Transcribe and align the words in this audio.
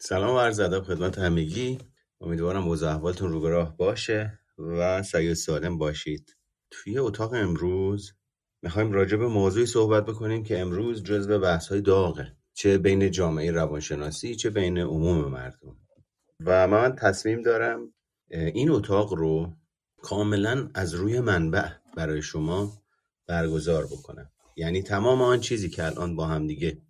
سلام 0.00 0.34
و 0.34 0.38
عرض 0.38 0.60
ادب 0.60 0.82
خدمت 0.82 1.18
همگی. 1.18 1.78
امیدوارم 2.20 2.68
اوضاع 2.68 2.94
احوالتون 2.94 3.32
رو 3.32 3.40
به 3.40 3.48
راه 3.48 3.76
باشه 3.76 4.38
و 4.58 5.02
سعی 5.02 5.34
سالم 5.34 5.78
باشید. 5.78 6.36
توی 6.70 6.98
اتاق 6.98 7.32
امروز 7.32 8.12
می‌خوایم 8.62 8.92
راجع 8.92 9.16
به 9.16 9.26
موضوعی 9.26 9.66
صحبت 9.66 10.06
بکنیم 10.06 10.42
که 10.42 10.58
امروز 10.58 11.02
جزو 11.02 11.38
بحث 11.38 11.68
های 11.68 11.80
داغه. 11.80 12.36
چه 12.54 12.78
بین 12.78 13.10
جامعه 13.10 13.50
روانشناسی 13.50 14.34
چه 14.34 14.50
بین 14.50 14.78
عموم 14.78 15.28
مردم. 15.28 15.76
و 16.46 16.68
من 16.68 16.94
تصمیم 16.94 17.42
دارم 17.42 17.94
این 18.30 18.70
اتاق 18.70 19.14
رو 19.14 19.56
کاملا 20.02 20.70
از 20.74 20.94
روی 20.94 21.20
منبع 21.20 21.68
برای 21.96 22.22
شما 22.22 22.82
برگزار 23.26 23.86
بکنم. 23.86 24.30
یعنی 24.56 24.82
تمام 24.82 25.22
آن 25.22 25.40
چیزی 25.40 25.68
که 25.68 25.84
الان 25.84 26.16
با 26.16 26.26
هم 26.26 26.46
دیگه 26.46 26.82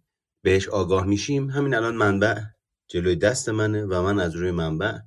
بهش 0.42 0.68
آگاه 0.68 1.06
میشیم 1.06 1.50
همین 1.50 1.74
الان 1.74 1.96
منبع 1.96 2.40
جلوی 2.88 3.16
دست 3.16 3.48
منه 3.48 3.84
و 3.84 4.02
من 4.02 4.20
از 4.20 4.36
روی 4.36 4.50
منبع 4.50 4.98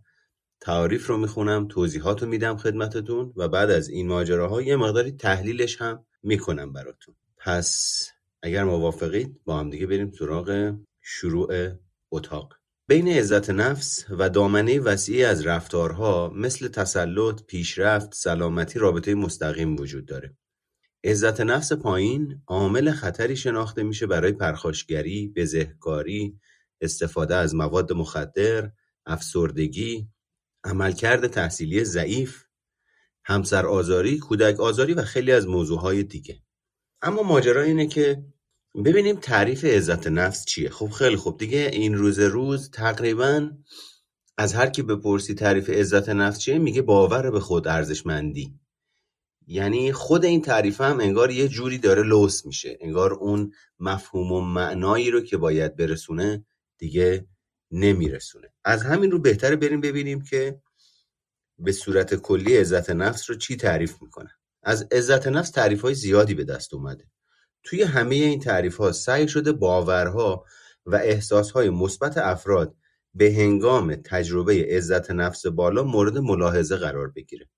تعاریف 0.59 1.07
رو 1.07 1.17
می‌خونم 1.17 1.67
توضیحات 1.67 2.21
رو 2.21 2.29
میدم 2.29 2.57
خدمتتون 2.57 3.33
و 3.35 3.47
بعد 3.47 3.71
از 3.71 3.89
این 3.89 4.07
ماجراها 4.07 4.61
یه 4.61 4.75
مقداری 4.75 5.11
تحلیلش 5.11 5.81
هم 5.81 6.05
می‌کنم 6.23 6.73
براتون 6.73 7.15
پس 7.37 8.07
اگر 8.43 8.63
موافقید 8.63 9.39
با 9.45 9.59
هم 9.59 9.70
دیگه 9.70 9.87
بریم 9.87 10.11
سراغ 10.11 10.75
شروع 11.01 11.70
اتاق 12.11 12.53
بین 12.87 13.07
عزت 13.07 13.49
نفس 13.49 14.05
و 14.09 14.29
دامنه 14.29 14.79
وسیعی 14.79 15.23
از 15.23 15.45
رفتارها 15.45 16.34
مثل 16.35 16.67
تسلط، 16.67 17.43
پیشرفت، 17.43 18.13
سلامتی 18.13 18.79
رابطه 18.79 19.15
مستقیم 19.15 19.75
وجود 19.75 20.05
داره. 20.05 20.37
عزت 21.03 21.41
نفس 21.41 21.73
پایین 21.73 22.41
عامل 22.48 22.91
خطری 22.91 23.35
شناخته 23.35 23.84
میشه 23.84 24.07
برای 24.07 24.31
پرخاشگری، 24.31 25.34
بزهکاری، 25.35 26.39
استفاده 26.81 27.35
از 27.35 27.55
مواد 27.55 27.94
مخدر، 27.94 28.71
افسردگی، 29.05 30.08
عملکرد 30.63 31.27
تحصیلی 31.27 31.84
ضعیف، 31.84 32.43
همسر 33.26 33.65
آزاری، 33.65 34.18
کودک 34.18 34.60
آزاری 34.60 34.93
و 34.93 35.01
خیلی 35.01 35.32
از 35.32 35.48
موضوعهای 35.48 36.04
دیگه. 36.04 36.41
اما 37.01 37.23
ماجرا 37.23 37.62
اینه 37.62 37.88
که 37.88 38.23
ببینیم 38.85 39.15
تعریف 39.15 39.65
عزت 39.65 40.07
نفس 40.07 40.46
چیه. 40.46 40.70
خب 40.70 40.90
خیلی 40.90 41.15
خوب. 41.15 41.38
دیگه 41.38 41.70
این 41.73 41.96
روز 41.96 42.20
روز 42.20 42.71
تقریبا 42.71 43.51
از 44.38 44.54
هر 44.54 44.70
کی 44.70 44.82
بپرسی 44.82 45.34
تعریف 45.34 45.70
عزت 45.70 46.10
نفس 46.10 46.40
چیه 46.40 46.60
میگه 46.60 46.82
باور 46.82 47.32
به 47.32 47.40
خود 47.40 47.68
ارزشمندی. 47.68 48.60
یعنی 49.48 49.91
خود 49.91 50.26
این 50.26 50.41
تعریف 50.41 50.82
هم 50.82 50.99
انگار 50.99 51.32
یه 51.32 51.48
جوری 51.48 51.77
داره 51.77 52.04
لوس 52.04 52.45
میشه. 52.45 52.77
انگار 52.82 53.13
اون 53.13 53.51
مفهوم 53.79 54.32
و 54.32 54.41
معنایی 54.41 55.12
رو 55.12 55.21
که 55.21 55.38
باید 55.38 55.76
برسونه 55.76 56.45
دیگه 56.82 57.27
نمیرسونه. 57.71 58.54
از 58.63 58.84
همین 58.84 59.12
رو 59.12 59.20
بهتره 59.20 59.55
بریم 59.55 59.82
ببینیم 59.82 60.21
که 60.21 60.62
به 61.60 61.71
صورت 61.71 62.15
کلی 62.15 62.57
عزت 62.57 62.90
نفس 62.90 63.29
رو 63.29 63.35
چی 63.35 63.55
تعریف 63.55 64.01
می‌کنه. 64.01 64.29
از 64.63 64.88
عزت 64.91 65.28
نفس 65.28 65.50
تعریف 65.51 65.81
های 65.81 65.94
زیادی 65.94 66.34
به 66.34 66.44
دست 66.44 66.73
اومده. 66.73 67.06
توی 67.63 67.84
همه 67.84 68.16
این 68.16 68.40
تعریف 68.40 68.78
ها 68.78 68.91
سعی 68.91 69.28
شده 69.28 69.51
باورها 69.51 70.46
و 70.85 70.96
احساس 70.96 71.51
های 71.51 71.69
مثبت 71.69 72.18
افراد 72.18 72.75
به 73.13 73.34
هنگام 73.34 73.95
تجربه 73.95 74.68
عزت 74.69 75.12
نفس 75.12 75.45
بالا 75.45 75.84
مورد 75.84 76.18
ملاحظه 76.18 76.75
قرار 76.75 77.07
بگیره. 77.07 77.50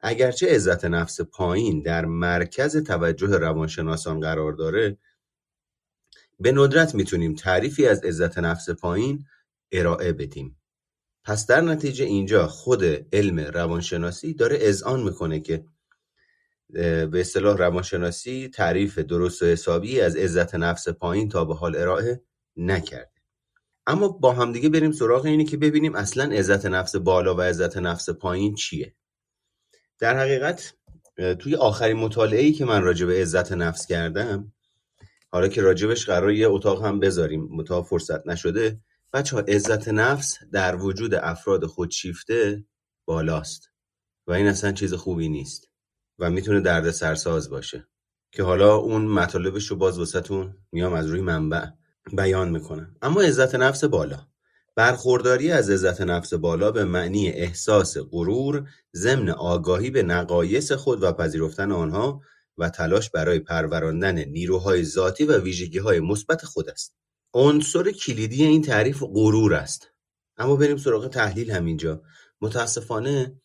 اگرچه 0.00 0.54
عزت 0.54 0.84
نفس 0.84 1.20
پایین 1.20 1.82
در 1.82 2.04
مرکز 2.04 2.76
توجه 2.76 3.38
روانشناسان 3.38 4.20
قرار 4.20 4.52
داره 4.52 4.98
به 6.42 6.52
ندرت 6.52 6.94
می‌تونیم 6.94 7.34
تعریفی 7.34 7.86
از 7.86 8.04
عزت 8.04 8.38
نفس 8.38 8.70
پایین 8.70 9.24
ارائه 9.72 10.12
بدیم. 10.12 10.58
پس 11.24 11.46
در 11.46 11.60
نتیجه 11.60 12.04
اینجا 12.04 12.46
خود 12.46 12.84
علم 13.12 13.40
روانشناسی 13.40 14.34
داره 14.34 14.58
اذعان 14.60 15.02
می‌کنه 15.02 15.40
که 15.40 15.64
به 16.72 17.20
اصطلاح 17.20 17.56
روانشناسی 17.56 18.48
تعریف 18.48 18.98
درست 18.98 19.42
و 19.42 19.46
حسابی 19.46 20.00
از 20.00 20.16
عزت 20.16 20.54
نفس 20.54 20.88
پایین 20.88 21.28
تا 21.28 21.44
به 21.44 21.54
حال 21.54 21.76
ارائه 21.76 22.22
نکرده. 22.56 23.12
اما 23.86 24.08
با 24.08 24.32
همدیگه 24.32 24.68
بریم 24.68 24.92
سراغ 24.92 25.24
اینی 25.24 25.44
که 25.44 25.56
ببینیم 25.56 25.94
اصلا 25.94 26.24
عزت 26.24 26.66
نفس 26.66 26.96
بالا 26.96 27.34
و 27.34 27.40
عزت 27.40 27.76
نفس 27.76 28.10
پایین 28.10 28.54
چیه. 28.54 28.94
در 29.98 30.18
حقیقت 30.18 30.74
توی 31.38 31.56
آخرین 31.56 31.96
مطالعه 31.96 32.40
ای 32.40 32.52
که 32.52 32.64
من 32.64 32.82
راجع 32.82 33.06
به 33.06 33.22
عزت 33.22 33.52
نفس 33.52 33.86
کردم 33.86 34.52
حالا 35.32 35.48
که 35.48 35.62
راجبش 35.62 36.06
قرار 36.06 36.32
یه 36.32 36.48
اتاق 36.48 36.84
هم 36.84 37.00
بذاریم 37.00 37.48
متا 37.50 37.82
فرصت 37.82 38.26
نشده. 38.26 38.80
بچه 39.12 39.36
ها 39.36 39.42
عزت 39.42 39.88
نفس 39.88 40.38
در 40.52 40.76
وجود 40.76 41.14
افراد 41.14 41.66
خودشیفته 41.66 42.64
بالاست 43.04 43.70
و 44.26 44.32
این 44.32 44.46
اصلا 44.46 44.72
چیز 44.72 44.94
خوبی 44.94 45.28
نیست 45.28 45.68
و 46.18 46.30
می‌تونه 46.30 46.60
درد 46.60 46.90
سرساز 46.90 47.50
باشه. 47.50 47.88
که 48.32 48.42
حالا 48.42 48.76
اون 48.76 49.04
مطالبش 49.04 49.66
رو 49.66 49.76
باز 49.76 49.98
وسطون 49.98 50.56
میام 50.72 50.92
از 50.92 51.06
روی 51.06 51.20
منبع 51.20 51.66
بیان 52.12 52.50
می‌کنم. 52.50 52.96
اما 53.02 53.20
عزت 53.20 53.54
نفس 53.54 53.84
بالا. 53.84 54.26
برخورداری 54.76 55.50
از 55.50 55.70
عزت 55.70 56.00
نفس 56.00 56.34
بالا 56.34 56.70
به 56.70 56.84
معنی 56.84 57.28
احساس 57.28 57.96
غرور 58.10 58.68
ضمن 58.96 59.30
آگاهی 59.30 59.90
به 59.90 60.02
نقایص 60.02 60.72
خود 60.72 61.02
و 61.02 61.12
پذیرفتن 61.12 61.72
آنها 61.72 62.20
و 62.58 62.70
تلاش 62.70 63.10
برای 63.10 63.38
پروراندن 63.38 64.18
نیروهای 64.18 64.84
ذاتی 64.84 65.24
و 65.24 65.38
ویژگیهای 65.38 66.00
مثبت 66.00 66.44
خود 66.44 66.70
است. 66.70 66.96
عنصر 67.34 67.90
کلیدی 67.90 68.44
این 68.44 68.62
تعریف 68.62 69.02
غرور 69.02 69.54
است. 69.54 69.88
اما 70.36 70.56
بریم 70.56 70.76
سراغ 70.76 71.08
تحلیل 71.08 71.50
همینجا. 71.50 72.02
متاسفانه 72.40 73.40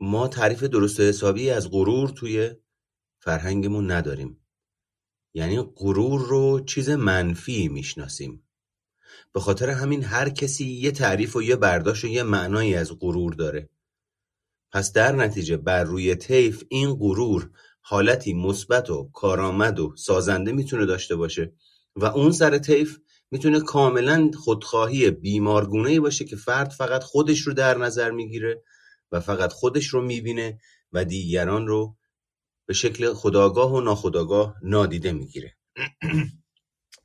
ما 0.00 0.28
تعریف 0.28 0.62
درست 0.62 1.00
حسابی 1.00 1.50
از 1.50 1.70
غرور 1.70 2.08
توی 2.08 2.50
فرهنگمون 3.18 3.90
نداریم. 3.90 4.46
یعنی 5.34 5.62
غرور 5.76 6.20
رو 6.20 6.60
چیز 6.64 6.90
منفی 6.90 7.68
می‌شناسیم. 7.68 8.48
به 9.32 9.40
خاطر 9.40 9.70
همین 9.70 10.04
هر 10.04 10.28
کسی 10.28 10.64
یه 10.64 10.90
تعریف 10.90 11.36
و 11.36 11.42
یه 11.42 11.56
برداشت 11.56 12.04
و 12.04 12.08
یه 12.08 12.22
معنایی 12.22 12.74
از 12.74 12.98
غرور 12.98 13.34
داره. 13.34 13.68
پس 14.72 14.92
در 14.92 15.12
نتیجه 15.12 15.56
بر 15.56 15.84
روی 15.84 16.14
طیف 16.14 16.64
این 16.68 16.94
غرور 16.94 17.50
حالتی 17.80 18.34
مثبت 18.34 18.90
و 18.90 19.10
کارآمد 19.14 19.80
و 19.80 19.96
سازنده 19.96 20.52
می‌تونه 20.52 20.86
داشته 20.86 21.16
باشه 21.16 21.52
و 21.96 22.04
اون 22.04 22.32
سر 22.32 22.58
طیف 22.58 22.98
می‌تونه 23.30 23.60
کاملا 23.60 24.30
خودخواهی 24.44 25.10
بیمارگونه 25.10 26.00
باشه 26.00 26.24
که 26.24 26.36
فرد 26.36 26.70
فقط 26.70 27.02
خودش 27.02 27.40
رو 27.40 27.52
در 27.52 27.78
نظر 27.78 28.10
می‌گیره 28.10 28.62
و 29.12 29.20
فقط 29.20 29.52
خودش 29.52 29.86
رو 29.86 30.02
می‌بینه 30.02 30.58
و 30.92 31.04
دیگران 31.04 31.66
رو 31.66 31.96
به 32.66 32.74
شکل 32.74 33.12
خداگاه 33.12 33.74
و 33.74 33.80
ناخداگاه 33.80 34.54
نادیده 34.62 35.12
می‌گیره. 35.12 35.56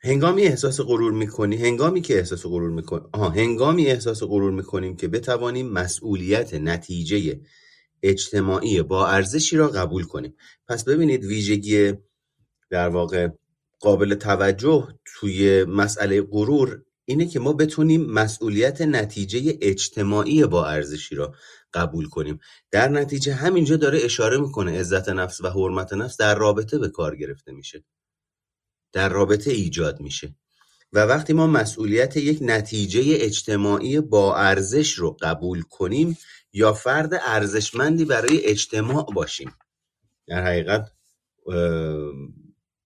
هنگامی 0.04 0.42
احساس 0.42 0.82
غرور 0.82 1.12
می‌کنی؟ 1.12 1.56
هنگامی 1.56 2.02
که 2.02 2.18
احساس 2.18 2.46
غرور 2.46 2.72
می‌کنی؟ 2.72 3.02
آها 3.14 3.30
هنگامی 3.30 3.86
احساس 3.88 4.24
غرور 4.24 4.52
می‌کنیم 4.52 4.96
که 4.96 5.08
بتوانیم 5.08 5.70
مسئولیت 5.70 6.54
نتیجه 6.54 7.42
اجتماعی 8.10 8.82
با 8.82 9.08
ارزشی 9.08 9.58
را 9.58 9.68
قبول 9.68 10.04
کنیم. 10.04 10.36
پس 10.68 10.84
ببینید 10.84 11.24
ویژگی 11.24 11.94
در 12.70 12.90
واقع 12.90 13.30
قابل 13.80 14.16
توجه 14.16 14.88
توی 15.06 15.64
مسئله 15.64 16.22
غرور 16.22 16.82
اینه 17.06 17.26
که 17.26 17.40
ما 17.40 17.54
بتونیم 17.54 18.06
مسئولیت 18.06 18.82
نتیجه 18.82 19.58
اجتماعی 19.62 20.46
با 20.46 20.68
ارزشی 20.68 21.16
را 21.16 21.34
قبول 21.74 22.10
کنیم. 22.10 22.40
در 22.72 22.90
نتیجه 22.90 23.34
همینجا 23.34 23.78
داره 23.78 24.00
اشاره 24.04 24.38
می‌کنه 24.38 24.80
عزت 24.80 25.10
نفس 25.10 25.42
و 25.42 25.50
حرمت 25.50 25.94
نفس 25.94 26.18
در 26.18 26.36
رابطه 26.36 26.78
به 26.80 26.90
کار 26.90 27.16
گرفته 27.16 27.52
میشه. 27.52 27.84
در 28.94 29.10
رابطه 29.10 29.52
ایجاد 29.52 30.00
میشه. 30.00 30.36
و 30.94 31.00
وقتی 31.00 31.34
ما 31.34 31.48
مسئولیت 31.48 32.18
یک 32.18 32.38
نتیجه 32.42 33.02
اجتماعی 33.06 34.00
با 34.02 34.36
ارزش 34.36 34.94
رو 34.94 35.18
قبول 35.22 35.62
کنیم 35.62 36.18
یا 36.56 36.74
فرد 36.74 37.14
ارزشمندی 37.14 38.06
برای 38.06 38.46
اجتماع 38.46 39.06
باشیم. 39.14 39.52
در 40.28 40.46
حقیقت 40.46 40.92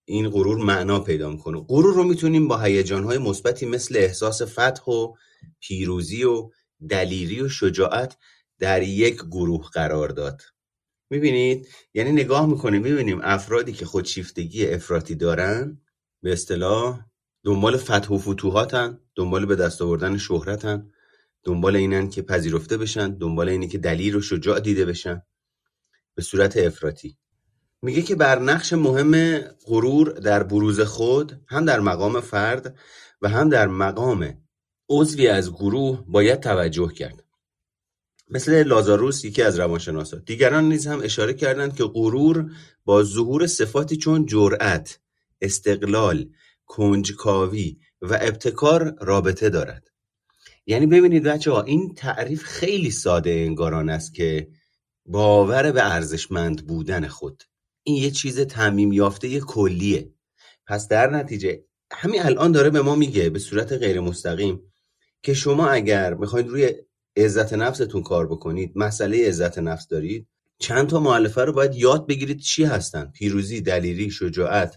این 0.06 0.30
غرور 0.30 0.58
معنا 0.58 1.00
پیدا 1.00 1.30
می‌کنه. 1.30 1.66
غرور 1.68 1.94
رو 1.94 2.04
می‌تونیم 2.04 2.48
با 2.48 2.58
هیجانهای 2.58 3.18
مثبتی 3.18 3.66
مثل 3.66 3.98
احساس 3.98 4.42
فتح 4.42 4.84
و 4.92 5.14
پیروزی 5.60 6.24
و 6.24 6.50
دلیری 6.90 7.42
و 7.42 7.50
شجاعت 7.50 8.18
در 8.60 8.84
یک 8.84 9.16
گروه 9.16 9.70
قرار 9.74 10.10
داد. 10.10 10.42
می‌بینید؟ 11.10 11.68
یعنی 11.94 12.12
نگاه 12.12 12.46
می‌کنیم 12.46 12.82
می‌بینیم 12.82 13.20
افرادی 13.24 13.74
که 13.74 13.86
خودشیفتگی 13.86 14.68
افراطی 14.68 15.16
دارن 15.16 15.82
به 16.22 16.34
اصطلاح 16.34 17.00
دنبال 17.44 17.78
فتح 17.78 18.10
و 18.10 18.18
فتوحاتن 18.18 19.00
دنبال 19.16 19.46
به 19.46 19.56
دست 19.56 19.82
آوردن 19.82 20.18
شهرتن. 20.18 20.92
دنبال 21.44 21.76
اینن 21.76 22.10
که 22.10 22.22
پذیرفته 22.22 22.78
بشن 22.78 23.10
دنبال 23.10 23.50
اینه 23.50 23.68
که 23.68 23.78
دلیل 23.78 24.16
و 24.16 24.22
شجاع 24.22 24.60
دیده 24.60 24.86
بشن. 24.86 25.22
به 26.16 26.22
صورت 26.22 26.58
افراطی. 26.58 27.18
میگه 27.82 28.02
که 28.02 28.16
بر 28.16 28.40
نقش 28.40 28.74
مهم 28.74 29.40
غرور 29.66 30.10
در 30.12 30.44
بروز 30.44 30.82
خود 30.82 31.42
هم 31.48 31.66
در 31.66 31.80
مقام 31.80 32.22
فرد 32.22 32.78
و 33.22 33.30
هم 33.30 33.50
در 33.50 33.68
مقام 33.68 34.38
عضوی 34.90 35.28
از 35.28 35.54
گروه 35.54 36.04
باید 36.08 36.40
توجه 36.40 36.94
کرد. 36.94 37.24
مثل 38.30 38.64
لازاروس 38.64 39.26
یکی 39.26 39.42
از 39.42 39.60
روانشناسا. 39.60 40.18
دیگران 40.18 40.70
نیز 40.70 40.88
هم 40.88 41.02
اشاره 41.04 41.34
کردند 41.34 41.76
که 41.76 41.84
غرور 41.84 42.52
با 42.86 43.04
ظهور 43.04 43.48
صفاتی 43.48 43.98
چون 43.98 44.26
جرأت 44.26 45.00
استقلال 45.42 46.30
کنجکاوی 46.66 47.78
و 48.02 48.18
ابتکار 48.22 48.96
رابطه 49.02 49.50
دارد. 49.50 49.92
یعنی 50.70 50.86
ببینید 50.86 51.24
بچه 51.24 51.52
ها 51.52 51.62
این 51.62 51.94
تعریف 51.94 52.44
خیلی 52.44 52.92
ساده 52.92 53.30
انگاران 53.30 53.90
است 53.90 54.14
که 54.14 54.48
باور 55.06 55.72
به 55.72 55.94
ارزشمند 55.94 56.68
بودن 56.68 57.08
خود. 57.08 57.44
این 57.84 57.96
یه 57.96 58.12
چیز 58.12 58.40
تعمیم 58.40 58.92
یافته 58.92 59.40
کلیه. 59.40 60.14
پس 60.68 60.88
در 60.88 61.10
نتیجه 61.10 61.64
همین 61.92 62.22
الان 62.22 62.52
داره 62.52 62.70
به 62.70 62.82
ما 62.82 62.96
میگه 62.96 63.30
به 63.30 63.40
صورت 63.40 63.74
غیر 63.74 64.00
مستقیم 64.00 64.62
که 65.24 65.34
شما 65.34 65.68
اگر 65.68 66.14
می‌خواید 66.14 66.48
روی 66.48 66.74
عزت 67.18 67.54
نفستون 67.54 68.04
کار 68.04 68.28
بکنید 68.28 68.72
مسئله 68.76 69.28
عزت 69.28 69.60
نفس 69.60 69.88
دارید 69.88 70.28
چند 70.60 70.88
تا 70.88 71.00
معلفه 71.00 71.42
رو 71.42 71.54
باید 71.54 71.76
یاد 71.76 72.08
بگیرید 72.08 72.40
چی 72.40 72.64
هستن. 72.64 73.12
پیروزی 73.16 73.62
دلیری 73.62 74.12
شجاعت. 74.12 74.76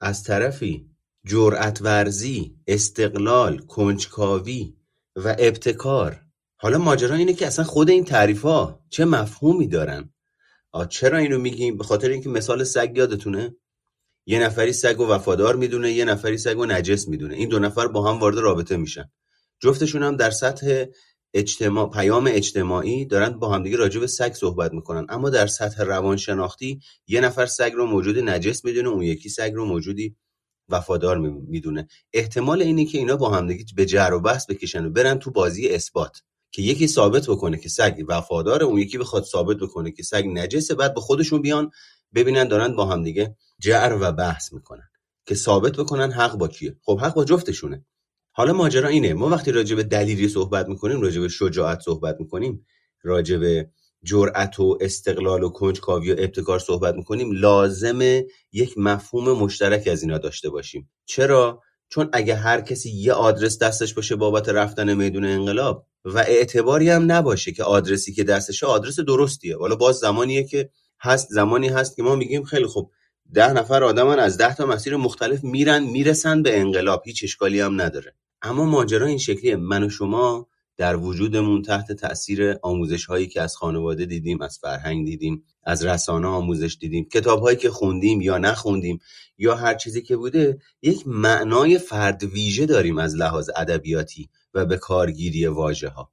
از 0.00 0.22
طرفی 0.22 0.90
جرأت 1.26 1.82
ورزی 1.82 2.56
استقلال 2.66 3.58
کنجکاوی. 3.58 4.77
و 5.24 5.36
ابتکار. 5.38 6.22
حالا 6.56 6.78
ماجرا 6.78 7.16
اینه 7.16 7.32
که 7.32 7.46
اصلا 7.46 7.64
خود 7.64 7.90
این 7.90 8.04
تعریف 8.04 8.42
ها 8.42 8.80
چه 8.90 9.04
مفهومی 9.04 9.68
دارن؟ 9.68 10.14
چرا 10.88 11.18
اینو 11.18 11.38
میگیم؟ 11.38 11.76
به 11.76 11.84
خاطر 11.84 12.08
اینکه 12.08 12.28
مثال 12.28 12.64
سگ 12.64 12.92
یادتونه؟ 12.94 13.56
یه 14.26 14.38
نفری 14.38 14.72
سگ 14.72 15.00
و 15.00 15.06
وفادار 15.06 15.56
می‌دونه 15.56 15.92
یه 15.92 16.04
نفری 16.04 16.38
سگ 16.38 16.58
و 16.58 16.66
نجس 16.66 17.08
می‌دونه. 17.08 17.34
این 17.34 17.48
دو 17.48 17.58
نفر 17.58 17.86
با 17.86 18.10
هم 18.10 18.18
وارد 18.18 18.38
رابطه 18.38 18.76
میشن. 18.76 19.10
جفتشون 19.60 20.02
هم 20.02 20.16
در 20.16 20.30
سطح 20.30 20.84
اجتماع 21.34 21.90
پیام 21.90 22.30
اجتماعی 22.32 23.04
دارن 23.04 23.38
با 23.38 23.54
همدیگه 23.54 23.76
راجع 23.76 24.00
به 24.00 24.06
سگ 24.06 24.32
صحبت 24.32 24.72
می‌کنن. 24.72 25.06
اما 25.08 25.30
در 25.30 25.46
سطح 25.46 25.82
روانشناختی 25.82 26.80
یه 27.06 27.20
نفر 27.20 27.46
سگ 27.46 27.72
رو 27.74 27.86
موجود 27.86 28.18
نجس 28.18 28.64
می‌دونه 28.64 28.88
اون 28.88 29.02
یکی 29.02 29.28
سگ 29.28 29.52
رو 29.54 29.64
موجودی 29.64 30.16
وفادار 30.68 31.18
می‌دونه. 31.48 31.88
احتمال 32.12 32.62
اینه 32.62 32.84
که 32.84 32.98
اینا 32.98 33.16
با 33.16 33.30
همدیگه 33.30 33.64
به 33.76 33.86
جر 33.86 34.10
و 34.12 34.20
بحث 34.20 34.50
بکشن 34.50 34.84
و 34.84 34.90
برن 34.90 35.18
تو 35.18 35.30
بازی 35.30 35.68
اثبات. 35.68 36.22
که 36.52 36.62
یکی 36.62 36.88
ثابت 36.88 37.26
بکنه 37.26 37.58
که 37.58 37.68
سگ 37.68 38.04
وفاداره 38.08 38.64
اون 38.64 38.78
یکی 38.78 38.98
بخواد 38.98 39.24
ثابت 39.24 39.56
بکنه 39.56 39.90
که 39.90 40.02
سگ 40.02 40.24
نجسه 40.26 40.74
بعد 40.74 40.94
به 40.94 41.00
خودشون 41.00 41.42
بیان 41.42 41.70
ببینن 42.14 42.48
دارن 42.48 42.76
با 42.76 42.86
همدیگه 42.86 43.36
جر 43.58 43.98
و 44.00 44.12
بحث 44.12 44.52
می‌کنن. 44.52 44.88
که 45.26 45.34
ثابت 45.34 45.76
بکنن 45.76 46.12
حق 46.12 46.36
با 46.36 46.48
کیه. 46.48 46.76
خب 46.82 47.00
حق 47.00 47.14
با 47.14 47.24
جفتشونه. 47.24 47.84
حالا 48.32 48.52
ماجرا 48.52 48.88
اینه. 48.88 49.14
ما 49.14 49.28
وقتی 49.28 49.52
راجع 49.52 49.76
به 49.76 49.82
دلیری 49.82 50.28
صحبت 50.28 50.68
می‌کنیم 50.68 51.00
راجع 51.00 51.20
به 51.20 51.28
شجاعت 51.28 51.80
صحبت 51.80 52.16
می‌کنیم 52.20 52.66
راجع 53.02 53.36
به 53.36 53.70
جرأت 54.04 54.60
و 54.60 54.78
استقلال 54.80 55.42
و 55.42 55.48
کنجکاوی 55.48 56.12
و 56.12 56.16
ابتکار 56.18 56.58
صحبت 56.58 56.94
می‌کنیم 56.94 57.32
لازمه 57.32 58.26
یک 58.52 58.78
مفهوم 58.78 59.38
مشترک 59.38 59.88
از 59.88 60.02
اینا 60.02 60.18
داشته 60.18 60.50
باشیم. 60.50 60.90
چرا؟ 61.06 61.62
چون 61.88 62.08
اگه 62.12 62.34
هر 62.34 62.60
کسی 62.60 62.90
یه 62.90 63.12
آدرس 63.12 63.58
دستش 63.58 63.94
باشه 63.94 64.16
بابت 64.16 64.48
رفتن 64.48 64.94
میدون 64.94 65.24
انقلاب 65.24 65.86
و 66.04 66.18
اعتباری 66.18 66.90
هم 66.90 67.12
نباشه 67.12 67.52
که 67.52 67.64
آدرسی 67.64 68.12
که 68.12 68.24
دستشه 68.24 68.66
آدرس 68.66 69.00
درستیه. 69.00 69.56
حالا 69.58 69.76
باز 69.76 69.96
زمانیه 69.96 70.44
که 70.44 70.70
هست 71.00 71.28
زمانی 71.30 71.68
هست 71.68 71.96
که 71.96 72.02
ما 72.02 72.16
میگیم 72.16 72.44
خیلی 72.44 72.66
خوب 72.66 72.90
ده 73.34 73.52
نفر 73.52 73.84
آدمان 73.84 74.18
از 74.18 74.38
ده 74.38 74.54
تا 74.54 74.66
مسیر 74.66 74.96
مختلف 74.96 75.44
میرن 75.44 75.82
می‌رسن 75.84 76.42
به 76.42 76.60
انقلاب. 76.60 77.02
هیچ 77.04 77.24
اشکالی 77.24 77.60
هم 77.60 77.80
نداره. 77.80 78.14
اما 78.42 78.64
ماجرا 78.64 79.06
این 79.06 79.18
شکلیه. 79.18 79.56
من 79.56 79.82
و 79.82 79.90
شما 79.90 80.48
در 80.78 80.96
وجودمون 80.96 81.62
تحت 81.62 81.92
تاثیر 81.92 82.56
آموزش 82.62 83.04
هایی 83.04 83.26
که 83.26 83.42
از 83.42 83.56
خانواده 83.56 84.06
دیدیم 84.06 84.42
از 84.42 84.58
فرهنگ 84.58 85.06
دیدیم 85.06 85.44
از 85.64 85.84
رسانه 85.84 86.28
آموزش 86.28 86.76
دیدیم 86.80 87.04
کتاب 87.04 87.40
هایی 87.40 87.56
که 87.56 87.70
خوندیم 87.70 88.20
یا 88.20 88.38
نخوندیم 88.38 88.98
یا 89.38 89.54
هر 89.54 89.74
چیزی 89.74 90.02
که 90.02 90.16
بوده 90.16 90.58
یک 90.82 91.02
معنای 91.06 91.78
فرد 91.78 92.24
ویژه 92.24 92.66
داریم 92.66 92.98
از 92.98 93.16
لحاظ 93.16 93.50
ادبیاتی 93.56 94.28
و 94.54 94.66
به 94.66 94.76
کارگیری 94.76 95.46
واژه 95.46 95.88
ها 95.88 96.12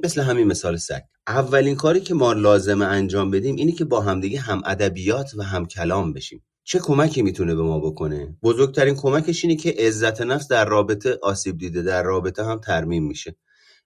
مثل 0.00 0.20
همین 0.20 0.46
مثال 0.46 0.76
سگ. 0.76 1.02
اولین 1.26 1.74
کاری 1.74 2.00
که 2.00 2.14
ما 2.14 2.32
لازمه 2.32 2.84
انجام 2.84 3.30
بدیم 3.30 3.56
اینه 3.56 3.72
که 3.72 3.84
با 3.84 4.00
همدیگه 4.00 4.40
هم 4.40 4.62
ادبیات 4.64 5.34
و 5.36 5.42
هم 5.42 5.66
کلام 5.66 6.12
بشیم. 6.12 6.42
چه 6.64 6.78
کمکی 6.78 7.22
می‌تونه 7.22 7.54
به 7.54 7.62
ما 7.62 7.80
بکنه؟ 7.80 8.36
بزرگترین 8.42 8.94
کمکش 8.94 9.44
اینه 9.44 9.56
که 9.56 9.74
عزت 9.78 10.20
نفس 10.20 10.48
در 10.48 10.64
رابطه 10.64 11.18
آسیب 11.22 11.58
دیده 11.58 11.82
در 11.82 12.02
رابطه 12.02 12.44
هم 12.44 12.58
ترمیم 12.58 13.06
میشه. 13.06 13.36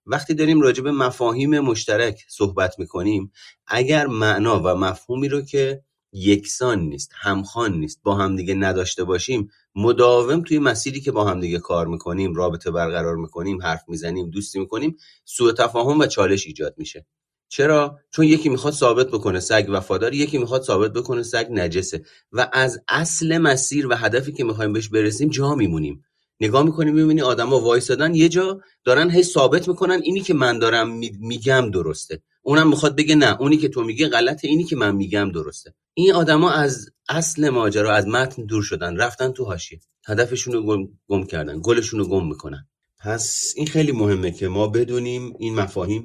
وقتی 0.07 0.35
داریم 0.35 0.61
راجع 0.61 0.83
به 0.83 0.91
مفاهیم 0.91 1.61
مشترک 1.61 2.25
صحبت 2.29 2.79
می‌کنیم 2.79 3.33
اگر 3.67 4.07
معنا 4.07 4.63
و 4.65 4.75
مفهومی 4.75 5.29
رو 5.29 5.43
که 5.43 5.83
یکسان 6.13 6.81
نیست 6.81 7.11
همخوان 7.15 7.79
نیست 7.79 8.01
با 8.03 8.15
همدیگه 8.15 8.55
نداشته 8.55 9.05
باشیم 9.05 9.51
مداوم 9.75 10.43
توی 10.43 10.59
مسیری 10.59 11.01
که 11.01 11.13
با 11.13 11.25
همدیگه 11.25 11.59
کار 11.59 11.87
می‌کنیم 11.87 12.35
رابطه 12.35 12.71
برقرار 12.71 13.17
می‌کنیم 13.17 13.63
حرف 13.63 13.83
می‌زنیم 13.89 14.31
دوستی 14.31 14.59
می‌کنیم 14.59 14.97
سوء 15.25 15.53
تفاهم 15.53 15.99
و 15.99 16.07
چالش 16.07 16.47
ایجاد 16.47 16.75
میشه. 16.77 17.07
چرا؟ 17.49 17.99
چون 18.11 18.25
یکی 18.25 18.49
می‌خواد 18.49 18.73
ثابت 18.73 19.07
بکنه 19.09 19.41
سگ 19.41 19.67
وفادار 19.69 20.15
یکی 20.15 20.39
می‌خواد 20.39 20.63
ثابت 20.63 20.93
بکنه 20.93 21.23
سگ 21.23 21.47
نجسه. 21.51 22.05
و 22.33 22.51
از 22.53 22.83
اصل 22.89 23.39
مسیر 23.39 23.87
و 23.87 23.95
هدفی 23.95 24.33
که 24.33 24.45
می‌خوایم 24.45 24.73
بهش 24.73 24.89
برسیم 24.89 25.29
جا 25.29 25.55
میمونیم. 25.55 26.05
نگاه 26.41 26.63
می‌کنیم 26.63 26.95
می‌بینی 26.95 27.23
آدما 27.23 27.61
وایسادن 27.61 28.15
یه 28.15 28.29
جا 28.29 28.61
دارن 28.85 29.11
هی 29.11 29.23
ثابت 29.23 29.69
می‌کنن 29.69 30.01
اینی 30.03 30.21
که 30.21 30.35
من 30.35 30.59
دارم 30.59 30.91
میگم 31.21 31.71
درسته. 31.71 32.23
اونم 32.43 32.69
می‌خواد 32.69 32.97
بگه 32.97 33.15
نه 33.15 33.41
اونی 33.41 33.57
که 33.57 33.69
تو 33.69 33.83
میگه 33.83 34.09
غلطه 34.09 34.49
اینی 34.49 34.65
که 34.65 34.77
من 34.77 34.97
میگم 34.97 35.33
درسته. 35.33 35.75
این 35.95 36.13
آدما 36.13 36.51
از 36.51 36.91
اصل 37.09 37.49
ماجرا 37.49 37.95
از 37.95 38.07
متن 38.07 38.45
دور 38.45 38.63
شدن 38.63 38.97
رفتن 38.97 39.33
تو 39.33 39.45
حاشیه. 39.45 39.81
هدفشون 40.07 40.55
رو 40.55 40.63
گم, 40.63 40.89
گم 41.09 41.25
کردن 41.25 41.61
گلشون 41.63 42.01
رو 42.01 42.09
گم 42.09 42.27
می‌کنن. 42.27 42.69
پس 42.99 43.53
این 43.57 43.67
خیلی 43.67 43.93
مهمه 43.93 44.31
که 44.31 44.49
ما 44.49 44.69
بدونیم 44.69 45.35
این 45.39 45.55
مفاهیم 45.55 46.05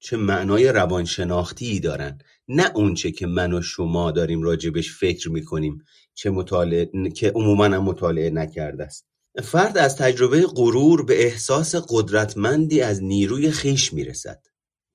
چه 0.00 0.16
معنای 0.16 0.68
روانشناختی 0.68 1.80
دارن. 1.80 2.18
نه 2.48 2.70
اونچه 2.74 3.10
که 3.10 3.26
من 3.26 3.52
و 3.52 3.62
شما 3.62 4.10
داریم 4.10 4.42
راجبش 4.42 4.92
فکر 4.92 5.30
می‌کنیم 5.30 5.84
چه 6.14 6.30
مطالعه 6.30 7.10
که 7.14 7.30
عموما 7.30 7.68
مطالعه 7.68 8.30
نکرده 8.30 8.84
است. 8.84 9.06
فرد 9.42 9.78
از 9.78 9.96
تجربه 9.96 10.46
غرور 10.46 11.04
به 11.04 11.24
احساس 11.24 11.74
قدرتمندی 11.88 12.80
از 12.80 13.02
نیروی 13.02 13.50
خیش 13.50 13.92
می‌رسد. 13.92 14.46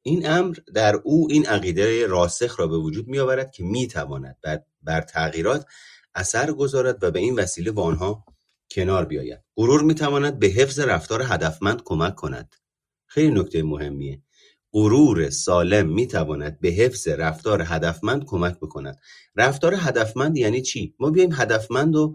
این 0.02 0.30
امر 0.30 0.58
در 0.74 0.96
او 0.96 1.28
این 1.30 1.46
عقیده 1.46 2.08
راسخ 2.08 2.60
را 2.60 2.68
به 2.68 2.78
وجود 2.78 3.08
می 3.08 3.20
آورد 3.20 3.52
که 3.52 3.64
می 3.64 3.88
تواند 3.88 4.38
بر, 4.84 5.02
تغییرات 5.02 5.66
اثر 6.16 6.52
گذارد 6.52 7.04
و 7.04 7.12
به 7.12 7.20
این 7.20 7.40
وسیله 7.40 7.72
با 7.72 7.84
آنها 7.84 8.26
کنار 8.72 9.06
بیاید. 9.06 9.40
غرور 9.58 9.84
می 9.84 9.96
تواند 9.96 10.40
به 10.40 10.48
حفظ 10.48 10.80
رفتار 10.80 11.24
هدفمند 11.26 11.84
کمک 11.84 12.16
کند. 12.16 12.56
خیلی 13.08 13.32
نکته 13.32 13.64
مهمیه. 13.64 14.22
غرور 14.74 15.30
سالم 15.30 15.90
می 15.90 16.08
تواند 16.08 16.60
به 16.60 16.70
حفظ 16.70 17.08
رفتار 17.08 17.62
هدفمند 17.66 18.26
کمک 18.26 18.58
بکند. 18.60 18.98
رفتار 19.36 19.76
هدفمند 19.78 20.38
یعنی 20.38 20.62
چی؟ 20.62 20.96
ما 21.00 21.10
بیایم 21.10 21.32
هدفمند 21.34 21.96
و 21.96 22.14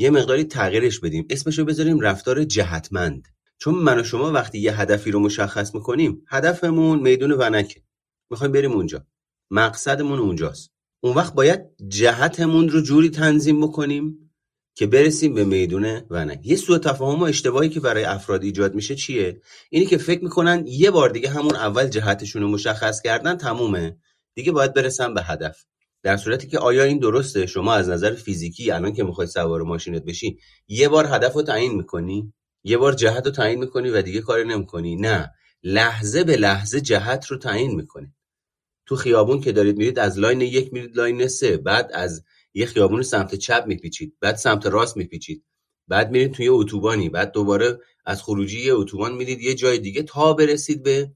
یه 0.00 0.10
مقداری 0.10 0.44
تغییرش 0.44 1.00
بدیم. 1.00 1.26
اسمش 1.30 1.58
رو 1.58 1.64
بذاریم 1.64 2.00
رفتار 2.00 2.44
جهتمند. 2.44 3.28
چون 3.58 3.74
من 3.74 4.00
و 4.00 4.04
شما 4.04 4.32
وقتی 4.32 4.58
یه 4.58 4.80
هدفی 4.80 5.10
رو 5.10 5.20
مشخص 5.20 5.74
می‌کنیم 5.74 6.22
هدفمون 6.28 6.98
میدون 6.98 7.32
ونکه. 7.32 7.82
می‌خوایم 8.30 8.52
بریم 8.52 8.72
اونجا. 8.72 9.06
مقصدمون 9.50 10.18
اونجاست. 10.18 10.70
اون 11.00 11.14
وقت 11.14 11.34
باید 11.34 11.60
جهتمون 11.88 12.68
رو 12.68 12.80
جوری 12.80 13.10
تنظیم 13.10 13.60
بکنیم 13.60 14.30
که 14.74 14.86
برسیم 14.86 15.34
به 15.34 15.44
میدون 15.44 16.00
ونک. 16.10 16.40
یه 16.44 16.56
سوء 16.56 16.78
تفاهم 16.78 17.20
و 17.20 17.24
اشتباهی 17.24 17.68
که 17.68 17.80
برای 17.80 18.04
افراد 18.04 18.42
ایجاد 18.42 18.74
میشه 18.74 18.94
چیه؟ 18.94 19.40
اینی 19.70 19.86
که 19.86 19.98
فکر 19.98 20.24
می‌کنن 20.24 20.64
یه 20.66 20.90
بار 20.90 21.08
دیگه 21.10 21.30
همون 21.30 21.56
اول 21.56 21.86
جهتشون 21.86 22.42
رو 22.42 22.48
مشخص 22.48 23.02
کردن 23.02 23.36
تمومه. 23.36 23.96
دیگه 24.34 24.52
باید 24.52 24.74
برسن 24.74 25.14
به 25.14 25.22
هدف. 25.22 25.64
در 26.02 26.16
صورتی 26.16 26.46
که 26.46 26.58
آیا 26.58 26.84
این 26.84 26.98
درسته؟ 26.98 27.46
شما 27.46 27.74
از 27.74 27.88
نظر 27.88 28.14
فیزیکی 28.14 28.70
الان 28.70 28.92
که 28.92 29.04
می‌خوای 29.04 29.26
سوار 29.26 29.62
ماشینت 29.62 30.04
بشی 30.04 30.38
یه 30.68 30.88
بار 30.88 31.06
هدف 31.06 31.34
رو 31.34 31.42
تعیین 31.42 31.74
می‌کنی 31.74 32.32
یه 32.64 32.76
بار 32.76 32.92
جهت 32.92 33.26
رو 33.26 33.32
تعیین 33.32 33.58
می‌کنی 33.58 33.90
و 33.90 34.02
دیگه 34.02 34.20
کاری 34.20 34.44
نمی‌کنی. 34.44 34.96
نه 34.96 35.30
لحظه 35.62 36.24
به 36.24 36.36
لحظه 36.36 36.80
جهت 36.80 37.26
رو 37.26 37.38
تعیین 37.38 37.74
می‌کنی. 37.74 38.14
تو 38.86 38.96
خیابون 38.96 39.40
که 39.40 39.52
دارید 39.52 39.76
میرید 39.76 39.98
از 39.98 40.18
لاین 40.18 40.40
یک 40.40 40.72
میرید 40.72 40.96
لاین 40.96 41.28
سه 41.28 41.56
بعد 41.56 41.90
از 41.94 42.24
یه 42.54 42.66
خیابون 42.66 43.02
سمت 43.02 43.34
چپ 43.34 43.64
میپیچید 43.66 44.16
بعد 44.20 44.36
سمت 44.36 44.66
راست 44.66 44.96
میپیچید 44.96 45.44
بعد 45.88 46.10
میرید 46.10 46.32
توی 46.32 46.48
اتوبانی 46.48 47.08
بعد 47.08 47.32
دوباره 47.32 47.78
از 48.04 48.22
خروجی 48.22 48.70
اتوبان 48.70 49.14
میرید 49.14 49.40
یه 49.40 49.54
جای 49.54 49.78
دیگه 49.78 50.02
تا 50.02 50.32
برسید 50.32 50.82
به 50.82 51.12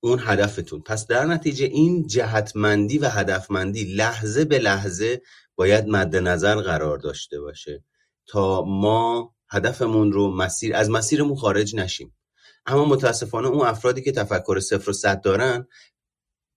اون 0.00 0.18
هدفتون. 0.22 0.80
پس 0.80 1.06
در 1.06 1.24
نتیجه 1.24 1.66
این 1.66 2.06
جهتمندی 2.06 2.98
و 2.98 3.08
هدفمندی 3.08 3.84
لحظه 3.84 4.44
به 4.44 4.58
لحظه 4.58 5.22
باید 5.56 5.88
مد 5.88 6.16
نظر 6.16 6.54
قرار 6.54 6.98
داشته 6.98 7.40
باشه 7.40 7.84
تا 8.26 8.64
ما 8.64 9.34
هدفمون 9.50 10.12
رو 10.12 10.30
مسیر 10.30 10.76
از 10.76 10.90
مسیرمون 10.90 11.36
خارج 11.36 11.76
نشیم. 11.76 12.14
اما 12.66 12.84
متاسفانه 12.84 13.48
اون 13.48 13.66
افرادی 13.66 14.02
که 14.02 14.12
تفکر 14.12 14.60
صفر 14.60 14.90
و 14.90 14.92
صد 14.92 15.20
دارن 15.20 15.66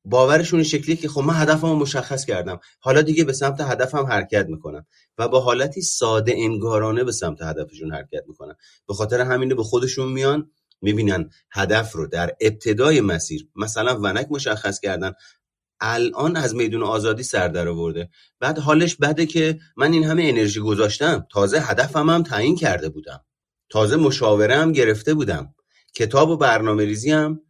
باورشون 0.06 0.60
این 0.60 0.70
شکلیه 0.70 0.96
که 0.96 1.10
خب 1.10 1.22
من 1.22 1.34
هدفمو 1.34 1.76
مشخص 1.76 2.26
کردم. 2.26 2.60
حالا 2.80 3.02
دیگه 3.02 3.24
به 3.24 3.34
سمت 3.34 3.62
هدفم 3.62 4.06
حرکت 4.06 4.46
می‌کنم 4.48 4.86
و 5.18 5.28
با 5.28 5.40
حالتی 5.40 5.82
ساده 5.82 6.34
انگارانه 6.38 7.04
به 7.04 7.12
سمت 7.12 7.42
هدفشون 7.42 7.94
حرکت 7.94 8.24
می‌کنن. 8.28 8.56
به 8.88 8.94
خاطر 8.94 9.22
همینه 9.22 9.56
به 9.56 9.64
خودشون 9.64 10.12
میان 10.12 10.52
می‌بینن 10.82 11.30
هدف 11.52 11.94
رو 11.94 12.08
در 12.08 12.36
ابتدای 12.42 13.02
مسیر 13.02 13.48
مثلا 13.56 14.00
ونک 14.00 14.28
مشخص 14.30 14.80
کردن 14.80 15.12
الان 15.80 16.36
از 16.36 16.56
میدون 16.56 16.84
آزادی 16.84 17.24
سر 17.24 17.48
در 17.48 17.68
آورده. 17.68 18.10
بعد 18.40 18.60
حالش 18.60 18.96
بده 18.96 19.26
که 19.26 19.60
من 19.78 19.94
این 19.94 20.04
همه 20.04 20.24
انرژی 20.24 20.60
گذاشتم. 20.60 21.28
تازه 21.32 21.60
هدفم 21.60 22.10
هم 22.10 22.24
تعیین 22.24 22.56
کرده 22.56 22.90
بودم. 22.90 23.26
تازه 23.70 23.96
مشاوره 23.96 24.56
هم 24.56 24.72
گرفته 24.72 25.14
بودم. 25.14 25.56
کتاب 25.96 26.30
و 26.30 26.38
برنامه 26.38 26.86
ریزی 26.86 27.12
هم 27.12 27.42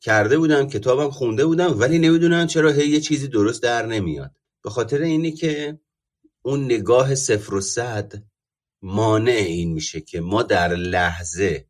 کرده 0.00 0.38
بودم 0.38 0.68
کتابم 0.68 1.10
خونده 1.10 1.46
بودم 1.46 1.80
ولی 1.80 1.98
نمی‌دونم 1.98 2.46
چرا 2.46 2.70
هی 2.70 2.88
یه 2.88 3.00
چیزی 3.00 3.28
درست 3.28 3.62
در 3.62 3.86
نمیاد. 3.86 4.30
به 4.64 4.70
خاطر 4.70 4.98
اینه 4.98 5.30
که 5.30 5.80
اون 6.42 6.64
نگاه 6.64 7.14
صفر 7.14 7.54
و 7.54 7.60
صد 7.60 8.12
مانع 8.82 9.32
این 9.32 9.72
میشه 9.72 10.00
که 10.00 10.20
ما 10.20 10.42
در 10.42 10.74
لحظه 10.74 11.68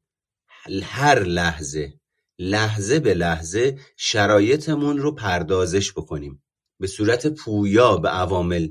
هر 0.82 1.22
لحظه 1.22 1.94
لحظه 2.38 3.00
به 3.00 3.14
لحظه 3.14 3.78
شرایطمون 3.96 4.98
رو 4.98 5.12
پردازش 5.12 5.92
بکنیم. 5.92 6.42
به 6.80 6.86
صورت 6.86 7.26
پویا 7.26 7.96
به 7.96 8.08
عوامل 8.08 8.68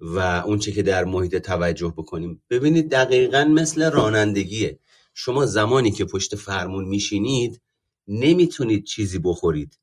و 0.00 0.18
اونچه 0.18 0.72
که 0.72 0.82
در 0.82 1.04
محیط 1.04 1.36
توجه 1.36 1.94
بکنیم. 1.96 2.42
ببینید 2.50 2.90
دقیقا 2.90 3.44
مثل 3.44 3.90
رانندگیه. 3.90 4.78
شما 5.14 5.46
زمانی 5.46 5.90
که 5.90 6.04
پشت 6.04 6.36
فرمون 6.36 6.84
میشینید 6.84 7.60
نمی‌تونید 8.08 8.84
چیزی 8.84 9.18
بخورید. 9.18 9.78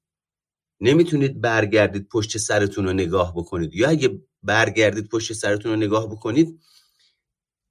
نمی‌تونید 0.82 1.42
برگردید 1.42 2.08
پشت 2.08 2.38
سرتون 2.38 2.86
رو 2.86 2.94
نگاه 2.94 3.34
بکنید. 3.36 3.76
یا 3.76 3.90
اگه 3.90 4.22
برگردید 4.44 5.08
پشت 5.10 5.34
سرتون 5.34 5.72
رو 5.72 5.78
نگاه 5.78 6.12
بکنید 6.12 6.60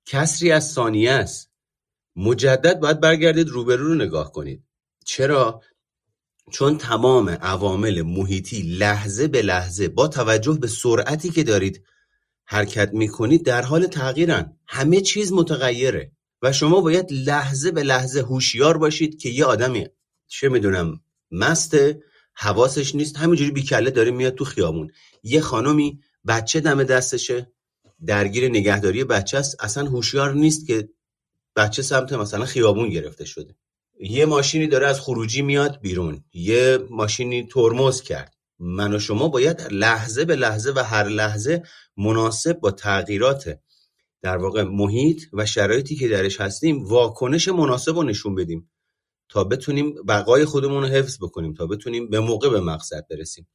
کسری 0.06 0.52
از 0.52 0.72
ثانیه 0.72 1.10
است. 1.12 1.49
مجدد 2.16 2.80
باید 2.80 3.00
برگردید 3.00 3.48
روبرو 3.48 3.88
رو 3.88 3.94
نگاه 3.94 4.32
کنید. 4.32 4.64
چرا؟ 5.04 5.62
چون 6.50 6.78
تمام 6.78 7.28
عوامل 7.28 8.02
محیطی 8.02 8.62
لحظه 8.62 9.28
به 9.28 9.42
لحظه 9.42 9.88
با 9.88 10.08
توجه 10.08 10.58
به 10.60 10.66
سرعتی 10.66 11.30
که 11.30 11.42
دارید 11.42 11.84
حرکت 12.44 12.90
می‌کنید 12.92 13.44
در 13.44 13.62
حال 13.62 13.86
تغییرن. 13.86 14.56
همه 14.66 15.00
چیز 15.00 15.32
متغیره 15.32 16.12
و 16.42 16.52
شما 16.52 16.80
باید 16.80 17.12
لحظه 17.12 17.70
به 17.70 17.82
لحظه 17.82 18.20
هوشیار 18.20 18.78
باشید 18.78 19.18
که 19.18 19.28
یه 19.28 19.44
آدمی 19.44 19.86
چه 20.28 20.48
می‌دونم 20.48 21.00
مست 21.30 21.76
حواسش 22.34 22.94
نیست 22.94 23.16
همینجوری 23.16 23.50
بیکله 23.50 23.90
داره 23.90 24.10
میاد 24.10 24.34
تو 24.34 24.44
خیابون. 24.44 24.90
یه 25.22 25.40
خانمی 25.40 26.00
بچه 26.26 26.60
دم 26.60 26.82
دستشه 26.82 27.52
درگیر 28.06 28.48
نگهداری 28.48 29.04
بچه 29.04 29.38
است 29.38 29.56
اصلا 29.60 29.86
هوشیار 29.86 30.34
نیست 30.34 30.66
که 30.66 30.88
بچه 31.60 31.82
سمت 31.82 32.12
مثلا 32.12 32.44
خیابون 32.44 32.88
گرفته 32.88 33.24
شده. 33.24 33.54
یه 34.00 34.26
ماشینی 34.26 34.66
داره 34.66 34.86
از 34.86 35.00
خروجی 35.00 35.42
میاد 35.42 35.80
بیرون. 35.80 36.24
یه 36.32 36.78
ماشینی 36.90 37.46
ترمز 37.46 38.02
کرد. 38.02 38.34
من 38.58 38.94
و 38.94 38.98
شما 38.98 39.28
باید 39.28 39.62
لحظه 39.70 40.24
به 40.24 40.36
لحظه 40.36 40.72
و 40.76 40.84
هر 40.84 41.08
لحظه 41.08 41.62
مناسب 41.96 42.52
با 42.60 42.70
تغییرات 42.70 43.58
در 44.22 44.36
واقع 44.36 44.62
محیط 44.62 45.22
و 45.32 45.46
شرایطی 45.46 45.96
که 45.96 46.08
درش 46.08 46.40
هستیم 46.40 46.84
واکنش 46.84 47.48
مناسب 47.48 47.96
رو 47.96 48.02
نشون 48.02 48.34
بدیم 48.34 48.70
تا 49.28 49.44
بتونیم 49.44 49.94
بقای 50.08 50.44
خودمون 50.44 50.82
رو 50.82 50.88
حفظ 50.88 51.18
بکنیم 51.22 51.54
تا 51.54 51.66
بتونیم 51.66 52.10
به 52.10 52.20
موقع 52.20 52.48
به 52.48 52.60
مقصد 52.60 53.06
برسیم. 53.10 53.48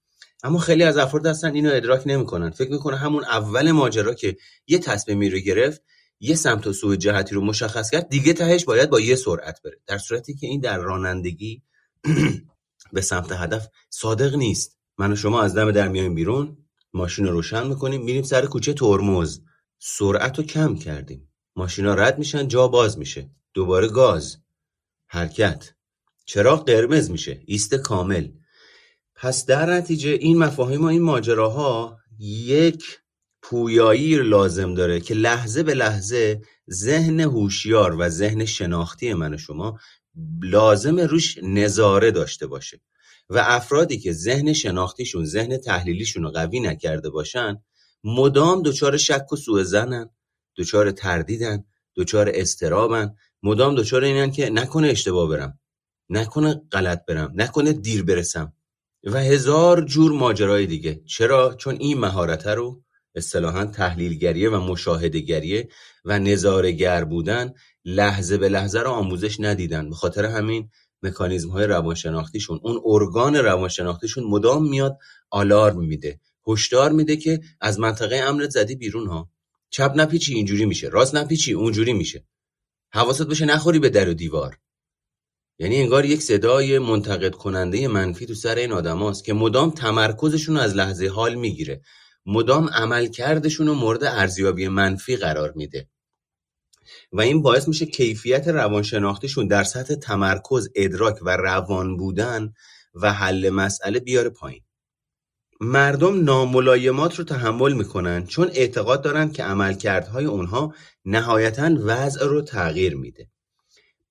اما 0.44 0.60
خیلی 0.60 0.84
از 0.84 0.98
افراد 0.98 1.28
هستن 1.28 1.54
اینو 1.54 1.70
ادراک 1.74 2.04
نمی‌کنن. 2.06 2.50
فکر 2.50 2.72
می‌کنه 2.72 2.98
همون 2.98 3.24
اول 3.24 3.72
ماجرا 3.72 4.14
که 4.14 4.38
یه 4.68 4.80
تصمیمی 4.80 5.30
رو 5.30 5.40
گرفت 5.40 5.82
یه 6.20 6.36
سمت 6.36 6.68
و 6.68 6.74
سوی 6.74 6.98
جهتی 6.98 7.36
رو 7.36 7.42
مشخص 7.42 7.90
کرد 7.90 8.10
دیگه 8.10 8.34
تهش 8.34 8.66
باید 8.66 8.90
با 8.90 9.00
یه 9.00 9.16
سرعت 9.16 9.62
بره. 9.62 9.82
در 9.88 9.98
صورتی 9.98 10.36
که 10.36 10.48
این 10.48 10.60
در 10.60 10.78
رانندگی 10.78 11.62
به 12.94 13.02
سمت 13.02 13.32
هدف 13.32 13.68
صادق 13.90 14.36
نیست. 14.36 14.78
من 14.98 15.12
و 15.12 15.16
شما 15.16 15.42
از 15.42 15.56
دم 15.56 15.72
در 15.72 15.88
میایم 15.88 16.16
بیرون 16.16 16.58
ماشین 16.94 17.26
رو 17.26 17.32
روشن 17.32 17.68
می‌کنیم 17.68 18.04
میریم 18.04 18.24
سر 18.24 18.46
کوچه 18.46 18.74
ترمز. 18.74 19.40
سرعت 19.80 20.38
رو 20.38 20.44
کم 20.44 20.76
کردیم. 20.76 21.32
ماشینا 21.56 21.94
رد 21.94 22.20
میشن 22.20 22.48
جا 22.48 22.68
باز 22.68 22.98
میشه. 22.98 23.30
دوباره 23.54 23.88
گاز. 23.88 24.38
حرکت. 25.08 25.74
چراغ 26.26 26.66
قرمز 26.66 27.12
میشه. 27.12 27.42
ایست 27.46 27.76
کامل. 27.76 28.30
پس 29.16 29.46
در 29.46 29.74
نتیجه 29.74 30.10
این 30.10 30.38
مفاهیم 30.38 30.82
و 30.82 30.86
این 30.86 31.02
ماجراها 31.02 31.98
یک 32.20 33.00
پویایی 33.50 34.16
لازم 34.16 34.74
داره 34.74 35.00
که 35.00 35.14
لحظه 35.14 35.64
به 35.64 35.74
لحظه 35.74 36.42
ذهن 36.72 37.20
هوشیار 37.20 37.96
و 37.96 38.10
ذهن 38.10 38.46
شناختی 38.46 39.14
من 39.14 39.34
و 39.34 39.38
شما 39.38 39.80
لازم 40.44 41.00
روش 41.00 41.38
نظاره 41.44 42.12
داشته 42.12 42.48
باشه 42.48 42.82
و 43.30 43.44
افرادی 43.46 44.00
که 44.00 44.14
ذهن 44.14 44.54
شناختیشون 44.54 45.26
ذهن 45.26 45.58
تحلیلیشون 45.58 46.24
رو 46.24 46.32
قوی 46.32 46.60
نکرده 46.60 47.10
باشن 47.10 47.58
مدام 48.04 48.62
دچار 48.62 48.98
شک 48.98 49.34
و 49.34 49.36
سوء 49.36 49.64
زنن 49.64 50.10
دچار 50.58 50.92
تردیدن 50.92 51.64
دچار 51.96 52.32
استرابن 52.34 53.16
مدام 53.44 53.76
دچار 53.76 54.04
اینن 54.04 54.32
که 54.32 54.50
نکنه 54.50 54.88
اشتباه 54.88 55.30
برم 55.30 55.60
نکنه 56.10 56.62
غلط 56.72 57.06
برم 57.06 57.34
نکنه 57.36 57.74
دیر 57.74 58.04
برسم 58.04 58.54
و 59.04 59.20
هزار 59.20 59.82
جور 59.82 60.12
ماجرای 60.12 60.66
دیگه. 60.66 61.02
چرا؟ 61.06 61.54
چون 61.54 61.76
این 61.80 61.98
مهارت 61.98 62.48
رو 62.48 62.85
اصطلاحا 63.16 63.66
تحلیلگریه 63.66 64.50
و 64.50 64.60
مشاهدهگریه 64.60 65.70
و 66.06 66.20
نظارگر 66.20 67.04
بودن 67.04 67.54
لحظه 67.86 68.38
به 68.38 68.50
لحظه 68.50 68.80
رو 68.80 68.90
آموزش 68.90 69.40
ندیدن. 69.40 69.90
به 69.90 69.96
خاطر 69.96 70.26
همین 70.26 70.70
مکانیزم 71.04 71.50
های 71.50 71.66
روانشناختیشون 71.66 72.60
اون 72.64 72.82
ارگان 72.86 73.36
روانشناختیشون 73.36 74.24
مدام 74.24 74.70
میاد 74.70 74.98
آلارم 75.30 75.86
میده 75.86 76.20
هشدار 76.48 76.92
میده 76.92 77.18
که 77.18 77.42
از 77.62 77.80
منطقه 77.80 78.16
امرت 78.16 78.50
زدی 78.50 78.76
بیرون 78.76 79.08
ها. 79.08 79.30
چپ 79.70 79.94
نپیچی 79.96 80.34
اینجوری 80.34 80.66
میشه. 80.66 80.90
راست 80.90 81.16
نپیچی 81.16 81.54
اونجوری 81.54 81.94
میشه. 81.94 82.28
حواست 82.94 83.28
بشه 83.28 83.46
نخوری 83.46 83.80
به 83.80 83.90
در 83.90 84.10
و 84.10 84.14
دیوار. 84.14 84.58
یعنی 85.60 85.82
انگار 85.82 86.06
یک 86.06 86.22
صدای 86.22 86.80
منتقد 86.80 87.36
کننده 87.36 87.88
منفی 87.88 88.26
تو 88.26 88.34
سر 88.34 88.56
این 88.56 88.72
آدماست 88.72 89.24
که 89.24 89.34
مدام 89.34 89.72
تمرکزشون 89.72 90.58
از 90.58 90.76
لحظه 90.76 91.08
حال 91.08 91.36
می‌گیره. 91.36 91.82
مدام 92.26 92.70
عملکردشون 92.70 93.68
رو 93.68 93.74
مورد 93.74 94.04
ارزیابی 94.04 94.68
منفی 94.68 95.16
قرار 95.16 95.54
میده. 95.56 95.88
و 97.12 97.22
این 97.22 97.42
باعث 97.42 97.68
میشه 97.68 97.86
کیفیت 97.86 98.48
روانشناختیشون 98.48 99.48
در 99.48 99.64
سطح 99.64 99.96
تمرکز 99.96 100.70
ادراک 100.76 101.16
و 101.22 101.38
روان 101.38 101.98
بودن 101.98 102.54
و 102.94 103.14
حل 103.14 103.50
مسئله 103.50 104.00
بیاره 104.00 104.30
پایین. 104.30 104.62
مردم 105.62 106.24
ناملایمات 106.24 107.16
رو 107.16 107.24
تحمل 107.24 107.74
می‌کنن 107.74 108.26
چون 108.26 108.50
اعتقاد 108.54 109.04
دارن 109.04 109.32
که 109.32 109.44
عملکردهای 109.44 110.26
اونها 110.26 110.74
نهایتا 111.06 111.70
وضع 111.80 112.26
رو 112.26 112.42
تغییر 112.42 112.96
میده. 112.96 113.30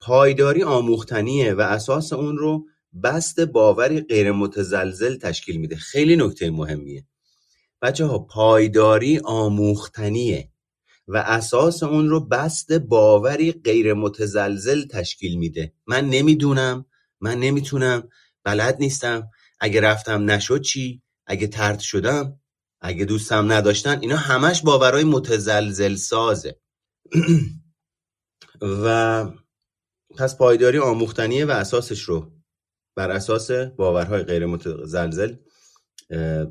پایداری 0.01 0.63
آموختنیه 0.63 1.55
و 1.55 1.61
اساس 1.61 2.13
اون 2.13 2.39
رو 2.39 2.65
بست 3.03 3.41
باوری 3.41 4.01
غیر 4.01 4.33
متزلزل 4.33 5.17
تشکیل 5.17 5.57
میده. 5.57 5.77
خیلی 5.77 6.17
نکته 6.17 6.51
مهمیه. 6.51 7.07
بچه 7.85 8.05
ها 8.05 8.19
پایداری 8.19 9.19
آموختنیه 9.25 10.53
و 11.09 11.17
اساس 11.17 11.83
اون 11.83 12.09
رو 12.09 12.21
بست 12.21 12.73
باوری 12.73 13.53
غیر 13.53 13.95
متزلزل 13.95 14.87
تشکیل 14.87 15.39
میده. 15.39 15.73
من 15.87 16.05
نمی‌دونم 16.05 16.87
من 17.21 17.39
نمی‌تونم 17.41 18.09
بلد 18.45 18.77
نیستم. 18.81 19.31
اگه 19.61 19.81
رفتم 19.81 20.31
نشد 20.31 20.61
چی؟ 20.61 21.03
اگه 21.27 21.47
ترد 21.47 21.79
شدم 21.79 22.41
اگه 22.81 23.05
دوستم 23.05 23.53
نداشتن 23.53 24.01
اینا 24.01 24.17
همش 24.17 24.63
باورهای 24.63 25.05
متزلزل 25.05 25.95
سازه. 25.95 26.61
و 28.85 29.29
پس 30.19 30.39
پایداری 30.39 30.79
آموختنیه 30.79 31.45
و 31.45 31.51
اساسش 31.51 32.03
رو 32.03 32.33
بر 32.97 33.11
اساس 33.11 33.51
باورهای 33.51 34.23
غیر 34.23 34.47
متزلزل 34.47 35.37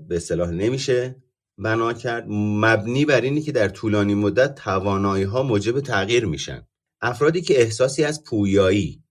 به 0.07 0.15
اصطلاح 0.15 0.49
نمیشه. 0.51 1.22
بنا 1.57 1.93
کرد 1.93 2.25
مبنی 2.29 3.05
بر 3.05 3.21
اینی 3.21 3.41
که 3.41 3.51
در 3.51 3.69
طولانی 3.69 4.15
مدت 4.15 4.55
توانایی 4.55 5.23
ها 5.23 5.43
موجب 5.43 5.79
تغییر 5.79 6.25
میشن. 6.25 6.67
افرادی 7.01 7.41
که 7.41 7.61
احساسی 7.61 8.03
از 8.03 8.23
پویایی 8.23 9.03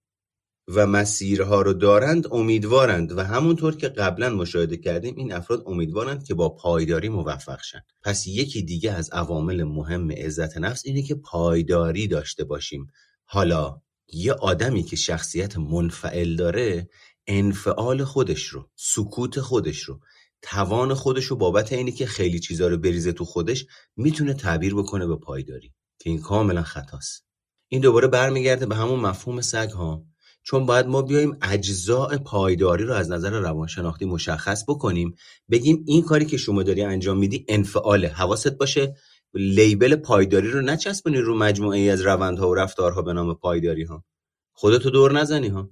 و 0.69 0.87
مسیرها 0.87 1.63
رو 1.63 1.73
دارند 1.73 2.27
امیدوارند 2.31 3.19
و 3.19 3.21
همونطور 3.25 3.77
که 3.77 3.89
قبلا 3.89 4.31
مشاهده 4.31 4.77
کردیم 4.77 5.15
این 5.17 5.33
افراد 5.33 5.63
امیدوارند 5.67 6.25
که 6.25 6.35
با 6.35 6.49
پایداری 6.49 7.09
موفق 7.09 7.63
شن. 7.63 7.81
پس 8.03 8.27
یکی 8.27 8.63
دیگه 8.63 8.93
از 8.93 9.11
عوامل 9.11 9.63
مهم 9.63 10.13
عزت 10.13 10.57
نفس 10.57 10.83
اینه 10.85 11.03
که 11.03 11.15
پایداری 11.15 12.09
داشته 12.09 12.45
باشیم. 12.45 12.87
حالا 13.25 13.81
یه 14.13 14.33
آدمی 14.33 14.83
که 14.83 14.97
شخصیت 14.97 15.57
منفعل 15.57 16.37
داره 16.37 16.89
انفعال 17.27 18.05
خودش 18.05 18.47
رو 18.47 18.71
سکوت 18.77 19.41
خودش 19.41 19.79
رو. 19.79 20.01
توان 20.43 20.95
خودش 20.95 21.25
رو 21.25 21.37
بابت 21.37 21.73
اینی 21.73 21.93
که 21.93 22.07
خیلی 22.07 22.41
چیزا 22.41 22.69
رو 22.69 22.79
بریزه 22.79 23.13
تو 23.13 23.25
خودش 23.25 23.67
می‌تونه 23.97 24.35
تعبیر 24.35 24.75
بکنه 24.75 25.07
به 25.07 25.17
پایداری 25.17 25.73
که 25.99 26.11
این 26.11 26.21
کاملا 26.21 26.63
خطاست. 26.63 27.25
این 27.69 27.81
دوباره 27.81 28.09
برمیگرده 28.09 28.67
به 28.67 28.77
همون 28.77 29.01
مفهوم 29.01 29.41
سگ 29.41 29.71
ها. 29.71 30.05
چون 30.43 30.67
باید 30.67 30.87
ما 30.87 31.03
بیایم 31.03 31.37
اجزاء 31.43 32.17
پایداری 32.17 32.85
رو 32.85 32.95
از 32.95 33.11
نظر 33.11 33.31
روانشناختی 33.31 34.05
مشخص 34.05 34.65
بکنیم 34.69 35.15
بگیم 35.51 35.85
این 35.87 36.03
کاری 36.03 36.25
که 36.25 36.37
شما 36.37 36.63
داری 36.63 36.83
انجام 36.83 37.19
میدی 37.19 37.45
انفعاله 37.49 38.09
حواست 38.09 38.51
باشه 38.51 38.97
لیبل 39.35 39.97
پایداری 39.97 40.51
رو 40.51 40.61
نچسبونی 40.61 41.19
رو 41.19 41.37
مجموعه 41.37 41.79
ای 41.79 41.91
از 41.91 42.01
روندها 42.01 42.49
و 42.49 42.55
رفتارها 42.55 43.03
به 43.03 43.13
نام 43.13 43.35
پایداری 43.35 43.85
ها 43.85 44.05
خودتو 44.53 44.91
دور 44.91 45.13
نزنی 45.13 45.49
ها. 45.49 45.71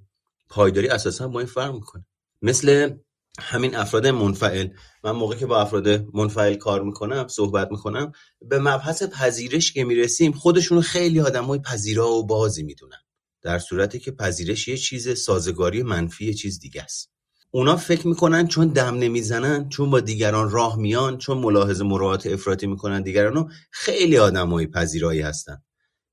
پایداری 0.49 0.87
اساسا 0.87 1.27
با 1.27 1.39
این 1.39 1.49
فرق 1.49 1.73
می‌کنه. 1.73 2.05
مثل 2.41 2.93
همین 3.39 3.75
افراد 3.75 4.07
منفعل 4.07 4.67
من 5.03 5.11
موقع 5.11 5.35
که 5.35 5.45
با 5.45 5.61
افراد 5.61 6.05
منفعل 6.13 6.55
کار 6.55 6.83
می‌کنم 6.83 7.27
صحبت 7.27 7.71
می‌کنم 7.71 8.11
به 8.41 8.59
مبحث 8.59 9.03
پذیرش 9.03 9.73
که 9.73 9.83
می‌رسیم 9.83 10.31
خودشون 10.31 10.81
خیلی 10.81 11.19
آدم 11.19 11.45
های 11.45 11.59
پذیرا 11.59 12.09
و 12.11 12.25
بازی 12.25 12.63
می‌دونن. 12.63 13.01
در 13.41 13.59
صورتی 13.59 13.99
که 13.99 14.11
پذیرش 14.11 14.67
یه 14.67 14.77
چیز 14.77 15.19
سازگاری 15.19 15.83
منفی 15.83 16.25
یه 16.25 16.33
چیز 16.33 16.59
دیگه 16.59 16.83
است. 16.83 17.11
اونا 17.51 17.77
فکر 17.77 18.07
می‌کنن 18.07 18.47
چون 18.47 18.67
دم 18.67 18.95
نمی‌زنن 18.95 19.69
چون 19.69 19.89
با 19.89 19.99
دیگران 19.99 20.49
راه 20.49 20.77
میان 20.77 21.17
چون 21.17 21.37
ملاحظه 21.37 21.83
مراعات 21.83 22.27
افراطی 22.27 22.67
می‌کنن 22.67 23.01
دیگرانو 23.01 23.47
خیلی 23.71 24.17
آدمای 24.17 24.67
پذیرایی 24.67 25.21
هستن. 25.21 25.63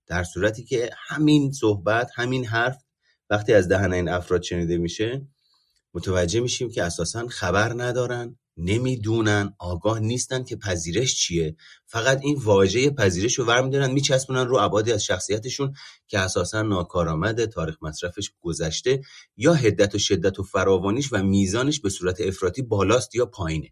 در 0.07 0.25
صورتی 0.25 0.65
که 0.65 0.91
همین 1.09 1.53
صحبت 1.53 2.11
همین 2.15 2.47
حرف 2.47 2.77
وقتی 3.31 3.53
از 3.53 3.69
دهن 3.69 3.93
این 3.93 4.09
افراد 4.09 4.43
شنیده 4.43 4.79
میشه 4.79 5.27
متوجه 5.95 6.40
میشیم 6.40 6.71
که 6.71 6.85
اساسا 6.85 7.26
خبر 7.26 7.73
ندارن 7.83 8.38
نمی‌دونن 8.57 9.54
آگاه 9.59 10.00
نیستن 10.00 10.45
که 10.45 10.57
پذیرش 10.57 11.14
چیه. 11.16 11.57
فقط 11.87 12.21
این 12.23 12.37
واژه 12.37 12.90
پذیرش 12.90 13.35
رو 13.38 13.45
ور 13.45 13.62
میدارن 13.62 13.90
میچسبونن 13.90 14.47
رو 14.47 14.59
عبادی 14.59 14.92
از 14.92 15.04
شخصیتشون 15.04 15.75
که 16.07 16.18
اساسا 16.18 16.62
ناکارآمده 16.62 17.47
تاریخ 17.47 17.76
مصرفش 17.83 18.33
گذشته 18.40 19.00
یا 19.37 19.54
هدت 19.54 19.95
و 19.95 19.99
شدت 19.99 20.38
و 20.38 20.42
فراوانیش 20.42 21.12
و 21.12 21.23
میزانش 21.23 21.80
به 21.80 21.90
صورت 21.90 22.21
افراطی 22.21 22.62
بالاست 22.62 23.14
یا 23.14 23.26
پایینه. 23.26 23.71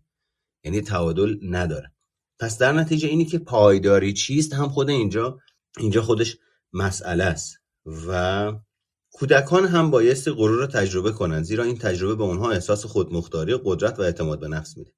یعنی 0.65 0.81
تعادل 0.81 1.37
نداره. 1.43 1.93
پس 2.39 2.59
در 2.59 2.73
نتیجه 2.73 3.09
اینی 3.09 3.25
که 3.25 3.39
پایداری 3.39 4.13
چیست 4.13 4.55
هم 4.55 4.69
خود 4.69 4.91
اینجا 4.91 5.39
اینجا 5.79 6.03
خودش 6.03 6.37
مسئله 6.73 7.25
است. 7.25 7.57
و 8.09 8.53
کودکان 9.19 9.67
هم 9.67 9.91
بایستی 9.91 10.31
غرور 10.31 10.59
رو 10.59 10.67
تجربه 10.67 11.13
کنند 11.13 11.45
زیرا 11.45 11.65
این 11.65 11.79
تجربه 11.79 12.15
به 12.15 12.23
اونها 12.23 12.51
احساس 12.51 12.87
خودمختاری 12.87 13.59
قدرت 13.65 13.99
و 13.99 14.03
اعتماد 14.03 14.41
به 14.41 14.49
نفس 14.49 14.77
میده. 14.77 14.93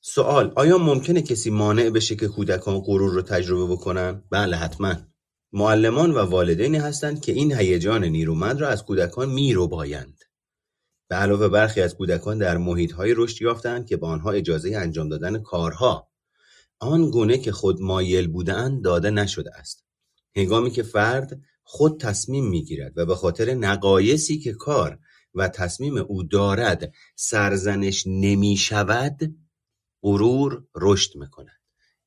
سوال 0.00 0.52
آیا 0.56 0.78
ممکنه 0.78 1.22
کسی 1.22 1.50
مانع 1.50 1.90
بشه 1.90 2.16
که 2.16 2.28
کودکان 2.28 2.80
غرور 2.80 3.12
رو 3.12 3.22
تجربه 3.22 3.72
بکنن؟ 3.72 4.22
بله 4.30 4.56
حتما. 4.56 4.94
معلمان 5.52 6.10
و 6.10 6.18
والدینی 6.18 6.78
هستند 6.78 7.20
که 7.20 7.32
این 7.32 7.52
هیجان 7.52 8.04
نیرومند 8.04 8.60
را 8.60 8.68
از 8.68 8.84
کودکان 8.84 9.28
میرو 9.28 9.68
بایند 9.68 10.18
به 11.08 11.16
علاوه 11.16 11.48
برخی 11.48 11.80
از 11.80 11.94
کودکان 11.94 12.38
در 12.38 12.56
های 12.96 13.14
رشد 13.16 13.42
یافتند 13.42 13.86
که 13.86 13.96
به 13.96 14.06
آنها 14.06 14.30
اجازه 14.30 14.76
انجام 14.76 15.08
دادن 15.08 15.38
کارها. 15.42 16.10
آن 16.78 17.10
گونه 17.10 17.38
که 17.38 17.52
خود 17.52 17.80
مایل 17.80 18.28
بودند 18.28 18.84
داده 18.84 19.10
نشده 19.10 19.50
است. 19.54 19.84
هنگامی 20.36 20.70
که 20.70 20.82
فرد 20.82 21.40
خود 21.72 22.00
تصمیم 22.00 22.48
می‌گیرد 22.48 22.92
و 22.98 23.06
به 23.06 23.14
خاطر 23.14 23.54
نقایصی 23.54 24.38
که 24.38 24.52
کار 24.52 24.98
و 25.34 25.48
تصمیم 25.48 25.96
او 25.96 26.22
دارد 26.22 26.92
سرزنش 27.16 28.04
نمی 28.06 28.56
شود 28.56 29.36
غرور 30.02 30.64
رشد 30.76 31.16
می‌کند. 31.16 31.60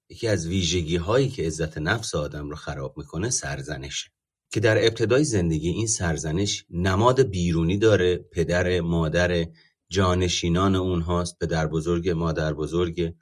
یکی 0.10 0.28
از 0.28 0.48
ویژگی 0.48 0.96
هایی 0.96 1.30
که 1.30 1.44
عزت 1.44 1.78
نفس 1.78 2.16
آدم 2.16 2.50
رو 2.50 2.56
خراب 2.56 2.98
می‌کنه 2.98 3.30
سرزنشه. 3.30 4.12
که 4.52 4.60
در 4.60 4.86
ابتدای 4.86 5.24
زندگی 5.24 5.70
این 5.70 5.88
سرزنش 5.88 6.66
نماد 6.70 7.22
بیرونی 7.22 7.78
داره 7.78 8.18
پدر 8.18 8.82
مادر 8.82 9.46
جانشینان 9.90 10.76
اونهاست 10.76 11.40
پدر 11.40 11.68
بزرگ 11.68 12.10
مادر 12.10 12.54
بزرگ 12.54 13.14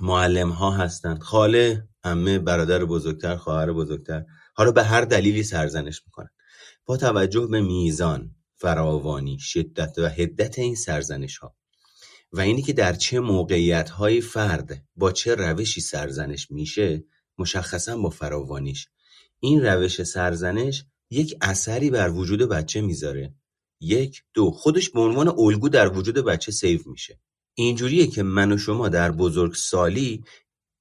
معلم 0.00 0.50
ها 0.50 0.70
هستند. 0.70 1.18
خاله 1.18 1.88
همه 2.04 2.38
برادر 2.38 2.84
بزرگتر 2.84 3.36
خواهر 3.36 3.72
بزرگتر. 3.72 4.24
حالا 4.56 4.72
به 4.72 4.84
هر 4.84 5.00
دلیلی 5.00 5.42
سرزنش 5.42 6.02
می‌کنن. 6.06 6.28
با 6.86 6.96
توجه 6.96 7.46
به 7.46 7.60
میزان 7.60 8.34
فراوانی 8.54 9.38
شدت 9.38 9.98
و 9.98 10.08
هدت 10.08 10.58
این 10.58 10.74
سرزنش 10.74 11.38
ها 11.38 11.56
و 12.32 12.40
اینی 12.40 12.62
که 12.62 12.72
در 12.72 12.92
چه 12.92 13.20
موقعیت 13.20 13.90
های 13.90 14.20
فرد 14.20 14.84
با 14.96 15.12
چه 15.12 15.34
روشی 15.34 15.80
سرزنش 15.80 16.50
میشه 16.50 17.04
مشخصا 17.38 17.96
با 17.96 18.10
فراوانیش. 18.10 18.88
این 19.40 19.66
روش 19.66 20.02
سرزنش 20.02 20.84
یک 21.10 21.36
اثری 21.40 21.90
بر 21.90 22.10
وجود 22.10 22.48
بچه 22.48 22.80
می‌ذاره. 22.80 23.34
یک 23.80 24.22
دو 24.34 24.50
خودش 24.50 24.90
به 24.90 25.00
عنوان 25.00 25.28
الگو 25.28 25.68
در 25.68 25.96
وجود 25.96 26.14
بچه 26.14 26.52
سیو 26.52 26.80
میشه. 26.86 27.20
اینجوریه 27.54 28.06
که 28.06 28.22
من 28.22 28.52
و 28.52 28.58
شما 28.58 28.88
در 28.88 29.12
بزرگسالی 29.12 30.24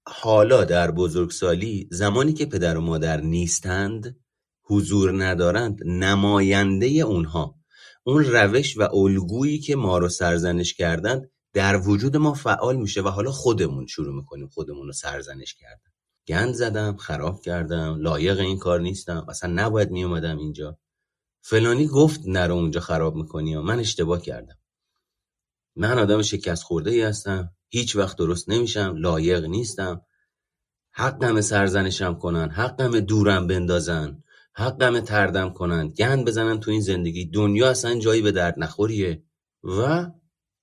حالا 0.08 0.64
در 0.64 0.92
بزرگسالی 0.92 1.88
زمانی 1.92 2.34
که 2.34 2.46
پدر 2.46 2.78
و 2.78 2.82
مادر 2.82 3.22
نیستند 3.22 4.20
حضور 4.64 5.24
ندارند 5.26 5.80
نماینده 5.86 6.86
اونها 6.86 7.56
اون 8.04 8.26
روش 8.26 8.78
و 8.78 8.96
الگویی 8.96 9.60
که 9.60 9.76
ما 9.76 9.98
رو 9.98 10.10
سرزنش 10.10 10.74
کردند 10.74 11.32
در 11.54 11.78
وجود 11.78 12.18
ما 12.18 12.34
فعال 12.34 12.76
میشه 12.76 13.02
و 13.02 13.08
حالا 13.08 13.32
خودمون 13.32 13.88
شروع 13.88 14.16
می‌کنیم 14.16 14.48
خودمون 14.48 14.88
رو 14.88 14.94
سرزنش 14.94 15.54
کردن. 15.54 15.92
گند 16.28 16.54
زدم 16.54 16.98
خراب 16.98 17.42
کردم 17.42 17.96
لایق 18.00 18.40
این 18.40 18.58
کار 18.58 18.80
نیستم 18.80 19.26
اصلا 19.30 19.54
نباید 19.54 19.92
میومدم 19.92 20.38
اینجا. 20.38 20.80
فلانی 21.42 21.88
گفت 21.88 22.22
نرو 22.26 22.56
اونجا 22.56 22.80
خراب 22.80 23.16
می‌کنی 23.16 23.56
و 23.56 23.62
من 23.62 23.80
اشتباه 23.80 24.22
کردم. 24.22 24.58
من 25.76 26.00
آدم 26.00 26.22
شکست 26.22 26.64
خورده 26.64 26.92
ای 26.92 27.02
هستم. 27.02 27.55
هیچ 27.70 27.96
وقت 27.96 28.18
درست 28.18 28.50
نمیشم 28.50 28.96
لایق 28.98 29.46
نیستم. 29.46 30.02
حقم 30.92 31.42
سرزنشم 31.42 32.16
کنن 32.16 32.50
حقم 32.50 33.00
دورم 33.00 33.48
بندازن 33.48 34.24
حقم 34.54 35.00
تردم 35.00 35.50
کنن. 35.50 35.88
گند 35.88 36.26
بزنن 36.26 36.60
تو 36.60 36.72
این 36.72 36.82
زندگی. 36.82 37.26
دنیا 37.26 37.70
اصلا 37.70 38.00
جایی 38.00 38.22
به 38.22 38.32
درد 38.32 38.56
نخوریه. 38.58 39.24
و 39.64 40.12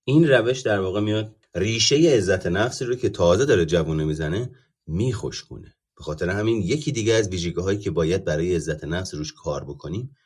این 0.04 0.28
روش 0.28 0.60
در 0.60 0.80
واقع 0.80 1.00
میاد 1.00 1.36
ریشه 1.54 2.16
عزت 2.16 2.46
نفسی 2.46 2.84
رو 2.84 2.94
که 2.94 3.08
تازه 3.08 3.44
داره 3.44 3.66
جوونه 3.66 4.04
می‌زنه 4.04 4.50
میخوشکونه 4.86 5.74
به 5.96 6.04
خاطر 6.04 6.28
همین 6.28 6.62
یکی 6.62 6.92
دیگه 6.92 7.14
از 7.14 7.28
ویژگی 7.28 7.60
هایی 7.60 7.78
که 7.78 7.90
باید 7.90 8.24
برای 8.24 8.56
عزت 8.56 8.84
نفس 8.84 9.14
روش 9.14 9.32
کار 9.32 9.64
بکنیم 9.64 10.16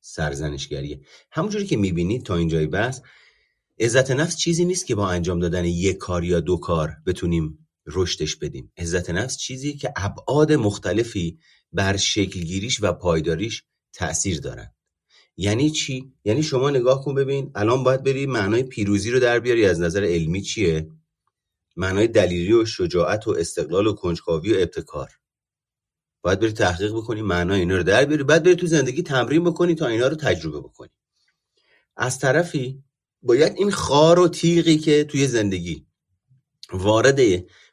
سرزنشگریه. 0.00 1.00
همونجوری 1.30 1.66
که 1.66 1.76
می‌بینید 1.76 2.22
تا 2.22 2.36
اینجای 2.36 2.66
بحث 2.66 3.00
عزت 3.80 4.10
نفس 4.10 4.36
چیزی 4.36 4.64
نیست 4.64 4.86
که 4.86 4.94
با 4.94 5.10
انجام 5.10 5.40
دادن 5.40 5.64
یک 5.64 5.96
کار 5.96 6.24
یا 6.24 6.40
دو 6.40 6.56
کار 6.56 6.96
بتونیم 7.06 7.68
رشدش 7.86 8.36
بدیم. 8.36 8.72
عزت 8.78 9.10
نفس 9.10 9.36
چیزی 9.36 9.76
که 9.76 9.92
ابعاد 9.96 10.52
مختلفی 10.52 11.38
بر 11.72 11.96
شکلگیریش 11.96 12.78
و 12.82 12.92
پایداریش 12.92 13.64
تأثیر 13.92 14.40
دارن. 14.40 14.74
یعنی 15.36 15.70
چی؟ 15.70 16.12
یعنی 16.24 16.42
شما 16.42 16.70
نگاه 16.70 17.04
کن 17.04 17.14
ببین 17.14 17.50
الان 17.54 17.84
باید 17.84 18.02
بری 18.02 18.26
معنای 18.26 18.62
پیروزی 18.62 19.10
رو 19.10 19.20
در 19.20 19.40
بیاری. 19.40 19.66
از 19.66 19.80
نظر 19.80 20.04
علمی 20.04 20.42
چیه؟ 20.42 20.90
معنای 21.76 22.08
دلیری 22.08 22.52
و 22.52 22.64
شجاعت 22.64 23.28
و 23.28 23.30
استقلال 23.30 23.86
و 23.86 23.92
کنجکاوی 23.92 24.52
و 24.52 24.56
ابتکار. 24.58 25.10
باید 26.22 26.40
بری 26.40 26.52
تحقیق 26.52 26.92
بکنی 26.92 27.22
معنای 27.22 27.60
اینا 27.60 27.76
رو 27.76 27.82
در 27.82 28.04
بیاری. 28.04 28.24
بعد 28.24 28.42
بری 28.42 28.56
تو 28.56 28.66
زندگی 28.66 29.02
تمرین 29.02 29.44
بکنی 29.44 29.74
تا 29.74 29.86
اینا 29.86 30.08
رو 30.08 30.16
تجربه 30.16 30.60
بکنی. 30.60 30.90
از 31.96 32.18
طرفی 32.18 32.84
باید 33.22 33.52
این 33.56 33.70
خار 33.70 34.18
و 34.18 34.28
تیغی 34.28 34.78
که 34.78 35.04
توی 35.04 35.26
زندگی 35.26 35.86
وارد 36.72 37.20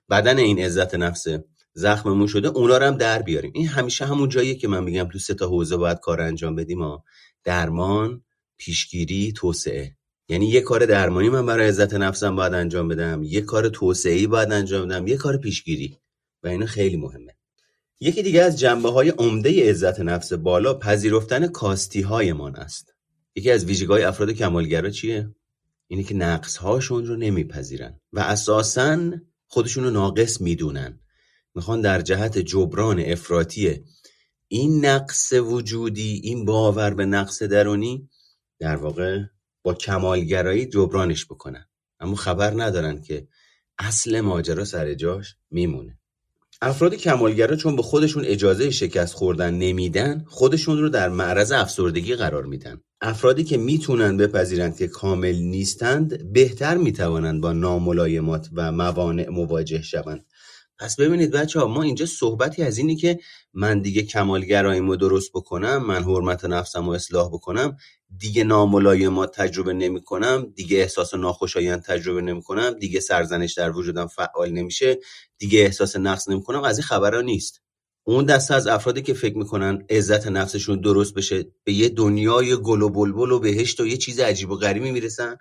بدن 0.09 0.37
این 0.37 0.59
عزت 0.59 0.95
نفسه 0.95 1.43
زخممون 1.73 2.27
شده 2.27 2.47
اونا 2.47 2.77
رو 2.77 2.85
هم 2.85 2.97
در 2.97 3.21
بیاریم. 3.21 3.51
این 3.55 3.67
همیشه 3.67 4.05
همون 4.05 4.29
جاییه 4.29 4.55
که 4.55 4.67
من 4.67 4.83
میگم 4.83 5.09
تو 5.09 5.19
سه 5.19 5.33
تا 5.33 5.47
حوزه 5.47 5.77
باید 5.77 5.99
کار 5.99 6.21
انجام 6.21 6.55
بدیم. 6.55 6.81
ها 6.81 7.03
درمان 7.43 8.23
پیشگیری 8.57 9.33
توسعه. 9.33 9.97
یعنی 10.27 10.49
یه 10.49 10.61
کار 10.61 10.85
درمانی 10.85 11.29
من 11.29 11.45
برای 11.45 11.67
عزت 11.67 11.93
نفسم 11.93 12.35
باید 12.35 12.53
انجام 12.53 12.87
بدم 12.87 13.23
یه 13.23 13.41
کار 13.41 13.69
توسعه 13.69 14.27
باید 14.27 14.51
انجام 14.51 14.87
بدم 14.87 15.07
یه 15.07 15.17
کار 15.17 15.37
پیشگیری. 15.37 15.97
و 16.43 16.47
اینا 16.47 16.65
خیلی 16.65 16.97
مهمه. 16.97 17.35
یکی 17.99 18.23
دیگه 18.23 18.41
از 18.41 18.59
جنبه 18.59 18.91
های 18.91 19.09
عمده 19.09 19.69
عزت 19.69 19.99
نفس 19.99 20.33
بالا 20.33 20.73
پذیرفتن 20.73 21.47
کاستی 21.47 22.01
هایمان 22.01 22.55
است. 22.55 22.92
یکی 23.35 23.51
از 23.51 23.65
ویژگی 23.65 24.03
افراد 24.03 24.31
کمالگرا 24.31 24.89
چیه؟ 24.89 25.35
اینه 25.87 26.03
که 26.03 26.15
نقص 26.15 26.57
هاشون 26.57 27.05
رو 27.05 27.15
نمیپذیرن 27.15 27.99
و 28.13 28.19
اساسا 28.19 29.11
خودشون 29.47 29.83
رو 29.83 29.89
ناقص 29.89 30.41
می‌دونن. 30.41 30.99
می‌خوان 31.55 31.81
در 31.81 32.01
جهت 32.01 32.37
جبران 32.37 32.99
افراطی 32.99 33.83
این 34.47 34.85
نقص 34.85 35.33
وجودی 35.33 36.21
این 36.23 36.45
باور 36.45 36.93
به 36.93 37.05
نقص 37.05 37.43
درونی 37.43 38.09
در 38.59 38.75
واقع 38.75 39.23
با 39.63 39.73
کمالگرایی 39.73 40.65
جبرانش 40.65 41.25
بکنن. 41.25 41.65
اما 41.99 42.15
خبر 42.15 42.53
ندارن 42.63 43.01
که 43.01 43.27
اصل 43.79 44.21
ماجرا 44.21 44.65
سر 44.65 44.93
جاش 44.93 45.35
میمونه. 45.51 45.99
افراد 46.61 46.95
کمالگرا 46.95 47.55
چون 47.55 47.75
به 47.75 47.81
خودشون 47.81 48.25
اجازه 48.25 48.69
شکست 48.69 49.13
خوردن 49.13 49.53
نمیدن 49.53 50.23
خودشون 50.27 50.77
رو 50.81 50.89
در 50.89 51.09
معرض 51.09 51.51
افسردگی 51.51 52.15
قرار 52.15 52.45
میدن. 52.45 52.81
افرادی 53.01 53.43
که 53.43 53.57
می‌تونن 53.57 54.17
بپذیرند 54.17 54.77
که 54.77 54.87
کامل 54.87 55.35
نیستند 55.35 56.33
بهتر 56.33 56.77
می‌توانند 56.77 57.41
با 57.41 57.53
ناملایمات 57.53 58.49
و 58.53 58.71
موانع 58.71 59.29
مواجه 59.29 59.81
شوند. 59.81 60.25
پس 60.83 60.95
ببینید 60.95 61.31
بچه 61.31 61.59
ها 61.59 61.67
ما 61.67 61.83
اینجا 61.83 62.05
صحبتی 62.05 62.63
از 62.63 62.77
اینی 62.77 62.95
که 62.95 63.19
من 63.53 63.81
دیگه 63.81 64.01
کمالگراییمو 64.01 64.95
درست 64.95 65.31
بکنم 65.33 65.85
من 65.85 66.03
حرمت 66.03 66.45
نفسم 66.45 66.85
رو 66.85 66.91
اصلاح 66.91 67.29
بکنم 67.29 67.77
دیگه 68.17 68.43
ناملایمات 68.43 69.35
تجربه 69.35 69.73
نمی 69.73 70.01
کنم 70.01 70.53
دیگه 70.55 70.77
احساس 70.77 71.13
ناخوشایند 71.13 71.81
تجربه 71.81 72.21
نمی 72.21 72.41
کنم 72.41 72.73
دیگه 72.73 72.99
سرزنش 72.99 73.53
در 73.53 73.71
وجودم 73.71 74.07
فعال 74.07 74.51
نمیشه 74.51 74.99
دیگه 75.37 75.59
احساس 75.59 75.95
نقص 75.95 76.29
نمی 76.29 76.43
کنم 76.43 76.63
از 76.63 76.77
این 76.77 76.85
خبرها 76.85 77.21
نیست. 77.21 77.61
اون 78.03 78.25
دسته 78.25 78.53
از 78.53 78.67
افرادی 78.67 79.01
که 79.01 79.13
فکر 79.13 79.37
می‌کنن 79.37 79.85
عزت 79.89 80.27
نفسشون 80.27 80.81
درست 80.81 81.13
بشه 81.13 81.45
به 81.63 81.73
یه 81.73 81.89
دنیای 81.89 82.55
گل 82.55 82.81
و 82.81 82.89
بلبل 82.89 83.31
و 83.31 83.39
بهشت 83.39 83.79
و 83.79 83.87
یه 83.87 83.97
چیز 83.97 84.19
عجیب 84.19 84.51
و 84.51 84.55
غریبی 84.55 84.91
می‌رسن 84.91 85.37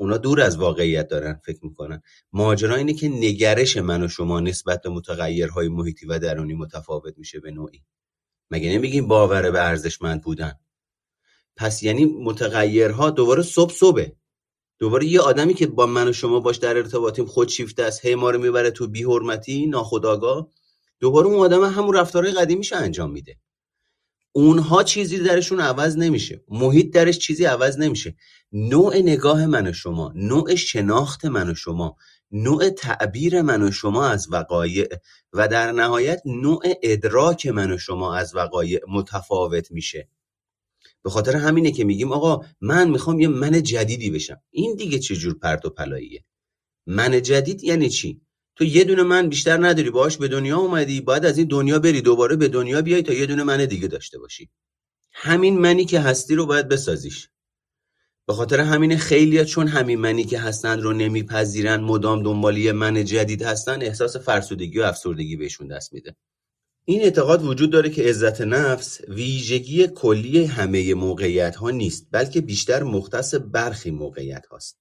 اونا 0.00 0.16
دور 0.16 0.40
از 0.40 0.56
واقعیت 0.56 1.08
دارن 1.08 1.40
فکر 1.44 1.58
می‌کنن. 1.62 2.02
ماجرا 2.32 2.74
اینه 2.74 2.94
که 2.94 3.08
نگرش 3.08 3.76
من 3.76 4.02
و 4.02 4.08
شما 4.08 4.40
نسبت 4.40 4.82
به 4.82 4.90
متغیرهای 4.90 5.68
محیطی 5.68 6.06
و 6.06 6.18
درونی 6.18 6.54
متفاوت 6.54 7.18
میشه 7.18 7.40
به 7.40 7.50
نوعی. 7.50 7.84
مگه 8.50 8.72
نمیگیم 8.72 9.08
باور 9.08 9.50
به 9.50 9.64
ارزشمند 9.64 10.22
بودن؟ 10.22 10.52
پس 11.56 11.82
یعنی 11.82 12.04
متغیرها 12.04 13.10
دوباره 13.10 13.42
صبح 13.42 13.72
صبحه. 13.72 14.16
دوباره 14.78 15.06
یه 15.06 15.20
آدمی 15.20 15.54
که 15.54 15.66
با 15.66 15.86
من 15.86 16.08
و 16.08 16.12
شما 16.12 16.40
باش 16.40 16.56
در 16.56 16.76
ارتباطیم 16.76 17.26
خودشیفته 17.26 17.82
است 17.82 18.04
هی 18.04 18.14
ما 18.14 18.30
رو 18.30 18.38
می‌بره 18.38 18.70
تو 18.70 18.86
بی‌حرمتی 18.86 19.66
ناخودآگاه 19.66 20.48
دوباره 21.00 21.26
اون 21.26 21.38
آدم 21.40 21.64
همون 21.64 21.94
رفتارهای 21.94 22.34
قدیمیش 22.34 22.72
انجام 22.72 23.10
میده. 23.10 23.36
اونها 24.38 24.82
چیزی 24.82 25.18
درشون 25.18 25.60
عوض 25.60 25.96
نمیشه. 25.96 26.44
محیط 26.48 26.92
درش 26.92 27.18
چیزی 27.18 27.44
عوض 27.44 27.78
نمیشه. 27.78 28.16
نوع 28.52 28.96
نگاه 28.96 29.46
من 29.46 29.66
و 29.66 29.72
شما 29.72 30.12
نوع 30.14 30.54
شناخت 30.54 31.24
من 31.24 31.50
و 31.50 31.54
شما 31.54 31.96
نوع 32.30 32.70
تعبیر 32.70 33.42
من 33.42 33.62
و 33.62 33.70
شما 33.70 34.06
از 34.08 34.28
وقایع 34.30 34.88
و 35.32 35.48
در 35.48 35.72
نهایت 35.72 36.22
نوع 36.24 36.62
ادراک 36.82 37.46
من 37.46 37.72
و 37.72 37.78
شما 37.78 38.14
از 38.14 38.34
وقایع 38.34 38.80
متفاوت 38.88 39.72
میشه. 39.72 40.08
به 41.02 41.10
خاطر 41.10 41.36
همینه 41.36 41.70
که 41.70 41.84
میگیم 41.84 42.12
آقا 42.12 42.46
من 42.60 42.90
می‌خوام 42.90 43.20
یه 43.20 43.28
من 43.28 43.62
جدیدی 43.62 44.10
بشم. 44.10 44.40
این 44.50 44.74
دیگه 44.74 44.98
چه 44.98 45.16
جور 45.16 45.34
پرت 45.34 45.64
و 45.64 45.70
پلاییه؟ 45.70 46.24
من 46.86 47.22
جدید 47.22 47.64
یعنی 47.64 47.88
چی؟ 47.88 48.20
تو 48.58 48.64
یه 48.64 48.84
دونه 48.84 49.02
من 49.02 49.28
بیشتر 49.28 49.66
نداری 49.66 49.90
باهاش 49.90 50.16
به 50.16 50.28
دنیا 50.28 50.58
اومدی 50.58 51.00
باید 51.00 51.26
از 51.26 51.38
این 51.38 51.48
دنیا 51.48 51.78
بری 51.78 52.00
دوباره 52.00 52.36
به 52.36 52.48
دنیا 52.48 52.82
بیای 52.82 53.02
تا 53.02 53.12
یه 53.12 53.26
دونه 53.26 53.42
من 53.42 53.64
دیگه 53.66 53.88
داشته 53.88 54.18
باشی. 54.18 54.50
همین 55.12 55.58
منی 55.58 55.84
که 55.84 56.00
هستی 56.00 56.34
رو 56.34 56.46
باید 56.46 56.68
بسازیش. 56.68 57.28
به 58.26 58.34
خاطر 58.34 58.60
همین 58.60 58.96
خیلیا 58.96 59.44
چون 59.44 59.68
همین 59.68 59.98
منی 60.00 60.24
که 60.24 60.38
هستن 60.38 60.80
رو 60.80 60.92
نمیپذیرن 60.92 61.80
مدام 61.80 62.22
دنبالی 62.22 62.72
من 62.72 63.04
جدید 63.04 63.42
هستن 63.42 63.82
احساس 63.82 64.16
فرسودگی 64.16 64.78
و 64.78 64.82
افسردگی 64.82 65.36
بهشون 65.36 65.68
دست 65.68 65.92
میده. 65.92 66.16
این 66.84 67.02
اعتقاد 67.02 67.44
وجود 67.44 67.70
داره 67.70 67.90
که 67.90 68.02
عزت 68.02 68.40
نفس 68.40 69.00
ویژگی 69.08 69.86
کلی 69.86 70.44
همه 70.44 70.94
موقعیت 70.94 71.56
ها 71.56 71.70
نیست 71.70 72.06
بلکه 72.10 72.40
بیشتر 72.40 72.82
مختص 72.82 73.34
برخی 73.34 73.90
موقعیت 73.90 74.46
هاست. 74.46 74.78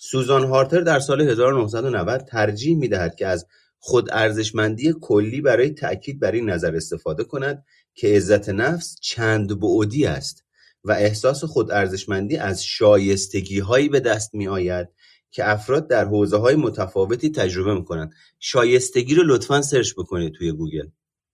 سوزان 0.00 0.44
هارتر 0.44 0.80
در 0.80 1.00
سال 1.00 1.20
1990 1.20 2.20
ترجیح 2.20 2.76
می‌دهد 2.76 3.14
که 3.14 3.26
از 3.26 3.46
خود 3.78 4.08
ارزشمندی 4.12 4.94
کلی 5.00 5.40
برای 5.40 5.70
تأکید 5.70 6.20
بر 6.20 6.32
این 6.32 6.50
نظر 6.50 6.76
استفاده 6.76 7.24
کند 7.24 7.64
که 7.94 8.08
عزت 8.08 8.48
نفس 8.48 8.96
چند 9.00 9.60
بعدی 9.60 10.06
است 10.06 10.44
و 10.84 10.92
احساس 10.92 11.44
خود 11.44 11.70
ارزشمندی 11.70 12.36
از 12.36 12.64
شایستگی 12.64 13.58
هایی 13.58 13.88
به 13.88 14.00
دست 14.00 14.34
می 14.34 14.48
آید 14.48 14.88
که 15.30 15.50
افراد 15.50 15.88
در 15.88 16.04
حوزه 16.04 16.36
های 16.36 16.56
متفاوتی 16.56 17.30
تجربه 17.30 17.74
می 17.74 17.84
کنند 17.84 18.12
شایستگی 18.38 19.14
رو 19.14 19.22
لطفا 19.26 19.62
search 19.62 19.92
بکنید 19.96 20.34
توی 20.34 20.52
گوگل. 20.52 20.88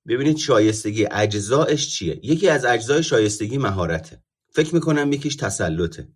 ببینید 0.08 0.36
شایستگی 0.36 1.06
اجزایش 1.10 1.88
چیه؟ 1.88 2.20
یکی 2.22 2.48
از 2.48 2.64
اجزای 2.64 3.02
شایستگی 3.02 3.58
مهارته. 3.58 4.22
فکر 4.52 4.74
می‌کنم 4.74 5.12
یکیش 5.12 5.36
تسلطه. 5.36 6.08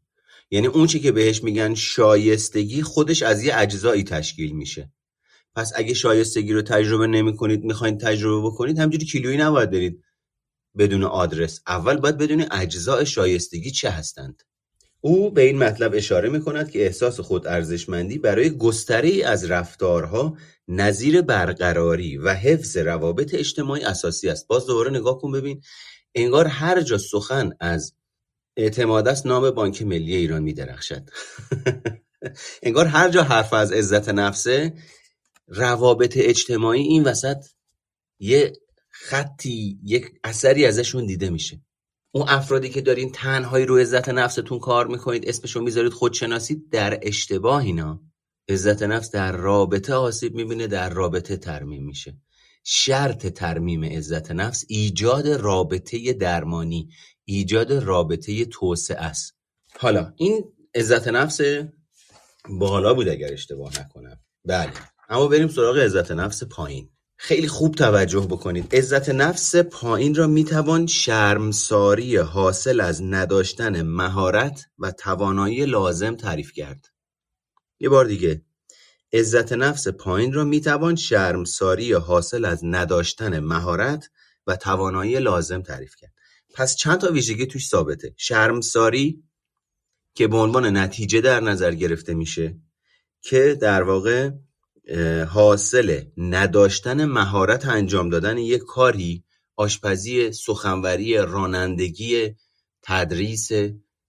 یعنی 0.51 0.67
اون 0.67 0.87
چی 0.87 1.01
که 1.01 1.13
بهش 1.13 1.45
میگن 1.45 1.75
شایستگی 1.75 2.83
خودش 2.83 3.23
از 3.23 3.43
یه 3.43 3.57
اجزایی 3.57 4.05
تشکیل 4.05 4.53
میشه. 4.53 4.93
پس 5.55 5.73
اگه 5.77 5.95
شایستگی 5.95 6.53
رو 6.53 6.63
تجربه 6.63 7.07
نمی‌کنید 7.07 7.65
می‌خواین 7.65 7.99
تجربه 7.99 8.47
بکنید 8.47 8.79
همینجوری 8.79 9.07
کیلویی 9.07 9.37
نباید 9.37 9.71
برید 9.71 10.05
بدون 10.79 11.05
آدرس. 11.05 11.61
اول 11.67 11.97
باید 11.97 12.19
بدونین 12.19 12.47
اجزای 12.51 13.07
شایستگی 13.07 13.71
چه 13.71 13.91
هستند. 13.91 14.43
او 15.01 15.31
به 15.31 15.43
این 15.43 15.59
مطلب 15.59 15.93
اشاره 15.95 16.29
می 16.29 16.41
کند 16.41 16.71
که 16.71 16.87
احساس 16.87 17.21
خود 17.21 17.47
ارزشمندی 17.47 18.19
برای 18.19 18.51
گستره‌ای 18.51 19.23
از 19.23 19.51
رفتارها 19.51 20.37
نظیر 20.69 21.23
برقراری 21.23 22.17
و 22.17 22.35
حفظ 22.35 22.77
روابط 22.77 23.35
اجتماعی 23.35 23.85
اساسی 23.85 24.29
است. 24.29 24.47
باز 24.49 24.67
دوباره 24.67 24.91
نگاه 24.91 25.19
کن 25.19 25.33
ببین 25.33 25.63
انگار 26.15 26.47
هر 26.47 26.81
جا 26.81 26.99
سخن 26.99 27.51
از 27.61 27.95
اعتماد 28.59 29.09
است 29.09 29.27
نام 29.27 29.51
بانک 29.51 29.83
ملی 29.83 30.17
ایران 30.17 30.43
می 30.43 30.53
درخشد. 30.53 31.11
انگار 32.63 32.87
هر 32.87 33.09
جا 33.09 33.23
حرف 33.23 33.53
از 33.53 33.73
عزت 33.73 34.09
نفسه 34.09 34.75
روابط 35.47 36.13
اجتماعی 36.17 36.83
این 36.83 37.05
وسط 37.05 37.45
یه 38.21 38.53
خطی 38.91 39.79
یک 39.85 40.11
اثری 40.25 40.67
ازشون 40.67 41.07
دیده 41.07 41.31
میشه. 41.31 41.61
اون 42.15 42.29
افرادی 42.29 42.69
که 42.69 42.81
دارین 42.81 43.13
تنهایی 43.13 43.67
رو 43.67 43.79
عزت 43.79 44.09
نفستون 44.09 44.59
کار 44.59 44.87
می‌کنید 44.87 45.29
اسمشون 45.29 45.65
می‌ذارید 45.65 45.93
خودشناسی 45.93 46.63
در 46.71 46.99
اشتباه 47.03 47.63
اینا 47.63 48.03
عزت 48.49 48.83
نفس 48.83 49.11
در 49.11 49.33
رابطه 49.33 49.95
آسیب 49.95 50.35
می‌بینه 50.35 50.67
در 50.67 50.91
رابطه 50.91 51.37
ترمیم 51.37 51.85
میشه. 51.85 52.17
شرط 52.65 53.27
ترمیم 53.27 53.85
عزت 53.85 54.31
نفس 54.31 54.65
ایجاد 54.69 55.29
رابطه 55.29 56.13
درمانی 56.13 56.89
ایجاد 57.31 57.73
رابطه 57.73 58.45
توسعه 58.45 59.05
است. 59.05 59.35
حالا 59.79 60.13
این 60.17 60.45
عزت 60.75 61.09
نفس 61.09 61.41
بالا 62.49 62.95
بود 62.95 63.09
اگر 63.09 63.33
اشتباه 63.33 63.81
نکنم. 63.81 64.21
بله 64.45 64.73
اما 65.09 65.27
بریم 65.27 65.49
سراغ 65.49 65.79
عزت 65.79 66.11
نفس 66.13 66.45
پایین. 66.45 66.91
خیلی 67.17 67.49
خوب 67.49 67.75
توجه 67.75 68.21
بکنید. 68.21 68.77
عزت 68.77 69.09
نفس 69.09 69.57
پایین 69.57 70.15
را 70.15 70.27
می‌توان 70.27 70.87
شرمساری 70.87 72.17
حاصل 72.17 72.81
از 72.81 73.03
نداشتن 73.03 73.83
مهارت 73.83 74.67
و 74.79 74.91
توانایی 74.91 75.67
لازم 75.67 76.15
تعریف 76.17 76.53
کرد. 76.53 76.87
یه 77.81 77.89
بار 77.89 78.05
دیگه 78.05 78.43
عزت 79.13 79.53
نفس 79.53 79.89
پایین 79.89 80.33
را 80.33 80.45
می‌توان 80.45 80.97
شرمساری 80.97 81.93
حاصل 81.93 82.45
از 82.45 82.61
نداشتن 82.65 83.41
مهارت 83.41 84.11
و 84.47 84.57
توانایی 84.57 85.21
لازم 85.21 85.63
تعریف 85.63 85.97
کرد. 85.97 86.18
پس 86.59 86.77
چند 86.77 86.99
تا 86.99 87.13
ویژگی 87.13 87.47
توش 87.47 87.69
ثابته. 87.69 88.15
شرمساری 88.17 89.23
که 90.15 90.29
به 90.29 90.37
عنوان 90.37 90.77
نتیجه 90.77 91.21
در 91.21 91.41
نظر 91.41 91.75
گرفته 91.75 92.15
میشه 92.15 92.57
که 93.23 93.59
در 93.61 93.83
واقع 93.83 94.31
حاصل 95.29 96.03
نداشتن 96.17 97.05
مهارت 97.05 97.67
انجام 97.67 98.09
دادن 98.09 98.39
یک 98.39 98.63
کاری 98.63 99.25
آشپزی 99.57 100.33
سخنوری 100.33 101.17
رانندگی 101.17 102.35
تدریس 102.83 103.51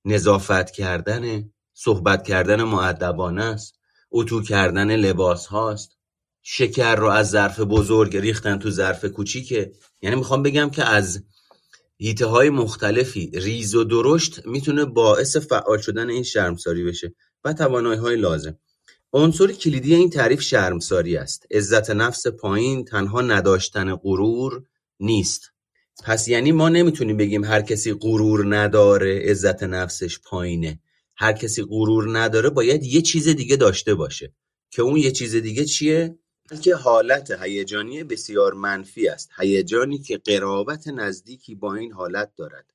نظافت 0.05 0.71
کردن 0.71 1.51
صحبت 1.73 2.27
کردن 2.27 2.63
معدبانه 2.63 3.43
است 3.43 3.73
اتو 4.11 4.41
کردن 4.41 4.95
لباس 4.95 5.45
هاست. 5.45 5.97
شکر 6.41 6.95
رو 6.95 7.07
از 7.07 7.29
ظرف 7.29 7.59
بزرگ 7.59 8.17
ریختن 8.17 8.59
تو 8.59 8.69
ظرف 8.69 9.05
کوچیکه. 9.05 9.71
یعنی 10.01 10.15
می‌خوام 10.15 10.43
بگم 10.43 10.69
که 10.69 10.83
از 10.83 11.23
هیته 12.01 12.25
های 12.25 12.49
مختلفی 12.49 13.31
ریز 13.33 13.75
و 13.75 13.83
درشت 13.83 14.45
می‌تونه 14.45 14.85
باعث 14.85 15.37
فعال 15.37 15.77
شدن 15.77 16.09
این 16.09 16.23
شرمساری 16.23 16.83
بشه 16.83 17.13
و 17.43 17.53
توانایی 17.53 17.99
های 17.99 18.15
لازم. 18.15 18.57
عنصر 19.13 19.47
کلیدی 19.51 19.95
این 19.95 20.09
تعریف 20.09 20.41
شرمساری 20.41 21.17
است. 21.17 21.45
عزت 21.51 21.89
نفس 21.89 22.27
پایین 22.27 22.85
تنها 22.85 23.21
نداشتن 23.21 23.95
غرور 23.95 24.63
نیست. 24.99 25.51
پس 26.03 26.27
یعنی 26.27 26.51
ما 26.51 26.69
نمی‌تونیم 26.69 27.17
بگیم 27.17 27.43
هر 27.43 27.61
کسی 27.61 27.93
غرور 27.93 28.55
نداره 28.55 29.19
عزت 29.29 29.63
نفسش 29.63 30.19
پایینه. 30.19 30.79
هر 31.17 31.33
کسی 31.33 31.63
غرور 31.63 32.19
نداره 32.19 32.49
باید 32.49 32.83
یه 32.83 33.01
چیز 33.01 33.27
دیگه 33.27 33.55
داشته 33.55 33.95
باشه. 33.95 34.33
که 34.71 34.81
اون 34.81 34.97
یه 34.97 35.11
چیز 35.11 35.35
دیگه 35.35 35.65
چیه؟ 35.65 36.19
که 36.55 36.75
حالت 36.75 37.31
هیجانی 37.31 38.03
بسیار 38.03 38.53
منفی 38.53 39.07
است. 39.07 39.29
هیجانی 39.37 39.99
که 39.99 40.17
قرابت 40.17 40.87
نزدیکی 40.87 41.55
با 41.55 41.75
این 41.75 41.91
حالت 41.91 42.35
دارد. 42.35 42.73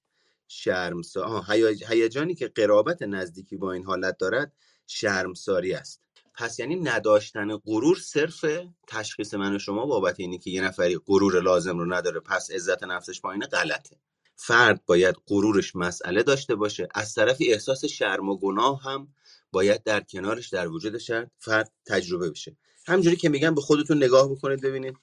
شرمسا 0.49 1.45
هیجانی 1.89 2.35
که 2.35 2.49
قرابت 2.49 3.03
نزدیکی 3.03 3.57
با 3.57 3.73
این 3.73 3.85
حالت 3.85 4.19
دارد 4.19 4.53
شرمساری 4.87 5.73
است. 5.73 6.01
پس 6.35 6.59
یعنی 6.59 6.77
نداشتن 6.77 7.57
غرور 7.57 7.97
صرف 7.97 8.45
تشخیص 8.89 9.35
من 9.35 9.57
و 9.57 9.59
شما 9.59 9.87
بابت 9.87 10.21
اینی 10.21 10.39
که 10.39 10.51
یه 10.51 10.65
نفری 10.65 10.99
غرور 11.07 11.43
لازم 11.43 11.79
رو 11.79 11.95
نداره 11.95 12.21
پس 12.21 12.51
عزت 12.51 12.83
نفسش 12.83 13.21
پایینه 13.21 13.47
غلطه. 13.47 13.97
فرد 14.37 14.83
باید 14.87 15.17
غرورش 15.27 15.77
مسئله 15.77 16.23
داشته 16.23 16.55
باشه. 16.55 16.89
از 16.95 17.15
طرفی 17.15 17.53
احساس 17.53 17.85
شرم 17.85 18.29
و 18.29 18.37
گناه 18.37 18.83
هم 18.83 19.09
باید 19.53 19.83
در 19.83 20.01
کنارش 20.01 20.49
در 20.49 20.69
وجود 20.69 20.99
فرد 21.39 21.73
تجربه 21.87 22.31
بشه. 22.31 22.57
همجوری 22.87 23.17
که 23.17 23.29
میگم 23.29 23.55
به 23.55 23.61
خودتون 23.61 23.97
نگاه 23.97 24.31
بکنید 24.31 24.61
ببینید 24.61 24.97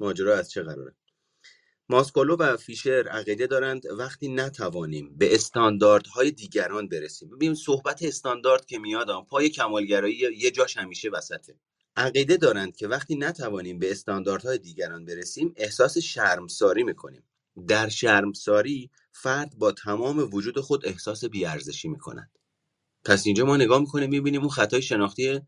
ماجرا 0.00 0.36
از 0.36 0.50
چه 0.50 0.62
قراره. 0.62 0.94
ماسکولو 1.88 2.36
و 2.36 2.56
فیشر 2.56 3.08
عقیده 3.08 3.46
دارند 3.46 3.82
وقتی 3.98 4.28
نتوانیم 4.28 5.16
به 5.18 5.34
استانداردهای 5.34 6.30
دیگران 6.30 6.88
برسیم. 6.88 7.30
ببینیم 7.30 7.54
صحبت 7.54 8.02
استاندارد 8.02 8.66
که 8.66 8.78
میاد 8.78 9.08
پای 9.28 9.48
کمالگرایی 9.48 10.14
یه 10.38 10.50
جاش 10.50 10.76
همیشه 10.76 11.10
وسطه. 11.10 11.54
عقیده 11.96 12.36
دارند 12.36 12.76
که 12.76 12.88
وقتی 12.88 13.16
نتوانیم 13.16 13.78
به 13.78 13.90
استانداردهای 13.90 14.58
دیگران 14.58 15.04
برسیم 15.04 15.52
احساس 15.56 15.98
شرمساری 15.98 16.82
می‌کنیم. 16.82 17.22
در 17.68 17.88
شرمساری 17.88 18.90
فرد 19.12 19.54
با 19.58 19.72
تمام 19.72 20.28
وجود 20.32 20.60
خود 20.60 20.86
احساس 20.86 21.24
بیارزشی 21.24 21.88
می‌کند. 21.88 22.38
پس 23.04 23.26
اینجا 23.26 23.44
ما 23.44 23.56
نگاه 23.56 23.80
می‌کنیم 23.80 24.10
می‌بینیم 24.10 24.40
اون 24.40 24.50
خطای 24.50 24.82
شناختی 24.82 25.40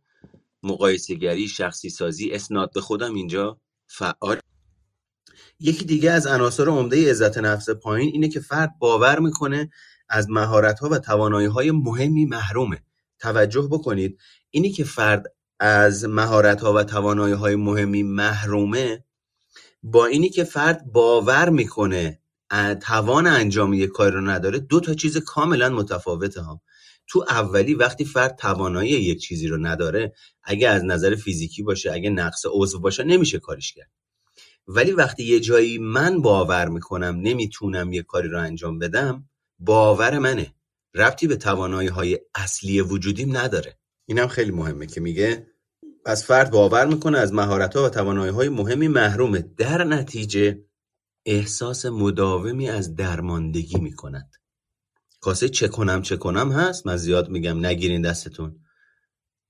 مقایسهگری 0.64 1.48
شخصی 1.48 1.90
سازی 1.90 2.30
اسناد 2.30 2.72
به 2.74 2.80
خودم 2.80 3.14
اینجا 3.14 3.60
فعال. 3.86 4.38
یکی 5.60 5.84
دیگه 5.84 6.10
از 6.10 6.26
عناصر 6.26 6.68
عمده 6.68 7.10
عزت 7.10 7.38
نفس 7.38 7.70
پایین 7.70 8.10
اینه 8.12 8.28
که 8.28 8.40
فرد 8.40 8.70
باور 8.78 9.18
می‌کنه 9.18 9.70
از 10.08 10.30
مهارت‌ها 10.30 10.88
و 10.88 10.98
توانایی‌های 10.98 11.70
مهمی 11.70 12.26
محرومه. 12.26 12.82
توجه 13.18 13.68
بکنید 13.70 14.18
اینی 14.50 14.70
که 14.70 14.84
فرد 14.84 15.24
از 15.60 16.04
مهارت‌ها 16.04 16.72
و 16.72 16.82
توانایی‌های 16.82 17.56
مهمی 17.56 18.02
محرومه 18.02 19.04
با 19.82 20.06
اینی 20.06 20.28
که 20.28 20.44
فرد 20.44 20.92
باور 20.92 21.48
می‌کنه 21.48 22.20
توان 22.80 23.26
انجام 23.26 23.74
یک 23.74 23.90
کاری 23.90 24.10
رو 24.10 24.20
نداره 24.20 24.58
دو 24.58 24.80
تا 24.80 24.94
چیز 24.94 25.16
کاملا 25.16 25.68
متفاوته 25.68 26.40
ها. 26.40 26.60
تو 27.06 27.24
اولی 27.28 27.74
وقتی 27.74 28.04
فرد 28.04 28.36
توانایی 28.36 28.90
یک 28.90 29.20
چیزی 29.20 29.48
رو 29.48 29.58
نداره 29.66 30.12
اگه 30.44 30.68
از 30.68 30.84
نظر 30.84 31.14
فیزیکی 31.14 31.62
باشه 31.62 31.92
اگه 31.92 32.10
نقص 32.10 32.42
عضو 32.52 32.80
باشه 32.80 33.04
نمیشه 33.04 33.38
کاریش 33.38 33.72
کرد. 33.72 33.90
ولی 34.66 34.92
وقتی 34.92 35.24
یه 35.24 35.40
جایی 35.40 35.78
من 35.78 36.22
باور 36.22 36.68
می‌کنم 36.68 37.20
نمی‌تونم 37.22 37.92
یه 37.92 38.02
کاری 38.02 38.28
رو 38.28 38.40
انجام 38.40 38.78
بدم 38.78 39.28
باور 39.58 40.18
منه. 40.18 40.54
ربطی 40.94 41.26
به 41.26 41.36
توانایی 41.36 41.88
های 41.88 42.20
اصلی 42.34 42.80
وجودیم 42.80 43.36
نداره. 43.36 43.78
اینم 44.06 44.28
خیلی 44.28 44.50
مهمه 44.50 44.86
که 44.86 45.00
میگه 45.00 45.46
از 46.06 46.24
فرد 46.24 46.50
باور 46.50 46.86
می‌کنه 46.86 47.18
از 47.18 47.32
مهارت 47.32 47.76
ها 47.76 47.84
و 47.84 47.88
توانایی 47.88 48.32
های 48.32 48.48
مهمی 48.48 48.88
محرومه. 48.88 49.38
در 49.56 49.84
نتیجه 49.84 50.64
احساس 51.26 51.86
مداومی 51.86 52.68
از 52.68 52.94
درماندگی 52.94 53.78
می‌کند. 53.78 54.30
کاسه 55.24 55.48
چه 55.48 55.68
کنم 55.68 56.02
چه 56.02 56.16
کنم 56.16 56.52
هست؟ 56.52 56.86
من 56.86 56.96
زیاد 56.96 57.28
میگم 57.28 57.66
نگیرین 57.66 58.02
دستتون. 58.02 58.56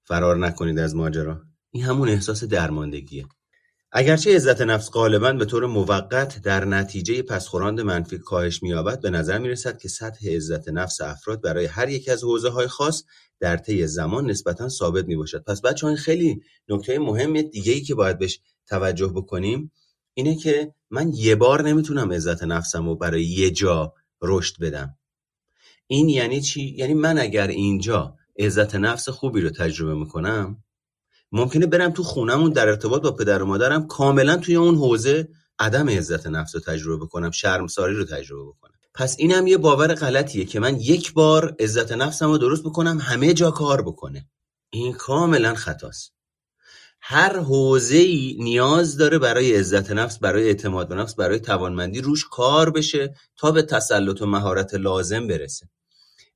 فرار 0.05 0.37
نکنید 0.37 0.79
از 0.79 0.95
ماجرا. 0.97 1.43
این 1.71 1.85
همون 1.85 2.09
احساس 2.09 2.45
درماندگیه. 2.45 3.27
اگرچه 3.93 4.37
عزت 4.37 4.61
نفس 4.61 4.91
غالبا 4.91 5.33
به 5.33 5.45
طور 5.45 5.67
موقت 5.67 6.43
در 6.43 6.65
نتیجه 6.65 7.23
پسخوراند 7.23 7.81
منفی 7.81 8.19
کاهش 8.19 8.63
مییابد 8.63 9.01
به 9.01 9.11
نظر 9.11 9.39
می‌رسد 9.39 9.79
که 9.79 9.89
سطح 9.89 10.37
عزت 10.37 10.69
نفس 10.69 11.01
افراد 11.01 11.43
برای 11.43 11.67
هر 11.67 11.89
یک 11.89 12.09
از 12.09 12.25
حوزه 12.25 12.49
های 12.49 12.67
خاص 12.67 13.03
در 13.41 13.57
طی 13.57 13.87
زمان 13.87 14.31
نسبتا 14.31 14.69
ثابت 14.69 15.05
می 15.05 15.17
باشد 15.17 15.45
پس 15.45 15.61
بچه 15.61 15.87
این 15.87 15.97
خیلی 15.97 16.43
نکته 16.69 16.99
مهم 16.99 17.43
دیگه 17.43 17.73
ای 17.73 17.81
که 17.81 17.95
باید 17.95 18.19
بهش 18.19 18.41
توجه 18.67 19.09
بکنیم 19.09 19.73
اینه 20.15 20.37
که 20.37 20.75
من 20.91 21.13
یه 21.15 21.35
بار 21.35 21.63
نمی‌تونم 21.63 22.13
عزت 22.13 22.43
نفسم 22.43 22.89
رو 22.89 22.97
برای 22.97 23.25
یه 23.25 23.51
جا 23.51 23.95
رشد 24.23 24.61
بدم. 24.61 24.97
این 25.87 26.09
یعنی 26.09 26.41
چی؟ 26.41 26.75
یعنی 26.79 26.95
من 26.95 27.19
اگر 27.19 27.47
اینجا 27.47 28.17
عزت 28.39 28.75
نفس 28.75 29.09
خوبی 29.09 29.41
رو 29.41 29.51
تجربه 29.51 29.95
می‌کنم 29.95 30.65
ممکنه 31.33 31.67
برم 31.67 31.91
تو 31.91 32.03
خونمون 32.03 32.51
در 32.53 32.69
ارتباط 32.69 33.03
با 33.03 33.13
پدر 33.13 33.43
و 33.43 33.47
مادرم 33.47 33.87
کاملا 33.87 34.37
توی 34.37 34.57
اون 34.57 34.77
حوزه 34.77 35.29
عدم 35.59 35.89
عزت 35.89 36.27
نفس 36.27 36.55
رو 36.55 36.61
تجربه 36.61 37.05
بکنم 37.05 37.31
شرمساری 37.31 37.95
رو 37.95 38.05
تجربه 38.05 38.51
بکنم. 38.51 38.75
پس 38.95 39.17
اینم 39.19 39.47
یه 39.47 39.57
باور 39.59 39.95
غلطیه 39.95 40.45
که 40.45 40.61
من 40.61 40.77
یک 40.77 41.13
بار 41.13 41.57
عزت 41.61 41.93
نفسم 41.93 42.27
رو 42.27 42.39
درست 42.39 42.63
بکنم 42.63 42.99
همه 42.99 43.35
جا 43.35 43.51
کار 43.51 43.83
بکنه. 43.83 44.29
این 44.71 44.93
کاملا 44.93 45.55
خطاست. 45.55 46.14
هر 47.07 47.39
حوزه 47.39 47.97
ای 47.97 48.37
نیاز 48.41 48.97
داره 48.97 49.19
برای 49.19 49.57
عزت 49.57 49.91
نفس 49.93 50.19
برای 50.19 50.47
اعتماد 50.47 50.89
به 50.89 50.95
نفس 50.95 51.15
برای 51.15 51.41
توانمندی 51.41 52.01
روش 52.01 52.25
کار 52.31 52.71
بشه 52.71 53.15
تا 53.37 53.51
به 53.51 53.63
تسلط 53.63 54.23
و 54.23 54.27
مهارت 54.27 54.75
لازم 54.75 55.27
برسه. 55.27 55.69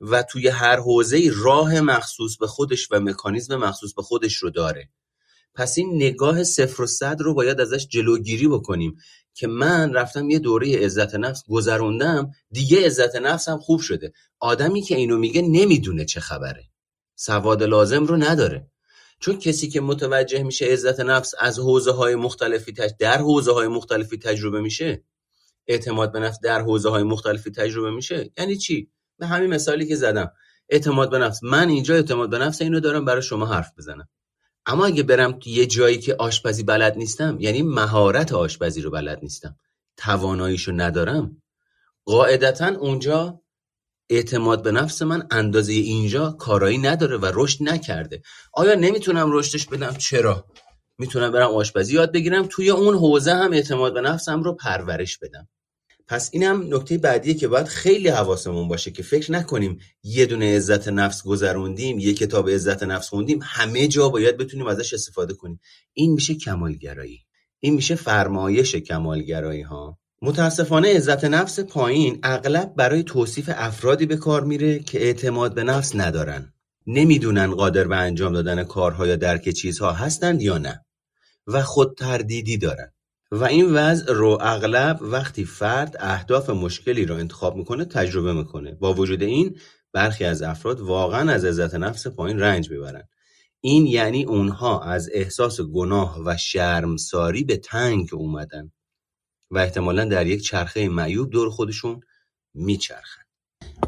و 0.00 0.22
توی 0.22 0.48
هر 0.48 0.76
حوزه 0.76 1.30
راه 1.34 1.80
مخصوص 1.80 2.36
به 2.36 2.46
خودش 2.46 2.88
و 2.90 3.00
مکانیزم 3.00 3.56
مخصوص 3.56 3.94
به 3.94 4.02
خودش 4.02 4.36
رو 4.36 4.50
داره. 4.50 4.88
پس 5.54 5.78
این 5.78 5.96
نگاه 5.96 6.44
صفر 6.44 6.82
و 6.82 6.86
صد 6.86 7.16
رو 7.20 7.34
باید 7.34 7.60
ازش 7.60 7.86
جلوگیری 7.86 8.48
بکنیم 8.48 8.96
که 9.34 9.46
من 9.46 9.92
رفتم 9.92 10.30
یه 10.30 10.38
دوره 10.38 10.84
عزت 10.84 11.14
نفس 11.14 11.44
گذروندم 11.48 12.30
دیگه 12.50 12.86
عزت 12.86 13.16
نفسم 13.16 13.58
خوب 13.58 13.80
شده. 13.80 14.12
آدمی 14.40 14.82
که 14.82 14.96
اینو 14.96 15.18
میگه 15.18 15.42
نمی‌دونه 15.42 16.04
چه 16.04 16.20
خبره. 16.20 16.64
سواد 17.16 17.62
لازم 17.62 18.04
رو 18.04 18.16
نداره. 18.16 18.70
چون 19.20 19.38
کسی 19.38 19.68
که 19.68 19.80
متوجه 19.80 20.42
میشه 20.42 20.66
عزت 20.66 21.00
نفس 21.00 21.34
از 21.38 21.58
حوزه 21.58 21.92
های 21.92 22.14
مختلفی 22.14 22.72
تج... 22.72 22.90
در 22.98 23.18
حوزه 23.18 23.52
های 23.52 23.68
مختلفی 23.68 24.18
تجربه 24.18 24.60
میشه 24.60 25.04
اعتماد 25.66 26.12
به 26.12 26.20
نفس 26.20 26.40
در 26.40 26.60
حوزه 26.60 26.88
های 26.88 27.02
مختلفی 27.02 27.50
تجربه 27.50 27.90
میشه. 27.90 28.30
یعنی 28.38 28.56
چی؟ 28.56 28.90
به 29.18 29.26
همین 29.26 29.50
مثالی 29.50 29.86
که 29.86 29.96
زدم. 29.96 30.32
اعتماد 30.68 31.10
به 31.10 31.18
نفس. 31.18 31.42
من 31.42 31.68
اینجا 31.68 31.94
اعتماد 31.94 32.30
به 32.30 32.38
نفس 32.38 32.62
اینو 32.62 32.80
دارم 32.80 33.04
برای 33.04 33.22
شما 33.22 33.46
حرف 33.46 33.72
بزنم. 33.78 34.08
اما 34.66 34.86
اگه 34.86 35.02
برم 35.02 35.32
تو 35.32 35.50
یه 35.50 35.66
جایی 35.66 35.98
که 35.98 36.14
آشپزی 36.18 36.62
بلد 36.62 36.96
نیستم 36.96 37.36
یعنی 37.40 37.62
مهارت 37.62 38.32
آشپزی 38.32 38.82
رو 38.82 38.90
بلد 38.90 39.18
نیستم 39.22 39.56
تواناییشو 39.96 40.72
ندارم 40.72 41.42
قاعدتا 42.04 42.66
اونجا 42.66 43.40
اعتماد 44.10 44.62
به 44.62 44.72
نفس 44.72 45.02
من 45.02 45.26
اندازه 45.30 45.72
اینجا 45.72 46.30
کارایی 46.30 46.78
نداره 46.78 47.16
و 47.16 47.30
رشد 47.34 47.58
نکرده. 47.60 48.22
آیا 48.52 48.74
نمی‌تونم 48.74 49.32
رشدش 49.32 49.66
بدم؟ 49.66 49.94
چرا؟ 49.94 50.44
می‌تونم 50.98 51.32
برم 51.32 51.50
آشپزی 51.50 51.94
یاد 51.94 52.12
بگیرم 52.12 52.46
توی 52.50 52.70
اون 52.70 52.94
حوزه 52.94 53.32
هم 53.34 53.52
اعتماد 53.52 53.94
به 53.94 54.00
نفسم 54.00 54.42
رو 54.42 54.54
پرورش 54.54 55.18
بدم. 55.18 55.48
پس 56.08 56.30
اینم 56.32 56.74
نکته 56.74 56.98
بعدیه 56.98 57.34
که 57.34 57.48
باید 57.48 57.66
خیلی 57.66 58.08
حواسمون 58.08 58.68
باشه 58.68 58.90
که 58.90 59.02
فکر 59.02 59.32
نکنیم 59.32 59.78
یه 60.02 60.26
دونه 60.26 60.56
عزت 60.56 60.88
نفس 60.88 61.22
گذروندیم 61.22 61.98
یه 61.98 62.14
کتاب 62.14 62.50
عزت 62.50 62.82
نفس 62.82 63.08
خوندیم 63.08 63.40
همه 63.42 63.88
جا 63.88 64.08
باید 64.08 64.36
بتونیم 64.36 64.66
ازش 64.66 64.94
استفاده 64.94 65.34
کنیم. 65.34 65.60
این 65.92 66.12
میشه 66.12 66.34
کمالگرایی. 66.34 67.20
این 67.60 67.74
میشه 67.74 67.94
فرمایش 67.94 68.74
کمالگرایی 68.74 69.62
ها. 69.62 69.98
متاسفانه 70.22 70.96
عزت 70.96 71.24
نفس 71.24 71.60
پایین 71.60 72.18
اغلب 72.22 72.74
برای 72.76 73.02
توصیف 73.02 73.50
افرادی 73.54 74.06
به 74.06 74.16
کار 74.16 74.44
میره 74.44 74.78
که 74.78 75.00
اعتماد 75.00 75.54
به 75.54 75.64
نفس 75.64 75.96
ندارن. 75.96 76.52
نمی‌دونن 76.86 77.54
قادر 77.54 77.84
به 77.84 77.96
انجام 77.96 78.32
دادن 78.32 78.64
کارها 78.64 79.06
یا 79.06 79.16
درک 79.16 79.48
چیزها 79.48 79.92
هستند 79.92 80.42
یا 80.42 80.58
نه 80.58 80.84
و 81.46 81.62
خود 81.62 81.96
تردیدی 81.98 82.58
دارن. 82.58 82.92
و 83.30 83.44
این 83.44 83.74
وضع 83.74 84.12
رو 84.12 84.38
اغلب 84.40 84.98
وقتی 85.00 85.44
فرد 85.44 85.96
اهداف 86.00 86.50
مشکلی 86.50 87.04
رو 87.04 87.14
انتخاب 87.14 87.56
می‌کنه 87.56 87.84
تجربه 87.84 88.32
می‌کنه. 88.32 88.74
با 88.74 88.94
وجود 88.94 89.22
این 89.22 89.56
برخی 89.92 90.24
از 90.24 90.42
افراد 90.42 90.80
واقعا 90.80 91.32
از 91.32 91.44
عزت 91.44 91.74
نفس 91.74 92.06
پایین 92.06 92.38
رنج 92.38 92.70
می‌برن. 92.70 93.02
این 93.60 93.86
یعنی 93.86 94.24
اونها 94.24 94.80
از 94.80 95.10
احساس 95.12 95.60
گناه 95.60 96.18
و 96.24 96.36
شرمساری 96.36 97.44
به 97.44 97.56
تنگ 97.56 98.08
اومدن. 98.12 98.72
و 99.50 99.58
احتمالا 99.58 100.04
در 100.04 100.26
یک 100.26 100.42
چرخه 100.42 100.88
معیوب 100.88 101.30
دور 101.30 101.50
خودشون 101.50 102.00
میچرخن. 102.54 103.22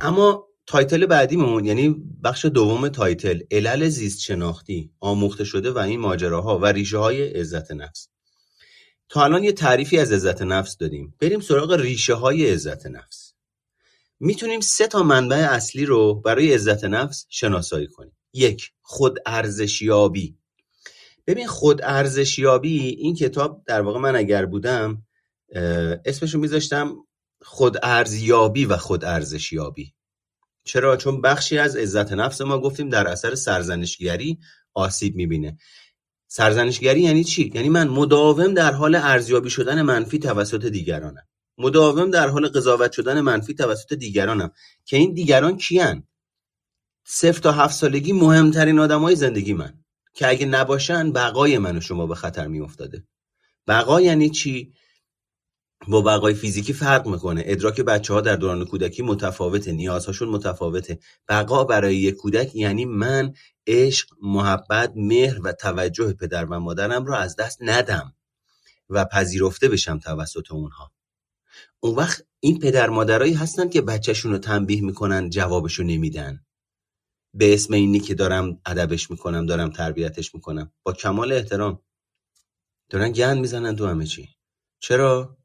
اما 0.01 0.46
title 0.66 1.06
بعدیمون 1.07 1.64
یعنی 1.64 1.96
بخش 2.25 2.44
دوم 2.44 2.88
title 2.88 3.40
علل 3.51 3.88
زیست 3.88 4.20
شناختی 4.20 4.92
آموخته 5.01 5.44
شده 5.44 5.70
و 5.70 5.79
این 5.79 6.01
ماجراها 6.01 6.59
و 6.59 6.66
ریشه 6.66 6.99
های 6.99 7.29
عزت 7.29 7.70
نفس. 7.70 8.09
تا 9.09 9.25
الان 9.25 9.44
یه 9.44 9.53
تعریفی 9.53 9.99
از 9.99 10.12
عزت 10.12 10.42
نفس 10.42 10.77
دادیم. 10.77 11.14
بریم 11.20 11.40
سراغ 11.40 11.73
ریشه 11.73 12.14
های 12.14 12.51
عزت 12.51 12.87
نفس. 12.87 13.35
می‌تونیم 14.20 14.61
سه 14.61 14.87
تا 14.87 15.03
منبع 15.03 15.37
اصلی 15.37 15.85
رو 15.85 16.14
برای 16.14 16.55
عزت 16.55 16.85
نفس 16.85 17.27
شناسایی 17.29 17.87
کنیم. 17.87 18.16
یک 18.33 18.73
خود 18.83 19.18
ارزشیابی 19.27 20.37
ببین 21.27 21.46
خود 21.46 21.81
ارزشیابی 21.83 22.79
این 22.79 23.14
کتاب 23.14 23.62
در 23.66 23.81
واقع 23.81 23.99
من 23.99 24.16
اگر 24.16 24.46
بودم 24.46 25.03
اسمشو 26.04 26.38
میذاشتم 26.38 26.96
خود 27.42 27.76
ارزیابی 27.82 28.64
و 28.64 28.76
خود 28.76 29.04
ارزشیابی 29.04 29.94
چرا؟ 30.64 30.96
چون 30.96 31.20
بخشی 31.20 31.58
از 31.58 31.76
عزت 31.76 32.12
نفس 32.12 32.40
ما 32.40 32.58
گفتیم 32.58 32.88
در 32.88 33.08
اثر 33.08 33.34
سرزنشگری 33.34 34.38
آسیب 34.74 35.16
می‌بینه. 35.16 35.58
سرزنشگری 36.26 37.00
یعنی 37.00 37.24
چی؟ 37.24 37.52
یعنی 37.54 37.68
من 37.68 37.88
مداوم 37.88 38.54
در 38.54 38.72
حال 38.72 38.94
ارزیابی 38.94 39.50
شدن 39.50 39.82
منفی 39.82 40.18
توسط 40.18 40.66
دیگرانم. 40.66 41.26
مداوم 41.58 42.10
در 42.10 42.28
حال 42.28 42.48
قضاوت 42.48 42.92
شدن 42.92 43.20
منفی 43.20 43.54
توسط 43.54 43.92
دیگرانم. 43.92 44.50
که 44.84 44.96
این 44.96 45.14
دیگران 45.14 45.56
کیان 45.56 46.08
صفر 47.04 47.40
تا 47.40 47.52
هفت 47.52 47.74
سالگی 47.74 48.12
مهمترین 48.12 48.78
های 48.78 49.16
زندگی 49.16 49.52
من. 49.52 49.84
که 50.14 50.28
اگه 50.28 50.46
نباشن 50.46 51.12
بقای 51.12 51.58
من 51.58 51.76
و 51.76 51.80
شما 51.80 52.06
به 52.06 52.14
خطر 52.14 52.46
میافتاده. 52.46 53.04
بقا 53.66 54.00
یعنی 54.00 54.30
چی؟ 54.30 54.72
با 55.88 56.00
بقای 56.02 56.34
فیزیکی 56.34 56.72
فرق 56.72 57.06
می‌کنه. 57.06 57.42
ادراک 57.46 57.80
بچه 57.80 58.14
ها 58.14 58.20
در 58.20 58.36
دوران 58.36 58.64
کودکی 58.64 59.02
متفاوته 59.02 59.72
نیازهاشون 59.72 60.28
متفاوته. 60.28 60.98
بقا 61.28 61.64
برای 61.64 61.96
یک 61.96 62.16
کودک 62.16 62.54
یعنی 62.56 62.84
من 62.84 63.34
عشق 63.66 64.08
محبت 64.22 64.92
مهر 64.96 65.38
و 65.42 65.52
توجه 65.52 66.12
پدر 66.12 66.44
و 66.44 66.60
مادرم 66.60 67.04
رو 67.04 67.14
از 67.14 67.36
دست 67.36 67.58
ندم 67.60 68.14
و 68.88 69.04
پذیرفته 69.04 69.68
بشم 69.68 69.98
توسط 69.98 70.52
اونها. 70.52 70.92
اون 71.80 71.96
وقت 71.96 72.22
این 72.40 72.58
پدر 72.58 72.88
مادرایی 72.88 73.34
هستن 73.34 73.68
که 73.68 73.80
بچهشون 73.80 74.32
رو 74.32 74.38
تنبیه 74.38 74.82
می‌کنن 74.82 75.30
جوابشو 75.30 75.82
نمیدن. 75.82 76.44
به 77.34 77.54
اسم 77.54 77.74
اینی 77.74 78.00
که 78.00 78.14
دارم 78.14 78.60
ادبش 78.66 79.10
می‌کنم 79.10 79.46
دارم 79.46 79.70
تربیتش 79.70 80.34
می‌کنم. 80.34 80.72
با 80.82 80.92
کمال 80.92 81.32
احترام. 81.32 81.82
دارن 82.90 83.12
گند 83.12 83.38
می‌زنن 83.38 83.76
تو 83.76 83.86
همه 83.86 84.06
چی. 84.06 84.28
چرا؟ 84.80 85.39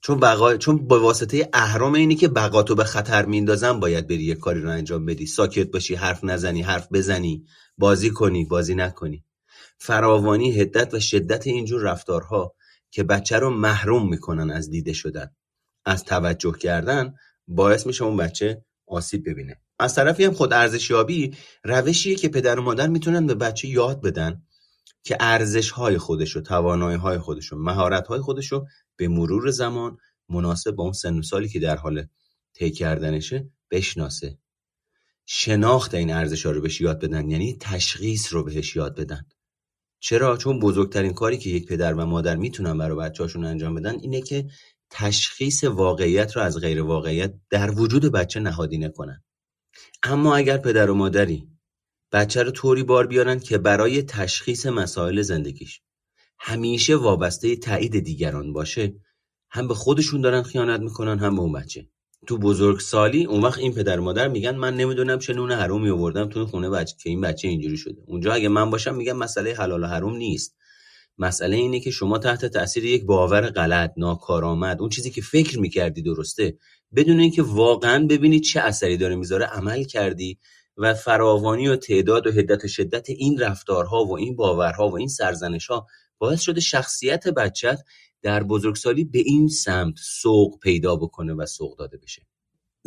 چون 0.00 0.20
بقا... 0.20 0.56
چون 0.56 0.88
با 0.88 1.00
واسطه 1.00 1.48
اهرام 1.52 1.94
اینی 1.94 2.14
که 2.14 2.28
بقاتو 2.28 2.74
به 2.74 2.84
خطر 2.84 3.24
میندازن 3.24 3.80
باید 3.80 4.06
بری 4.06 4.24
یه 4.24 4.34
کاری 4.34 4.60
رو 4.60 4.70
انجام 4.70 5.06
بدی. 5.06 5.26
ساکت 5.26 5.70
باشی 5.70 5.94
حرف 5.94 6.24
نزنی 6.24 6.62
حرف 6.62 6.88
بزنی. 6.92 7.44
بازی 7.78 8.10
کنی 8.10 8.44
بازی 8.44 8.74
نکنی. 8.74 9.24
فراوانی 9.78 10.52
هدت 10.52 10.94
و 10.94 11.00
شدت 11.00 11.46
اینجور 11.46 11.82
رفتارها 11.82 12.54
که 12.90 13.02
بچه 13.02 13.38
رو 13.38 13.50
محروم 13.50 14.08
می‌کنن 14.08 14.50
از 14.50 14.70
دیده 14.70 14.92
شدن 14.92 15.30
از 15.84 16.04
توجه 16.04 16.52
کردن 16.52 17.14
باعث 17.48 17.86
میشه 17.86 18.04
اون 18.04 18.16
بچه 18.16 18.64
آسیب 18.86 19.30
ببینه. 19.30 19.60
از 19.78 19.94
طرفی 19.94 20.24
هم 20.24 20.32
خود 20.32 20.52
ارزشیابی 20.52 21.36
روشیه 21.64 22.14
که 22.14 22.28
پدر 22.28 22.58
و 22.58 22.62
مادر 22.62 22.86
می‌تونن 22.88 23.26
به 23.26 23.34
بچه 23.34 23.68
یاد 23.68 24.02
بدن 24.02 24.42
که 25.02 25.16
ارزش 25.20 25.70
های 25.70 25.98
خودش 25.98 26.36
و 26.36 26.40
توانایی 26.40 26.98
های 26.98 27.18
خودش 27.18 27.52
و 27.52 27.56
مهارت 27.56 28.06
های 28.06 28.20
خودش 28.20 28.52
رو 28.52 28.66
به 28.96 29.08
مرور 29.08 29.50
زمان 29.50 29.98
مناسب 30.28 30.70
با 30.70 30.84
اون 30.84 30.92
سن 30.92 31.20
سالی 31.22 31.48
که 31.48 31.60
در 31.60 31.76
حال 31.76 32.06
طی 32.54 32.70
کردنشه 32.70 33.50
بشناسه. 33.70 34.38
شناخت 35.26 35.94
این 35.94 36.12
ارزش 36.12 36.46
ها 36.46 36.52
رو 36.52 36.60
بهش 36.60 36.80
یاد 36.80 37.00
بدن 37.00 37.30
یعنی 37.30 37.56
تشخیص 37.60 38.32
رو 38.32 38.44
بهش 38.44 38.76
یاد 38.76 39.00
بدن. 39.00 39.26
چرا؟ 40.00 40.36
چون 40.36 40.60
بزرگترین 40.60 41.12
کاری 41.12 41.38
که 41.38 41.50
یک 41.50 41.66
پدر 41.66 41.94
و 41.94 42.06
مادر 42.06 42.36
می‌تونن 42.36 42.78
برای 42.78 42.98
بچه‌هاشون 42.98 43.44
انجام 43.44 43.74
بدن 43.74 43.98
اینه 44.00 44.22
که 44.22 44.46
تشخیص 44.90 45.64
واقعیت 45.64 46.36
رو 46.36 46.42
از 46.42 46.60
غیر 46.60 46.82
واقعیت 46.82 47.34
در 47.50 47.70
وجود 47.70 48.12
بچه 48.12 48.40
نهادینه 48.40 48.88
کنن. 48.88 49.24
اما 50.02 50.36
اگر 50.36 50.58
پدر 50.58 50.90
و 50.90 50.94
مادری 50.94 51.48
بچه 52.12 52.42
رو 52.42 52.50
طوری 52.50 52.82
بار 52.82 53.06
بیارن 53.06 53.38
که 53.40 53.58
برای 53.58 54.02
تشخیص 54.02 54.66
مسائل 54.66 55.22
زندگیش 55.22 55.80
همیشه 56.38 56.96
وابسته 56.96 57.56
تایید 57.56 57.98
دیگران 57.98 58.52
باشه. 58.52 58.94
هم 59.50 59.68
به 59.68 59.74
خودشون 59.74 60.20
دارن 60.20 60.42
خیانت 60.42 60.80
می‌کنن 60.80 61.18
هم 61.18 61.36
به 61.36 61.42
اون 61.42 61.52
بچه. 61.52 61.86
تو 62.26 62.38
بزرگسالی 62.38 63.24
اون 63.24 63.42
وقت 63.42 63.58
این 63.58 63.72
پدر 63.74 64.00
مادر 64.00 64.28
میگن 64.28 64.56
من 64.56 64.76
نمی‌دونم 64.76 65.18
چه 65.18 65.34
نون 65.34 65.52
حرومی 65.52 65.90
آوردم 65.90 66.28
تو 66.28 66.46
خونه 66.46 66.70
بچه 66.70 66.96
که 67.02 67.10
این 67.10 67.20
بچه 67.20 67.48
اینجوری 67.48 67.76
شده. 67.76 68.02
اونجا 68.06 68.32
اگه 68.32 68.48
من 68.48 68.70
باشم 68.70 68.94
میگم 68.94 69.16
مسئله 69.16 69.54
حلال 69.54 69.82
و 69.82 69.86
حروم 69.86 70.16
نیست. 70.16 70.56
مسئله 71.18 71.56
اینه 71.56 71.80
که 71.80 71.90
شما 71.90 72.18
تحت 72.18 72.44
تاثیر 72.44 72.84
یک 72.84 73.04
باور 73.04 73.50
غلط 73.50 73.92
ناکارآمد 73.96 74.80
اون 74.80 74.88
چیزی 74.90 75.10
که 75.10 75.22
فکر 75.22 75.58
می‌کردی 75.58 76.02
درسته. 76.02 76.58
بدون 76.94 77.20
اینکه 77.20 77.42
واقعا 77.42 78.06
ببینی 78.06 78.40
چه 78.40 78.60
اثری 78.60 78.96
داره 78.96 79.16
می‌ذاره 79.16 79.46
عمل 79.46 79.84
کردی 79.84 80.38
و 80.76 80.94
فراوانی 80.94 81.68
و 81.68 81.76
تعداد 81.76 82.26
و 82.26 82.32
حدت 82.32 82.64
و 82.64 82.68
شدت 82.68 83.10
این 83.10 83.38
رفتارها 83.38 84.04
و 84.04 84.16
این 84.18 84.36
باورها 84.36 84.88
و 84.88 84.98
این 84.98 85.08
سرزنشها 85.08 85.86
باعث 86.18 86.40
شده 86.40 86.60
شخصیت 86.60 87.28
بچت 87.28 87.78
در 88.22 88.42
بزرگسالی 88.42 89.04
به 89.04 89.18
این 89.18 89.48
سمت 89.48 89.94
سوق 89.98 90.58
پیدا 90.58 90.96
بکنه 90.96 91.34
و 91.34 91.46
سوق 91.46 91.78
داده 91.78 91.96
بشه 91.96 92.26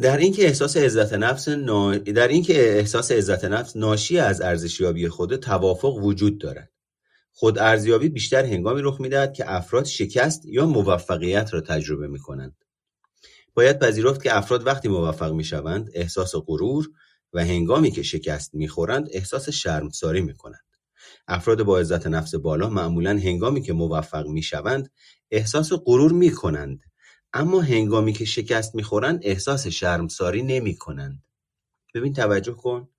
در 0.02 0.18
اینکه 0.18 0.46
احساس 0.46 0.78
عزت 0.78 1.14
نفس 1.14 1.48
نا... 1.48 1.98
در 1.98 2.28
اینکه 2.28 2.78
احساس 2.78 3.12
عزت 3.12 3.46
نفس 3.46 3.76
ناشی 3.76 4.20
از 4.20 4.42
ارزشیابی 4.42 5.10
خود 5.10 5.36
توافق 5.36 5.96
وجود 5.96 6.38
دارد 6.38 6.72
خود 7.32 7.60
ارزیابی 7.60 8.10
بیشتر 8.10 8.46
هنگامی 8.46 8.82
رخ 8.82 9.02
می‌دهد 9.02 9.34
که 9.34 9.52
افراد 9.54 9.86
شکست 9.86 10.46
یا 10.46 10.66
موفقیت 10.66 11.54
را 11.54 11.62
تجربه 11.62 12.08
می 12.08 12.20
کنند. 12.20 12.56
باید 13.54 13.80
پذیرفت 13.80 14.24
که 14.24 14.38
افراد 14.38 14.68
وقتی 14.68 14.88
موفق 14.88 15.34
می 15.34 15.44
شوند 15.44 15.90
احساس 15.94 16.36
غرور 16.36 16.90
و 17.34 17.46
هنگامی 17.46 17.92
که 17.92 18.04
شکست 18.04 18.56
می 18.56 18.68
خورند 18.68 19.10
احساس 19.12 19.50
شرمساری 19.50 20.22
می 20.22 20.34
کنند. 20.34 20.69
افراد 21.32 21.64
با 21.64 21.80
عزت 21.80 22.08
نفس 22.08 22.36
بالا 22.36 22.70
معمولا 22.70 23.12
هنگامی 23.12 23.62
که 23.62 23.74
موفق 23.74 24.28
می 24.28 24.42
شوند 24.42 24.92
احساس 25.32 25.74
غرور 25.86 26.12
می 26.12 26.32
کنند 26.32 26.84
اما 27.34 27.62
هنگامی 27.62 28.14
که 28.14 28.26
شکست 28.26 28.76
می 28.76 28.84
خورند 28.84 29.20
احساس 29.24 29.68
شرمساری 29.68 30.44
نمی 30.44 30.76
کنند. 30.76 31.24
ببین 31.94 32.14
توجه 32.14 32.54
کن. 32.54 32.90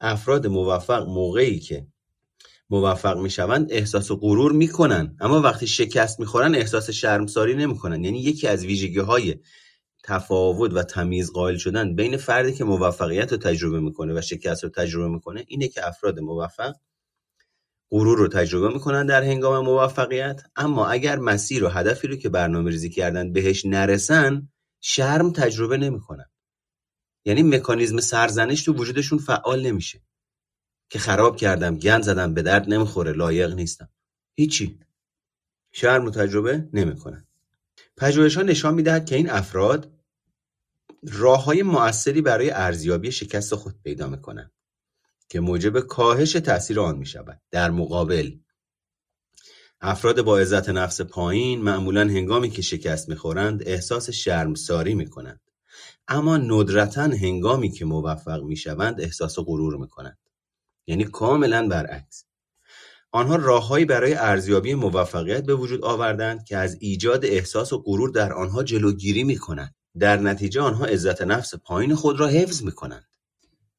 افراد 0.00 0.46
موفق 0.46 1.06
موقعی 1.08 1.58
که 1.58 1.86
موفق 2.70 3.18
می‌شوند 3.18 3.72
احساس 3.72 4.10
غرور 4.10 4.52
می‌کنن 4.52 5.16
اما 5.20 5.40
وقتی 5.40 5.66
شکست 5.66 6.20
می‌خورن 6.20 6.54
احساس 6.54 6.90
شرمساری 6.90 7.54
نمی‌کنن 7.54 8.04
یعنی 8.04 8.20
یکی 8.20 8.48
از 8.48 8.64
ویژگی 8.64 8.98
های 8.98 9.34
تفاوت 10.04 10.72
و 10.74 10.82
تمیز 10.82 11.32
قائل 11.32 11.56
شدن 11.56 11.96
بین 11.96 12.16
فردی 12.16 12.52
که 12.52 12.64
موفقیت 12.64 13.32
رو 13.32 13.38
تجربه 13.38 13.80
می‌کنه 13.80 14.18
و 14.18 14.20
شکست 14.20 14.64
رو 14.64 14.70
تجربه 14.70 15.08
می‌کنه 15.08 15.44
اینه 15.48 15.68
که 15.68 15.88
افراد 15.88 16.20
موفق 16.20 16.74
غرور 17.92 18.18
رو 18.18 18.28
تجربه 18.28 18.74
می‌کنن 18.74 19.06
در 19.06 19.22
هنگام 19.22 19.64
موفقیت. 19.64 20.42
اما 20.56 20.86
اگر 20.86 21.18
مسیر 21.18 21.64
و 21.64 21.68
هدفی 21.68 22.08
رو 22.08 22.16
که 22.16 22.28
برنامه 22.28 22.70
ریزی 22.70 22.90
کردن 22.90 23.32
بهش 23.32 23.66
نرسن 23.66 24.48
شرم 24.80 25.32
تجربه 25.32 25.76
نمی‌کنن. 25.76 26.30
یعنی 27.24 27.42
مکانیزم 27.42 28.00
سرزنش 28.00 28.62
تو 28.62 28.72
وجودشون 28.72 29.18
فعال 29.18 29.66
نمیشه. 29.66 30.02
که 30.90 30.98
خراب 30.98 31.36
کردم 31.36 31.78
گند 31.78 32.02
زدم 32.02 32.34
به 32.34 32.42
درد 32.42 32.68
نمی‌خوره 32.68 33.12
لایق 33.12 33.54
نیستم. 33.54 33.88
هیچی. 34.34 34.80
شرم 35.72 36.04
و 36.04 36.10
تجربه 36.10 36.68
نمی‌کنن. 36.72 37.26
پژوهش 37.96 38.36
ها 38.36 38.42
نشان 38.42 38.74
می‌دهد 38.74 39.06
که 39.06 39.16
این 39.16 39.30
افراد 39.30 39.92
راه 41.02 41.44
های 41.44 41.62
مؤثری 41.62 42.22
برای 42.22 42.50
ارزیابی 42.50 43.12
شکست 43.12 43.54
خود 43.54 43.82
پیدا 43.82 44.08
می‌کنند 44.08 44.52
که 45.32 45.40
موجب 45.40 45.80
کاهش 45.80 46.32
تاثیر 46.32 46.80
آن 46.80 46.98
می 46.98 47.06
شود 47.06 47.40
در 47.50 47.70
مقابل 47.70 48.32
افراد 49.80 50.22
با 50.22 50.38
عزت 50.38 50.68
نفس 50.68 51.00
پایین 51.00 51.62
معمولا 51.62 52.00
هنگامی 52.00 52.50
که 52.50 52.62
شکست 52.62 53.08
می‌خورند 53.08 53.62
احساس 53.66 54.10
شرمساری 54.10 54.94
می 54.94 55.10
کنند 55.10 55.40
اما 56.08 56.36
ندرتا 56.36 57.02
هنگامی 57.02 57.70
که 57.70 57.84
موفق 57.84 58.42
می 58.42 58.56
شوند 58.56 59.00
احساس 59.00 59.38
غرور 59.38 59.76
می 59.76 59.88
کنند 59.88 60.18
یعنی 60.86 61.04
کاملا 61.04 61.68
برعکس 61.68 62.24
آنها 63.12 63.36
راههایی 63.36 63.84
برای 63.84 64.14
ارزیابی 64.14 64.74
موفقیت 64.74 65.46
به 65.46 65.54
وجود 65.54 65.84
آوردند 65.84 66.44
که 66.44 66.56
از 66.56 66.76
ایجاد 66.80 67.24
احساس 67.24 67.72
و 67.72 67.82
غرور 67.82 68.10
در 68.10 68.32
آنها 68.32 68.62
جلوگیری 68.62 69.24
می 69.24 69.36
کنند. 69.36 69.74
در 69.98 70.16
نتیجه 70.16 70.60
آنها 70.60 70.84
عزت 70.84 71.22
نفس 71.22 71.54
پایین 71.54 71.94
خود 71.94 72.20
را 72.20 72.26
حفظ 72.26 72.62
می 72.62 72.72
کنند. 72.72 73.11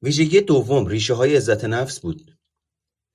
ویژگی 0.03 0.41
دوم 0.41 0.87
ریشه 0.87 1.13
های 1.13 1.35
عزت 1.35 1.65
نفس 1.65 1.99
بود 1.99 2.37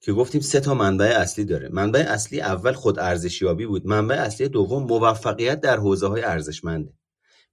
که 0.01 0.13
گفتیم 0.13 0.41
سه 0.41 0.61
تا 0.61 0.75
منبع 0.75 1.07
اصلی 1.07 1.45
داره. 1.45 1.69
منبع 1.69 2.01
اصلی 2.09 2.41
اول 2.41 2.73
خود 2.73 2.99
ارزشیابی 2.99 3.67
بود. 3.67 3.87
منبع 3.87 4.15
اصلی 4.15 4.49
دوم 4.49 4.83
موفقیت 4.83 5.61
در 5.61 5.77
حوزه 5.77 6.07
های 6.07 6.23
ارزشمنده. 6.23 6.93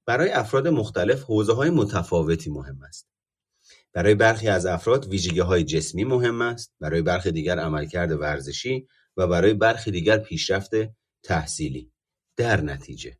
برای 0.05 0.29
افراد 0.29 0.67
مختلف 0.67 1.23
حوزه 1.23 1.53
های 1.53 1.69
متفاوتی 1.69 2.49
مهم 2.49 2.83
است. 2.87 3.07
برای 3.93 4.15
برخی 4.15 4.47
از 4.47 4.65
افراد 4.65 5.13
های 5.37 5.63
جسمی 5.63 6.03
مهم 6.03 6.41
است، 6.41 6.73
برای 6.79 7.01
برخی 7.01 7.31
دیگر 7.31 7.59
عملکرد 7.59 8.11
ورزشی 8.11 8.87
و 9.17 9.27
برای 9.27 9.53
برخی 9.53 9.91
دیگر 9.91 10.17
پیشرفت 10.17 10.71
تحصیلی. 11.23 11.91
در 12.37 12.61
نتیجه 12.61 13.17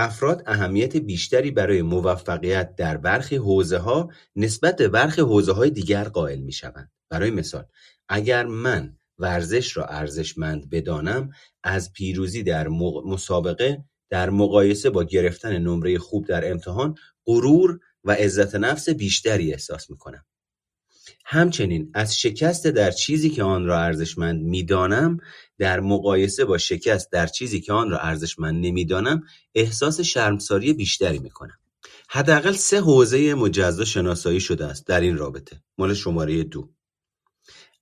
افراد 0.00 0.42
اهمیت 0.46 0.96
بیشتری 0.96 1.50
برای 1.50 1.82
موفقیت 1.82 2.76
در 2.76 2.96
برخی 2.96 3.36
ها 3.36 4.10
نسبت 4.36 4.76
به 4.76 4.88
برخی 4.88 5.20
های 5.20 5.70
دیگر 5.70 6.04
قائل 6.04 6.38
می 6.38 6.52
شوند. 6.52 6.90
برای 7.10 7.30
مثال 7.30 7.64
اگر 8.08 8.46
من 8.46 8.96
ورزش 9.18 9.76
را 9.76 9.84
ارزشمند 9.84 10.70
بدانم 10.70 11.30
از 11.62 11.92
پیروزی 11.92 12.42
در 12.42 12.68
مسابقه 13.04 13.84
در 14.10 14.30
مقایسه 14.30 14.90
با 14.90 15.04
گرفتن 15.04 15.58
نمره 15.58 15.98
خوب 15.98 16.26
در 16.26 16.50
امتحان 16.50 16.94
غرور 17.26 17.78
و 18.04 18.12
عزت 18.12 18.54
نفس 18.54 18.88
بیشتری 18.88 19.52
احساس 19.52 19.90
می‌کنم 19.90 20.24
همچنین 21.24 21.90
از 21.94 22.18
شکست 22.18 22.66
در 22.66 22.90
چیزی 22.90 23.30
که 23.30 23.42
آن 23.42 23.66
را 23.66 23.78
ارزشمند 23.78 24.42
می‌دانم 24.42 25.18
در 25.58 25.80
مقایسه 25.80 26.44
با 26.44 26.58
شکست 26.58 27.12
در 27.12 27.26
چیزی 27.26 27.60
که 27.60 27.72
آن 27.72 27.90
را 27.90 27.98
ارزشمند 27.98 28.66
نمی‌دانم 28.66 29.22
احساس 29.54 30.00
شرمساری 30.00 30.72
بیشتری 30.72 31.18
می‌کنم. 31.18 31.58
حداقل 32.08 32.52
سه 32.52 32.80
حوزه 32.80 33.34
مجزا 33.34 33.84
شناسایی 33.84 34.40
شده 34.40 34.66
است 34.66 34.86
در 34.86 35.00
این 35.00 35.16
رابطه. 35.16 35.62
مال 35.78 35.94
شماره 35.94 36.44
دو. 36.44 36.70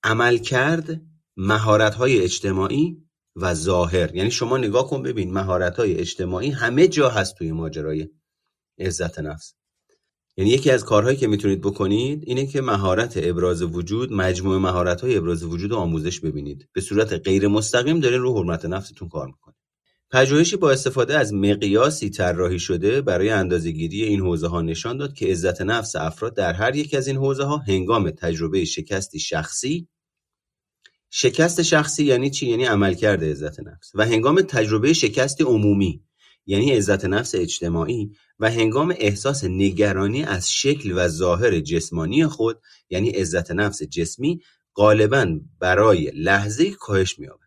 عملکرد 0.02 1.00
های 1.98 2.20
اجتماعی 2.22 3.02
و 3.36 3.54
ظاهر. 3.54 4.16
یعنی 4.16 4.30
شما 4.30 4.56
نگاه 4.56 4.90
کن 4.90 5.02
ببین 5.02 5.36
های 5.36 5.94
اجتماعی 5.94 6.50
همه 6.50 6.88
جا 6.88 7.10
هست 7.10 7.34
توی 7.34 7.52
ماجرای 7.52 8.08
عزت 8.78 9.18
نفس. 9.18 9.54
یعنی 10.36 10.50
یکی 10.50 10.70
از 10.70 10.84
کارهایی 10.84 11.16
که 11.16 11.26
می‌تونید 11.26 11.60
بکنید 11.60 12.22
اینه 12.26 12.46
که 12.46 12.60
مهارت 12.60 13.14
ابراز 13.22 13.62
وجود 13.62 14.12
مجموعه 14.12 14.58
مهارت 14.58 15.00
های 15.00 15.16
ابراز 15.16 15.44
وجود 15.44 15.72
و 15.72 15.76
آموزش 15.76 16.20
ببینید. 16.20 16.68
به 16.72 16.80
صورت 16.80 17.12
غیر 17.12 17.48
مستقیم 17.48 18.00
دارین 18.00 18.20
رو 18.20 18.38
حرمت 18.38 18.64
نفستون 18.64 19.08
کار 19.08 19.26
می‌کنید. 19.26 19.56
پژوهشی 20.10 20.56
با 20.56 20.70
استفاده 20.70 21.18
از 21.18 21.34
مقیاسی 21.34 22.10
طراحی 22.10 22.58
شده 22.58 23.02
برای 23.02 23.30
اندازهگیری 23.30 24.02
این 24.02 24.20
حوزه 24.20 24.48
ها 24.48 24.62
نشان 24.62 24.96
داد 24.96 25.14
که 25.14 25.26
عزت 25.26 25.62
نفس 25.62 25.96
افراد 25.96 26.36
در 26.36 26.52
هر 26.52 26.76
یک 26.76 26.94
از 26.94 27.06
این 27.06 27.16
حوزه 27.16 27.44
ها 27.44 27.56
هنگام 27.56 28.10
تجربه 28.10 28.64
شکستی 28.64 29.18
شخصی 29.18 29.88
شکست 31.10 31.62
شخصی 31.62 32.04
یعنی 32.04 32.30
چی؟ 32.30 32.46
یعنی 32.46 32.64
عملکرد 32.64 33.24
عزت 33.24 33.60
نفس. 33.60 33.90
و 33.94 34.06
هنگام 34.06 34.40
تجربه 34.40 34.92
شکست 34.92 35.42
عمومی. 35.42 36.05
یعنی 36.46 36.70
عزت 36.70 37.04
نفس 37.04 37.34
اجتماعی 37.34 38.10
و 38.38 38.50
هنگام 38.50 38.94
احساس 38.98 39.44
نگرانی 39.44 40.24
از 40.24 40.52
شکل 40.52 40.92
و 40.96 41.08
ظاهر 41.08 41.60
جسمانی 41.60 42.26
خود 42.26 42.60
یعنی 42.90 43.10
عزت 43.10 43.50
نفس 43.50 43.82
جسمی 43.82 44.40
غالبا 44.74 45.40
برای 45.60 46.10
لحظه 46.14 46.70
کاهش 46.70 47.18
می‌یابد 47.18 47.46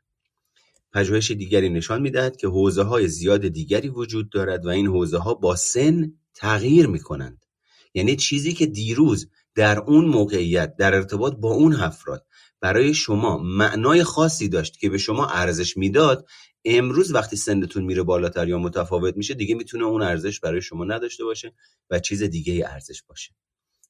پژوهش 0.93 1.31
دیگری 1.31 1.69
نشان 1.69 2.01
می‌دهد 2.01 2.37
که 2.37 2.47
حوزه 2.47 2.83
های 2.83 3.07
زیاد 3.07 3.47
دیگری 3.47 3.89
وجود 3.89 4.29
دارد 4.29 4.65
و 4.65 4.69
این 4.69 4.87
حوزه 4.87 5.17
ها 5.17 5.33
با 5.33 5.55
سن 5.55 6.13
تغییر 6.33 6.87
می 6.87 6.99
کنند. 6.99 7.45
یعنی 7.93 8.15
چیزی 8.15 8.53
که 8.53 8.65
دیروز 8.65 9.29
در 9.55 9.79
اون 9.79 10.05
موقعیت 10.05 10.75
در 10.75 10.95
ارتباط 10.95 11.33
با 11.33 11.53
اون 11.53 11.75
افراد 11.75 12.25
برای 12.61 12.93
شما 12.93 13.37
معنای 13.37 14.03
خاصی 14.03 14.49
داشت 14.49 14.79
که 14.79 14.89
به 14.89 14.97
شما 14.97 15.27
ارزش 15.27 15.77
می‌داد 15.77 16.25
امروز 16.65 17.13
وقتی 17.13 17.35
سنتون 17.35 17.83
میره 17.83 18.03
بالاتر 18.03 18.47
یا 18.47 18.57
متفاوت 18.57 19.17
میشه 19.17 19.33
دیگه 19.33 19.55
می‌تونه 19.55 19.85
اون 19.85 20.01
ارزش 20.01 20.39
برای 20.39 20.61
شما 20.61 20.85
نداشته 20.85 21.23
باشه 21.23 21.53
و 21.89 21.99
چیز 21.99 22.23
دیگه 22.23 22.67
ارزش 22.69 23.03
باشه. 23.03 23.35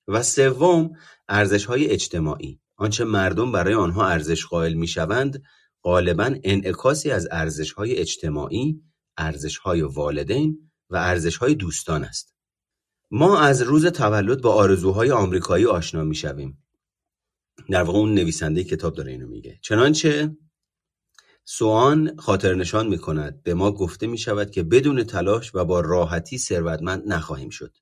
و 0.07 0.23
سوم 0.23 0.91
ارزش 1.29 1.65
های 1.65 1.87
اجتماعی. 1.87 2.59
آنچه 2.75 3.03
مردم 3.03 3.51
برای 3.51 3.73
آنها 3.73 4.07
ارزش 4.07 4.45
قائل 4.45 4.73
می‌شوند 4.73 5.43
غالبا 5.83 6.35
انعکاسی 6.43 7.11
از 7.11 7.27
ارزش 7.31 7.71
های 7.71 7.95
اجتماعی 7.95 8.81
ارزش 9.17 9.57
های 9.57 9.81
والدین 9.81 10.71
و 10.89 10.95
ارزش 10.95 11.37
های 11.37 11.55
دوستان 11.55 12.03
است. 12.03 12.35
ما 13.11 13.39
از 13.39 13.61
روز 13.61 13.85
تولد 13.85 14.41
با 14.41 14.53
آرزوهای 14.53 15.11
آمریکایی 15.11 15.65
آشنا 15.65 16.03
می‌شویم. 16.03 16.63
در 17.69 17.83
واقع 17.83 17.99
اون 17.99 18.13
نویسنده 18.13 18.63
کتاب 18.63 18.95
داره 18.95 19.11
اینو 19.11 19.27
میگه. 19.27 19.59
چنانچه 19.61 20.37
سوان 21.45 22.17
خاطر 22.17 22.55
نشان 22.55 22.87
می 22.87 22.97
کند 22.97 23.43
به 23.43 23.53
ما 23.53 23.71
گفته 23.71 24.07
می 24.07 24.17
شود 24.17 24.51
که 24.51 24.63
بدون 24.63 25.03
تلاش 25.03 25.55
و 25.55 25.65
با 25.65 25.79
راحتی 25.79 26.37
ثروتمند 26.37 27.03
نخواهیم 27.05 27.49
شد. 27.49 27.75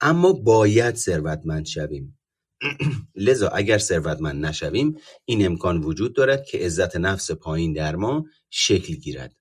اما 0.00 0.32
باید 0.32 0.96
ثروتمند 0.96 1.66
شویم. 1.66 2.18
لذا 3.16 3.48
اگر 3.48 3.78
ثروتمند 3.78 4.46
نشویم 4.46 4.96
این 5.24 5.46
امکان 5.46 5.80
وجود 5.80 6.14
دارد 6.16 6.44
که 6.44 6.58
عزت 6.58 6.96
نفس 6.96 7.30
پایین 7.30 7.72
در 7.72 7.96
ما 7.96 8.24
شکل 8.50 8.94
گیرد. 8.94 9.36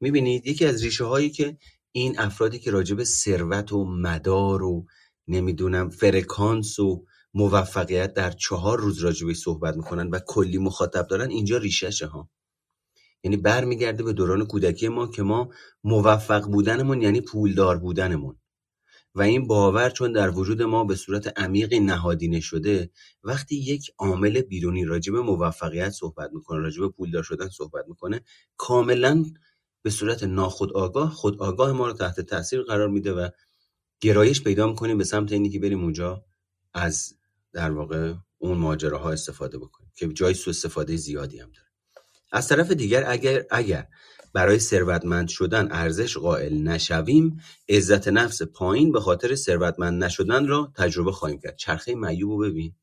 می‌بینید 0.00 0.46
یکی 0.46 0.64
از 0.64 0.84
ریشه 0.84 1.04
هایی 1.04 1.30
که 1.30 1.58
این 1.92 2.18
افرادی 2.18 2.58
که 2.58 2.70
راجب 2.70 3.04
ثروت 3.04 3.72
و 3.72 3.84
مدار 3.84 4.62
و 4.62 4.86
نمی‌دونم 5.28 5.90
فرکانس 5.90 6.78
و 6.78 7.04
موفقیت 7.34 8.14
در 8.14 8.30
چهار 8.30 8.78
روز 8.80 8.98
راجبش 8.98 9.36
صحبت 9.36 9.76
می‌کنن 9.76 10.10
و 10.10 10.18
کلی 10.26 10.58
مخاطب 10.58 11.06
دارن 11.06 11.30
اینجا 11.30 11.56
ریشهشه 11.56 12.06
ها. 12.06 12.30
یعنی 13.24 13.36
برمیگرده 13.36 14.02
به 14.02 14.12
دوران 14.12 14.46
کودکی 14.46 14.88
ما 14.88 15.06
که 15.06 15.22
ما 15.22 15.50
موفق 15.84 16.46
بودنمون 16.46 17.02
یعنی 17.02 17.20
پولدار 17.20 17.78
بودنمون. 17.78 18.36
و 19.14 19.22
این 19.22 19.46
باور 19.46 19.90
چون 19.90 20.12
در 20.12 20.30
وجود 20.30 20.62
ما 20.62 20.84
به 20.84 20.94
صورت 20.94 21.38
عمیقی 21.38 21.80
نهادینه 21.80 22.40
شده 22.40 22.90
وقتی 23.24 23.56
یک 23.56 23.90
عامل 23.98 24.40
بیرونی 24.40 24.84
راجب 24.84 25.16
موفقیت 25.16 25.90
صحبت 25.90 26.30
می‌کنه 26.32 26.58
راجب 26.58 26.88
پولدار 26.88 27.22
شدن 27.22 27.48
صحبت 27.48 27.84
می‌کنه 27.88 28.20
کاملا 28.56 29.24
به 29.82 29.90
صورت 29.90 30.24
ناخود 30.24 30.72
آگاه 30.72 31.10
خود 31.10 31.42
آگاه 31.42 31.72
ما 31.72 31.86
رو 31.86 31.92
تحت 31.92 32.20
تاثیر 32.20 32.62
قرار 32.62 32.88
میده 32.88 33.12
و 33.12 33.28
گرایش 34.00 34.42
پیدا 34.42 34.66
می‌کنیم 34.66 34.98
به 34.98 35.04
سمت 35.04 35.32
اینی 35.32 35.50
که 35.50 35.58
بریم 35.58 35.82
اونجا 35.82 36.24
از 36.74 37.14
در 37.52 37.70
واقع 37.70 38.14
اون 38.38 38.58
ماجراها 38.58 39.10
استفاده 39.12 39.58
بکنیم 39.58 39.92
که 39.96 40.08
جای 40.08 40.34
سو 40.34 40.50
استفاده 40.50 40.96
زیادی 40.96 41.38
هم 41.38 41.50
داره. 41.50 41.63
از 42.34 42.48
طرف 42.48 42.70
دیگر 42.70 43.04
اگر 43.06 43.44
اگر 43.50 43.86
برای 44.32 44.58
ثروتمند 44.58 45.28
شدن 45.28 45.68
ارزش 45.72 46.16
قائل 46.16 46.62
نشویم 46.62 47.40
عزت 47.68 48.08
نفس 48.08 48.42
پایین 48.42 48.92
به 48.92 49.00
خاطر 49.00 49.34
ثروتمند 49.34 50.04
نشدن 50.04 50.46
را 50.46 50.72
تجربه 50.76 51.12
خواهیم 51.12 51.38
کرد. 51.38 51.56
چرخه 51.56 51.94
معیوب 51.94 52.30
رو 52.30 52.38
ببین. 52.38 52.74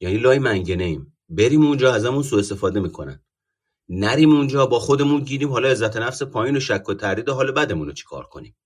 یعنی 0.00 0.18
لای 0.18 0.38
منگنه 0.38 0.84
ایم 0.84 1.16
بریم 1.28 1.66
اونجا 1.66 1.94
ازمون 1.94 2.22
سوء 2.22 2.38
استفاده 2.38 2.80
می‌کنن. 2.80 3.22
نریم 3.88 4.36
اونجا 4.36 4.66
با 4.66 4.78
خودمون 4.78 5.20
گیریم. 5.20 5.48
حالا 5.48 5.68
عزت 5.68 5.96
نفس 5.96 6.22
پایین 6.22 6.56
و 6.56 6.60
شک 6.60 6.88
و 6.88 6.94
تردید 6.94 7.28
حال 7.28 7.52
بدمون 7.52 7.86
رو 7.86 7.92
چیکار 7.92 8.26
کنیم؟ 8.26 8.56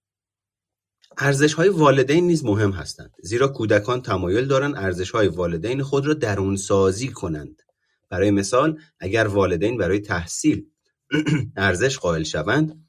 ارزش 1.19 1.55
های 1.55 1.69
والدین 1.69 2.27
نیز 2.27 2.45
مهم 2.45 2.71
هستند. 2.71 3.15
زیرا 3.23 3.49
کودکان 3.49 4.03
تمایل 4.03 4.47
دارند 4.47 4.77
ارزش 4.77 5.11
های 5.11 5.29
والدین 5.29 5.83
خود 5.83 6.07
را 6.07 6.15
درون 6.15 6.57
سازی 6.57 7.09
کنند. 7.09 7.63
برای 8.09 8.31
مثال 8.31 8.81
اگر 9.01 9.27
والدین 9.27 9.79
برای 9.79 10.01
تحصیل 10.01 10.67
ارزش 11.57 11.99
قائل 11.99 12.23
شوند 12.23 12.87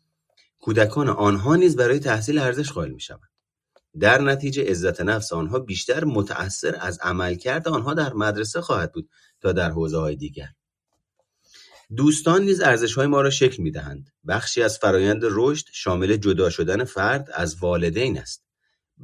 کودکان 0.59 1.09
آنها 1.09 1.55
نیز 1.55 1.75
برای 1.75 1.99
تحصیل 1.99 2.39
ارزش 2.39 2.71
قائل 2.71 2.91
می 2.91 2.99
شوند 2.99 3.29
در 3.99 4.21
نتیجه 4.21 4.63
عزت 4.69 5.01
نفس 5.01 5.33
آنها 5.33 5.59
بیشتر 5.59 6.03
متأثر 6.03 6.77
از 6.79 6.99
عملکرد 7.01 7.67
آنها 7.67 7.93
در 7.93 8.13
مدرسه 8.13 8.61
خواهد 8.61 8.91
بود 8.91 9.09
تا 9.41 9.51
در 9.51 9.69
حوزه 9.69 9.97
های 9.97 10.15
دیگر 10.15 10.49
دوستان 11.95 12.41
نیز 12.41 12.61
های 12.97 13.07
ما 13.07 13.21
را 13.21 13.29
شکل 13.29 13.63
می‌دهند. 13.63 14.09
بخشی 14.27 14.63
از 14.63 14.77
فرایند 14.77 15.21
رشد 15.23 15.65
شامل 15.71 16.17
جدا 16.17 16.49
شدن 16.49 16.83
فرد 16.83 17.29
از 17.33 17.55
والدین 17.55 18.19
است. 18.19 18.45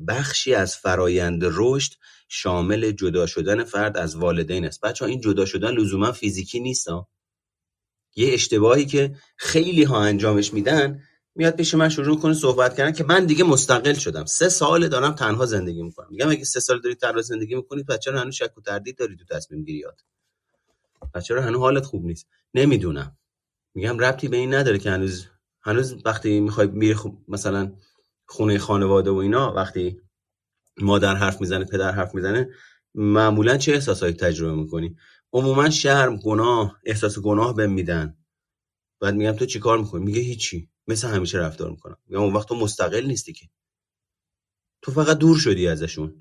بخشی 0.07 0.53
از 0.53 0.77
فرایند 0.77 1.41
رشد 1.43 1.93
شامل 2.35 2.91
جدا 2.91 3.25
شدن 3.25 3.63
فرد 3.63 3.97
از 3.97 4.15
والدین 4.15 4.65
است. 4.65 4.81
بچه 4.81 5.05
ها 5.05 5.11
این 5.11 5.21
جدا 5.21 5.45
شدن 5.45 5.71
لزوما 5.71 6.11
فیزیکی 6.11 6.59
نیست 6.59 6.87
ها. 6.87 7.09
یه 8.15 8.33
اشتباهی 8.33 8.85
که 8.85 9.15
خیلی 9.37 9.83
ها 9.83 10.01
انجامش 10.01 10.53
میدن 10.53 11.01
میاد 11.35 11.55
پیش 11.55 11.73
من 11.73 11.89
شروع 11.89 12.19
کنه 12.19 12.33
صحبت 12.33 12.77
کردن 12.77 12.91
که 12.91 13.03
من 13.03 13.25
دیگه 13.25 13.43
مستقل 13.43 13.93
شدم. 13.93 14.25
سه 14.25 14.49
سال 14.49 14.87
دارم 14.87 15.11
تنها 15.11 15.45
زندگی 15.45 15.83
می‌کنم. 15.83 16.07
میگم 16.11 16.29
اگه 16.29 16.43
سه 16.43 16.59
سال 16.59 16.81
داری 16.81 16.95
تنها 16.95 17.21
زندگی 17.21 17.55
می‌کنی 17.55 17.83
بچه 17.83 18.11
رو 18.11 18.19
هنوز 18.19 18.35
شک 18.35 18.57
و 18.57 18.61
تردید 18.61 18.97
داری 18.97 19.15
تو 19.15 19.25
تصمیم 19.35 19.63
گیریات 19.63 20.01
بچه 21.13 21.33
رو 21.33 21.41
هنوز 21.41 21.59
حالت 21.59 21.85
خوب 21.85 22.05
نیست. 22.05 22.27
نمی‌دونم. 22.53 23.17
میگم 23.75 23.99
ربطی 23.99 24.27
به 24.27 24.37
این 24.37 24.53
نداره 24.53 24.79
که 24.79 24.91
هنوز 24.91 25.27
هنوز 25.61 25.95
وقتی 26.05 26.39
می‌خوای 26.39 26.67
میری 26.67 26.95
مثلا 27.27 27.71
خونه 28.25 28.57
خانواده 28.57 29.11
و 29.11 29.15
اینا 29.15 29.53
وقتی 29.53 30.01
مادر 30.77 31.15
حرف 31.15 31.41
می‌زنه 31.41 31.65
پدر 31.65 31.91
حرف 31.91 32.15
می‌زنه 32.15 32.49
معمولا 32.95 33.57
چه 33.57 33.71
احساسایی 33.73 34.13
تجربه 34.13 34.55
می‌کنی؟ 34.61 34.95
عموما 35.33 35.69
شرم 35.69 36.17
گناه 36.17 36.79
احساس 36.85 37.19
گناه 37.19 37.55
بهم 37.55 37.71
میدن. 37.71 38.17
بعد 38.99 39.13
میگم 39.15 39.31
تو 39.31 39.45
چیکار 39.45 39.77
می‌کنی؟ 39.77 40.05
میگه 40.05 40.21
هیچی. 40.21 40.69
مثل 40.87 41.07
همیشه 41.07 41.37
رفتار 41.37 41.71
می‌کنم. 41.71 41.97
میگم 42.07 42.21
اون 42.21 42.33
وقت 42.33 42.47
تو 42.47 42.55
مستقل 42.55 43.05
نیستی 43.05 43.33
که. 43.33 43.45
تو 44.81 44.91
فقط 44.91 45.17
دور 45.17 45.37
شدی 45.37 45.67
ازشون. 45.67 46.15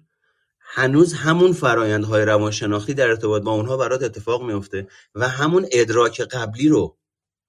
هنوز 0.61 1.15
همون 1.15 1.53
فرایندهای 1.53 2.25
روانشناختی 2.25 2.95
در 2.95 3.09
ارتباط 3.09 3.43
با 3.43 3.53
اونها 3.53 3.77
برات 3.77 4.03
اتفاق 4.03 4.43
میفته 4.43 4.89
و 5.15 5.29
همون 5.29 5.67
ادراک 5.73 6.21
قبلی 6.21 6.69
رو 6.69 6.99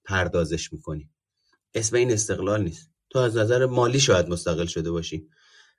پردازش 0.06 0.74
می‌کنی. 0.74 1.10
اسم 1.74 1.96
این 1.96 2.12
استقلال 2.12 2.64
نیست. 2.64 2.90
تو 3.10 3.20
از 3.20 3.38
نظر 3.38 3.66
مالی 3.66 4.00
شاید 4.00 4.30
مستقل 4.30 4.66
شده 4.66 4.92
باشی. 4.92 5.30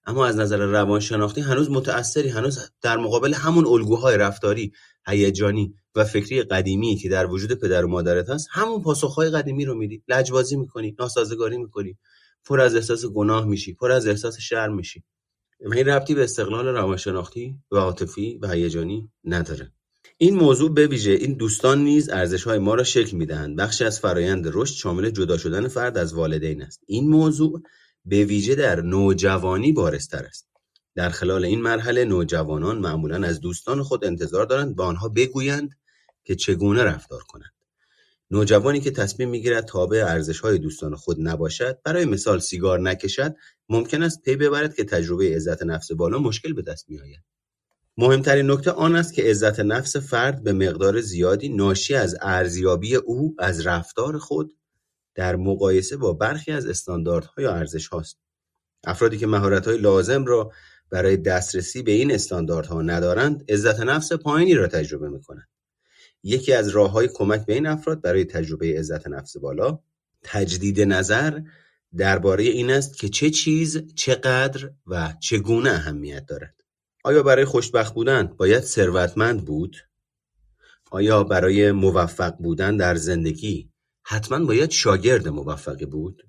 اما 0.06 0.26
از 0.26 0.36
نظر 0.36 0.56
روانشناختی 0.56 1.40
هنوز 1.40 1.70
متأثری 1.70 2.28
هنوز 2.28 2.70
در 2.82 2.96
مقابل 2.96 3.34
همون 3.34 3.66
الگوهای 3.66 4.16
رفتاری 4.16 4.72
هیجانی 5.06 5.74
و 5.94 6.04
فکری 6.04 6.42
قدیمی 6.42 6.96
که 6.96 7.08
در 7.08 7.26
وجود 7.26 7.52
پدر 7.52 7.84
و 7.84 7.88
مادرت 7.88 8.30
هست 8.30 8.48
همون 8.50 8.82
پاسخهای 8.82 9.30
قدیمی 9.30 9.64
رو 9.64 9.74
میدی. 9.74 10.02
لجبازی 10.08 10.56
می‌کنی 10.56 10.96
ناسازگاری 10.98 11.58
می‌کنی. 11.58 11.98
پر 12.44 12.60
از 12.60 12.74
احساس 12.74 13.06
گناه 13.06 13.46
میشی 13.46 13.74
پر 13.74 13.92
از 13.92 14.06
احساس 14.06 14.38
شرم 14.38 14.74
میشی. 14.74 15.04
این 15.60 15.88
ربطی 15.88 16.14
به 16.14 16.24
استقلال 16.24 16.66
روانشناختی 16.66 17.58
و 17.70 17.76
عاطفی 17.76 18.38
و 18.42 18.48
هیجانی 18.48 19.10
نداره. 19.24 19.72
این 20.18 20.34
موضوع 20.34 20.74
به 20.74 20.86
ویژه 20.86 21.10
این 21.10 21.34
دوستان 21.34 21.84
نیز 21.84 22.10
های 22.46 22.58
ما 22.58 22.74
را 22.74 22.84
شکل 22.84 23.16
می‌دهند. 23.16 23.56
بخشی 23.56 23.84
از 23.84 24.00
فرایند 24.00 24.50
رشد 24.52 24.74
شامل 24.74 25.10
جدا 25.10 25.36
شدن 25.36 25.68
فرد 25.68 25.98
از 25.98 26.14
والدین 26.14 26.62
است. 26.62 26.80
این 26.86 27.08
موضوع 27.08 27.62
به 28.04 28.24
ویژه 28.24 28.54
در 28.54 28.80
نوجوانی 28.80 29.72
بارستر 29.72 30.24
است. 30.24 30.48
در 30.94 31.08
خلال 31.08 31.44
این 31.44 31.62
مرحله 31.62 32.04
نوجوانان 32.04 32.78
معمولا 32.78 33.26
از 33.26 33.40
دوستان 33.40 33.82
خود 33.82 34.04
انتظار 34.04 34.46
دارند 34.46 34.76
به 34.76 34.82
آنها 34.82 35.08
بگویند 35.08 35.70
که 36.24 36.34
چگونه 36.34 36.82
رفتار 36.82 37.22
کنند. 37.22 37.54
نوجوانی 38.30 38.80
که 38.80 38.90
تصمیم 38.90 39.28
می‌گیرد 39.28 39.64
تابع 39.64 40.22
های 40.42 40.58
دوستان 40.58 40.96
خود 40.96 41.16
نباشد 41.20 41.78
برای 41.84 42.04
مثال 42.04 42.38
سیگار 42.40 42.80
نکشد 42.80 43.34
ممکن 43.68 44.02
است 44.02 44.22
پی 44.22 44.36
ببرد 44.36 44.74
که 44.74 44.84
تجربه 44.84 45.36
عزت 45.36 45.62
نفس 45.62 45.92
بالا 45.92 46.18
مشکل 46.18 46.52
به 46.52 46.62
دست 46.62 46.90
میآید. 46.90 47.22
مهمترین 47.96 48.50
نکته 48.50 48.70
آن 48.70 48.96
است 48.96 49.14
که 49.14 49.22
عزت 49.22 49.60
نفس 49.60 49.96
فرد 49.96 50.42
به 50.42 50.52
مقدار 50.52 51.00
زیادی 51.00 51.48
ناشی 51.48 51.94
از 51.94 52.16
ارزیابی 52.20 52.96
او 52.96 53.34
از 53.38 53.66
رفتار 53.66 54.18
خود 54.18 54.56
در 55.14 55.36
مقایسه 55.36 55.96
با 55.96 56.12
برخی 56.12 56.52
از 56.52 56.66
استانداردها 56.66 57.42
یا 57.42 57.54
ارزش 57.54 57.88
هاست. 57.88 58.18
افرادی 58.84 59.18
که 59.18 59.26
مهارت 59.26 59.68
های 59.68 59.78
لازم 59.78 60.24
را 60.24 60.52
برای 60.90 61.16
دسترسی 61.16 61.82
به 61.82 61.92
این 61.92 62.14
استانداردها 62.14 62.82
ندارند 62.82 63.44
عزت 63.48 63.80
نفس 63.80 64.12
پایینی 64.12 64.54
را 64.54 64.66
تجربه 64.66 65.08
می 65.08 65.22
کنند. 65.22 65.48
یکی 66.22 66.52
از 66.52 66.68
راه 66.68 66.90
های 66.90 67.08
کمک 67.14 67.46
به 67.46 67.52
این 67.52 67.66
افراد 67.66 68.00
برای 68.00 68.24
تجربه 68.24 68.78
عزت 68.78 69.06
نفس 69.06 69.36
بالا 69.36 69.78
تجدید 70.22 70.80
نظر 70.80 71.40
درباره 71.96 72.44
این 72.44 72.70
است 72.70 72.98
که 72.98 73.08
چه 73.08 73.30
چیز 73.30 73.94
چقدر 73.94 74.70
و 74.86 75.14
چگونه 75.20 75.70
اهمیت 75.70 76.26
دارد 76.26 76.54
آیا 77.04 77.22
برای 77.22 77.44
خوشبخت 77.44 77.94
بودن 77.94 78.34
باید 78.36 78.62
ثروتمند 78.62 79.44
بود 79.44 79.76
آیا 80.90 81.24
برای 81.24 81.72
موفق 81.72 82.36
بودن 82.36 82.76
در 82.76 82.94
زندگی 82.94 83.70
حتما 84.06 84.44
باید 84.44 84.70
شاگرد 84.70 85.28
موفقی 85.28 85.86
بود؟ 85.86 86.22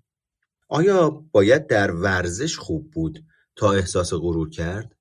آیا 0.70 1.10
باید 1.10 1.68
در 1.68 1.92
ورزش 1.92 2.58
خوب 2.58 2.92
بود 2.92 3.26
تا 3.56 3.72
احساس 3.72 4.14
غرور 4.14 4.50
کرد؟ 4.50 4.96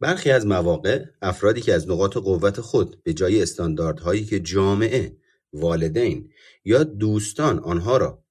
برخی 0.00 0.30
از 0.30 0.46
مواقع 0.46 1.04
افرادی 1.22 1.60
که 1.60 1.74
از 1.74 1.88
نقاط 1.88 2.16
قوت 2.16 2.60
خود 2.60 3.02
به 3.02 3.12
جای 3.12 3.42
استانداردهایی 3.42 4.24
که 4.24 4.40
جامعه، 4.40 5.16
والدین 5.52 6.30
یا 6.64 6.84
دوستان 6.84 7.58
آنها 7.58 7.96
را 7.96 8.24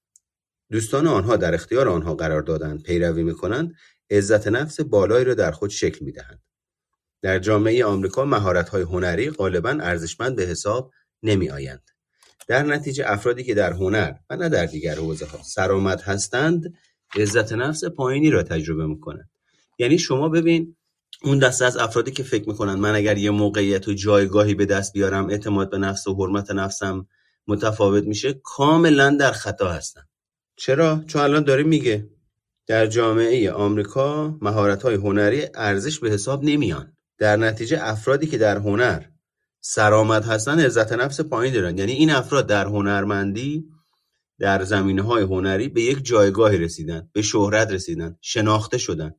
دوستان 0.72 1.08
آنها 1.08 1.36
در 1.36 1.54
اختیار 1.54 1.90
آنها 1.90 2.16
قرار 2.16 2.42
دادند 2.42 2.84
پیروی 2.84 3.24
می‌کنند 3.24 3.74
عزت 4.10 4.48
نفس 4.48 4.82
بالایی 4.82 5.26
را 5.26 5.34
در 5.34 5.52
خود 5.52 5.70
شکل 5.70 6.06
می‌دهند. 6.06 6.44
در 7.22 7.40
جامعه 7.40 7.86
آمریکا 7.86 8.26
مهارت‌های 8.26 8.82
هنری 8.82 9.30
غالبا 9.30 9.70
ارزشمند 9.70 10.36
به 10.36 10.44
حساب 10.44 10.92
نمیآیند. 11.24 11.90
در 12.48 12.64
نتیجه 12.64 13.04
افرادی 13.08 13.44
که 13.44 13.54
در 13.54 13.74
هنر 13.74 14.14
و 14.30 14.36
نه 14.36 14.50
در 14.50 14.66
دیگر 14.66 14.96
حوزه 14.96 15.26
ها 15.26 15.44
سرآمد 15.44 16.02
هستند 16.02 16.74
عزت 17.16 17.54
نفس 17.54 17.86
پایینی 17.86 18.30
را 18.30 18.44
تجربه 18.44 18.88
می‌کنند. 18.88 19.30
یعنی 19.80 20.00
شما 20.00 20.30
ببین 20.30 20.76
اون 21.24 21.40
دسته 21.40 21.66
از 21.66 21.78
افرادی 21.78 22.12
که 22.12 22.24
فکر 22.24 22.50
می‌کنن 22.50 22.74
من 22.74 22.96
اگر 22.96 23.18
یه 23.18 23.32
موقعیت 23.32 23.88
و 23.88 23.94
جایگاهی 23.94 24.54
به 24.54 24.66
دست 24.66 24.94
بیارم 24.94 25.30
اعتماد 25.30 25.70
به 25.70 25.78
نفس 25.78 26.08
و 26.08 26.16
حرمت 26.16 26.52
نفسم 26.52 27.08
متفاوت 27.48 28.04
میشه 28.04 28.34
کاملا 28.44 29.18
در 29.20 29.32
خطا 29.32 29.72
هستن. 29.72 30.02
چرا؟ 30.56 31.04
چون 31.08 31.22
الان 31.22 31.44
داره 31.44 31.64
میگه 31.64 32.10
در 32.68 32.88
جامعه 32.88 33.52
آمریکا 33.52 34.38
مهارت 34.42 34.84
های 34.84 34.96
هنری 34.96 35.46
ارزش 35.56 36.00
به 36.00 36.10
حساب 36.10 36.44
نمیان. 36.44 36.94
در 37.18 37.36
نتیجه 37.36 37.78
افرادی 37.82 38.28
که 38.28 38.38
در 38.38 38.58
هنر 38.58 39.02
سرآمد 39.70 40.26
هستن 40.26 40.60
عزت 40.60 40.94
نفس 40.94 41.22
پایین 41.22 41.54
دارن. 41.54 41.78
یعنی 41.78 41.92
این 41.92 42.10
افراد 42.12 42.48
در 42.48 42.66
هنرمندی 42.66 43.66
در 44.40 44.64
زمینه 44.64 45.02
های 45.02 45.24
هنری 45.24 45.68
به 45.68 45.82
یک 45.82 46.06
جایگاهی 46.06 46.58
رسیدن 46.58 47.10
به 47.14 47.22
شهرت 47.22 47.72
رسیدن 47.72 48.18
شناخته 48.22 48.78
شدن. 48.78 49.16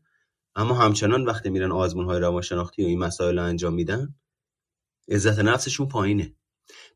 اما 0.55 0.75
همچنان 0.75 1.25
وقتی 1.25 1.51
میرن 1.51 1.73
آزمون 1.73 2.05
های 2.05 2.21
روانشناختی 2.21 2.85
و 2.85 2.87
این 2.87 2.99
مسائل 2.99 3.39
رو 3.39 3.45
انجام 3.45 3.75
میدن 3.75 4.15
عزت 5.09 5.39
نفسشون 5.39 5.89
پایینه. 5.89 6.35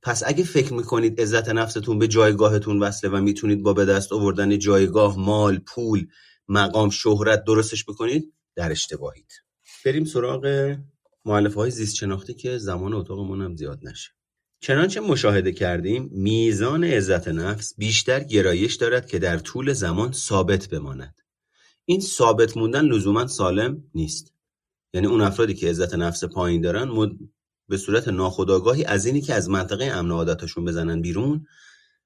پس 0.03 0.23
اگه 0.27 0.45
فکر 0.45 0.73
می‌کنید 0.73 1.21
عزت 1.21 1.49
نفستون 1.49 1.99
به 1.99 2.09
جایگاهتون 2.09 2.83
وصله 2.83 3.11
و 3.11 3.21
می‌تونید 3.21 3.63
با 3.63 3.73
به 3.73 3.85
دست 3.85 4.13
آوردن 4.13 4.59
جایگاه 4.59 5.19
مال 5.19 5.59
پول 5.59 6.07
مقام 6.49 6.91
شهرت 6.91 7.45
درستش 7.45 7.85
بکنید 7.85 8.33
در 8.57 8.71
اشتباهید. 8.71 9.33
بریم 9.85 10.05
سراغ 10.05 10.77
معلفه 11.25 11.55
های 11.55 11.71
زیست 11.71 11.97
شناختی 11.97 12.35
که 12.35 12.59
زمان 12.59 12.95
اتاقمون 12.95 13.43
هم 13.43 13.57
زیاد 13.57 13.79
نشه. 13.83 14.11
چنانچه 14.61 15.01
مشاهده 15.01 15.53
کردیم 15.53 16.11
میزان 16.13 16.85
عزت 16.85 17.29
نفس 17.29 17.75
بیشتر 17.79 18.21
گرایش 18.21 18.75
دارد 18.75 19.07
که 19.07 19.19
در 19.19 19.39
طول 19.39 19.73
زمان 19.73 20.13
ثابت 20.13 20.69
بماند. 20.69 21.15
این 21.85 22.01
ثابت 22.01 22.57
موندن 22.57 22.85
لزوما 22.85 23.27
سالم 23.27 23.85
نیست. 23.95 24.35
یعنی 24.95 25.07
اون 25.07 25.21
افرادی 25.21 25.55
که 25.55 25.71
عزت 25.71 25.95
نفس 25.95 26.25
پایین 26.25 26.61
دارن 26.61 26.85
مد... 26.85 27.11
به 27.69 27.77
صورت 27.77 28.09
ناخودآگاهی 28.09 28.85
از 28.85 29.07
اینی 29.07 29.21
که 29.21 29.35
از 29.35 29.51
منطقه 29.51 29.85
امن 29.85 30.11
عادتشون 30.11 30.65
بزنن 30.65 31.01
بیرون 31.01 31.47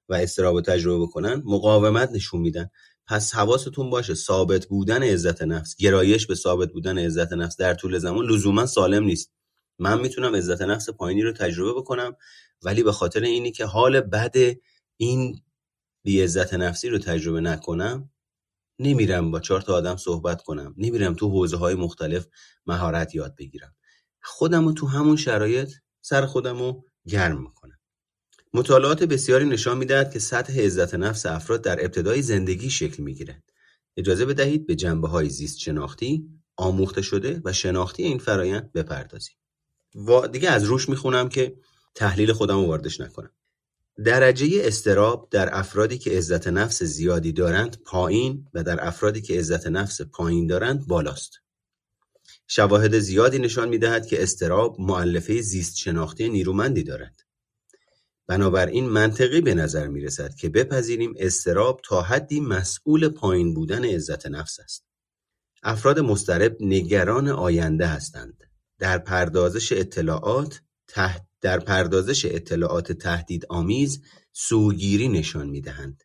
و 0.08 0.14
استراب 0.14 0.60
تجربه 0.60 1.04
بکنن 1.04 1.42
مقاومت 1.44 2.12
نشون 2.12 2.40
میدن. 2.40 2.70
پس 3.06 3.34
حواستون 3.34 3.90
باشه 3.90 4.14
ثابت 4.14 4.66
بودن 4.66 5.02
عزت 5.02 5.42
نفس 5.42 5.76
گرایش 5.76 6.26
به 6.26 6.34
ثابت 6.34 6.72
بودن 6.72 6.98
عزت 6.98 7.32
نفس 7.32 7.56
در 7.56 7.74
طول 7.74 7.98
زمان 7.98 8.26
لزوما 8.26 8.66
سالم 8.66 9.04
نیست. 9.04 9.32
من 9.78 10.00
می‌تونم 10.00 10.36
عزت 10.36 10.62
نفس 10.62 10.90
پایینی 10.90 11.22
رو 11.22 11.32
تجربه 11.32 11.80
بکنم 11.80 12.16
ولی 12.62 12.82
به 12.82 12.92
خاطر 12.92 13.20
اینی 13.20 13.52
که 13.52 13.64
حال 13.64 14.00
بد 14.00 14.34
این 14.96 15.42
بی 16.02 16.22
عزت 16.22 16.54
نفسی 16.54 16.88
رو 16.88 16.98
تجربه 16.98 17.40
نکنم 17.40 18.10
نمیرم 18.78 19.30
با 19.30 19.40
چهار 19.40 19.60
تا 19.60 19.74
آدم 19.74 19.96
صحبت 19.96 20.42
کنم 20.42 20.74
نمیرم 20.78 21.14
تو 21.14 21.30
حوزه 21.30 21.56
های 21.56 21.74
مختلف 21.74 22.26
مهارت 22.66 23.14
یاد 23.14 23.34
بگیرم. 23.36 23.74
خودم 24.22 24.64
رو 24.64 24.72
تو 24.72 24.86
همون 24.86 25.16
شرایط 25.16 25.72
سر 26.00 26.26
خودم 26.26 26.58
رو 26.58 26.84
گرم 27.08 27.46
مطالعات 28.54 29.02
بسیاری 29.04 29.44
نشان 29.44 29.78
می‌دهد 29.78 30.12
که 30.12 30.18
سطح 30.18 30.60
عزت 30.60 30.94
نفس 30.94 31.26
افراد 31.26 31.62
در 31.62 31.84
ابتدای 31.84 32.22
زندگی 32.22 32.70
شکل 32.70 33.02
می‌گیرد. 33.02 33.42
اجازه 33.96 34.24
بدهید 34.26 34.66
به 34.66 34.74
جنبه 34.74 35.08
های 35.08 35.28
زیست 35.28 35.58
شناختی، 35.58 36.28
آموخته 36.56 37.02
شده 37.02 37.42
و 37.44 37.52
شناختی 37.52 38.02
این 38.02 38.18
فرایند 38.18 38.72
بپردازیم. 38.72 39.36
و 39.94 40.28
دیگه 40.28 40.50
از 40.50 40.64
روش 40.64 40.88
می‌خونم 40.88 41.28
که 41.28 41.56
تحلیل 41.94 42.32
خودم 42.32 42.64
واردش 42.64 43.00
نکنم. 43.00 43.30
درجه 44.04 44.48
استراب 44.54 45.28
در 45.30 45.58
افرادی 45.58 45.98
که 45.98 46.10
عزت 46.10 46.48
نفس 46.48 46.82
زیادی 46.82 47.32
دارند 47.32 47.82
پایین 47.84 48.48
و 48.54 48.62
در 48.62 48.86
افرادی 48.86 49.20
که 49.20 49.38
عزت 49.38 49.66
نفس 49.66 50.00
پایین 50.00 50.46
دارند 50.46 50.86
بالاست. 50.86 51.32
شواهد 52.46 52.98
زیادی 52.98 53.38
نشان 53.38 53.68
می‌دهد 53.68 54.06
که 54.06 54.22
استراب 54.22 54.80
معلفه 54.80 55.40
زیست 55.40 55.76
شناختی 55.76 56.28
نیرومندی 56.28 56.82
دارد. 56.82 57.25
بنابراین 58.26 58.88
منطقی 58.88 59.40
به 59.40 59.54
نظر 59.54 59.86
می‌رسد 59.86 60.34
که 60.34 60.48
بپذیریم 60.48 61.14
اضطراب 61.16 61.80
تا 61.84 62.02
حدی 62.02 62.40
مسئول 62.40 63.08
پایین 63.08 63.54
بودن 63.54 63.84
عزت 63.84 64.26
نفس 64.26 64.60
است. 64.60 64.84
افراد 65.62 66.00
مضطرب 66.00 66.56
نگران 66.60 67.28
آینده 67.28 67.86
هستند. 67.86 68.44
در 68.78 68.98
پردازش 68.98 69.72
اطلاعات 69.72 70.60
تحت 70.88 71.26
در 71.40 71.58
پردازش 71.58 72.24
اطلاعات 72.24 72.92
تهدید 72.92 73.46
آمیز 73.48 74.02
سوگیری 74.32 75.08
نشان 75.08 75.48
می‌دهند 75.48 76.02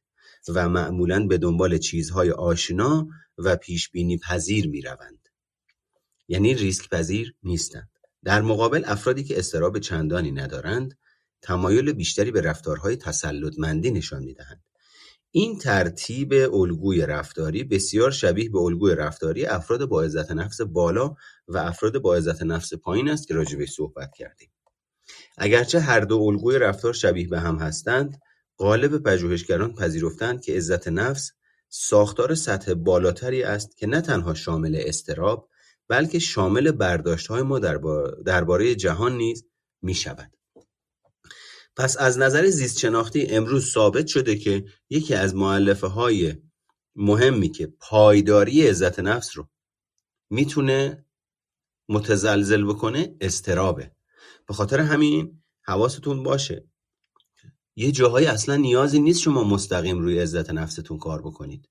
و 0.47 0.69
معمولا 0.69 1.27
به 1.27 1.37
دنبال 1.37 1.77
چیزهای 1.77 2.31
آشنا 2.31 3.07
و 3.37 3.55
پیش 3.55 3.89
بینی 3.89 4.17
پذیر 4.17 4.67
می 4.67 4.81
روند. 4.81 5.29
یعنی 6.27 6.53
ریسک 6.53 6.89
پذیر 6.89 7.35
نیستند. 7.43 7.89
در 8.23 8.41
مقابل 8.41 8.83
افرادی 8.85 9.23
که 9.23 9.39
استراب 9.39 9.79
چندانی 9.79 10.31
ندارند 10.31 10.97
تمایل 11.41 11.93
بیشتری 11.93 12.31
به 12.31 12.41
رفتارهای 12.41 12.95
تسلطمندی 12.95 13.91
نشان 13.91 14.23
می‌دهند. 14.23 14.63
این 15.31 15.57
ترتیب 15.57 16.33
الگوی 16.33 17.05
رفتاری 17.05 17.63
بسیار 17.63 18.11
شبیه 18.11 18.49
به 18.49 18.57
الگوی 18.57 18.95
رفتاری 18.95 19.45
افراد 19.45 19.85
با 19.85 20.01
عزت 20.03 20.31
نفس 20.31 20.61
بالا 20.61 21.15
و 21.47 21.57
افراد 21.57 21.97
با 21.97 22.15
عزت 22.15 22.43
نفس 22.43 22.73
پایین 22.73 23.09
است 23.09 23.27
که 23.27 23.33
راجع 23.33 23.65
صحبت 23.65 24.11
کردیم. 24.17 24.51
اگرچه 25.37 25.79
هر 25.79 25.99
دو 25.99 26.17
الگوی 26.17 26.59
رفتار 26.59 26.93
شبیه 26.93 27.27
به 27.27 27.39
هم 27.39 27.55
هستند، 27.55 28.19
غالب 28.57 29.03
پژوهشگران 29.03 29.73
پذیرفتند 29.73 30.41
که 30.41 30.53
عزت 30.53 30.87
نفس 30.87 31.31
ساختار 31.69 32.35
سطح 32.35 32.73
بالاتری 32.73 33.43
است 33.43 33.77
که 33.77 33.87
نه 33.87 34.01
تنها 34.01 34.33
شامل 34.33 34.81
استراب 34.85 35.49
بلکه 35.87 36.19
شامل 36.19 36.71
برداشت 36.71 37.27
های 37.27 37.41
ما 37.41 37.59
درباره 38.25 38.75
جهان 38.75 39.17
نیز 39.17 39.45
می 39.81 39.93
شود. 39.93 40.31
پس 41.75 41.97
از 41.97 42.17
نظر 42.17 42.47
زیست 42.47 42.79
شناختی 42.79 43.25
امروز 43.25 43.71
ثابت 43.71 44.07
شده 44.07 44.35
که 44.35 44.65
یکی 44.89 45.13
از 45.13 45.35
معلفه 45.35 45.87
های 45.87 46.35
مهمی 46.95 47.49
که 47.49 47.73
پایداری 47.79 48.67
عزت 48.67 48.99
نفس 48.99 49.37
رو 49.37 49.49
می‌تونه 50.29 51.05
متزلزل 51.89 52.65
بکنه 52.65 53.15
استرابه 53.21 53.91
به 54.47 54.53
خاطر 54.53 54.79
همین 54.79 55.43
حواستون 55.61 56.23
باشه. 56.23 56.67
یه 57.75 57.91
جاهایی 57.91 58.27
اصلا 58.27 58.55
نیازی 58.55 58.99
نیست 58.99 59.21
شما 59.21 59.43
مستقیم 59.43 59.99
روی 59.99 60.19
عزت 60.19 60.49
نفستون 60.49 60.97
کار 60.97 61.21
بکنید. 61.21 61.69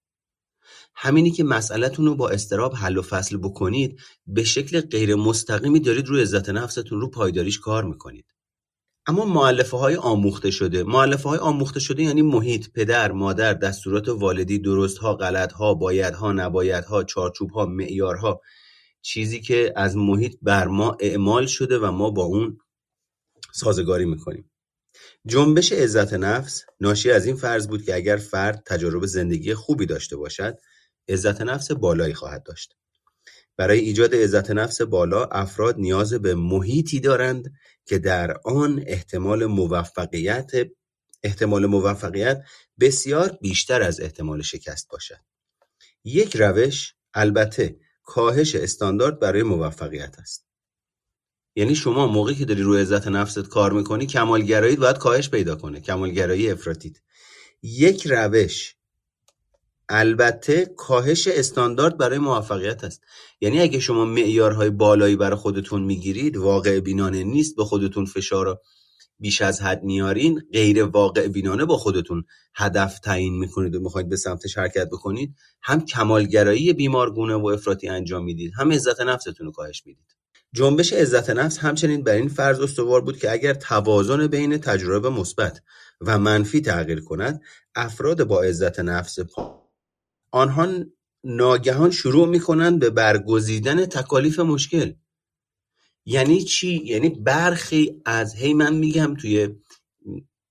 همینی 0.95 1.31
که 1.31 1.45
مسئلهتون 1.45 2.07
رو 2.07 2.15
با 2.15 2.29
استراب 2.29 2.75
حل 2.75 2.97
و 2.97 3.03
فصل 3.03 3.37
بکنید 3.37 4.01
به 4.27 4.45
شکل 4.45 4.81
غیر 4.81 5.15
مستقیمی 5.15 5.81
دارید 5.81 6.07
روی 6.07 6.23
عزت 6.23 6.49
نفستون 6.49 7.01
رو 7.01 7.11
پایداریش 7.11 7.59
کار 7.59 7.85
می‌کنید. 7.85 8.27
اما 9.07 9.25
معلفه 9.25 9.77
های 9.77 9.97
آموخته 9.97 10.51
شده. 10.51 10.83
معلفه 10.85 11.29
های 11.29 11.39
آموخته 11.39 11.81
شده 11.81 12.03
یعنی 12.03 12.23
محیط 12.23 12.73
پدر 12.73 13.13
مادر 13.13 13.55
دستورات 13.55 14.09
والدی 14.09 14.59
درست 14.59 14.99
ها 14.99 15.15
غلط 15.15 15.53
ها 15.53 15.75
باید 15.75 16.15
ها 16.15 16.33
نباید 16.33 16.85
ها 16.85 17.05
چارچوب 17.05 17.51
ها 17.51 17.67
معیارها. 17.67 18.41
چیزی 19.03 19.41
که 19.41 19.73
از 19.77 19.97
محیط 19.97 20.37
بر 20.43 20.67
ما 20.67 20.97
اعمال 21.01 21.47
شده 21.47 21.79
و 21.79 21.91
ما 21.91 22.11
با 22.11 22.25
اون 22.25 22.59
سازگاری 23.53 24.05
می‌کنیم. 24.05 24.51
جنبش 25.27 25.73
عزت 25.73 26.15
نفس 26.15 26.65
ناشی 26.81 27.11
از 27.11 27.27
این 27.27 27.37
فرض 27.37 27.69
بود 27.69 27.85
که 27.85 27.95
اگر 27.95 28.17
فرد 28.17 28.63
تجارب 28.67 29.07
زندگی 29.07 29.55
خوبی 29.55 29.87
داشته 29.87 30.17
باشد 30.17 30.59
عزت 31.09 31.41
نفس 31.43 31.73
بالایی 31.73 32.15
خواهد 32.15 32.43
داشت. 32.43 32.77
برای 33.61 33.79
ایجاد 33.79 34.15
عزت 34.15 34.51
نفس 34.51 34.83
بالا 34.83 35.25
افراد 35.25 35.79
نیاز 35.79 36.15
به 36.15 36.35
محیطی 36.35 37.01
دارند 37.01 37.53
که 37.85 37.99
در 37.99 38.37
آن 38.45 38.85
احتمال 38.87 39.47
موفقیت 39.47 40.51
احتمال 41.23 41.67
موفقیت 41.67 42.43
بسیار 42.81 43.39
بیشتر 43.41 43.83
از 43.83 44.01
احتمال 44.01 44.43
شکست 44.43 44.89
باشد. 44.91 45.21
یک 46.05 46.37
روش 46.37 46.95
البته 47.15 47.77
کاهش 48.03 48.55
استاندارد 48.55 49.21
برای 49.21 49.43
موفقیت 49.43 50.19
است. 50.19 50.47
یعنی 51.57 51.75
شما 51.75 52.07
موقعی 52.07 52.35
که 52.35 52.45
داری 52.45 52.63
روی 52.63 52.81
عزت 52.81 53.09
نفست 53.09 53.39
کار 53.39 53.73
می‌کنی 53.73 54.07
کمالگرایی 54.07 54.77
باید 54.77 54.99
کاهش 54.99 55.29
پیدا 55.29 55.57
کنه 55.57 55.81
کمالگرایی 55.81 56.51
افراطیت. 56.51 56.97
یک 57.63 58.07
روش 58.07 58.77
البته 59.93 60.67
کاهش 60.77 61.29
استاندارد 61.29 61.99
برای 61.99 62.19
موفقیت 62.19 62.85
است. 62.85 63.03
یعنی 63.41 63.61
اگه 63.61 63.81
شما 63.81 64.05
معیارهای 64.05 64.71
بالایی 64.71 65.17
برای 65.17 65.37
خودتون 65.37 65.83
می‌گیرید 65.83 66.37
واقع 66.37 66.81
بینانه 66.81 67.25
نیست 67.25 67.57
به 67.57 67.65
خودتون 67.65 68.05
فشار 68.05 68.61
بیش 69.19 69.43
از 69.43 69.63
حد 69.63 69.83
میارین 69.83 70.43
غیر 70.53 70.85
واقع 70.85 71.29
بینانه 71.29 71.65
با 71.65 71.77
خودتون 71.77 72.25
هدف 72.55 72.99
تعیین 72.99 73.39
می‌کنید 73.39 73.75
و 73.75 73.81
می‌خواید 73.81 74.09
به 74.09 74.17
سمتش 74.17 74.59
حرکت 74.59 74.89
بکنید 74.93 75.35
هم 75.63 75.85
کمالگرایی 75.85 76.73
بیمارگونه 76.73 77.35
و 77.35 77.47
افراطی 77.47 77.89
انجام 77.89 78.25
می‌دید 78.25 78.53
هم 78.57 78.73
عزت 78.73 79.01
نفستون 79.01 79.47
رو 79.47 79.53
کاهش 79.53 79.83
می‌دید. 79.87 80.17
جنبش 80.53 80.93
عزت 80.93 81.31
نفس 81.31 81.59
همچنین 81.59 82.03
بر 82.05 82.15
این 82.15 82.29
فرض 82.29 82.61
استوار 82.61 83.01
بود 83.01 83.19
که 83.19 83.33
اگر 83.33 83.55
توازن 83.55 84.27
بین 84.27 84.59
تجربه 84.59 85.11
مثبت 85.11 85.63
و 86.01 86.19
منفی 86.19 86.61
تغییر 86.61 87.01
کند 87.01 87.41
افراد 87.75 88.25
با 88.25 88.43
عزت 88.43 88.81
نفس 88.81 89.19
آنها 90.31 90.69
ناگهان 91.25 91.91
شروع 91.91 92.29
می‌کنند 92.29 92.79
به 92.79 92.91
برگزیدن 92.91 93.87
تکالیف 93.87 94.41
مشکل. 94.41 94.93
یعنی 96.07 96.45
چی؟ 96.45 96.83
یعنی 96.85 97.09
برخی 97.09 98.03
از 98.05 98.35
هی 98.35 98.55
من 98.55 98.75
میگم 98.75 99.15
توی 99.15 99.49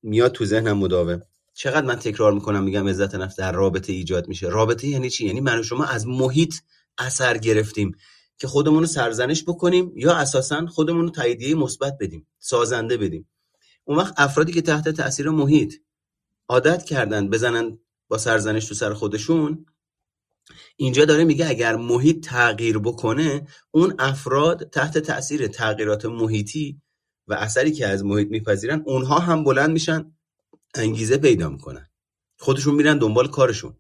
میاد 0.03 0.31
تو 0.31 0.45
ذهنم 0.45 0.77
مداوم. 0.77 1.21
چقدر 1.53 1.85
من 1.85 1.95
تکرار 1.95 2.33
می‌کنم؟ 2.33 2.63
میگم 2.63 2.87
عزت 2.87 3.15
نفس 3.15 3.35
در 3.35 3.51
رابطه 3.51 3.93
ایجاد 3.93 4.27
میشه. 4.27 4.49
رابطه 4.49 4.87
یعنی 4.87 5.09
چی؟ 5.09 5.25
یعنی 5.25 5.41
من 5.41 5.59
و 5.59 5.63
شما 5.63 5.85
از 5.85 6.07
محیط 6.07 6.55
اثر 6.97 7.37
گرفتیم 7.37 7.95
که 8.37 8.47
خودمون 8.47 8.79
رو 8.79 8.85
سرزنش 8.85 9.43
بکنیم 9.43 9.91
یا 9.95 10.15
اساسا 10.15 10.65
خودمون 10.65 11.01
رو 11.01 11.09
تاییدیه 11.09 11.55
مثبت 11.55 11.97
بدیم 11.99 12.27
سازنده 12.39 12.97
بدیم. 12.97 13.29
اون 13.83 13.97
وقت 13.97 14.13
افرادی 14.17 14.51
که 14.51 14.61
تحت 14.61 14.89
تاثیر 14.89 15.29
محیط 15.29 15.73
عادت 16.49 16.85
کردن 16.85 17.29
بزنن 17.29 17.79
با 18.07 18.17
سرزنش 18.17 18.65
تو 18.65 18.75
سر 18.75 18.93
خودشون 18.93 19.65
اینجا 20.77 21.05
داره 21.05 21.23
میگه 21.23 21.49
اگر 21.49 21.75
محیط 21.75 22.27
تغییر 22.27 22.79
بکنه 22.79 23.47
اون 23.71 23.95
افراد 23.99 24.69
تحت 24.69 24.97
تاثیر 24.97 25.47
تغییرات 25.47 26.05
محیطی 26.05 26.81
و 27.27 27.33
اثری 27.33 27.71
که 27.71 27.87
از 27.87 28.05
محیط 28.05 28.27
میپذیرن 28.27 28.83
اونها 28.85 29.19
هم 29.19 29.43
بلند 29.43 29.69
میشن 29.69 30.11
انگیزه 30.75 31.17
پیدا 31.17 31.49
می‌کنن. 31.49 31.89
خودشون 32.39 32.75
میرن 32.75 32.97
دنبال 32.97 33.27
کارشون. 33.27 33.75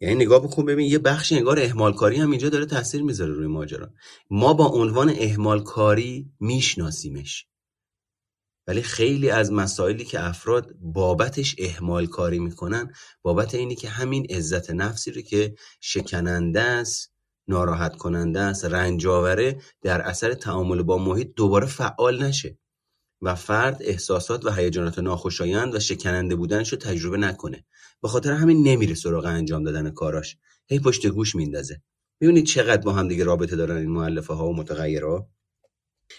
یعنی 0.00 0.14
نگاه 0.14 0.42
بکن 0.42 0.64
ببین 0.64 0.90
یه 0.90 0.98
بخش 0.98 1.32
انگار 1.32 1.60
اهمال 1.60 1.92
کاری 1.92 2.16
هم 2.16 2.30
اینجا 2.30 2.48
داره 2.48 2.66
تاثیر 2.66 3.02
می‌ذاره 3.02 3.32
روی 3.32 3.46
ماجرا. 3.46 3.90
ما 4.30 4.54
با 4.54 4.66
عنوان 4.66 5.14
اهمال 5.18 5.62
کاری 5.62 6.30
میشناسیمش. 6.40 7.46
ولی 8.66 8.82
خیلی 8.82 9.30
از 9.30 9.52
مسائلی 9.52 10.04
که 10.04 10.24
افراد 10.24 10.74
بابتش 10.80 11.56
اهمال 11.58 12.06
کاری 12.06 12.38
می‌کنن 12.38 12.92
بابت 13.22 13.54
اینی 13.54 13.74
که 13.74 13.88
همین 13.88 14.26
عزت 14.30 14.70
نفسی 14.70 15.10
رو 15.10 15.22
که 15.22 15.54
شکننده 15.80 16.60
است 16.60 17.14
ناراحت 17.48 17.96
کننده 17.96 18.40
است 18.40 18.64
رنج 18.64 19.06
آوره 19.06 19.60
در 19.82 20.00
اثر 20.00 20.34
تعامل 20.34 20.82
با 20.82 20.98
محیط 20.98 21.28
دوباره 21.36 21.66
فعال 21.66 22.22
نشه 22.22 22.58
و 23.22 23.34
فرد 23.34 23.76
احساسات 23.80 24.44
و 24.44 24.50
هیجانات 24.50 24.98
ناخوشایند 24.98 25.74
و 25.74 25.80
شکننده 25.80 26.36
بودنش 26.36 26.72
رو 26.72 26.78
تجربه 26.78 27.16
نکنه. 27.16 27.64
به 28.02 28.08
خاطر 28.08 28.32
همین 28.32 28.68
نمیره 28.68 28.94
سراغ 28.94 29.24
انجام 29.24 29.64
دادن 29.64 29.90
کاراش. 29.90 30.36
هی 30.66 30.78
پشت 30.78 31.06
گوش 31.06 31.34
میندازه. 31.34 31.82
می‌بینید 32.20 32.46
چقدر 32.46 32.82
با 32.82 32.92
هم 32.92 33.08
دیگه 33.08 33.24
رابطه 33.24 33.56
دارن 33.56 33.76
این 33.76 33.90
معلفه 33.90 34.34
ها 34.34 34.48
و 34.48 34.56
متغیرها؟ 34.56 35.28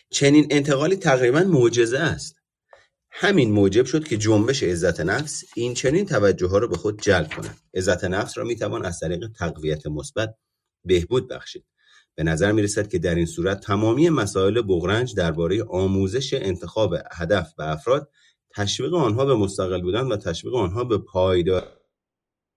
چنین 0.09 0.47
انتقالی 0.49 0.95
تقریبا 0.95 1.39
معجزه 1.39 1.99
است. 1.99 2.35
همین 3.11 3.51
موجب 3.51 3.85
شد 3.85 4.07
که 4.07 4.17
جنبش 4.17 4.63
عزت 4.63 4.99
نفس 4.99 5.43
این 5.55 5.73
چنین 5.73 6.05
توجه 6.05 6.47
ها 6.47 6.57
رو 6.57 6.67
به 6.67 6.77
خود 6.77 7.01
جلب 7.01 7.33
کند. 7.33 7.57
عزت 7.73 8.03
نفس 8.03 8.37
را 8.37 8.43
می‌توان 8.43 8.85
از 8.85 8.99
طریق 8.99 9.27
تقویت 9.39 9.87
مثبت 9.87 10.35
بهبود 10.85 11.27
بخشید. 11.27 11.65
به 12.15 12.23
نظر 12.23 12.51
می 12.51 12.61
رسد 12.61 12.87
که 12.87 12.99
در 12.99 13.15
این 13.15 13.25
صورت 13.25 13.59
تمامی 13.59 14.09
مسائل 14.09 14.61
بغرنج 14.61 15.15
درباره 15.15 15.63
آموزش 15.63 16.33
انتخاب 16.33 16.95
هدف 17.11 17.53
به 17.57 17.71
افراد 17.71 18.09
تشویق 18.55 18.93
آنها 18.93 19.25
به 19.25 19.35
مستقل 19.35 19.81
بودن 19.81 20.07
و 20.07 20.17
تشویق 20.17 20.55
آنها 20.55 20.83
به 20.83 20.97
پایدار 20.97 21.81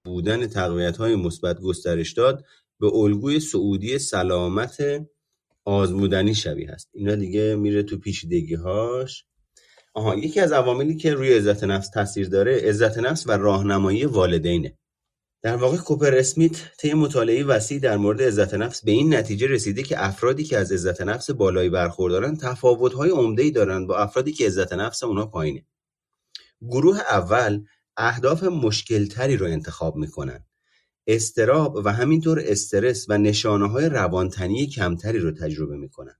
بودن 0.04 0.46
تقویت 0.46 0.96
های 0.96 1.16
مثبت 1.16 1.60
گسترش 1.60 2.12
داد 2.12 2.44
به 2.80 2.86
الگوی 2.94 3.40
سعودی 3.40 3.98
سلامت 3.98 4.78
آزمودنی 5.68 6.34
شبیه 6.34 6.70
است 6.70 6.88
اینا 6.92 7.14
دیگه 7.14 7.56
میره 7.56 7.82
تو 7.82 7.98
پیچیدگی 7.98 8.54
هاش 8.54 9.24
آها 9.94 10.16
یکی 10.16 10.40
از 10.40 10.52
عواملی 10.52 10.96
که 10.96 11.14
روی 11.14 11.32
عزت 11.32 11.64
نفس 11.64 11.90
تاثیر 11.90 12.28
داره 12.28 12.60
عزت 12.68 12.98
نفس 12.98 13.26
و 13.26 13.32
راهنمایی 13.32 14.04
والدینه. 14.04 14.78
در 15.42 15.56
واقع 15.56 15.76
کوپر 15.76 16.14
اسمیت 16.14 16.76
طی 16.78 16.94
مطالعه 16.94 17.44
وسیع 17.44 17.78
در 17.78 17.96
مورد 17.96 18.22
عزت 18.22 18.54
نفس 18.54 18.84
به 18.84 18.90
این 18.90 19.14
نتیجه 19.14 19.46
رسیده 19.46 19.82
که 19.82 20.04
افرادی 20.04 20.44
که 20.44 20.58
از 20.58 20.72
عزت 20.72 21.00
نفس 21.00 21.30
بالایی 21.30 21.70
برخوردارن 21.70 22.36
تفاوت‌های 22.36 23.10
عمده‌ای 23.10 23.50
دارند 23.50 23.86
با 23.86 23.98
افرادی 23.98 24.32
که 24.32 24.46
عزت 24.46 24.72
نفس 24.72 25.02
اونا 25.02 25.26
پایینه. 25.26 25.66
گروه 26.60 26.98
اول 26.98 27.64
اهداف 27.96 28.42
مشکلتری 28.42 29.36
رو 29.36 29.46
انتخاب 29.46 29.96
می‌کنن. 29.96 30.44
استراب 31.08 31.76
و 31.84 31.92
همینطور 31.92 32.42
استرس 32.46 33.06
و 33.08 33.18
نشانه 33.18 33.68
های 33.68 33.88
روانتنی 33.88 34.66
کمتری 34.66 35.18
رو 35.18 35.30
تجربه 35.30 35.76
می‌کنن 35.76 36.14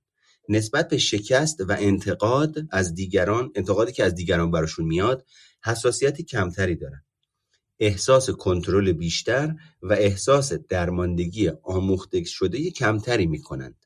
نسبت 0.48 0.88
به 0.88 0.98
شکست 0.98 1.60
و 1.60 1.76
انتقاد 1.78 2.56
از 2.70 2.94
دیگران 2.94 3.52
انتقادی 3.54 3.92
که 3.92 4.04
از 4.04 4.14
دیگران 4.14 4.50
براشون 4.50 4.86
میاد 4.86 5.24
حساسیت 5.64 6.20
کمتری 6.22 6.76
دارن 6.76 7.02
احساس 7.80 8.30
کنترل 8.30 8.92
بیشتر 8.92 9.54
و 9.82 9.92
احساس 9.92 10.52
درماندگی 10.52 11.48
آموخته 11.62 12.24
شده 12.24 12.70
کمتری 12.70 13.26
می 13.26 13.42
کنند. 13.42 13.84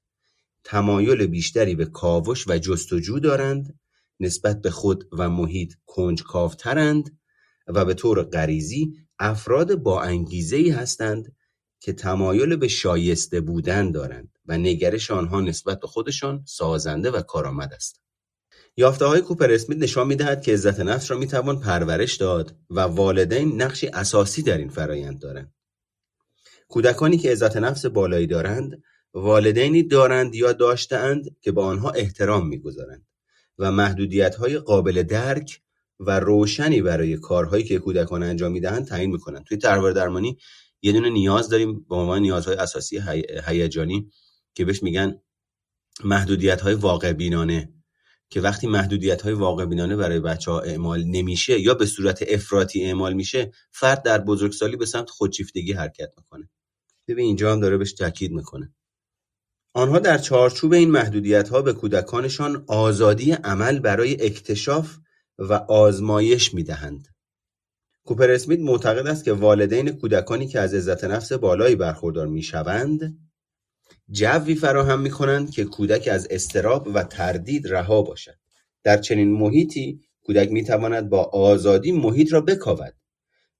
تمایل 0.64 1.26
بیشتری 1.26 1.74
به 1.74 1.84
کاوش 1.84 2.48
و 2.48 2.58
جستجو 2.58 3.18
دارند 3.18 3.78
نسبت 4.20 4.62
به 4.62 4.70
خود 4.70 5.08
و 5.12 5.30
محیط 5.30 5.74
کنجکاوترند 5.86 7.18
و 7.66 7.84
به 7.84 7.94
طور 7.94 8.22
غریزی 8.22 9.01
افراد 9.24 9.74
با 9.74 10.02
انگیزه 10.02 10.56
ای 10.56 10.70
هستند 10.70 11.36
که 11.80 11.92
تمایل 11.92 12.56
به 12.56 12.68
شایسته 12.68 13.40
بودن 13.40 13.90
دارند 13.90 14.38
و 14.46 14.58
نگرش 14.58 15.10
آنها 15.10 15.40
نسبت 15.40 15.80
به 15.80 15.86
خودشان 15.86 16.44
سازنده 16.46 17.10
و 17.10 17.20
کارآمد 17.20 17.72
است. 17.74 18.02
یافته 18.76 19.04
های 19.04 19.20
کوپر 19.20 19.52
اسمیت 19.52 19.78
نشان 19.78 20.06
می‌دهد 20.06 20.42
که 20.42 20.52
عزت 20.52 20.80
نفس 20.80 21.10
را 21.10 21.18
می‌توان 21.18 21.60
پرورش 21.60 22.16
داد 22.16 22.56
و 22.70 22.80
والدین 22.80 23.62
نقشی 23.62 23.86
اساسی 23.86 24.42
در 24.42 24.58
این 24.58 24.68
فرایند 24.68 25.18
دارند. 25.18 25.54
کودکانی 26.68 27.18
که 27.18 27.32
عزت 27.32 27.56
نفس 27.56 27.86
بالایی 27.86 28.26
دارند 28.26 28.82
والدینی 29.14 29.82
دارند 29.82 30.34
یا 30.34 30.52
داشتهاند 30.52 31.36
که 31.40 31.52
با 31.52 31.66
آنها 31.66 31.90
احترام 31.90 32.48
می‌گذارند 32.48 33.06
و 33.58 33.72
محدودیت 33.72 34.34
های 34.34 34.58
قابل 34.58 35.02
درک 35.02 35.60
و 36.06 36.20
روشنی 36.20 36.82
برای 36.82 37.16
کارهایی 37.16 37.64
که 37.64 37.78
کودکان 37.78 38.22
انجام 38.22 38.52
می‌دهند 38.52 38.86
تعیین 38.86 39.10
می‌کنند. 39.10 39.44
توی 39.44 39.58
طرحواره 39.58 39.94
درمانی 39.94 40.38
یه 40.82 40.92
دونه 40.92 41.10
نیاز 41.10 41.48
داریم 41.48 41.86
به 41.88 41.94
عنوان 41.94 42.22
نیازهای 42.22 42.56
اساسی 42.56 43.02
هیجانی 43.46 44.10
که 44.54 44.64
بهش 44.64 44.82
میگن 44.82 45.20
محدودیت 46.04 46.60
های 46.60 46.74
واقع 46.74 47.12
بینانه 47.12 47.72
که 48.30 48.40
وقتی 48.40 48.66
محدودیت 48.66 49.22
های 49.22 49.32
واقع 49.32 49.64
بینانه 49.64 49.96
برای 49.96 50.20
بچه 50.20 50.50
ها 50.50 50.60
اعمال 50.60 51.04
نمیشه 51.04 51.60
یا 51.60 51.74
به 51.74 51.86
صورت 51.86 52.24
افراطی 52.28 52.84
اعمال 52.84 53.12
میشه 53.12 53.52
فرد 53.70 54.02
در 54.02 54.18
بزرگسالی 54.18 54.76
به 54.76 54.86
سمت 54.86 55.10
خودشیفتگی 55.10 55.72
حرکت 55.72 56.10
می‌کنه. 56.16 56.50
ببین 57.08 57.24
اینجا 57.24 57.52
هم 57.52 57.60
داره 57.60 57.76
بهش 57.76 57.92
تاکید 57.92 58.32
می‌کنه. 58.32 58.74
آنها 59.74 59.98
در 59.98 60.18
چارچوب 60.18 60.72
این 60.72 60.90
محدودیت 60.90 61.48
ها 61.48 61.62
به 61.62 61.72
کودکانشان 61.72 62.64
آزادی 62.66 63.32
عمل 63.32 63.78
برای 63.78 64.26
اکتشاف 64.26 64.96
و 65.38 65.52
آزمایش 65.52 66.54
می‌دهند. 66.54 67.08
کوپر 68.04 68.30
اسمیت 68.30 68.60
معتقد 68.60 69.06
است 69.06 69.24
که 69.24 69.32
والدین 69.32 69.90
کودکانی 69.90 70.46
که 70.46 70.60
از 70.60 70.74
عزت 70.74 71.04
نفس 71.04 71.32
بالایی 71.32 71.76
برخوردار 71.76 72.26
می‌شوند 72.26 73.18
جوی 74.10 74.54
فراهم 74.54 75.00
می‌کنند 75.00 75.50
که 75.50 75.64
کودک 75.64 76.08
از 76.08 76.28
استراب 76.30 76.88
و 76.94 77.02
تردید 77.02 77.68
رها 77.68 78.02
باشد. 78.02 78.36
در 78.82 78.98
چنین 78.98 79.32
محیطی 79.32 80.00
کودک 80.22 80.52
می‌تواند 80.52 81.08
با 81.08 81.22
آزادی 81.22 81.92
محیط 81.92 82.32
را 82.32 82.40
بکاود 82.40 82.94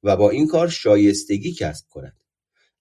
و 0.02 0.16
با 0.16 0.30
این 0.30 0.46
کار 0.46 0.68
شایستگی 0.68 1.52
کسب 1.52 1.86
کند. 1.88 2.16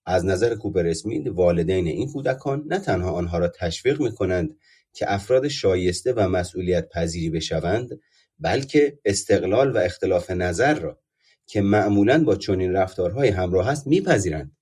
از 0.06 0.24
نظر 0.24 0.54
کوپر 0.54 0.86
اسمیت 0.86 1.26
والدین 1.26 1.86
این 1.86 2.12
کودکان 2.12 2.64
نه 2.66 2.78
تنها 2.78 3.10
آنها 3.10 3.38
را 3.38 3.48
تشویق 3.48 4.00
می‌کنند 4.00 4.56
که 4.92 5.12
افراد 5.12 5.48
شایسته 5.48 6.12
و 6.12 6.28
مسئولیت 6.28 6.88
پذیری 6.88 7.30
بشوند 7.30 8.00
بلکه 8.42 8.98
استقلال 9.04 9.72
و 9.72 9.78
اختلاف 9.78 10.30
نظر 10.30 10.74
را 10.74 11.02
که 11.46 11.60
معمولا 11.60 12.24
با 12.24 12.36
چنین 12.36 12.72
رفتارهای 12.72 13.28
همراه 13.28 13.68
است 13.68 13.86
میپذیرند. 13.86 14.56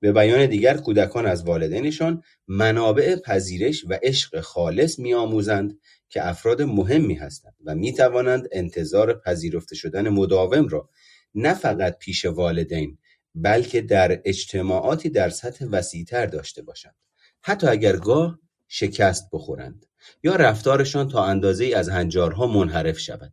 به 0.00 0.12
بیان 0.12 0.46
دیگر 0.46 0.76
کودکان 0.76 1.26
از 1.26 1.44
والدینشان 1.44 2.22
منابع 2.48 3.16
پذیرش 3.16 3.84
و 3.88 3.98
عشق 4.02 4.40
خالص 4.40 4.98
میآموزند 4.98 5.78
که 6.08 6.28
افراد 6.28 6.62
مهمی 6.62 7.14
هستند 7.14 7.54
و 7.64 7.74
می‌توانند 7.74 8.48
انتظار 8.52 9.20
پذیرفته 9.20 9.74
شدن 9.74 10.08
مداوم 10.08 10.68
را 10.68 10.88
نه 11.34 11.54
فقط 11.54 11.98
پیش 11.98 12.24
والدین 12.24 12.98
بلکه 13.34 13.80
در 13.80 14.20
اجتماعاتی 14.24 15.10
در 15.10 15.28
سطح 15.28 15.64
وسیعتر 15.64 16.26
داشته 16.26 16.62
باشند. 16.62 16.94
حتی 17.42 17.66
اگر 17.66 17.96
گاه 17.96 18.38
شکست 18.68 19.28
بخورند. 19.32 19.86
یا 20.22 20.36
رفتارشان 20.36 21.08
تا 21.08 21.24
اندازه 21.24 21.72
از 21.76 21.88
هنجارها 21.88 22.46
منحرف 22.46 22.98
شود. 22.98 23.32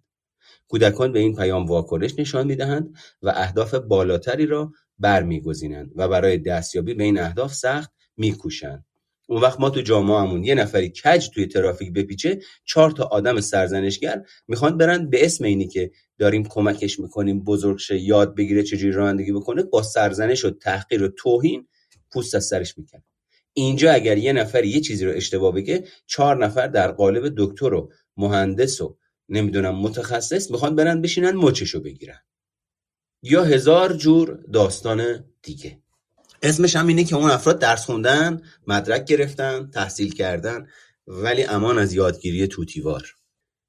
کودکان 0.67 1.11
به 1.11 1.19
این 1.19 1.35
پیام 1.35 1.65
واکنش 1.65 2.13
نشان 2.17 2.47
می‌دهند 2.47 2.95
و 3.21 3.33
اهداف 3.35 3.73
بالاتری 3.73 4.45
را 4.45 4.71
برمیگزینند 4.99 5.91
و 5.95 6.07
برای 6.07 6.37
دستیابی 6.37 6.93
به 6.93 7.03
این 7.03 7.19
اهداف 7.19 7.53
سخت 7.53 7.91
میکوشند. 8.17 8.85
اون 9.27 9.41
وقت 9.41 9.59
ما 9.59 9.69
تو 9.69 9.81
جامعهمون 9.81 10.43
یه 10.43 10.55
نفری 10.55 10.89
کج 10.89 11.29
توی 11.29 11.45
ترافیک 11.45 11.93
بپیچه 11.93 12.39
چهار 12.65 12.91
تا 12.91 13.03
آدم 13.03 13.41
سرزنشگر 13.41 14.23
می‌خوان 14.47 14.77
برن 14.77 15.09
به 15.09 15.25
اسم 15.25 15.43
اینی 15.43 15.67
که 15.67 15.91
داریم 16.17 16.43
کمکش 16.43 16.99
می‌کنیم 16.99 17.43
بزرگ 17.43 17.79
یاد 17.91 18.35
بگیره 18.35 18.63
چجوری 18.63 18.91
رانندگی 18.91 19.31
بکنه 19.31 19.63
با 19.63 19.83
سرزنش 19.83 20.45
و 20.45 20.49
تحقیر 20.49 21.03
و 21.03 21.07
توهین 21.07 21.67
پوست 22.11 22.35
از 22.35 22.45
سرش 22.45 22.77
می‌کنه 22.77 23.03
اینجا 23.61 23.91
اگر 23.91 24.17
یه 24.17 24.33
نفر 24.33 24.63
یه 24.63 24.81
چیزی 24.81 25.05
رو 25.05 25.11
اشتباه 25.11 25.53
بگه 25.53 25.83
چهار 26.07 26.45
نفر 26.45 26.67
در 26.67 26.91
قالب 26.91 27.33
دکتر 27.37 27.73
و 27.73 27.91
مهندس 28.17 28.81
و 28.81 28.97
نمی‌دونم 29.29 29.75
متخصص 29.75 30.51
می‌خوان 30.51 30.75
برن 30.75 31.01
بشینن 31.01 31.31
مچشو 31.31 31.79
بگیرن. 31.79 32.19
یا 33.23 33.43
هزار 33.43 33.93
جور 33.93 34.39
داستان 34.53 35.25
دیگه. 35.41 35.79
اسمش 36.43 36.75
هم 36.75 36.87
اینه 36.87 37.03
که 37.03 37.15
اون 37.15 37.31
افراد 37.31 37.59
درس 37.59 37.85
خوندن 37.85 38.41
مدرک 38.67 39.05
گرفتن 39.05 39.69
تحصیل 39.73 40.13
کردن 40.13 40.67
ولی 41.07 41.43
امان 41.43 41.77
از 41.77 41.93
یادگیری 41.93 42.47
توتیوار. 42.47 43.15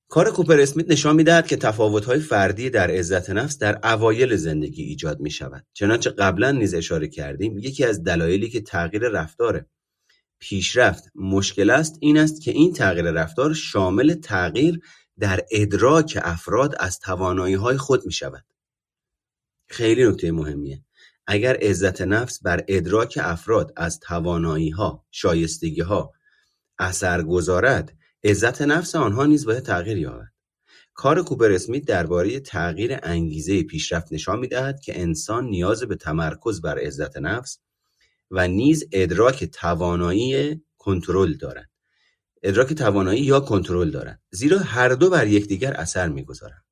کار 0.09 0.31
کوپر 0.31 0.61
اسمیت 0.61 0.91
نشان 0.91 1.17
می‌دهد 1.17 1.47
که 1.47 1.57
تفاوت‌های 1.57 2.21
فردی 2.21 2.71
در 2.71 2.91
عزت 2.91 3.31
نفس 3.31 3.59
در 3.59 3.81
اوایل 3.85 4.37
زندگی 4.37 4.83
ایجاد 4.83 5.21
می 5.21 5.31
شود. 5.31 5.67
چنانچه 5.73 6.11
قبلا 6.11 6.51
نیز 6.51 6.75
اشاره 6.75 7.09
کردیم 7.09 7.59
یکی 7.59 7.85
از 7.85 8.05
دلایلی 8.05 8.49
که 8.49 8.61
تغییر 8.61 9.09
رفتار 9.09 9.67
پیشرفت 10.41 11.05
مشکل 11.15 11.71
است 11.71 11.97
این 12.01 12.19
است 12.19 12.43
که 12.43 12.51
این 12.51 12.73
تغییر 12.73 13.11
رفتار 13.11 13.55
شامل 13.55 14.15
تغییر 14.15 14.81
در 15.19 15.41
ادراک 15.51 16.19
افراد 16.23 16.75
از 16.81 16.99
توانایی 16.99 17.55
های 17.55 17.77
خود 17.77 18.07
می 18.07 18.13
شود. 18.13 18.45
خیلی 19.69 20.09
نکته 20.09 20.33
مهمیه. 20.33 20.85
اگر 21.27 21.57
عزت 21.57 22.01
نفس 22.01 22.43
بر 22.43 22.65
ادراک 22.69 23.19
افراد 23.23 23.73
از 23.77 24.01
توانایی 24.01 24.71
ها، 24.71 25.07
شایستگی 25.11 25.81
ها 25.81 26.13
اثر 26.79 27.23
گذارد، 27.23 27.97
عزت 28.25 28.63
نفس 28.63 28.95
آنها 28.95 29.27
نیز 29.27 29.47
باید 29.47 29.63
تغییر 29.63 29.99
یابد. 29.99 30.29
کار 30.95 31.23
کوپر 31.23 31.53
اسمیت 31.53 31.85
درباره 31.85 32.41
تغییر 32.41 32.99
انگیزه 33.03 33.63
پیشرفت 33.63 34.13
نشان 34.13 34.39
می‌دهد 34.39 34.81
که 34.81 35.01
انسان 35.01 35.45
نیاز 35.45 35.83
به 35.83 35.97
تمرکز 35.97 36.61
بر 36.61 36.79
عزت 36.79 37.17
نفس 37.17 37.59
و 38.31 38.49
نیز 38.49 38.85
ادراک 38.93 39.45
توانایی 39.45 40.63
کنترل 40.79 41.33
دارد. 41.33 41.71
ادراک 42.43 42.73
توانایی 42.73 43.23
یا 43.23 43.41
کنترل 43.41 43.91
دارد 43.91 44.23
زیرا 44.31 44.59
هر 44.59 44.89
دو 44.89 45.11
بر 45.11 45.27
یکدیگر 45.27 45.73
اثر 45.73 46.09
می‌گذارند. 46.09 46.65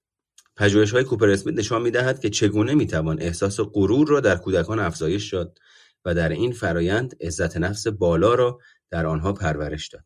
های 0.92 1.04
کوپر 1.04 1.30
اسمیت 1.30 1.58
نشان 1.58 1.82
می‌دهد 1.82 2.20
که 2.20 2.30
چگونه 2.30 2.74
می‌توان 2.74 3.22
احساس 3.22 3.60
غرور 3.60 4.08
را 4.08 4.20
در 4.20 4.36
کودکان 4.36 4.78
افزایش 4.78 5.32
داد 5.32 5.58
و 6.04 6.14
در 6.14 6.28
این 6.28 6.52
فرایند 6.52 7.16
عزت 7.20 7.56
نفس 7.56 7.86
بالا 7.86 8.34
را 8.34 8.58
در 8.90 9.06
آنها 9.06 9.32
پرورش 9.32 9.88
داد. 9.88 10.04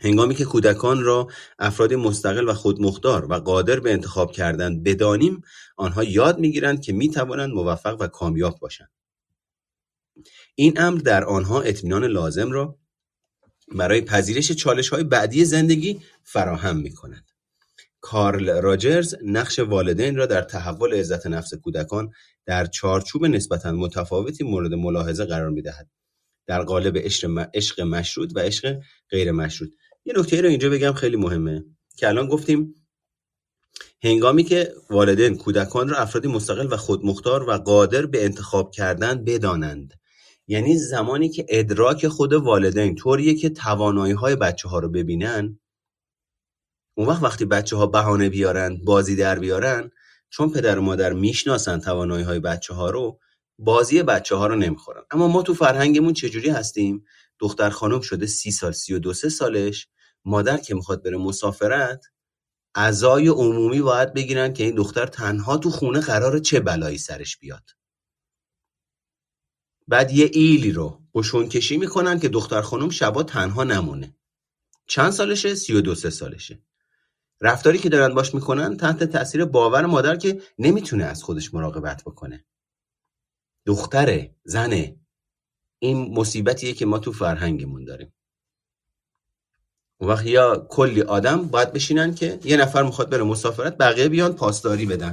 هنگامی 0.00 0.34
که 0.34 0.44
کودکان 0.44 1.02
را 1.02 1.28
افرادی 1.58 1.96
مستقل 1.96 2.48
و 2.48 2.54
خودمختار 2.54 3.32
و 3.32 3.34
قادر 3.34 3.80
به 3.80 3.92
انتخاب 3.92 4.32
کردن 4.32 4.82
بدانیم 4.82 5.42
آنها 5.76 6.04
یاد 6.04 6.38
می‌گیرند 6.38 6.82
که 6.82 6.92
می‌توانند 6.92 7.50
موفق 7.50 7.96
و 8.00 8.06
کامیاب 8.06 8.58
باشند. 8.58 8.90
این 10.54 10.80
امر 10.80 10.98
در 10.98 11.24
آنها 11.24 11.60
اطمینان 11.62 12.04
لازم 12.04 12.52
را 12.52 12.78
برای 13.74 14.00
پذیرش 14.00 14.52
چالش 14.52 14.88
های 14.88 15.04
بعدی 15.04 15.44
زندگی 15.44 16.00
فراهم 16.22 16.76
می 16.76 16.94
کند. 16.94 17.30
کارل 18.00 18.60
راجرز 18.60 19.14
نقش 19.24 19.58
والدین 19.58 20.16
را 20.16 20.26
در 20.26 20.42
تحول 20.42 20.94
عزت 20.94 21.26
نفس 21.26 21.54
کودکان 21.54 22.10
در 22.46 22.66
چارچوب 22.66 23.26
نسبتا 23.26 23.72
متفاوتی 23.72 24.44
مورد 24.44 24.74
ملاحظه 24.74 25.24
قرار 25.24 25.50
می 25.50 25.62
دهد. 25.62 25.90
در 26.46 26.62
قالب 26.62 26.98
عشق 27.54 27.80
مشروط 27.80 28.32
و 28.34 28.40
عشق 28.40 28.80
غیر 29.10 29.32
مشروط 29.32 29.70
یه 30.04 30.14
نکته 30.16 30.40
رو 30.40 30.48
اینجا 30.48 30.70
بگم 30.70 30.92
خیلی 30.92 31.16
مهمه 31.16 31.64
که 31.96 32.08
الان 32.08 32.28
گفتیم 32.28 32.74
هنگامی 34.02 34.44
که 34.44 34.74
والدین 34.90 35.36
کودکان 35.36 35.88
را 35.88 35.96
افرادی 35.96 36.28
مستقل 36.28 36.72
و 36.72 36.76
خودمختار 36.76 37.50
و 37.50 37.52
قادر 37.52 38.06
به 38.06 38.24
انتخاب 38.24 38.70
کردن 38.70 39.24
بدانند 39.24 39.94
یعنی 40.48 40.78
زمانی 40.78 41.28
که 41.28 41.46
ادراک 41.48 42.08
خود 42.08 42.32
والدین 42.32 42.94
طوریه 42.94 43.34
که 43.34 43.50
توانایی 43.50 44.12
های 44.12 44.36
بچه 44.36 44.68
ها 44.68 44.78
رو 44.78 44.88
ببینن. 44.88 45.58
اون 46.96 47.08
وقت 47.08 47.22
وقتی 47.22 47.44
بچه 47.44 47.76
ها 47.76 47.86
بهانه 47.86 48.28
بیارن 48.28 48.80
بازی 48.84 49.16
در 49.16 49.38
بیارن 49.38 49.90
چون 50.30 50.50
پدر 50.50 50.78
و 50.78 50.82
مادر 50.82 51.12
می‌شناسن 51.12 51.80
توانایی 51.80 52.24
های 52.24 52.40
بچه 52.40 52.74
ها 52.74 52.90
رو 52.90 53.18
بازی 53.58 54.02
بچه 54.02 54.36
ها 54.36 54.46
رو 54.46 54.56
نمی‌خورن. 54.56 55.02
اما 55.10 55.28
ما 55.28 55.42
تو 55.42 55.54
فرهنگمون 55.54 56.12
چجوری 56.12 56.50
هستیم؟ 56.50 57.04
دختر 57.38 57.70
خانم 57.70 58.00
شده 58.00 58.26
سی 58.26 58.50
سال 58.50 58.72
سی 58.72 58.94
و 58.94 58.98
دو 58.98 59.14
سه 59.14 59.28
سالش. 59.28 59.88
مادر 60.24 60.56
که 60.56 60.74
می‌خواد 60.74 61.02
بره 61.04 61.16
مسافرت 61.16 62.04
اعضای 62.74 63.28
عمومی 63.28 63.82
باید 63.82 64.14
بگیرن 64.14 64.52
که 64.52 64.64
این 64.64 64.74
دختر 64.74 65.06
تنها 65.06 65.56
تو 65.56 65.70
خونه 65.70 66.00
قرار 66.00 66.38
چه 66.38 66.60
بلایی 66.60 66.98
سرش 66.98 67.38
بیاد. 67.38 67.64
بعد 69.88 70.12
یه 70.12 70.30
ایلی 70.32 70.72
رو 70.72 71.00
قشون 71.14 71.48
کشی 71.48 71.76
می‌کنن 71.76 72.20
که 72.20 72.28
دختر 72.28 72.60
خانم 72.60 72.90
شبا 72.90 73.22
تنها 73.22 73.64
نمونه. 73.64 74.16
چند 74.86 75.10
سالشه؟ 75.10 75.54
سی 75.54 75.72
و 75.72 75.80
دو 75.80 75.94
سه 75.94 76.10
سالشه. 76.10 76.62
رفتاری 77.40 77.78
که 77.78 77.88
دارن 77.88 78.14
باش 78.14 78.34
می‌کنن 78.34 78.76
تحت 78.76 79.04
تاثیر 79.04 79.44
باور 79.44 79.86
مادر 79.86 80.16
که 80.16 80.42
نمی‌تونه 80.58 81.04
از 81.04 81.22
خودش 81.22 81.54
مراقبت 81.54 82.02
بکنه. 82.04 82.44
دختره 83.66 84.36
زنه. 84.44 84.96
این 85.78 86.14
مصیبتیه 86.18 86.72
که 86.72 86.86
ما 86.86 86.98
تو 86.98 87.12
فرهنگمون 87.12 87.84
داریم. 87.84 88.14
اون 90.00 90.10
وقت 90.10 90.26
یا 90.26 90.66
کلی 90.70 91.02
آدم 91.02 91.42
باید 91.42 91.72
بشینن 91.72 92.14
که 92.14 92.38
یه 92.44 92.56
نفر 92.56 92.82
می‌خواد 92.82 93.10
بره 93.10 93.22
مسافرت 93.22 93.76
بقیه 93.76 94.08
بیان 94.08 94.32
پاسداری 94.32 94.86
بدن. 94.86 95.12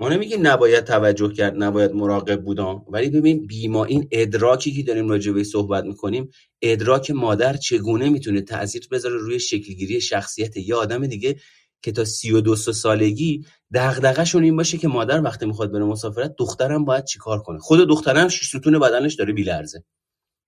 ما 0.00 0.08
نمیگیم 0.08 0.46
نباید 0.46 0.84
توجه 0.84 1.32
کرد 1.32 1.62
نباید 1.62 1.92
مراقب 1.92 2.42
بودم 2.42 2.84
ولی 2.88 3.10
ببین 3.10 3.46
بیما 3.46 3.84
این 3.84 4.08
ادراکی 4.10 4.72
که 4.72 4.82
داریم 4.82 5.08
راجع 5.08 5.32
به 5.32 5.44
صحبت 5.44 5.84
می‌کنیم 5.84 6.30
ادراک 6.62 7.10
مادر 7.10 7.56
چگونه 7.56 8.08
می‌تونه 8.08 8.40
تاثیر 8.40 8.88
بذاره 8.90 9.16
روی 9.16 9.40
شکلگیری 9.40 10.00
شخصیت 10.00 10.56
یه 10.56 10.74
آدم 10.74 11.06
دیگه 11.06 11.36
که 11.82 11.92
تا 11.92 12.04
سی 12.04 12.32
و 12.32 12.40
دو 12.40 12.56
سالگی 12.56 13.46
دغدغه‌شون 13.74 14.42
این 14.42 14.56
باشه 14.56 14.78
که 14.78 14.88
مادر 14.88 15.22
وقتی 15.22 15.46
می‌خواد 15.46 15.72
بره 15.72 15.84
مسافرت 15.84 16.34
دخترم 16.38 16.84
باید 16.84 17.04
چیکار 17.04 17.42
کنه؟ 17.42 17.58
خود 17.58 17.88
دخترم 17.88 18.28
شش 18.28 18.48
ستون 18.48 18.78
بدنش 18.78 19.14
داره 19.14 19.32
بیلرزه. 19.32 19.84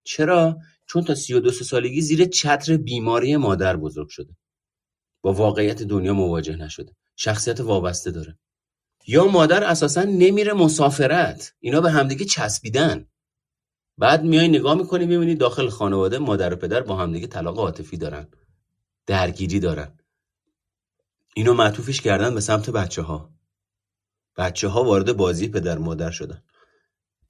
چرا؟ 0.04 0.58
چون 0.86 1.04
تا 1.04 1.14
سی 1.14 1.34
و 1.34 1.40
دو 1.40 1.50
سالگی 1.50 2.00
زیر 2.00 2.24
چتر 2.24 2.76
بیماری 2.76 3.36
مادر 3.36 3.76
بزرگ 3.76 4.08
شده. 4.08 4.36
با 5.22 5.32
واقعیت 5.32 5.82
دنیا 5.82 6.14
مواجه 6.14 6.56
نشده. 6.56 6.92
شخصیت 7.16 7.60
وابسته 7.60 8.10
داره. 8.10 8.38
یا 9.06 9.24
مادر 9.26 9.64
اساسا 9.64 10.02
نمیره 10.02 10.52
مسافرت. 10.52 11.54
اینا 11.60 11.80
به 11.80 11.90
همدیگه 11.90 12.24
چسبیدن. 12.24 13.06
بعد 13.98 14.24
میای 14.24 14.48
نگاه 14.48 14.74
می‌کنی 14.74 15.06
می‌بینی 15.06 15.34
داخل 15.34 15.68
خانواده 15.68 16.18
مادر 16.18 16.52
و 16.52 16.56
پدر 16.56 16.80
با 16.80 16.96
همدیگه 16.96 17.26
طلاق 17.26 17.58
عاطفی 17.58 17.96
دارن. 17.96 18.28
درگیری 19.06 19.60
دارن. 19.60 19.98
اینو 21.34 21.54
معطوفش 21.54 22.00
کردن 22.00 22.34
به 22.34 22.40
سمت 22.40 22.70
بچه 22.70 23.02
ها 23.02 23.30
بچه 24.36 24.68
ها 24.68 24.84
وارد 24.84 25.16
بازی 25.16 25.48
پدر 25.48 25.78
مادر 25.78 26.10
شدن. 26.10 26.42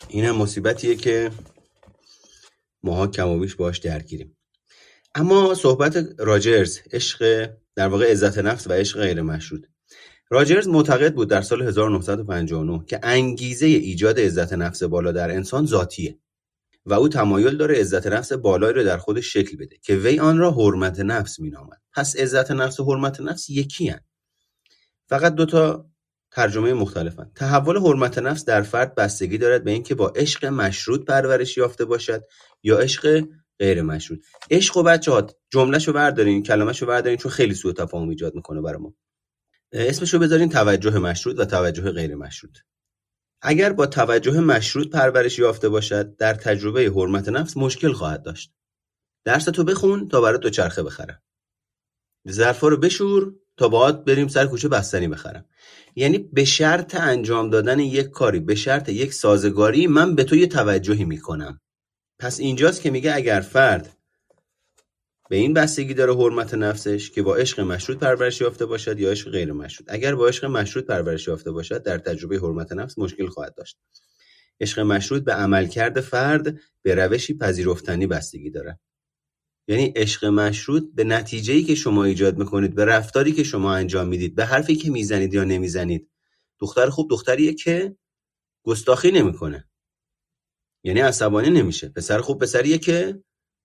این 0.08 0.24
هم 0.24 0.36
مصیبتیه 0.36 0.96
که 0.96 1.32
ماها 2.82 3.06
کم 3.06 3.28
و 3.28 3.38
بیش 3.38 3.54
باش 3.54 3.78
درگیریم. 3.78 4.36
اما 5.14 5.54
صحبت 5.54 5.96
راجرز 6.18 6.78
عشق 6.92 7.50
در 7.74 7.88
واقع 7.88 8.10
عزت 8.10 8.38
نفس 8.38 8.66
و 8.66 8.72
عشق 8.72 9.00
غیر 9.00 9.22
مشروط 9.22 9.66
راجرز 10.33 10.68
معتقد 10.68 11.14
بود 11.14 11.28
در 11.28 11.43
سال 11.43 11.62
1959 11.62 12.85
که 12.87 13.01
انگیزه 13.03 13.66
ایجاد 13.66 14.20
عزت 14.20 14.53
نفس 14.53 14.83
بالا 14.83 15.12
در 15.12 15.30
انسان 15.30 15.66
ذاتیه 15.66 16.18
و 16.87 16.95
او 16.95 17.09
تمایل 17.09 17.57
داره 17.57 17.80
عزت 17.80 18.07
نفس 18.07 18.33
بالایی 18.33 18.74
رو 18.74 18.85
در 18.85 18.99
خودش 18.99 19.33
شکل 19.33 19.57
بده 19.57 19.76
که 19.83 19.95
وی 19.95 20.18
آن 20.18 20.39
را 20.39 20.51
حرمت 20.51 21.01
نفس 21.01 21.41
مینامد. 21.41 21.80
پس 21.95 22.16
عزت 22.16 22.51
نفس 22.51 22.80
و 22.80 22.85
حرمت 22.85 23.20
نفس 23.20 23.51
یکی 23.51 23.89
هن. 23.89 24.01
فقط 25.09 25.35
دوتا 25.35 25.87
ترجمه 26.30 26.72
مختلفن. 26.72 27.30
تحول 27.35 27.78
حرمت 27.78 28.18
نفس 28.18 28.45
در 28.45 28.62
فرد 28.62 28.95
بستگی 28.95 29.39
دارد 29.39 29.64
به 29.64 29.70
اینکه 29.70 29.95
با 29.95 30.09
عشق 30.09 30.45
مشروط 30.45 31.05
پرورش 31.05 31.57
یافته 31.57 31.85
باشد 31.85 32.22
یا 32.62 32.78
عشق 32.78 33.24
غیر 33.59 33.83
مشروط. 33.83 34.18
عشق 34.51 34.76
و 34.76 34.83
بچه 34.83 35.12
ها 35.12 35.26
جملهشو 35.51 35.93
بردارین 35.93 36.43
کلمهشو 36.43 36.87
بردارین 36.87 37.18
چون 37.18 37.33
خیلی 37.33 37.55
سوء 37.55 37.72
تفاهم 37.72 38.09
ایجاد 38.09 38.35
می‌کنه 38.35 38.61
برای 38.61 38.78
ما. 38.78 38.95
اسمشو 39.72 40.18
بذارین 40.18 40.48
توجه 40.48 40.98
مشروط 40.98 41.38
و 41.38 41.44
توجه 41.44 41.90
غیر 41.90 42.14
مشروط. 42.14 42.58
اگر 43.42 43.72
با 43.72 43.86
توجه 43.86 44.40
مشروط 44.40 44.88
پرورش 44.88 45.38
یافته 45.38 45.68
باشد 45.68 46.16
در 46.16 46.34
تجربه 46.34 46.80
حرمت 46.80 47.28
نفس 47.28 47.56
مشکل 47.56 47.92
خواهد 47.92 48.22
داشت. 48.22 48.52
درس 49.24 49.44
تو 49.44 49.64
بخون 49.64 50.08
تا 50.08 50.20
برات 50.20 50.46
چرخه 50.46 50.82
بخرم. 50.82 51.22
ظرفا 52.30 52.68
رو 52.68 52.76
بشور 52.76 53.34
تا 53.56 53.68
باهات 53.68 54.04
بریم 54.04 54.28
سر 54.28 54.46
کوچه 54.46 54.68
بستنی 54.68 55.08
بخرم. 55.08 55.44
یعنی 55.96 56.18
به 56.18 56.44
شرط 56.44 56.94
انجام 56.94 57.50
دادن 57.50 57.78
یک 57.78 58.10
کاری 58.10 58.40
به 58.40 58.54
شرط 58.54 58.88
یک 58.88 59.12
سازگاری 59.14 59.86
من 59.86 60.14
به 60.14 60.24
تو 60.24 60.46
توجهی 60.46 61.04
می‌کنم. 61.04 61.60
پس 62.18 62.40
اینجاست 62.40 62.82
که 62.82 62.90
میگه 62.90 63.14
اگر 63.14 63.40
فرد 63.40 63.96
به 65.33 65.39
این 65.39 65.55
بستگی 65.55 65.95
داره 65.95 66.14
حرمت 66.14 66.55
نفسش 66.55 67.11
که 67.11 67.22
با 67.22 67.37
عشق 67.37 67.61
مشروط 67.61 67.99
پرورش 67.99 68.41
یافته 68.41 68.66
باشد 68.66 69.01
یا 69.01 69.11
عشق 69.11 69.30
غیر 69.30 69.53
مشروط. 69.53 69.89
اگر 69.93 70.14
با 70.14 70.28
عشق 70.28 70.45
مشروط 70.45 70.85
پرورش 70.87 71.28
یافته 71.28 71.51
باشد 71.51 71.83
در 71.83 71.99
تجربه 71.99 72.39
حرمت 72.39 72.72
نفس 72.72 72.99
مشکل 72.99 73.26
خواهد 73.26 73.55
داشت. 73.55 73.78
عشق 74.61 74.80
مشروط 74.80 75.24
به 75.24 75.33
عملکرد 75.33 76.01
فرد 76.01 76.59
به 76.83 76.95
روشی 76.95 77.39
پذیرفتنی 77.39 78.07
بستگی 78.07 78.51
داره 78.51 78.80
یعنی 79.68 79.93
عشق 79.97 80.24
مشروط 80.24 80.85
به 80.95 81.05
نتیجه‌ای 81.05 81.62
که 81.62 81.74
شما 81.74 82.05
ایجاد 82.05 82.39
می‌کنید 82.39 82.74
به 82.74 82.85
رفتاری 82.85 83.33
که 83.33 83.43
شما 83.45 83.74
انجام 83.74 84.09
می‌دید 84.09 84.35
به 84.35 84.45
حرفی 84.45 84.76
که 84.76 84.91
می‌زنید 84.91 85.35
یا 85.35 85.45
نمی‌زنید. 85.45 86.11
دختر 86.59 86.89
خوب 86.89 87.11
دختریه 87.11 87.55
که 87.55 87.97
گستاخی 88.62 89.11
نمی‌کنه. 89.11 89.68
یعنی 90.85 91.01
عصبانی 91.01 91.51
نمیشه. 91.51 91.89
پسر 91.89 92.18
خوب 92.18 92.43
پسریه 92.43 92.78
که 92.78 93.22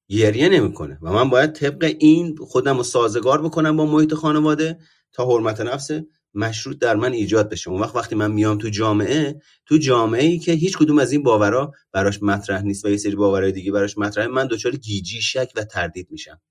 گریه 0.10 0.50
نمی‌کنه 0.50 0.98
و 1.02 1.14
من 1.14 1.30
باید 1.30 1.54
طبق 1.54 1.96
این 2.00 2.38
خودم 2.38 2.78
رو 2.78 2.84
سازگار 2.84 3.42
بکنم 3.42 3.78
با 3.78 3.86
محیط 3.86 4.14
خانواده 4.14 4.80
تا 5.14 5.26
حرمت 5.26 5.62
نفس 5.62 5.92
مشروط 6.34 6.78
در 6.80 6.96
من 6.96 7.14
ایجاد 7.14 7.50
بشه. 7.50 7.70
اون 7.70 7.82
وقت 7.82 7.96
وقتی 7.96 8.16
من 8.16 8.32
میام 8.32 8.58
تو 8.58 8.70
جامعه 8.70 9.42
تو 9.66 9.78
جامعه 9.78 10.26
ای 10.26 10.40
که 10.40 10.52
هیچ 10.52 10.78
کدوم 10.78 11.00
از 11.00 11.12
این 11.12 11.24
باورا 11.24 11.72
براش 11.92 12.24
مطرح 12.24 12.62
نیست 12.62 12.86
و 12.86 12.90
یه 12.90 12.98
سری 12.98 13.16
باورهای 13.16 13.52
دیگه 13.52 13.72
براش 13.72 13.98
مطرحه 13.98 14.28
من 14.28 14.48
دچار 14.48 14.76
گیجی 14.76 15.22
شک 15.22 15.52
و 15.56 15.64
تردید 15.64 16.08
میشم. 16.12 16.42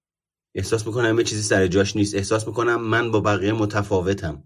احساس 0.54 0.86
می‌کنم 0.86 1.08
همه 1.08 1.24
چیزی 1.24 1.42
سر 1.42 1.66
جاش 1.66 1.96
نیست. 1.96 2.14
احساس 2.14 2.46
می‌کنم 2.48 2.80
من 2.82 3.10
با 3.10 3.20
بقیه 3.20 3.52
متفاوتم. 3.52 4.44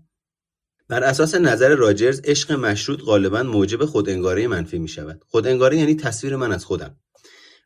بر 0.88 1.04
اساس 1.04 1.34
نظر 1.34 1.74
راجرز 1.74 2.20
عشق 2.24 2.52
مشروط 2.52 3.00
غالبا 3.00 3.42
موجب 3.42 3.84
خودانگاری 3.84 4.46
منفی 4.46 4.78
می 4.78 4.88
شود 4.88 5.24
خودانگاری 5.28 5.78
یعنی 5.78 5.94
تصویر 5.94 6.36
من 6.36 6.52
از 6.52 6.64
خودم. 6.64 6.96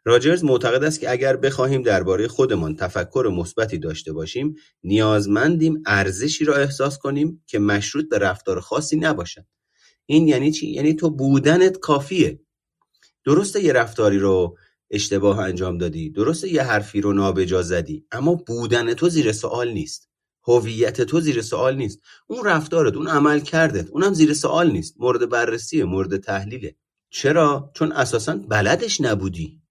راجرز 0.04 0.44
معتقد 0.44 0.84
است 0.84 1.00
که 1.00 1.10
اگر 1.10 1.36
بخواهیم 1.36 1.82
درباره 1.82 2.28
خودمان 2.28 2.76
تفکر 2.76 3.30
مثبتی 3.34 3.78
داشته 3.78 4.12
باشیم 4.12 4.54
نیازمندیم 4.84 5.82
ارزشی 5.86 6.44
را 6.44 6.54
احساس 6.54 6.98
کنیم 6.98 7.42
که 7.46 7.58
مشروط 7.58 8.08
به 8.08 8.18
رفتار 8.18 8.60
خاصی 8.60 8.96
نباشد. 8.96 9.46
این 10.06 10.28
یعنی 10.28 10.52
چی؟ 10.52 10.66
یعنی 10.70 10.94
تو 10.94 11.10
بودنت 11.10 11.78
کافیه. 11.78 12.40
درسته 13.24 13.64
یه 13.64 13.72
رفتاری 13.72 14.18
رو 14.18 14.58
اشتباه 14.90 15.38
انجام 15.38 15.78
دادی 15.78 16.10
درسته 16.10 16.52
یه 16.52 16.62
حرفی 16.62 17.00
رو 17.00 17.12
نابجا 17.12 17.62
زدی 17.62 18.06
اما 18.12 18.34
بودن 18.34 18.94
تو 18.94 19.08
زیر 19.08 19.32
سوال 19.32 19.72
نیست. 19.72 20.10
هویت 20.48 21.00
تو 21.02 21.20
زیر 21.20 21.42
سوال 21.42 21.76
نیست. 21.76 22.00
اون 22.26 22.44
رفتارت 22.44 22.94
اون 22.96 23.08
عمل 23.08 23.40
کردت 23.40 23.90
اونم 23.90 24.14
زیر 24.14 24.34
سوال 24.34 24.70
نیست. 24.70 24.94
مورد 24.98 25.28
بررسیه 25.28 25.84
مورد 25.84 26.16
تحلیله. 26.16 26.76
چرا؟ 27.10 27.70
چون 27.74 27.92
اساسا 27.92 28.36
بلدش 28.36 29.00
نبودی. 29.00 29.63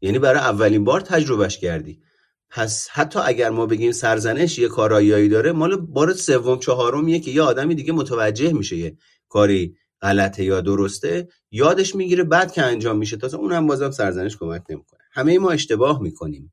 یعنی 0.00 0.18
برای 0.18 0.40
اولین 0.40 0.84
بار 0.84 1.00
تجربهش 1.00 1.58
کردی. 1.58 2.02
پس 2.50 2.88
حتی 2.90 3.18
اگر 3.18 3.50
ما 3.50 3.66
بگیم 3.66 3.92
سرزنش 3.92 4.58
یه 4.58 4.68
کارایی 4.68 5.28
داره 5.28 5.52
مال 5.52 5.76
بار 5.76 6.12
سوم 6.12 6.58
چهارمیه 6.58 7.20
که 7.20 7.30
یه 7.30 7.42
آدمی 7.42 7.74
دیگه 7.74 7.92
متوجه 7.92 8.52
میشه 8.52 8.76
یه 8.76 8.96
کاری 9.28 9.76
غلطه 10.02 10.44
یا 10.44 10.60
درسته 10.60 11.28
یادش 11.50 11.94
می‌گیره 11.94 12.24
بعد 12.24 12.52
که 12.52 12.62
انجام 12.62 12.98
میشه. 12.98 13.16
تازه 13.16 13.36
اونم 13.36 13.66
بازم 13.66 13.90
سرزنش 13.90 14.36
کمک 14.36 14.62
نمی‌کنه. 14.68 15.00
همه 15.12 15.38
ما 15.38 15.50
اشتباه 15.50 16.02
می‌کنیم. 16.02 16.52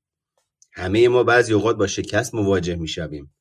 همه 0.74 1.08
ما 1.08 1.24
بعضی 1.24 1.54
اوقات 1.54 1.78
با 1.78 1.88
شکست 1.88 2.36
مواجه 2.36 2.76
می‌شویم. 2.76 3.34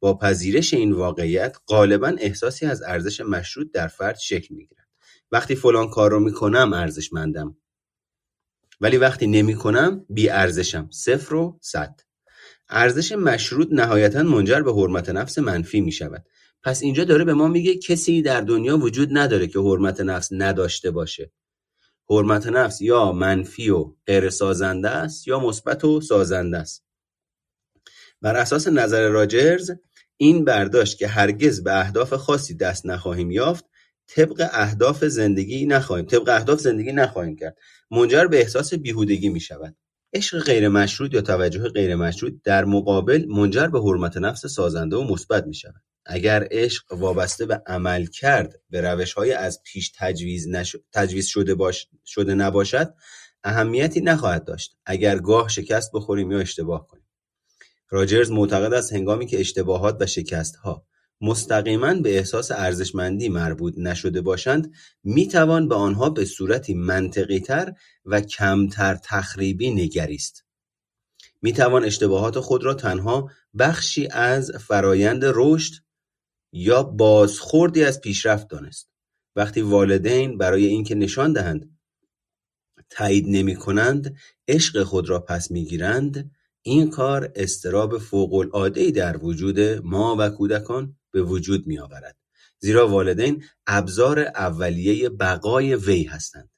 با 0.00 0.18
پذیرش 0.18 0.74
این 0.74 0.92
واقعیت 0.92 1.56
غالبا 1.68 2.12
احساسی 2.18 2.66
از 2.66 2.82
ارزش 2.82 3.20
مشروط 3.20 3.70
در 3.72 3.88
فرد 3.88 4.18
شکل 4.18 4.54
می‌گیرد. 4.54 4.88
وقتی 5.32 5.54
فلان 5.54 5.90
کار 5.90 6.10
رو 6.10 6.20
می‌کنم 6.20 6.72
ارزشمندم. 6.72 7.56
ولی 8.80 8.96
وقتی 8.96 9.26
نمی‌کنم 9.26 10.06
بی 10.10 10.28
ارزشم 10.28 10.88
صفر 10.92 11.34
و 11.34 11.58
صد. 11.62 12.00
ارزش 12.68 13.12
مشروط 13.12 13.68
نهایتا 13.70 14.22
منجر 14.22 14.60
به 14.60 14.72
حرمت 14.72 15.08
نفس 15.08 15.38
منفی 15.38 15.80
می 15.80 15.92
شود 15.92 16.24
پس 16.62 16.82
اینجا 16.82 17.04
داره 17.04 17.24
به 17.24 17.34
ما 17.34 17.48
میگه 17.48 17.74
کسی 17.74 18.22
در 18.22 18.40
دنیا 18.40 18.78
وجود 18.78 19.08
نداره 19.12 19.46
که 19.46 19.58
حرمت 19.58 20.00
نفس 20.00 20.28
نداشته 20.32 20.90
باشه. 20.90 21.32
حرمت 22.10 22.46
نفس 22.46 22.80
یا 22.80 23.12
منفی 23.12 23.70
و 23.70 23.92
غیر 24.06 24.30
سازنده 24.30 24.90
است 24.90 25.28
یا 25.28 25.40
مثبت 25.40 25.84
و 25.84 26.00
سازنده 26.00 26.58
است. 26.58 26.84
بر 28.22 28.36
اساس 28.36 28.68
نظر 28.68 29.08
راجرز 29.08 29.70
این 30.16 30.44
برداشت 30.44 30.98
که 30.98 31.08
هرگز 31.08 31.62
به 31.62 31.80
اهداف 31.80 32.14
خاصی 32.14 32.54
دست 32.54 32.86
نخواهیم 32.86 33.30
یافت 33.30 33.64
طبق 34.06 34.48
اهداف 34.52 35.04
زندگی 35.04 35.66
نخواهیم 35.66 36.06
طبق 36.06 36.28
اهداف 36.28 36.60
زندگی 36.60 36.92
نخواهیم 36.92 37.36
کرد. 37.36 37.56
منجر 37.90 38.26
به 38.26 38.40
احساس 38.40 38.74
بیهودگی 38.74 39.28
می 39.28 39.40
شود 39.40 39.76
عشق 40.12 40.38
غیر 40.38 40.68
مشروط 40.68 41.14
یا 41.14 41.20
توجه 41.20 41.68
غیر 41.68 41.96
مشروط 41.96 42.32
در 42.44 42.64
مقابل 42.64 43.26
منجر 43.28 43.66
به 43.66 43.80
حرمت 43.80 44.16
نفس 44.16 44.46
سازنده 44.46 44.96
و 44.96 45.12
مثبت 45.12 45.46
می 45.46 45.54
شود 45.54 45.82
اگر 46.06 46.48
عشق 46.50 46.92
وابسته 46.92 47.46
به 47.46 47.62
عمل 47.66 48.06
کرد 48.06 48.60
به 48.70 48.80
روش 48.80 49.12
های 49.12 49.32
از 49.32 49.62
پیش 49.62 49.92
تجویز, 49.98 50.48
تجویز 50.92 51.26
شده, 51.26 51.54
باش... 51.54 51.88
شده 52.04 52.34
نباشد 52.34 52.94
اهمیتی 53.44 54.00
نخواهد 54.00 54.44
داشت. 54.44 54.76
اگر 54.86 55.18
گاه 55.18 55.48
شکست 55.48 55.90
بخوریم 55.94 56.32
یا 56.32 56.38
اشتباه 56.38 56.86
کنیم. 56.86 57.06
راجرز 57.90 58.30
معتقد 58.30 58.72
است 58.72 58.92
هنگامی 58.92 59.26
که 59.26 59.40
اشتباهات 59.40 59.96
و 60.00 60.06
شکستها 60.06 60.86
مستقیما 61.20 61.94
به 61.94 62.18
احساس 62.18 62.50
ارزشمندی 62.50 63.28
مربوط 63.28 63.74
نشده 63.76 64.20
باشند 64.20 64.72
می‌توان 65.04 65.68
به 65.68 65.74
آنها 65.74 66.10
به 66.10 66.24
صورتی 66.24 66.74
منطقیتر 66.74 67.72
و 68.04 68.20
کمتر 68.20 68.98
تخریبی 69.02 69.70
نگریست 69.70 70.44
می‌توان 71.42 71.84
اشتباهات 71.84 72.40
خود 72.40 72.64
را 72.64 72.74
تنها 72.74 73.30
بخشی 73.58 74.08
از 74.10 74.50
فرایند 74.50 75.22
رشد 75.24 75.72
یا 76.52 76.82
بازخوردی 76.82 77.84
از 77.84 78.00
پیشرفت 78.00 78.48
دانست. 78.48 78.90
وقتی 79.36 79.60
والدین 79.60 80.38
برای 80.38 80.66
اینکه 80.66 80.94
نشان 80.94 81.32
دهند 81.32 81.78
تایید 82.90 83.24
نمی 83.28 83.56
کنند 83.56 84.16
عشق 84.48 84.82
خود 84.82 85.08
را 85.08 85.20
پس 85.20 85.50
می‌گیرند 85.50 86.35
این 86.68 86.90
کار 86.90 87.32
استراب 87.34 87.98
فوق 87.98 88.70
ای 88.76 88.92
در 88.92 89.24
وجود 89.24 89.60
ما 89.60 90.16
و 90.18 90.28
کودکان 90.28 90.96
به 91.10 91.22
وجود 91.22 91.66
می 91.66 91.78
آورد 91.78 92.16
زیرا 92.58 92.88
والدین 92.88 93.44
ابزار 93.66 94.18
اولیه 94.20 95.08
بقای 95.08 95.74
وی 95.74 96.02
هستند. 96.02 96.50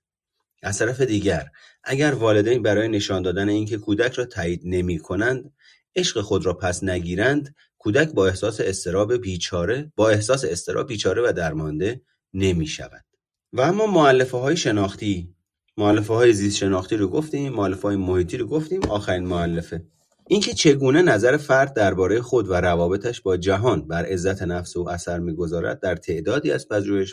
از 0.62 0.78
طرف 0.78 1.00
دیگر 1.00 1.48
اگر 1.84 2.14
والدین 2.14 2.62
برای 2.62 2.88
نشان 2.88 3.22
دادن 3.22 3.48
اینکه 3.48 3.78
کودک 3.78 4.12
را 4.12 4.24
تایید 4.24 4.60
نمی 4.64 4.98
کنند 4.98 5.52
عشق 5.96 6.20
خود 6.20 6.46
را 6.46 6.54
پس 6.54 6.84
نگیرند 6.84 7.54
کودک 7.78 8.12
با 8.12 8.26
احساس 8.26 8.60
استراب 8.60 9.16
بیچاره 9.16 9.92
با 9.96 10.08
احساس 10.08 10.44
استراب 10.44 10.88
بیچاره 10.88 11.22
و 11.22 11.32
درمانده 11.32 12.00
نمی 12.34 12.66
شود 12.66 13.04
و 13.52 13.60
اما 13.60 13.86
معلفه 13.86 14.36
های 14.36 14.56
شناختی 14.56 15.34
معلفه 15.76 16.14
های 16.14 16.32
زیست 16.32 16.56
شناختی 16.56 16.96
رو 16.96 17.08
گفتیم 17.08 17.52
معلفه 17.52 17.82
های 17.82 17.96
محیطی 17.96 18.36
رو 18.36 18.46
گفتیم 18.46 18.82
آخرین 18.82 19.26
معلفه. 19.26 19.86
اینکه 20.30 20.54
چگونه 20.54 21.02
نظر 21.02 21.36
فرد 21.36 21.74
درباره 21.74 22.20
خود 22.20 22.48
و 22.48 22.54
روابطش 22.54 23.20
با 23.20 23.36
جهان 23.36 23.88
بر 23.88 24.06
عزت 24.06 24.42
نفس 24.42 24.76
او 24.76 24.90
اثر 24.90 25.18
می‌گذارد 25.18 25.80
در 25.80 25.96
تعدادی 25.96 26.50
از 26.50 26.68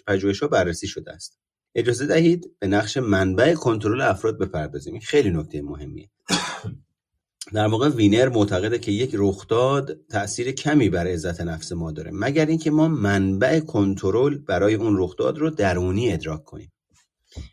پژوهش 0.07 0.39
ها 0.41 0.47
بررسی 0.47 0.88
شده 0.88 1.11
است. 1.11 1.39
اجازه 1.76 2.05
دهید 2.05 2.51
به 2.59 2.68
نقش 2.68 2.97
منبع 2.97 3.53
کنترل 3.53 4.01
افراد 4.01 4.39
بپردازیم. 4.39 4.93
این 4.93 5.01
خیلی 5.01 5.30
نکته 5.30 5.61
مهمیه. 5.61 6.09
در 7.53 7.68
واقع 7.68 7.89
وینر 7.89 8.30
معتقده 8.30 8.80
که 8.80 8.91
یک 8.91 9.11
رخداد 9.13 9.97
تاثیر 10.09 10.51
کمی 10.51 10.89
بر 10.89 11.07
عزت 11.07 11.41
نفس 11.41 11.72
ما 11.72 11.91
داره 11.91 12.11
مگر 12.13 12.45
اینکه 12.45 12.72
ما 12.72 12.88
منبع 12.88 13.59
کنترل 13.59 14.38
برای 14.38 14.74
اون 14.74 14.97
رخداد 14.97 15.38
رو 15.38 15.49
درونی 15.49 16.13
ادراک 16.13 16.43
کنیم. 16.43 16.72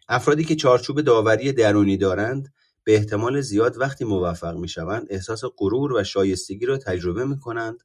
افرادی 0.08 0.44
که 0.44 0.56
چارچوب 0.56 1.00
داوری 1.00 1.52
درونی 1.52 1.96
دارند 1.96 2.52
به 2.84 2.96
احتمال 2.96 3.40
زیاد 3.40 3.78
وقتی 3.78 4.04
موفق 4.04 4.56
می‌شوند 4.56 5.06
احساس 5.10 5.42
غرور 5.58 5.92
و 5.92 6.04
شایستگی 6.04 6.66
را 6.66 6.78
تجربه 6.78 7.24
می 7.24 7.40
کنند 7.40 7.78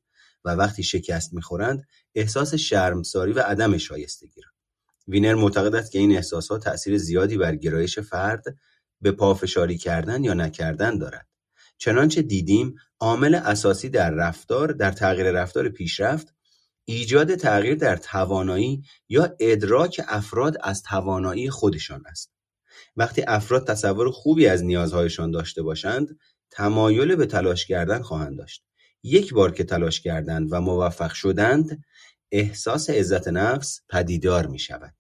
و 0.46 0.50
وقتی 0.50 0.84
شکست 0.84 1.34
می‌خورند 1.34 1.88
احساس 2.16 2.56
شرمساری 2.56 3.34
و 3.34 3.40
عدم 3.40 3.78
شایستگی 3.78 4.42
را. 4.42 4.50
وینر 5.08 5.36
معتقد 5.36 5.76
است 5.76 5.92
که 5.92 6.00
این 6.00 6.16
احساسات 6.16 6.64
تأثیر 6.64 6.98
زیادی 6.98 7.38
بر 7.38 7.56
گرایش 7.56 8.00
فرد 8.00 8.44
به 9.02 9.12
پافشاری 9.12 9.78
کردن 9.78 10.24
یا 10.24 10.34
نکردن 10.34 10.98
دارد. 10.98 11.28
چنانچه 11.78 12.22
دیدیم 12.22 12.76
عامل 13.00 13.36
اساسی 13.36 13.90
در 13.90 14.12
رفتار 14.12 14.72
در 14.72 14.92
تغییر 14.92 15.32
رفتار 15.32 15.70
پیشرفت 15.70 16.34
ایجاد 16.86 17.36
تغییر 17.36 17.76
در 17.76 17.96
توانایی 17.98 18.84
یا 19.10 19.36
ادراک 19.40 20.02
افراد 20.08 20.58
از 20.64 20.84
توانایی 20.84 21.50
خودشان 21.50 22.04
است. 22.06 22.37
وقتی 22.98 23.24
افراد 23.28 23.68
تصور 23.68 24.12
خوبی 24.12 24.48
از 24.48 24.64
نیازهایشان 24.64 25.32
داشته 25.32 25.64
باشند 25.64 26.20
تمایل 26.52 27.16
به 27.16 27.26
تلاش 27.26 27.66
کردن 27.66 28.02
خواهند 28.02 28.38
داشت. 28.38 28.64
یک 29.04 29.34
بار 29.34 29.52
که 29.52 29.64
تلاش 29.64 30.02
کردند 30.02 30.48
و 30.52 30.62
موفق 30.62 31.14
شدند 31.14 31.84
احساس 32.32 32.90
عزت 32.90 33.28
نفس 33.28 33.82
پدیدار 33.90 34.48
می 34.48 34.60
شود 34.60 34.94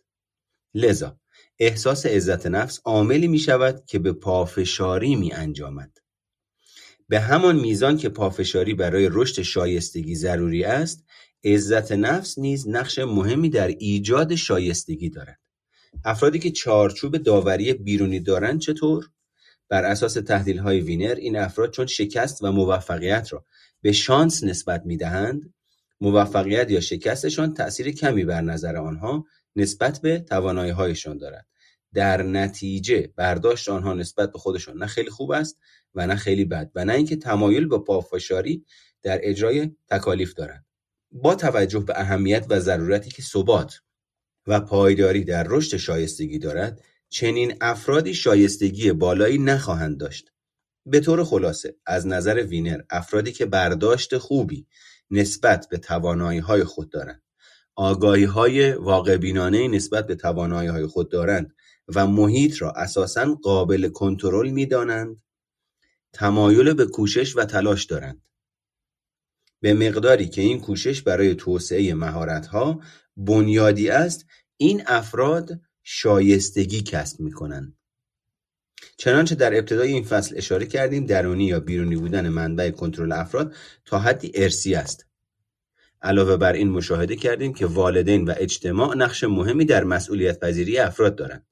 لذا 0.74 1.20
احساس 1.60 2.06
عزت 2.06 2.48
نفس 2.48 2.80
عاملی 2.86 3.28
می 3.28 3.39
شود 3.39 3.86
که 3.86 4.00
به 4.00 4.14
پافشاری 4.14 5.16
می 5.16 5.34
انجامد 5.34 5.98
به 7.10 7.20
همان 7.20 7.56
میزان 7.56 7.98
که 7.98 8.10
پافشاری 8.10 8.74
برای 8.74 9.10
رشد 9.12 9.41
شایستگی 9.41 10.16
ضروری 10.16 10.64
است 10.64 11.06
عزت 11.43 11.91
نفس 11.91 12.38
نیز 12.38 12.68
نقش 12.68 13.00
مهمی 13.00 13.50
در 13.50 13.68
ایجاد 13.68 14.36
شایستگی 14.36 15.10
دارد. 15.10 15.39
افرادی 16.06 16.40
که 16.40 16.52
چارچوب 16.52 17.18
داوری 17.18 17.74
بیرونی 17.74 18.20
دارند 18.20 18.60
چطور؟ 18.60 19.10
بر 19.70 19.86
اساس 19.86 20.14
تحلیل 20.14 20.58
های 20.58 20.80
وینر 20.80 21.16
این 21.16 21.38
افراد 21.38 21.72
چون 21.72 21.86
شکست 21.86 22.44
و 22.44 22.52
موفقیت 22.52 23.34
را 23.34 23.46
به 23.82 23.92
شانس 23.92 24.44
نسبت 24.44 24.86
می 24.86 24.98
دهند 24.98 25.54
موفقیت 26.02 26.72
یا 26.72 26.80
شکستشان 26.80 27.54
تأثیر 27.54 27.92
کمی 27.92 28.26
بر 28.26 28.42
نظر 28.42 28.76
آنها 28.76 29.26
نسبت 29.56 30.02
به 30.02 30.20
توانایی 30.20 30.72
هایشان 30.72 31.18
دارد. 31.18 31.48
در 31.94 32.24
نتیجه 32.24 33.14
برداشت 33.16 33.70
آنها 33.70 33.94
نسبت 33.94 34.32
به 34.32 34.40
خودشان 34.40 34.78
نه 34.78 34.86
خیلی 34.86 35.10
خوب 35.10 35.32
است 35.32 35.58
و 35.96 36.08
نه 36.08 36.16
خیلی 36.16 36.46
بد 36.46 36.72
و 36.76 36.86
نه 36.86 36.94
اینکه 36.94 37.16
تمایل 37.16 37.68
به 37.68 37.80
پافشاری 37.80 38.66
در 39.04 39.20
اجرای 39.22 39.72
تکالیف 39.88 40.34
دارند. 40.34 40.66
با 41.12 41.36
توجه 41.36 41.80
به 41.80 42.00
اهمیت 42.00 42.46
و 42.50 42.60
ضرورتی 42.60 43.10
که 43.10 43.22
ثبات 43.22 43.82
و 44.48 44.60
پایداری 44.60 45.24
در 45.24 45.45
رشد 45.50 45.78
شایستگی 45.78 46.39
دارد 46.39 46.82
چنین 47.10 47.56
افرادی 47.62 48.14
شایستگی 48.14 48.91
بالایی 48.91 49.38
نخواهند 49.38 49.98
داشت. 49.98 50.32
به 50.86 51.00
طور 51.00 51.24
خلاصه 51.24 51.76
از 51.86 52.08
نظر 52.08 52.43
وینر 52.43 52.82
افرادی 52.89 53.32
که 53.32 53.45
برداشت 53.45 54.18
خوبی 54.18 54.68
نسبت 55.12 55.68
به 55.70 55.78
توانایی 55.78 56.39
های 56.39 56.64
خود 56.64 56.89
دارند. 56.89 57.22
آگاهی 57.76 58.24
های 58.24 58.72
واقع 58.72 59.18
بینانه 59.18 59.68
نسبت 59.68 60.08
به 60.08 60.16
توانایی 60.16 60.70
های 60.70 60.86
خود 60.86 61.12
دارند 61.12 61.56
و 61.95 62.08
محیط 62.08 62.62
را 62.62 62.72
اساسا 62.72 63.34
قابل 63.34 63.89
کنترل 63.89 64.50
می 64.50 64.66
دانند 64.66 65.22
تمایل 66.14 66.74
به 66.74 66.86
کوشش 66.86 67.38
و 67.38 67.45
تلاش 67.45 67.86
دارند. 67.86 68.28
به 69.62 69.74
مقداری 69.74 70.30
که 70.30 70.41
این 70.41 70.60
کوشش 70.60 71.02
برای 71.02 71.36
توسعه 71.36 71.93
مهارت‌ها 71.93 72.82
بنیادی 73.18 73.89
است 73.89 74.26
این 74.57 74.84
افراد 74.88 75.61
شایستگی 75.84 76.82
کسب 76.82 77.20
می‌کنند. 77.20 77.78
چنانچه 78.97 79.36
در 79.36 79.57
ابتدای 79.57 79.93
این 79.93 80.03
فصل 80.03 80.38
اشاره 80.38 80.65
کردیم 80.65 81.05
درونی 81.05 81.45
یا 81.45 81.59
بیرونی 81.59 81.95
بودن 81.95 82.30
منبع 82.30 82.70
کنترل 82.70 83.11
افراد 83.11 83.55
تا 83.86 83.99
حدی 83.99 84.32
ارسی 84.36 84.76
است. 84.76 85.05
علاوه 86.01 86.38
بر 86.38 86.53
این 86.53 86.70
مشاهده 86.70 87.15
کردیم 87.15 87.53
که 87.53 87.65
والدین 87.65 88.26
و 88.26 88.34
اجتماع 88.38 88.95
نقش 88.95 89.24
مهمی 89.24 89.65
در 89.65 89.84
مسئولیت 89.84 90.39
پذیری 90.39 90.78
افراد 90.78 91.15
دارند. 91.15 91.45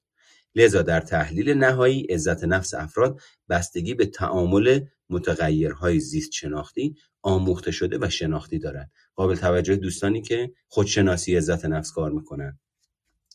لذا 0.54 0.82
در 0.82 1.00
تحلیل 1.00 1.54
نهایی 1.54 2.02
عزت 2.02 2.44
نفس 2.44 2.74
افراد 2.74 3.20
بستگی 3.48 3.94
به 3.94 4.06
تعامل 4.06 4.80
متغیرهای 5.10 6.00
زیست 6.00 6.32
شناختی 6.32 6.96
آموخته 7.26 7.70
شده 7.70 7.98
و 8.00 8.08
شناختی 8.10 8.58
دارد. 8.58 8.90
قابل 9.14 9.34
توجه 9.34 9.76
دوستانی 9.76 10.22
که 10.22 10.52
خودشناسی 10.68 11.36
عزت 11.36 11.64
نفس 11.64 11.92
کار 11.92 12.10
می‌کنن. 12.10 12.58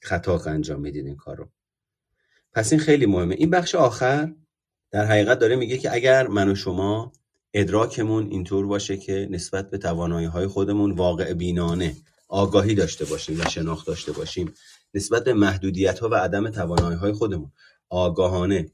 خطا 0.02 0.38
انجام 0.38 0.82
می‌دید 0.82 1.06
این 1.06 1.16
کار 1.16 1.36
رو. 1.36 1.50
پس 2.54 2.72
این 2.72 2.82
خیلی 2.82 3.06
مهمه. 3.06 3.36
این 3.36 3.50
بخش 3.50 3.76
آخر 3.76 4.34
در 4.92 5.06
حقیقت 5.06 5.40
داره 5.40 5.56
میگه 5.56 5.78
که 5.78 5.94
اگر 5.94 6.28
من 6.28 6.50
و 6.50 6.56
شما 6.56 7.12
ادراکمون 7.54 8.28
اینطور 8.32 8.66
باشه 8.68 8.98
که 8.98 9.28
نسبت 9.32 9.70
به 9.70 9.78
توانایی 9.78 10.28
های 10.28 10.48
خودمون 10.48 10.92
واقع 10.92 11.34
بینانه 11.34 11.96
آگاهی 12.28 12.76
داشته 12.76 13.06
باشیم 13.06 13.40
و 13.40 13.44
شناخت 13.44 13.88
داشته 13.88 14.12
باشیم 14.12 14.54
نسبت 14.94 15.24
به 15.24 15.34
محدودیت 15.34 16.00
ها 16.00 16.10
و 16.10 16.16
عدم 16.16 16.50
توانایی 16.50 16.98
های 16.98 17.12
خودمون 17.12 17.52
آگاهانه 17.90 18.72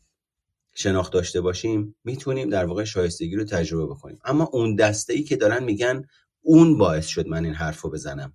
شناخت 0.79 1.13
داشته 1.13 1.41
باشیم 1.41 1.95
می‌تونیم 2.03 2.49
در 2.49 2.65
واقع 2.65 2.83
شایستگی 2.83 3.35
رو 3.35 3.43
تجربه 3.43 3.85
بکنیم. 3.93 4.19
اما 4.25 4.49
اون 4.53 4.75
دسته 4.75 5.13
ای 5.13 5.23
که 5.23 5.35
دارن 5.35 5.63
میگن 5.63 6.05
اون 6.41 6.77
باعث 6.77 7.07
شد 7.07 7.27
من 7.27 7.45
این 7.45 7.53
حرف 7.53 7.81
رو 7.81 7.89
بزنم. 7.89 8.33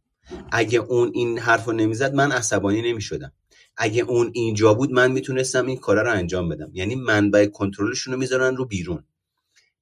اگه 0.53 0.78
اون 0.78 1.11
این 1.14 1.38
حرف 1.38 1.64
رو 1.64 1.72
نمی‌زد 1.72 2.14
من 2.14 2.32
عصبانی 2.32 2.82
نمی‌شدم. 2.82 3.32
اگه 3.76 4.03
اون 4.03 4.30
اینجا 4.34 4.74
بود 4.74 4.93
من 4.93 5.12
می‌تونستم 5.12 5.66
این 5.66 5.76
کار 5.76 6.03
رو 6.05 6.11
انجام 6.11 6.49
بدم. 6.49 6.70
یعنی 6.72 6.95
منبع 6.95 7.47
کنترلشون 7.47 8.14
رو 8.14 8.20
می‌ذارن 8.20 8.57
رو 8.57 8.64
بیرون. 8.64 9.05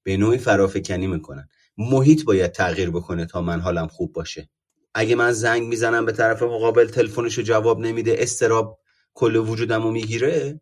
به 0.03 0.17
نوعی 0.17 0.39
فرافکنی 0.39 1.07
می‌کنن. 1.07 1.49
محیط 1.79 2.25
باید 2.25 2.53
تغییر 2.53 2.91
بکنه 2.91 3.27
تا 3.27 3.43
من 3.43 3.61
حالم 3.61 3.87
خوب 3.87 4.13
باشه. 4.13 4.51
اگه 4.95 5.15
من 5.15 5.33
زنگ 5.33 5.63
می‌زنم 5.63 6.05
به 6.05 6.13
طرف 6.13 6.43
مقابل 6.43 6.87
تلفنش 6.87 7.35
رو 7.35 7.43
جواب 7.43 7.81
نمیده 7.81 8.17
استراب 8.19 8.79
کل 9.15 9.37
وجودم 9.37 9.83
رو 9.83 9.91
می‌گیره 9.91 10.61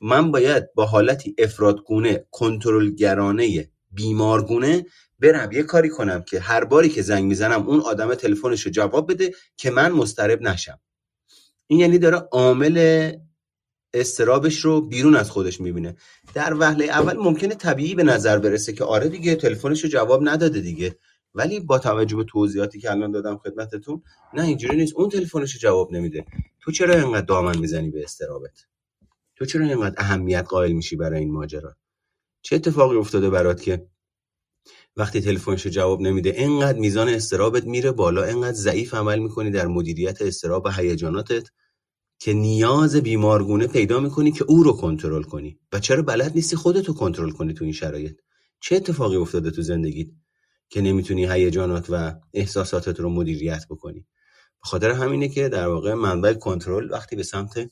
من 0.00 0.30
باید 0.30 0.74
با 0.74 0.86
حالتی 0.86 1.34
افرادگونه 1.38 2.26
کنترلگرانه 2.30 3.70
بیمارگونه 3.90 4.86
برم 5.18 5.52
یه 5.52 5.62
کاری 5.62 5.88
کنم 5.88 6.22
که 6.22 6.40
هر 6.40 6.64
باری 6.64 6.88
که 6.88 7.02
زنگ 7.02 7.24
می‌زنم 7.24 7.68
اون 7.68 7.80
آدم 7.80 8.14
تلفنش 8.14 8.62
رو 8.62 8.72
جواب 8.72 9.12
بده 9.12 9.34
که 9.56 9.70
من 9.70 9.92
مسترب 9.92 10.42
نشم. 10.42 10.80
این 11.66 11.80
یعنی 11.80 11.98
داره 11.98 12.16
عامل 12.16 13.12
استرابش 13.94 14.64
رو 14.64 14.80
بیرون 14.80 15.16
از 15.16 15.30
خودش 15.30 15.60
می‌بینه. 15.60 15.96
در 16.34 16.54
وهله 16.54 16.84
اول 16.84 17.16
ممکنه 17.16 17.54
طبیعی 17.54 17.94
به 17.94 18.02
نظر 18.02 18.38
برسه 18.38 18.72
که 18.72 18.84
آره 18.84 19.08
دیگه 19.08 19.34
تلفنش 19.34 19.84
رو 19.84 19.90
جواب 19.90 20.28
نداده 20.28 20.60
دیگه. 20.60 20.96
ولی 21.34 21.60
با 21.60 21.78
توجه 21.78 22.16
به 22.16 22.24
توضیحاتی 22.24 22.80
که 22.80 22.90
الان 22.90 23.10
دادم 23.10 23.38
خدمتتون 23.38 24.02
نه 24.34 24.42
اینجوری 24.44 24.76
نیست. 24.76 24.92
اون 24.96 25.08
تلفنش 25.08 25.58
جواب 25.58 25.92
نمیده. 25.92 26.24
تو 26.60 26.72
چرا 26.72 26.94
اینقدر 26.94 27.26
دامن 27.26 27.58
می‌زنی 27.58 27.90
به 27.90 28.04
استرابت؟ 28.04 28.66
تو 29.36 29.44
چرا 29.44 29.66
اینقدر 29.66 29.94
اهمیت 29.98 30.46
قائل 30.48 30.72
میشی 30.72 30.96
برای 30.96 31.20
این 31.20 31.32
ماجرا؟ 31.32 31.76
چه 32.42 32.56
اتفاقی 32.56 32.96
افتاده 32.96 33.30
برات 33.30 33.62
که 33.62 33.86
وقتی 34.96 35.20
تلفنشو 35.20 35.70
جواب 35.70 36.00
نمیده 36.00 36.32
انقدر 36.36 36.78
میزان 36.78 37.08
استرابت 37.08 37.64
میره 37.64 37.92
بالا 37.92 38.24
انقدر 38.24 38.56
ضعیف 38.56 38.94
عمل 38.94 39.18
می‌کنی 39.18 39.50
در 39.50 39.66
مدیریت 39.66 40.22
استراب 40.22 40.66
و 40.66 40.70
هیجاناتت 40.70 41.48
که 42.18 42.32
نیاز 42.32 42.96
بیمارگونه 42.96 43.66
پیدا 43.66 44.00
می‌کنی 44.00 44.32
که 44.32 44.44
او 44.48 44.62
رو 44.62 44.72
کنترل 44.72 45.22
کنی. 45.22 45.58
و 45.72 45.80
چرا 45.80 46.02
بلد 46.02 46.32
نیستی 46.34 46.56
خودتو 46.56 46.94
کنترل 46.94 47.30
کنی 47.30 47.54
تو 47.54 47.64
این 47.64 47.72
شرایط؟ 47.72 48.20
چه 48.60 48.76
اتفاقی 48.76 49.16
افتاده 49.16 49.50
تو 49.50 49.62
زندگیت 49.62 50.08
که 50.68 50.80
نمی‌تونی 50.80 51.32
هیجانات 51.32 51.86
و 51.88 52.14
احساساتت 52.34 53.00
رو 53.00 53.10
مدیریت 53.10 53.66
بکنی؟ 53.70 54.06
خاطر 54.60 54.90
همینه 54.90 55.28
که 55.28 55.48
در 55.48 55.68
واقع 55.68 55.94
منبع 55.94 56.32
کنترل 56.32 56.92
وقتی 56.92 57.16
به 57.16 57.22
سمت 57.22 57.70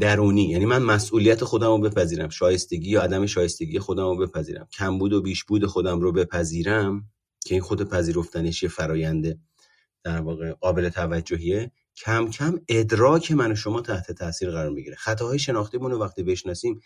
درونی. 0.00 0.50
یعنی 0.50 0.66
من 0.66 0.82
مسئولیت 0.82 1.44
خودم 1.44 1.66
رو 1.66 1.78
بپذیرم. 1.78 2.28
شایستگی 2.28 2.90
یا 2.90 3.02
عدم 3.02 3.26
شایستگی 3.26 3.78
خودم 3.78 4.04
رو 4.04 4.26
بپذیرم. 4.26 4.68
کمبود 4.72 5.12
و 5.12 5.22
بیشبود 5.22 5.66
خودم 5.66 6.00
رو 6.00 6.12
بپذیرم 6.12 7.10
که 7.46 7.54
این 7.54 7.62
خود 7.62 7.88
پذیرفتنش 7.88 8.62
یه 8.62 8.68
فراینده 8.68 9.38
در 10.04 10.20
واقع 10.20 10.52
قابل 10.52 10.88
توجهیه. 10.88 11.72
کم 11.96 12.30
کم 12.30 12.60
ادراک 12.68 13.32
من 13.32 13.52
و 13.52 13.54
شما 13.54 13.80
تحت 13.80 14.12
تاثیر 14.12 14.50
قرار 14.50 14.70
می‌گیره. 14.70 14.96
خطاهای 14.96 15.38
شناختیمون 15.38 15.90
رو 15.90 15.98
وقتی 15.98 16.22
بشناسیم 16.22 16.80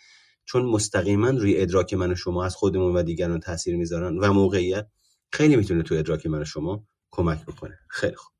چون 0.45 0.65
مستقیما 0.65 1.29
روی 1.29 1.61
ادراک 1.61 1.93
من 1.93 2.11
و 2.11 2.15
شما 2.15 2.45
از 2.45 2.55
خودمون 2.55 2.95
و 2.95 3.03
دیگران 3.03 3.39
تاثیر 3.39 3.75
می‌ذارن 3.75 4.17
و 4.17 4.33
موقعیت 4.33 4.87
خیلی 5.31 5.55
می‌تونه 5.55 5.83
تو 5.83 5.95
ادراک 5.95 6.25
من 6.25 6.41
و 6.41 6.45
شما 6.45 6.87
کمک 7.11 7.45
بکنه. 7.45 7.79
خیلی 7.89 8.15
خوب. 8.15 8.30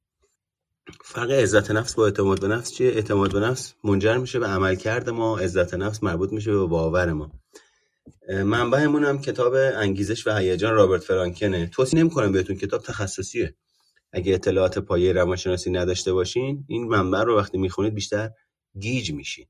فرق 1.04 1.32
عزت 1.32 1.72
نفس 1.72 1.94
با 1.94 2.06
اعتماد 2.06 2.42
به 2.42 2.48
نفس 2.48 2.72
چیه؟ 2.72 2.90
اعتماد 2.90 3.34
به 3.34 3.40
نفس 3.40 3.74
منجر 3.84 4.18
میشه 4.18 4.40
به 4.40 4.48
عملکرد 4.48 5.10
ما 5.10 5.40
عزت 5.40 5.74
نفس 5.74 6.04
مربوط 6.04 6.34
میشه 6.34 6.52
به 6.52 6.66
باور 6.66 7.14
ما. 7.14 7.32
منبعمون 8.30 9.04
هم 9.04 9.22
کتاب 9.22 9.54
انگیزش 9.56 10.28
و 10.28 10.38
هیجان 10.38 10.74
رابرت 10.74 11.04
فرانکنه. 11.04 11.68
توصیه 11.68 12.00
نمی‌کنم 12.00 12.32
بهتون 12.32 12.56
کتاب 12.56 12.82
تخصصیه. 12.82 13.56
اگه 14.14 14.34
اطلاعات 14.34 14.80
پایه 14.80 15.14
روانشناسی 15.14 15.72
نداشته 15.72 16.14
باشین 16.14 16.66
این 16.68 16.88
منبع 16.88 17.24
رو 17.24 17.38
وقتی 17.38 17.58
می‌خونید 17.58 17.94
بیشتر 17.94 18.30
گیج 18.80 19.12
میشین. 19.12 19.46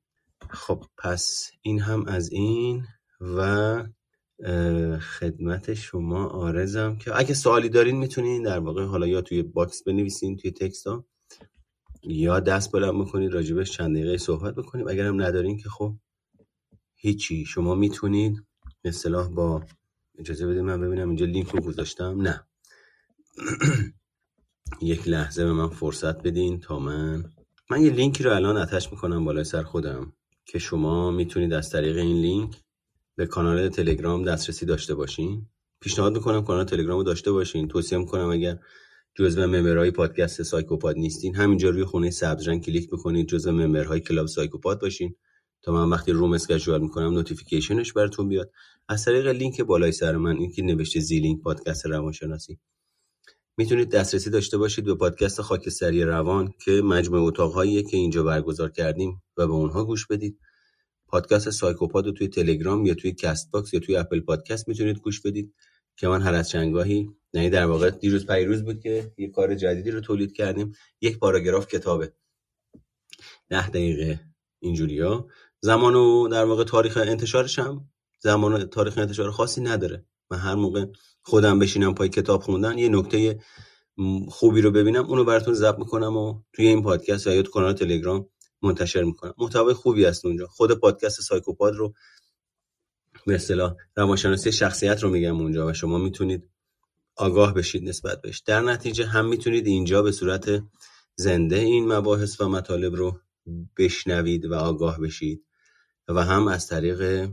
خب 0.49 0.83
پس 0.97 1.51
این 1.61 1.79
هم 1.79 2.05
از 2.05 2.31
این 2.31 2.83
و 3.21 3.83
خدمت 4.99 5.73
شما 5.73 6.27
عارضم 6.27 6.95
که 6.95 7.19
اگه 7.19 7.33
سوالی 7.33 7.69
دارین 7.69 7.97
می‌تونین 7.97 8.43
در 8.43 8.59
واقع 8.59 8.83
حالا 8.83 9.07
یا 9.07 9.21
توی 9.21 9.43
box 9.43 9.83
بنویسین 9.83 10.37
توی 10.37 10.51
text 10.51 10.87
ها. 10.87 11.05
یا 12.03 12.39
دست 12.39 12.71
بلند 12.71 13.01
بکنید 13.01 13.33
راجبش 13.33 13.71
چند 13.71 13.95
دقیقه 13.95 14.17
صحبت 14.17 14.55
بکنیم. 14.55 14.87
اگر 14.87 15.05
هم 15.05 15.21
ندارین 15.21 15.57
که 15.57 15.69
خب 15.69 15.95
هیچی. 16.95 17.45
شما 17.45 17.75
می‌تونید 17.75 18.43
اصطلاح 18.83 19.27
با 19.29 19.63
اجازه 20.19 20.47
بدید 20.47 20.59
من 20.61 20.81
ببینم 20.81 21.07
اینجا 21.07 21.25
لینک 21.25 21.49
رو 21.49 21.61
گذاشتم. 21.61 22.21
نه. 22.21 22.47
یک 24.81 25.07
لحظه 25.07 25.45
به 25.45 25.53
من 25.53 25.69
فرصت 25.69 26.23
بدین 26.23 26.59
تا 26.59 26.79
من 26.79 27.23
من 27.69 27.81
یه 27.81 27.91
لینکی 27.91 28.23
رو 28.23 28.33
الان 28.35 28.57
add 28.57 28.78
اش 28.78 28.91
می‌کنم 28.91 29.25
بالای 29.25 29.43
سر 29.43 29.63
خودم 29.63 30.13
که 30.45 30.59
شما 30.59 31.11
می‌تونید 31.11 31.53
از 31.53 31.69
طریق 31.69 31.97
این 31.97 32.21
لینک 32.21 32.55
به 33.15 33.25
کانال 33.25 33.69
تلگرام 33.69 34.23
دسترسی 34.23 34.65
داشته 34.65 34.95
باشین. 34.95 35.45
پیشنهاد 35.79 36.13
می‌کنم 36.13 36.43
کانال 36.43 36.65
تلگرام 36.65 36.97
رو 36.97 37.03
داشته 37.03 37.31
باشین. 37.31 37.67
توصیه 37.67 37.97
می‌کنم 37.97 38.29
اگر 38.29 38.59
جزو 39.15 39.47
member 39.47 39.80
های 39.80 39.91
پادکست 39.91 40.43
سایکوپاد 40.43 40.97
نیستین. 40.97 41.35
همینجا 41.35 41.69
روی 41.69 41.85
خونه 41.85 42.09
سبز 42.09 42.47
رنگ 42.47 42.63
کلیک 42.63 42.89
بکنید. 42.89 43.27
جزو 43.27 43.51
member 43.51 43.99
های 43.99 44.08
club 44.08 44.27
سایکوپاد 44.27 44.81
باشین. 44.81 45.15
تا 45.63 45.71
من 45.71 45.89
وقتی 45.89 46.11
room 46.11 46.33
schedule 46.33 46.81
می‌کنم 46.81 47.13
notification 47.13 47.82
ش 47.82 47.93
براتون 47.93 48.29
بیاد 48.29 48.51
از 48.89 49.05
طریق 49.05 49.27
لینک 49.27 49.61
بالای 49.61 49.91
سر 49.91 50.17
من 50.17 50.37
این 50.37 50.51
که 50.51 50.61
نوشته 50.61 50.99
زی 50.99 51.19
لینک 51.19 51.41
پادکست 51.41 51.85
روانشناسی. 51.85 52.59
می‌تونید 53.57 53.89
دسترسی 53.89 54.29
داشته 54.29 54.57
باشید 54.57 54.85
به 54.85 54.95
پادکست 54.95 55.41
خاکستری 55.41 56.03
روان 56.03 56.53
که 56.65 56.71
مجموعه 56.71 57.21
اتاقهاییه 57.21 57.83
که 57.83 57.97
اینجا 57.97 58.23
برگزار 58.23 58.71
کردیم 58.71 59.21
و 59.37 59.47
به 59.47 59.53
اونها 59.53 59.85
گوش 59.85 60.07
بدید. 60.07 60.39
پادکست 61.07 61.49
سایکوپاد 61.49 62.05
رو 62.05 62.11
توی 62.11 62.27
تلگرام 62.27 62.85
یا 62.85 62.93
توی 62.93 63.11
کست 63.11 63.51
باکس 63.51 63.73
یا 63.73 63.79
توی 63.79 63.95
اپل 63.95 64.19
پادکست 64.19 64.67
می‌تونید 64.67 64.97
گوش 64.97 65.21
بدید. 65.21 65.53
که 65.95 66.07
من 66.07 66.21
هر 66.21 66.33
از 66.33 66.49
چنگاهی 66.49 67.09
یعنی 67.33 67.49
در 67.49 67.65
واقع 67.65 67.89
دیروز 67.89 68.25
پریروز 68.25 68.63
بود 68.63 68.79
که 68.79 69.11
یه 69.17 69.27
کار 69.29 69.55
جدیدی 69.55 69.91
رو 69.91 70.01
تولید 70.01 70.33
کردیم. 70.33 70.71
یک 71.01 71.19
پاراگراف 71.19 71.67
کتابه 71.67 72.13
ده 73.49 73.69
دقیقه 73.69 74.19
اینجوریا 74.59 75.27
زمان 75.61 75.95
و 75.95 76.27
در 76.27 76.45
واقع 76.45 76.63
تاریخ 76.63 76.97
انتشارش 76.97 77.59
هم 77.59 77.89
زمان 78.19 78.65
تاریخ 78.65 78.97
انتشار 78.97 79.31
خاصی 79.31 79.61
نداره. 79.61 80.05
من 80.31 80.37
هر 80.37 80.55
موقع 80.55 80.85
خودم 81.21 81.59
بشینم 81.59 81.95
پای 81.95 82.09
کتاب 82.09 82.41
خوندن 82.41 82.77
یه 82.77 82.89
نکته 82.89 83.39
خوبی 84.29 84.61
رو 84.61 84.71
ببینم 84.71 85.05
اونو 85.05 85.23
براتون 85.23 85.53
ضبط 85.53 85.79
می‌کنم 85.79 86.17
و 86.17 86.41
توی 86.53 86.67
این 86.67 86.83
پادکست 86.83 87.27
یا 87.27 87.43
کانال 87.43 87.73
تلگرام 87.73 88.29
منتشر 88.61 89.03
می‌کنم. 89.03 89.33
محتوای 89.37 89.73
خوبی 89.73 90.05
هست 90.05 90.25
اونجا. 90.25 90.47
خود 90.47 90.71
پادکست 90.71 91.21
سایکوپاد 91.21 91.75
رو 91.75 91.93
به 93.25 93.35
اصطلاح 93.35 93.75
روانشناسی 93.95 94.51
شخصیت 94.51 95.03
رو 95.03 95.09
میگم 95.09 95.41
اونجا 95.41 95.67
و 95.67 95.73
شما 95.73 95.97
می‌تونید 95.97 96.49
آگاه 97.15 97.53
بشید 97.53 97.89
نسبت 97.89 98.21
بهش. 98.21 98.39
در 98.39 98.61
نتیجه 98.61 99.05
هم 99.05 99.25
می‌تونید 99.25 99.67
اینجا 99.67 100.01
به 100.01 100.11
صورت 100.11 100.63
زنده 101.15 101.55
این 101.55 101.93
مباحث 101.93 102.41
و 102.41 102.49
مطالب 102.49 102.95
رو 102.95 103.19
بشنوید 103.77 104.45
و 104.45 104.55
آگاه 104.55 104.99
بشید 104.99 105.45
و 106.07 106.23
هم 106.23 106.47
از 106.47 106.67
طریق 106.67 107.29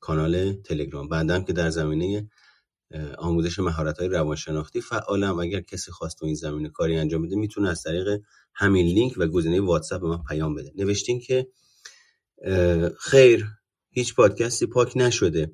کانال 0.00 0.52
تلگرام. 0.52 1.08
بندم 1.08 1.44
که 1.44 1.52
در 1.52 1.70
زمینه 1.70 2.30
آموزش 3.18 3.58
مهارت 3.58 3.98
های 3.98 4.08
روانشناختی 4.08 4.80
فعالم. 4.80 5.38
اگر 5.38 5.60
کسی 5.60 5.92
خواست 5.92 6.18
تو 6.18 6.26
این 6.26 6.34
زمینه 6.34 6.68
کاری 6.68 6.96
انجام 6.96 7.22
بده 7.22 7.36
می‌تونه 7.36 7.68
از 7.68 7.82
طریق 7.82 8.20
همین 8.54 8.86
لینک 8.86 9.14
و 9.16 9.26
گزینه 9.26 9.60
واتساپ 9.60 10.00
به 10.02 10.08
من 10.08 10.22
پیام 10.28 10.54
بده. 10.54 10.72
نوشتین 10.76 11.20
که 11.20 11.48
خیر. 12.98 13.46
هیچ 13.94 14.14
پادکستی 14.14 14.66
پاک 14.66 14.92
نشده. 14.96 15.52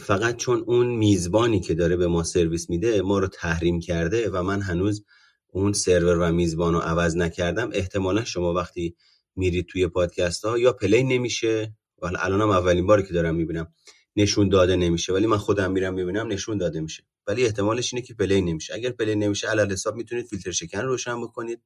فقط 0.00 0.36
چون 0.36 0.64
اون 0.66 0.86
میزبانی 0.86 1.60
که 1.60 1.74
داره 1.74 1.96
به 1.96 2.06
ما 2.06 2.22
سرویس 2.22 2.70
میده 2.70 3.02
ما 3.02 3.18
رو 3.18 3.26
تحریم 3.26 3.80
کرده 3.80 4.30
و 4.30 4.42
من 4.42 4.60
هنوز 4.60 5.04
اون 5.52 5.72
سرور 5.72 6.18
و 6.18 6.32
میزبان 6.32 6.74
رو 6.74 6.78
عوض 6.78 7.16
نکردم. 7.16 7.70
احتمالا 7.72 8.24
شما 8.24 8.52
وقتی 8.52 8.96
میرید 9.36 9.66
توی 9.66 9.88
پادکست 9.88 10.44
ها 10.44 10.58
یا 10.58 10.72
play 10.72 11.02
نمیشه 11.02 11.74
ولی 12.02 12.16
الان 12.18 12.40
هم 12.40 12.50
اولین 12.50 12.86
باری 12.86 13.02
که 13.02 13.12
دارم 13.12 13.34
می‌بینم 13.34 13.74
نشون 14.16 14.48
داده 14.48 14.76
نمیشه 14.76 15.12
ولی 15.12 15.26
من 15.26 15.36
خودم 15.36 15.72
میرم 15.72 15.94
می‌بینم 15.94 16.26
نشون 16.26 16.58
داده 16.58 16.80
میشه. 16.80 17.02
ولی 17.26 17.44
احتمالش 17.44 17.94
اینه 17.94 18.06
که 18.06 18.14
play 18.14 18.40
نمیشه. 18.40 18.74
اگر 18.74 18.90
play 18.90 19.14
نمیشه 19.14 19.48
علی‌الحساب 19.48 19.96
می‌تونید 19.96 20.26
فیلتر 20.26 20.50
شکن 20.50 20.80
روشن 20.80 21.20
بکنید. 21.22 21.60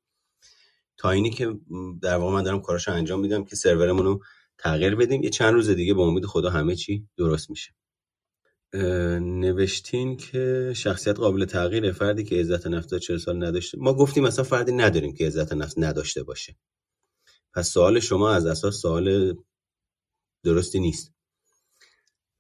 تا 0.96 1.10
اینی 1.10 1.30
که 1.30 1.54
در 2.02 2.16
واقع 2.16 2.32
من 2.32 2.42
دارم 2.42 2.60
کاراشو 2.60 2.92
انجام 2.92 3.20
میدم 3.20 3.44
که 3.44 3.56
سرورمون 3.56 4.04
رو 4.04 4.22
تغییر 4.64 4.94
بدیم. 4.94 5.22
یه 5.22 5.30
چند 5.30 5.54
روز 5.54 5.70
دیگه 5.70 5.94
با 5.94 6.06
امید 6.06 6.26
خدا 6.26 6.50
همه 6.50 6.76
چی 6.76 7.08
درست 7.16 7.50
میشه. 7.50 7.74
نوشتین 9.20 10.16
که 10.16 10.72
شخصیت 10.76 11.18
قابل 11.18 11.44
تغییر 11.44 11.92
فردی 11.92 12.24
که 12.24 12.36
عزت 12.36 12.66
نفس 12.66 12.86
تا 12.86 12.98
40 12.98 13.18
سال 13.18 13.44
نداشته. 13.44 13.78
ما 13.78 13.94
گفتیم 13.94 14.24
مثلا 14.24 14.44
فردی 14.44 14.72
نداریم 14.72 15.14
که 15.14 15.26
عزت 15.26 15.52
نفس 15.52 15.74
نداشته 15.78 16.22
باشه. 16.22 16.56
پس 17.54 17.70
سوال 17.70 18.00
شما 18.00 18.30
از 18.30 18.46
اساس 18.46 18.80
سوال 18.80 19.36
درستی 20.44 20.80
نیست. 20.80 21.12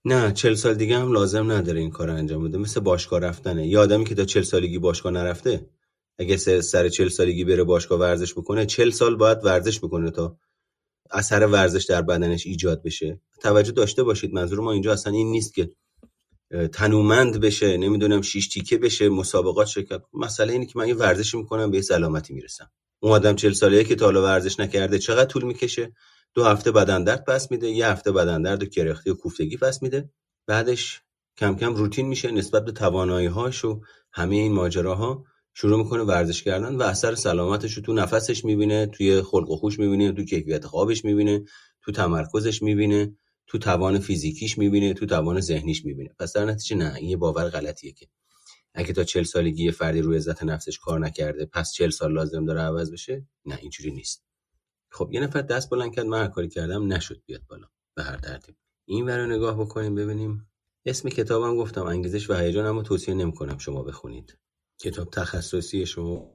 نه 0.04 0.32
چل 0.32 0.54
سال 0.54 0.74
دیگه 0.74 0.98
هم 0.98 1.12
لازم 1.12 1.52
نداره 1.52 1.80
این 1.80 1.90
کار 1.90 2.10
انجام 2.10 2.48
بده. 2.48 2.58
مثل 2.58 2.80
باشگاه 2.80 3.20
رفتنه. 3.20 3.66
یه 3.66 3.78
آدمی 3.78 4.04
که 4.04 4.14
تا 4.14 4.24
چل 4.24 4.42
سالگی 4.42 4.78
باشگاه 4.78 5.12
نرفته 5.12 5.70
اگه 6.18 6.36
سر 6.60 6.88
چل 6.88 7.08
سالگی 7.08 7.44
بره 7.44 7.64
باشگاه 7.64 8.00
ورزش 8.00 8.32
بکنه 8.32 8.66
چل 8.66 8.90
سال 8.90 9.16
باید 9.16 9.44
ورزش 9.44 9.78
بکنه 9.78 10.10
تا 10.10 10.38
اثر 11.10 11.46
ورزش 11.46 11.84
در 11.84 12.02
بدنش 12.02 12.46
ایجاد 12.46 12.82
بشه. 12.82 13.20
توجه 13.40 13.72
داشته 13.72 14.02
باشید 14.02 14.34
منظور 14.34 14.60
ما 14.60 14.72
اینجا 14.72 14.92
اصلا 14.92 15.12
این 15.12 15.30
نیست 15.30 15.54
که 15.54 15.70
تنومند 16.72 17.40
بشه 17.40 17.76
نمی‌دونم 17.76 18.22
شیش 18.22 18.48
تیکه 18.48 18.78
بشه 18.78 19.08
مسابقات 19.08 19.66
شرکت 19.66 20.02
مسئله 20.12 20.52
اینه 20.52 20.66
که 20.66 20.78
من 20.78 20.88
یه 20.88 20.94
ورزشی 20.94 21.36
می‌کنم 21.36 21.70
به 21.70 21.82
سلامتی 21.82 22.34
می‌رسم. 22.34 22.70
اون 23.00 23.12
آدم 23.12 23.34
چل 23.34 23.52
ساله 23.52 23.84
که 23.84 23.94
تا 23.94 24.04
حالا 24.04 24.22
ورزش 24.22 24.60
نکرده 24.60 24.98
چقدر 24.98 25.24
طول 25.24 25.44
می‌کشه؟ 25.44 25.92
دو 26.34 26.44
هفته 26.44 26.72
بدن 26.72 27.04
درد 27.04 27.24
پس 27.24 27.50
میده 27.50 27.68
یه 27.68 27.88
هفته 27.88 28.12
بدن 28.12 28.42
درد 28.42 28.62
و 28.62 28.66
کرختی 28.66 29.10
و 29.10 29.14
کوفتگی 29.14 29.56
پس 29.56 29.82
میده. 29.82 30.10
بعدش 30.46 31.02
کم 31.36 31.56
کم 31.56 31.74
روتین 31.74 32.06
میشه 32.06 32.30
نسبت 32.30 32.64
به 32.64 32.72
توانایی 32.72 33.26
هاش 33.26 33.64
و 33.64 33.80
همه 34.12 34.36
این 34.36 34.52
ماجراها. 34.52 35.24
شروع 35.54 35.78
می‌کنه 35.78 36.02
ورزش 36.02 36.42
کردن 36.42 36.74
و 36.74 36.82
اثر 36.82 37.14
سلامتش 37.14 37.72
رو 37.74 37.82
تو 37.82 37.92
نفسش 37.92 38.44
می‌بینه 38.44 38.86
توی 38.86 39.22
خلق 39.22 39.50
و 39.50 39.56
خوش 39.56 39.78
می‌بینه 39.78 40.12
تو 40.12 40.24
کیفیت 40.24 40.66
خوابش 40.66 41.04
می‌بینه 41.04 41.44
تو 41.82 41.92
تمرکزش 41.92 42.62
می‌بینه 42.62 43.16
تو 43.46 43.58
توان 43.58 43.98
فیزیکیش 43.98 44.58
می‌بینه 44.58 44.94
تو 44.94 45.06
توان 45.06 45.40
ذهنیش 45.40 45.84
می‌بینه. 45.84 46.14
پس 46.18 46.32
در 46.32 46.44
نتیجه 46.44 46.76
نه 46.76 46.94
این 46.94 47.08
یه 47.08 47.16
باور 47.16 47.48
غلطیه 47.48 47.92
که 47.92 48.06
اگه 48.74 48.92
تا 48.92 49.04
چل 49.04 49.22
سالگی 49.22 49.70
فردی 49.70 50.00
روی 50.00 50.16
عزت 50.16 50.42
نفسش 50.42 50.78
کار 50.78 51.00
نکرده 51.00 51.46
پس 51.46 51.72
چل 51.72 51.90
سال 51.90 52.12
لازم 52.12 52.44
داره 52.44 52.60
عوض 52.60 52.92
بشه؟ 52.92 53.26
نه 53.46 53.58
اینجوری 53.62 53.90
نیست. 53.90 54.24
خب 54.90 55.08
یه 55.12 55.20
نفر 55.20 55.42
دست 55.42 55.70
بلند 55.70 55.94
کرد 55.94 56.06
من 56.06 56.28
کاری 56.28 56.48
کردم 56.48 56.92
نشد 56.92 57.22
بیاد 57.26 57.42
بالا 57.48 57.66
به 57.94 58.02
هر 58.02 58.16
ترتیب 58.16 58.56
این 58.84 59.04
ور 59.04 59.26
نگاه 59.26 59.60
بکنیم 59.60 59.94
ببینیم. 59.94 60.46
اسم 60.86 61.08
کتابم 61.08 61.56
گفتم 61.56 61.82
انگیزش 61.82 62.30
و 62.30 62.34
هیجان 62.34 62.66
اما 62.66 62.82
توصیه 62.82 63.14
نمی‌کنم 63.14 63.58
شما 63.58 63.82
بخونید. 63.82 64.38
کتاب 64.84 65.10
تخصصی 65.10 65.86
شما 65.86 66.34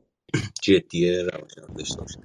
جدیه 0.63 1.23
روانشناخت 1.23 1.75
داشته 1.77 2.01
باشید 2.01 2.23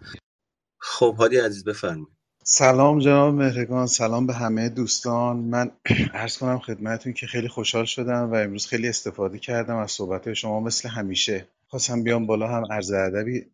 خب 0.80 1.16
هادی 1.18 1.38
عزیز 1.38 1.64
بفرمایید. 1.64 2.08
سلام 2.44 3.00
جناب 3.00 3.34
مهرگان 3.34 3.86
سلام 3.86 4.26
به 4.26 4.34
همه 4.34 4.68
دوستان. 4.68 5.36
من 5.36 5.72
عرض 6.14 6.38
کنم 6.38 6.58
خدمتون 6.58 7.12
که 7.12 7.26
خیلی 7.26 7.48
خوشحال 7.48 7.84
شدم 7.84 8.30
و 8.32 8.34
امروز 8.34 8.66
خیلی 8.66 8.88
استفاده 8.88 9.38
کردم 9.38 9.76
از 9.76 9.92
صحبت 9.92 10.34
شما 10.34 10.60
مثل 10.60 10.88
همیشه. 10.90 11.48
خواستم 11.68 12.04
بیام 12.04 12.26
بالا 12.26 12.48
هم 12.48 12.64
عرض 12.72 12.92
ادبی 12.92 13.46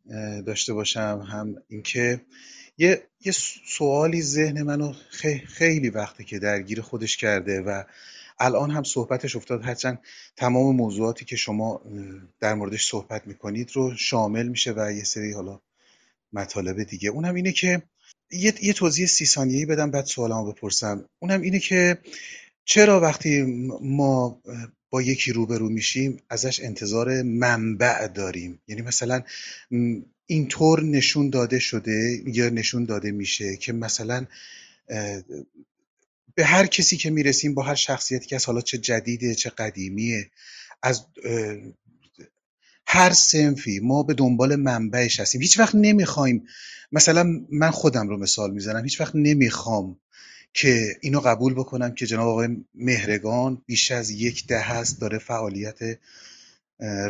داشته 0.46 0.74
باشم 0.74 1.26
هم 1.32 1.56
اینکه 1.68 2.20
یه 2.78 3.02
یه 3.26 3.32
سوالی 3.66 4.22
ذهن 4.22 4.62
منو 4.62 4.92
خی- 5.10 5.46
خیلی 5.46 5.90
وقته 5.90 6.24
که 6.24 6.38
درگیر 6.38 6.80
خودش 6.80 7.16
کرده 7.16 7.60
و 7.62 7.84
الان 8.40 8.70
هم 8.70 8.82
صحبتش 8.82 9.36
افتاد. 9.36 9.64
هرچند 9.64 9.98
تمام 10.36 10.76
موضوعاتی 10.76 11.24
که 11.24 11.36
شما 11.36 11.82
در 12.40 12.54
موردش 12.54 12.86
صحبت 12.86 13.26
می‌کنید 13.26 13.70
رو 13.72 13.96
شامل 13.96 14.48
میشه 14.48 14.72
و 14.76 14.92
یه 14.92 15.04
سری 15.04 15.32
حالا 15.32 15.60
مطالب 16.32 16.82
دیگه. 16.82 17.10
اونم 17.10 17.34
اینه 17.34 17.52
که 17.52 17.82
یه, 18.32 18.54
یه 18.62 18.72
توضیح 18.72 19.06
سی 19.06 19.26
ثانیه‌ای 19.26 19.66
بدم 19.66 19.90
بعد 19.90 20.04
سوالمو 20.04 20.52
بپرسم. 20.52 21.04
اونم 21.18 21.40
اینه 21.40 21.58
که 21.58 21.98
چرا 22.64 23.00
وقتی 23.00 23.42
ما 23.82 24.42
با 24.90 25.02
یکی 25.02 25.32
روبرو 25.32 25.68
میشیم 25.68 26.22
ازش 26.30 26.60
انتظار 26.60 27.22
منبع 27.22 28.06
داریم؟ 28.06 28.60
یعنی 28.68 28.82
مثلا 28.82 29.22
اینطور 30.26 30.82
نشون 30.82 31.30
داده 31.30 31.58
شده 31.58 32.22
یا 32.26 32.48
نشون 32.48 32.84
داده 32.84 33.10
میشه 33.10 33.56
که 33.56 33.72
مثلا 33.72 34.26
به 36.40 36.46
هر 36.46 36.66
کسی 36.66 36.96
که 36.96 37.10
می‌رسیم 37.10 37.54
با 37.54 37.62
هر 37.62 37.74
شخصیتی 37.74 38.26
که 38.26 38.38
حالا 38.46 38.60
چه 38.60 38.78
جدیده 38.78 39.34
چه 39.34 39.50
قدیمیه 39.50 40.30
از 40.82 41.06
هر 42.86 43.12
صنفی 43.12 43.80
ما 43.80 44.02
به 44.02 44.14
دنبال 44.14 44.56
منبعش 44.56 45.20
هستیم. 45.20 45.40
هیچ 45.40 45.58
وقت 45.58 45.74
نمی‌خوایم 45.74 46.46
مثلا 46.92 47.24
من 47.52 47.70
خودم 47.70 48.08
رو 48.08 48.16
مثال 48.16 48.50
می‌زنم 48.50 48.84
هیچ 48.84 49.00
وقت 49.00 49.14
نمی‌خوام 49.14 50.00
که 50.54 50.96
اینو 51.00 51.20
قبول 51.20 51.54
بکنم 51.54 51.94
که 51.94 52.06
جناب 52.06 52.28
آقای 52.28 52.48
مهرگان 52.74 53.62
بیش 53.66 53.90
از 53.90 54.10
یک 54.10 54.46
دهه 54.46 54.72
است 54.72 55.00
داره 55.00 55.18
فعالیت 55.18 55.78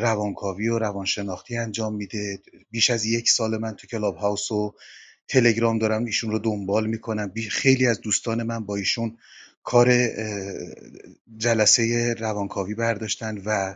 روانکاوی 0.00 0.68
و 0.68 0.78
روانشناختی 0.78 1.56
انجام 1.56 1.94
میده. 1.94 2.38
بیش 2.70 2.90
از 2.90 3.04
یک 3.04 3.30
سال 3.30 3.56
من 3.56 3.72
تو 3.72 3.86
کلاب 3.86 4.16
هاوس 4.16 4.50
و 4.50 4.74
تلگرام 5.30 5.78
دارم 5.78 6.04
ایشون 6.04 6.30
رو 6.30 6.38
دنبال 6.38 6.86
می‌کنم. 6.86 7.32
خیلی 7.50 7.86
از 7.86 8.00
دوستان 8.00 8.42
من 8.42 8.64
با 8.64 8.76
ایشون 8.76 9.16
کار 9.62 10.08
جلسه 11.36 12.14
روانکاوی 12.18 12.74
برداشتن 12.74 13.38
و 13.46 13.74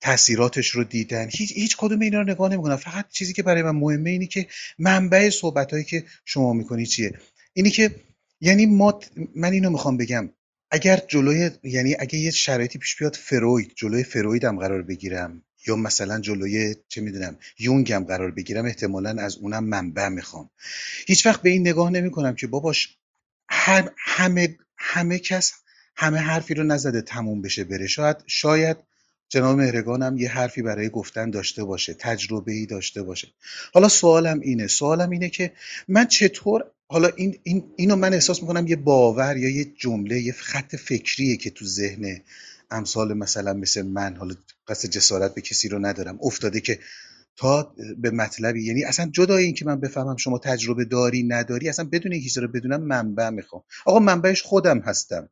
تاثیراتش 0.00 0.68
رو 0.68 0.84
دیدن. 0.84 1.28
هیچ 1.32 1.52
هیچ 1.52 1.76
کدوم 1.76 2.00
اینا 2.00 2.20
رو 2.20 2.30
نگاه 2.30 2.52
نمی‌کنم. 2.52 2.76
فقط 2.76 3.08
چیزی 3.10 3.32
که 3.32 3.42
برای 3.42 3.62
من 3.62 3.70
مهمه 3.70 4.10
اینه 4.10 4.26
که 4.26 4.46
منبع 4.78 5.30
صحبت 5.30 5.72
هایی 5.72 5.84
که 5.84 6.04
شما 6.24 6.52
می‌کنی 6.52 6.86
چیه؟ 6.86 7.18
اینی 7.52 7.70
که 7.70 7.94
یعنی 8.40 8.66
ما 8.66 9.00
من 9.36 9.52
اینو 9.52 9.70
می‌خوام 9.70 9.96
بگم. 9.96 10.30
اگر 10.70 11.00
جلوی 11.08 11.50
یعنی 11.62 11.96
اگه 11.98 12.18
یه 12.18 12.30
شرایطی 12.30 12.78
پیش 12.78 12.96
بیاد 12.96 13.16
فروید. 13.16 13.72
جلوی 13.76 14.02
فرویدم 14.04 14.58
قرار 14.58 14.82
بگیرم. 14.82 15.42
یا 15.66 15.76
مثلا 15.76 16.20
جلوی 16.20 16.74
چه 16.88 17.00
می‌دونم 17.00 17.36
یونگم 17.58 18.04
قرار 18.08 18.30
بگیرم 18.30 18.64
احتمالا 18.66 19.10
از 19.10 19.36
اونم 19.36 19.64
منبع 19.64 20.08
می‌خوام. 20.08 20.50
هیچ 21.06 21.26
وقت 21.26 21.42
به 21.42 21.50
این 21.50 21.68
نگاه 21.68 21.90
نمی‌کنم 21.90 22.34
که 22.34 22.46
باباش 22.46 22.96
هم 23.48 23.88
همه 23.98 24.56
همه 24.76 25.18
کس 25.18 25.52
همه 25.96 26.18
حرفی 26.18 26.54
رو 26.54 26.64
نزده 26.64 27.02
تموم 27.02 27.42
بشه 27.42 27.64
بره. 27.64 27.86
شاید 27.86 28.16
شاید 28.26 28.76
جناب 29.28 29.58
مهرگانم 29.58 30.16
یه 30.18 30.30
حرفی 30.30 30.62
برای 30.62 30.88
گفتن 30.88 31.30
داشته 31.30 31.64
باشه 31.64 31.94
تجربه 31.94 32.52
ای 32.52 32.66
داشته 32.66 33.02
باشه. 33.02 33.28
حالا 33.74 33.88
سوالم 33.88 34.40
اینه 34.40 34.66
سوالم 34.66 35.10
اینه 35.10 35.28
که 35.28 35.52
من 35.88 36.06
چطور 36.06 36.64
حالا 36.88 37.08
این, 37.16 37.38
این 37.42 37.64
اینو 37.76 37.96
من 37.96 38.14
احساس 38.14 38.42
می‌کنم 38.42 38.66
یه 38.66 38.76
باور 38.76 39.36
یا 39.36 39.48
یه 39.48 39.64
جمله 39.64 40.20
یه 40.20 40.32
خط 40.32 40.76
فکریه 40.76 41.36
که 41.36 41.50
تو 41.50 41.64
ذهن 41.64 42.20
امثال 42.70 43.14
مثلا 43.14 43.52
مثل 43.52 43.82
من 43.82 44.16
حالا 44.16 44.34
قصد 44.68 44.88
جسارت 44.88 45.34
به 45.34 45.40
کسی 45.40 45.68
رو 45.68 45.78
ندارم. 45.78 46.18
افتاده 46.22 46.60
که 46.60 46.78
تا 47.36 47.74
به 47.98 48.10
مطلبی 48.10 48.64
یعنی 48.64 48.84
اصلا 48.84 49.10
جدای 49.12 49.44
این 49.44 49.54
که 49.54 49.64
من 49.64 49.80
بفهمم 49.80 50.16
شما 50.16 50.38
تجربه 50.38 50.84
داری 50.84 51.22
نداری 51.22 51.68
اصلا 51.68 51.88
بدون 51.92 52.20
چیزی 52.20 52.40
رو 52.40 52.48
بدونم 52.48 52.82
منبع 52.82 53.30
می‌خوام. 53.30 53.62
آقا 53.86 53.98
منبعش 53.98 54.42
خودم 54.42 54.78
هستم. 54.78 55.28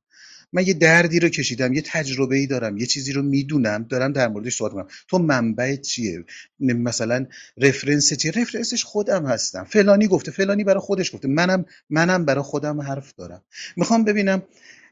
من 0.53 0.67
یه 0.67 0.75
دردی 0.75 1.21
رو 1.21 1.29
کشیدم 1.29 1.73
یه 1.73 1.83
تجربه 1.87 2.37
ای 2.37 2.47
دارم 2.47 2.79
یه 2.79 2.87
چیزی 2.87 3.13
رو 3.13 3.23
می‌دونم 3.23 3.87
دارم 3.89 4.13
در 4.13 4.29
موردش 4.29 4.57
صحبت 4.57 4.73
می‌کنم. 4.73 4.91
تو 5.09 5.19
منبع 5.19 5.77
چیه؟ 5.77 6.25
مثلا 6.61 7.27
رفرنس 7.57 8.13
چیه؟ 8.13 8.31
رفرنسش 8.31 8.85
خودم 8.85 9.27
هستم. 9.27 9.65
فلانی 9.65 10.09
گفته 10.09 10.31
فلانی 10.31 10.65
برای 10.65 10.81
خودش 10.81 11.15
گفته. 11.15 11.29
منم 11.29 11.65
منم 11.91 12.25
برای 12.25 12.45
خودم 12.45 12.81
حرف 12.81 13.15
دارم. 13.15 13.43
می‌خوام 13.77 14.05
ببینم 14.05 14.43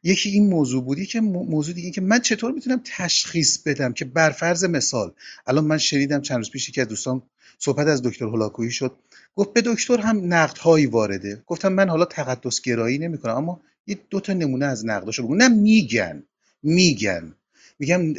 یکی 0.03 0.31
این 0.31 0.49
موضوع 0.49 0.85
بود 0.85 1.03
که 1.03 1.21
موضوع 1.21 1.75
دیگه 1.75 1.91
که 1.91 2.01
من 2.01 2.19
چطور 2.19 2.53
می‌تونم 2.53 2.81
تشخیص 2.85 3.59
بدم 3.59 3.93
که 3.93 4.05
بر 4.05 4.31
فرض 4.31 4.65
مثال 4.65 5.13
الان 5.47 5.65
من 5.65 5.79
شنیدم 5.79 6.21
چند 6.21 6.37
روز 6.37 6.51
پیش 6.51 6.71
که 6.71 6.85
دوستان 6.85 7.23
صحبت 7.59 7.87
از 7.87 8.03
دکتر 8.03 8.25
هولاکویی 8.25 8.71
شد 8.71 8.97
گفت 9.37 9.53
به 9.53 9.63
دکتر 9.67 9.99
هم 10.01 10.35
نقدهایی 10.35 10.87
وارده. 10.87 11.43
گفتم 11.47 11.73
من 11.73 11.89
حالا 11.89 12.05
تقدس 12.05 12.61
گرایی 12.61 12.99
نمی‌کنم 12.99 13.35
اما 13.37 13.61
یه 13.87 13.99
دو 14.11 14.21
تا 14.21 14.33
نمونه 14.33 14.67
از 14.67 14.87
نقداشو 14.87 15.23
بگو. 15.23 15.35
نه 15.35 15.49
میگن. 15.49 16.23
میگن. 16.63 17.35
میگم 17.79 18.15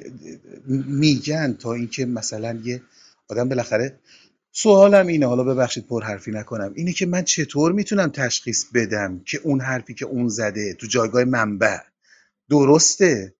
میگن 0.87 1.53
تا 1.53 1.73
اینکه 1.73 2.05
مثلا 2.05 2.59
یه 2.63 2.81
آدم 3.29 3.49
بالاخره 3.49 3.99
سوالم 4.51 5.07
اینه 5.07 5.27
حالا 5.27 5.43
ببخشید 5.43 5.87
پر 5.87 6.03
حرفی 6.03 6.31
نکنم. 6.31 6.73
اینه 6.75 6.93
که 6.93 7.05
من 7.05 7.23
چطور 7.23 7.71
می‌تونم 7.71 8.09
تشخیص 8.09 8.65
بدم 8.73 9.21
که 9.25 9.39
اون 9.43 9.61
حرفی 9.61 9.93
که 9.93 10.05
اون 10.05 10.27
زده 10.27 10.73
تو 10.73 10.87
جایگاه 10.87 11.23
منبع 11.23 11.77
درسته؟ 12.49 13.35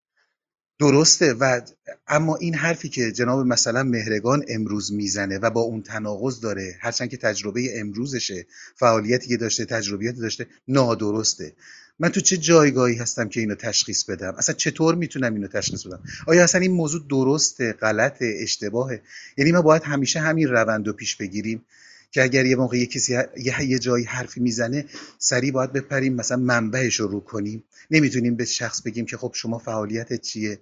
درسته 0.79 1.33
و 1.33 1.61
اما 2.07 2.35
این 2.35 2.55
حرفی 2.55 2.89
که 2.89 3.11
جناب 3.11 3.45
مثلا 3.45 3.83
مهرگان 3.83 4.45
امروز 4.47 4.93
می‌زنه 4.93 5.37
و 5.37 5.49
با 5.49 5.61
اون 5.61 5.81
تناقض 5.81 6.39
داره 6.39 6.77
هرچند 6.79 7.09
که 7.09 7.17
تجربه 7.17 7.79
امروزشه 7.79 8.45
فعالیتی 8.75 9.27
که 9.27 9.37
داشته 9.37 9.65
تجربیاتی 9.65 10.21
داشته 10.21 10.47
نادرسته. 10.67 11.53
من 12.01 12.09
تو 12.09 12.21
چه 12.21 12.37
جایگاهی 12.37 12.95
هستم 12.95 13.29
که 13.29 13.39
اینو 13.39 13.55
تشخیص 13.55 14.03
بدم؟ 14.03 14.35
اصلا 14.37 14.55
چطور 14.55 14.95
می‌تونم 14.95 15.33
اینو 15.33 15.47
تشخیص 15.47 15.87
بدم؟ 15.87 16.03
آیا 16.27 16.43
اصلا 16.43 16.61
این 16.61 16.71
موضوع 16.71 17.05
درسته 17.09 17.73
غلط 17.73 18.17
اشتباهه؟ 18.21 19.01
یعنی 19.37 19.51
ما 19.51 19.61
باید 19.61 19.83
همیشه 19.83 20.19
همین 20.19 20.47
روند 20.47 20.87
رو 20.87 20.93
پیش 20.93 21.15
بگیریم 21.15 21.65
که 22.11 22.23
اگر 22.23 22.45
یه 22.45 22.55
موقع 22.55 22.77
یه 22.77 22.85
کسی 22.85 23.13
یه, 23.13 23.63
یه 23.63 23.79
جایی 23.79 24.05
حرفی 24.05 24.39
می‌زنه 24.39 24.85
سریع 25.17 25.51
باید 25.51 25.73
بپریم 25.73 26.13
مثلا 26.13 26.37
منبعش 26.37 26.95
رو 26.95 27.07
رو 27.07 27.19
کنیم. 27.19 27.63
نمی‌تونیم 27.91 28.35
به 28.35 28.45
شخص 28.45 28.81
بگیم 28.81 29.05
که 29.05 29.17
خب 29.17 29.31
شما 29.35 29.57
فعالیت 29.57 30.21
چیه؟ 30.21 30.59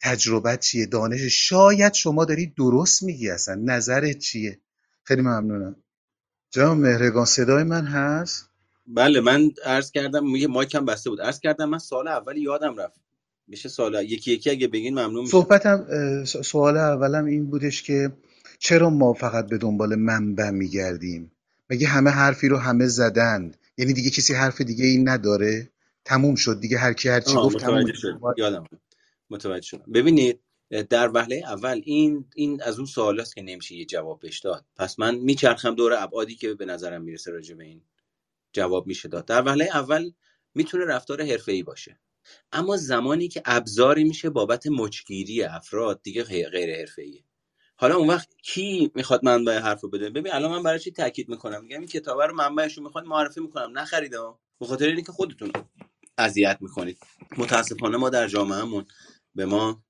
تجربت 0.00 0.60
چیه؟ 0.60 0.86
دانش 0.86 1.20
شاید 1.48 1.94
شما 1.94 2.24
داری 2.24 2.46
درست 2.56 3.02
میگی 3.02 3.30
اصلا. 3.30 3.54
نظرت 3.54 4.18
چیه؟ 4.18 4.58
خیلی 5.04 5.22
ممنونم. 5.22 5.76
جناب 6.50 6.76
مهرگان 6.76 7.24
صدای 7.24 7.62
من 7.62 7.86
هست؟ 7.86 8.51
بله 8.86 9.20
من 9.20 9.50
عرض 9.64 9.90
کردم 9.90 10.30
میگه 10.30 10.46
مایکم 10.46 10.84
بسته 10.84 11.10
بود. 11.10 11.20
عرض 11.20 11.40
کردم 11.40 11.68
من 11.68 11.78
سال 11.78 12.08
اول 12.08 12.36
یادم 12.36 12.76
رفت. 12.76 13.00
میشه 13.46 13.68
سال 13.68 14.04
یکی 14.04 14.32
یکی 14.32 14.50
اگه 14.50 14.68
بگین 14.68 14.94
ممنون 14.94 15.20
میشم. 15.20 15.30
صحبتم 15.30 15.86
سوال 16.24 16.76
اولم 16.76 17.24
این 17.24 17.50
بودش 17.50 17.82
که 17.82 18.12
چرا 18.58 18.90
ما 18.90 19.12
فقط 19.12 19.46
به 19.46 19.58
دنبال 19.58 19.94
منبع 19.94 20.50
میگردیم؟ 20.50 21.32
مگه 21.70 21.86
همه 21.86 22.10
حرفی 22.10 22.48
رو 22.48 22.56
همه 22.56 22.86
زدن 22.86 23.52
یعنی 23.78 23.92
دیگه 23.92 24.10
کسی 24.10 24.34
حرف 24.34 24.60
دیگه 24.60 24.84
این 24.84 25.08
نداره؟ 25.08 25.70
تموم 26.04 26.34
شد 26.34 26.60
دیگه 26.60 26.78
هر 26.78 26.92
کی 26.92 27.08
هر 27.08 27.20
چی 27.20 27.34
گفت 27.34 27.56
تموم 27.56 27.92
شد. 27.92 28.20
یادم 28.36 28.64
متوجه 29.30 29.66
شدم. 29.66 29.92
ببینید 29.94 30.40
در 30.90 31.10
وهله 31.14 31.42
اول 31.46 31.80
این 31.84 32.24
این 32.34 32.62
از 32.62 32.76
اون 32.76 32.86
سوال 32.86 33.20
است 33.20 33.34
که 33.34 33.42
نمیشه 33.42 33.74
یه 33.74 33.84
جواب 33.84 34.20
بهش 34.20 34.38
داد. 34.38 34.64
پس 34.76 34.98
من 34.98 35.14
میچرخم 35.14 35.74
دور 35.74 35.92
ابعادی 35.98 36.34
که 36.34 36.54
به 36.54 36.64
نظرم 36.64 37.02
می‌رسه 37.02 37.30
راجع 37.30 37.54
به 37.54 37.64
این. 37.64 37.80
جواب 38.52 38.86
میشه 38.86 39.08
داد. 39.08 39.24
در 39.24 39.42
وهله 39.42 39.64
اول 39.64 40.10
می‌تونه 40.54 40.84
رفتار 40.84 41.22
حرفه‌ای 41.22 41.62
باشه. 41.62 42.00
اما 42.52 42.76
زمانی 42.76 43.28
که 43.28 43.42
ابزاری 43.44 44.04
میشه 44.04 44.30
بابت 44.30 44.66
مچگیری 44.66 45.42
افراد 45.42 46.02
دیگه 46.02 46.22
غیر 46.24 46.78
حرفه‌ایه. 46.78 47.24
حالا 47.76 47.96
اون 47.96 48.08
وقت 48.08 48.28
کی 48.42 48.90
می‌خواد 48.94 49.24
منبع 49.24 49.58
حرفو 49.58 49.88
بده؟ 49.88 50.10
ببین 50.10 50.32
الان 50.32 50.50
من 50.50 50.62
برای 50.62 50.78
چی 50.78 50.90
تاکید 50.90 51.28
می‌کنم؟ 51.28 51.62
میگم 51.62 51.78
این 51.78 51.88
کتاب 51.88 52.20
رو 52.20 52.34
منبعش 52.34 52.78
رو 52.78 52.84
می‌خواد 52.84 53.04
معرفی 53.04 53.40
می‌کنم. 53.40 53.78
نخریدم 53.78 54.38
به 54.60 54.66
خاطر 54.66 54.86
اینکه 54.86 55.12
خودتون 55.12 55.52
اذیت 56.18 56.58
می‌کنید. 56.60 56.98
متاسفانه 57.36 57.96
ما 57.96 58.10
در 58.10 58.28
جامعهمون 58.28 58.86
به 59.34 59.46
ما 59.46 59.84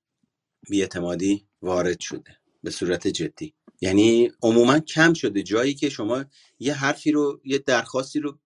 بیاعتمادی 0.69 1.47
وارد 1.61 1.99
شده. 1.99 2.37
به 2.63 2.71
صورت 2.71 3.07
جدی. 3.07 3.53
یعنی 3.81 4.31
عموما 4.41 4.79
کم 4.79 5.13
شده. 5.13 5.43
جایی 5.43 5.73
که 5.73 5.89
شما 5.89 6.25
یه 6.59 6.73
حرفی 6.73 7.11
رو 7.11 7.41
یه 7.45 7.57
درخواستی 7.57 8.19
رو 8.19 8.39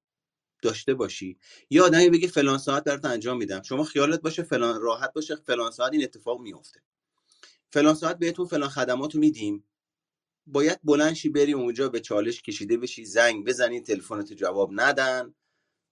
داشته 0.61 0.93
باشی. 0.93 1.37
یا 1.69 1.85
آدمی 1.85 2.09
بگه 2.09 2.27
فلان 2.27 2.57
ساعت 2.57 2.83
برات 2.83 3.05
انجام 3.05 3.37
میدم. 3.37 3.61
شما 3.61 3.83
خیالت 3.83 4.21
باشه 4.21 4.43
فلان 4.43 4.81
راحت 4.81 5.13
باشه 5.13 5.35
فلان 5.35 5.71
ساعت 5.71 5.93
این 5.93 6.03
اتفاق 6.03 6.41
میفته 6.41 6.81
فلان 7.71 7.95
ساعت 7.95 8.19
بهتون 8.19 8.45
فلان 8.45 8.69
خدمات 8.69 9.15
رو 9.15 9.19
میدیم. 9.19 9.63
باید 10.47 10.79
بلند 10.83 11.13
شی 11.13 11.29
بری 11.29 11.53
اونجا 11.53 11.89
به 11.89 11.99
چالش 11.99 12.41
کشیده 12.41 12.77
بشی 12.77 13.05
زنگ 13.05 13.45
بزنی 13.45 13.81
تلفنت 13.81 14.33
جواب 14.33 14.69
ندن. 14.73 15.33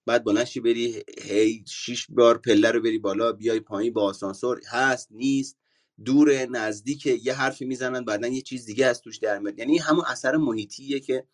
بعد 0.06 0.24
بلنشی 0.24 0.60
بری 0.60 1.04
هی 1.22 1.64
شیش 1.68 2.06
بار 2.08 2.38
پله 2.38 2.70
رو 2.70 2.80
بری 2.80 2.98
بالا 2.98 3.32
بیای 3.32 3.60
پایین 3.60 3.92
با 3.92 4.02
آسانسور. 4.02 4.60
هست 4.70 5.08
نیست. 5.10 5.56
دور 6.04 6.46
نزدیک 6.46 7.06
یه 7.06 7.34
حرفی 7.34 7.64
می‌زنن 7.64 8.04
بعدا 8.04 8.28
یه 8.28 8.42
چیز 8.42 8.66
دیگه 8.66 8.86
از 8.86 9.00
توش 9.00 9.18
در 9.18 9.38
میاد. 9.38 9.58
یعنی 9.58 9.78
همون 9.78 10.04
اثر 10.06 10.36
محیطیه 10.36 11.00
که 11.00 11.26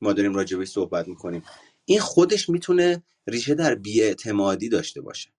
ما 0.00 0.12
داریم 0.12 0.34
راجبش 0.34 0.68
صحبت 0.68 1.08
می‌کنیم. 1.08 1.42
این 1.88 2.00
خودش 2.00 2.48
می‌تونه 2.48 3.02
ریشه 3.26 3.54
در 3.54 3.74
بیاعتمادی 3.74 4.68
داشته 4.68 5.00
باشه. 5.00 5.30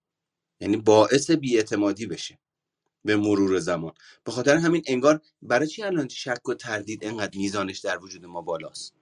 یعنی 0.60 0.78
باعث 0.78 1.32
بیاعتمادی 1.32 2.06
بشه 2.06 2.40
به 3.06 3.15
مرور 3.15 3.60
زمان. 3.60 3.94
به 4.24 4.32
خاطر 4.32 4.56
همین 4.56 4.84
انگار 4.88 5.22
برای 5.41 5.68
چی 5.68 5.84
الان 5.84 6.07
شک 6.07 6.49
و 6.49 6.53
تردید 6.53 7.06
انقدر 7.06 7.38
میزانش 7.38 7.80
در 7.80 8.03
وجود 8.03 8.26
ما 8.26 8.41
بالاست؟ 8.41 8.94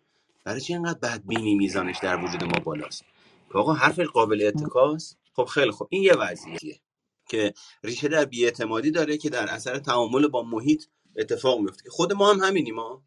برای 0.43 0.61
چی 0.61 0.73
انقدر 0.73 0.99
بدبینی 0.99 1.55
میزانش 1.55 1.97
در 2.03 2.23
وجود 2.23 2.43
ما 2.43 2.59
بالاست؟ 2.59 3.03
که 3.51 3.57
آقا 3.57 3.73
حرف 3.73 3.99
قابل 3.99 4.51
اتکاست؟ 4.55 5.17
خب 5.33 5.45
خیلی 5.45 5.71
خب 5.71 5.87
این 5.89 6.03
یه 6.03 6.13
وضعیتیه 6.13 6.79
که 7.27 7.53
ریشه 7.83 8.07
در 8.07 8.25
بیاعتمادی 8.25 8.91
داره 8.91 9.17
که 9.17 9.29
در 9.29 9.49
اثر 9.49 9.79
تعامل 9.79 10.27
با 10.27 10.43
محیط 10.43 10.85
اتفاق 11.15 11.59
میفته 11.59 11.89
خود 11.89 12.13
ما 12.13 12.33
هم 12.33 12.39
همینیم 12.39 12.75
ما 12.75 13.03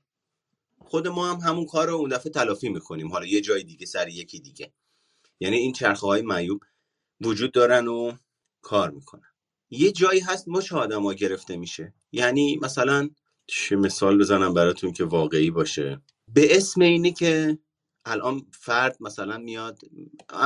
خود 0.88 1.08
ما 1.08 1.30
هم 1.30 1.50
همون 1.50 1.66
کار 1.66 1.88
رو 1.88 1.94
اون 1.94 2.10
دفعه 2.10 2.32
تلافی 2.32 2.68
می‌کنیم. 2.68 3.12
حالا 3.12 3.26
یه 3.26 3.40
جای 3.40 3.62
دیگه 3.62 3.86
سر 3.86 4.08
یکی 4.08 4.40
دیگه. 4.40 4.72
یعنی 5.40 5.56
این 5.56 5.72
چرخه 5.72 6.06
های 6.06 6.22
معیوب 6.22 6.62
وجود 7.20 7.52
دارن 7.52 7.88
و 7.88 8.12
کار 8.62 8.90
می‌کنن. 8.90 9.32
یه 9.70 9.92
جایی 9.92 10.20
هست 10.20 10.48
مچ 10.48 10.72
آدما 10.72 11.14
گرفته 11.14 11.56
میشه. 11.56 11.94
یعنی 12.12 12.58
مثلا 12.62 13.10
چه 13.46 13.76
مثال 13.76 14.18
بزنم 14.18 14.54
براتون 14.54 14.92
که 14.92 15.04
واقعی 15.04 15.50
باشه؟ 15.50 16.00
به 16.28 16.56
اسم 16.56 16.80
اینی 16.80 17.12
که 17.12 17.58
الان 18.04 18.46
فرد 18.52 18.96
مثلا 19.00 19.38
میاد 19.38 19.80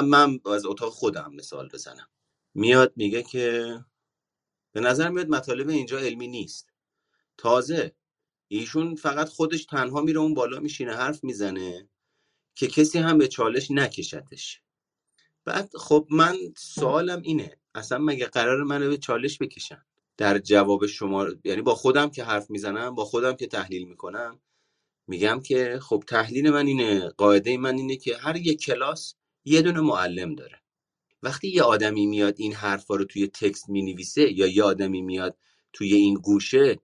من 0.05 0.40
از 0.55 0.66
اتاق 0.66 0.93
خودم 0.93 1.35
مثال 1.35 1.69
بزنم. 1.69 2.09
میاد 2.55 2.93
میگه 2.97 3.23
که 3.23 3.77
به 4.73 4.81
نظر 4.81 5.09
میاد 5.09 5.28
مطالب 5.28 5.69
اینجا 5.69 5.98
علمی 5.98 6.28
نیست. 6.28 6.73
تازه 7.36 7.94
ایشون 8.57 8.95
فقط 8.95 9.29
خودش 9.29 9.65
تنها 9.65 10.01
میره 10.01 10.20
اون 10.20 10.35
بالا 10.35 10.61
میشینه 10.61 10.95
حرف 10.95 11.24
می‌زنه 11.24 11.89
که 12.55 12.66
کسی 12.66 12.99
هم 12.99 13.19
به 13.19 13.29
چالش 13.29 13.70
نکشتش. 13.70 14.61
بعد 15.45 15.70
خب 15.77 16.07
من 16.11 16.37
سوالم 16.57 17.23
اینه 17.23 17.57
اصلا 17.74 17.99
مگه 17.99 18.27
قرار 18.27 18.62
منو 18.62 18.89
به 18.89 18.97
چالش 18.97 19.39
بکشن؟ 19.39 19.85
در 20.16 20.39
جواب 20.39 20.87
شما 20.87 21.27
یعنی 21.45 21.62
با 21.62 21.74
خودم 21.74 22.11
که 22.11 22.24
حرف 22.24 22.51
می‌زنم 22.51 22.95
با 22.95 23.05
خودم 23.05 23.37
که 23.37 23.47
تحلیل 23.47 23.89
می‌کنم 23.89 24.41
میگم 25.07 25.41
که 25.41 25.79
خب 25.83 26.05
تحلیل 26.07 26.51
من 26.51 26.66
اینه 26.66 27.09
قاعده 27.09 27.57
من 27.57 27.74
اینه 27.74 27.97
که 27.97 28.16
هر 28.16 28.37
یک 28.37 28.61
کلاس 28.61 29.15
یه 29.45 29.62
دونه 29.62 29.81
معلم 29.81 30.35
داره. 30.35 30.62
وقتی 31.23 31.49
یه 31.49 31.62
آدمی 31.62 32.07
میاد 32.07 32.35
این 32.39 32.53
حرفا 32.53 32.95
رو 32.95 33.05
توی 33.05 33.27
تکست 33.27 33.69
می‌نویسه 33.69 34.33
یا 34.33 34.47
یه 34.47 34.62
آدمی 34.62 35.03
میاد 35.03 35.37
توی 35.73 35.95
این 35.95 36.15
گوشه 36.15 36.79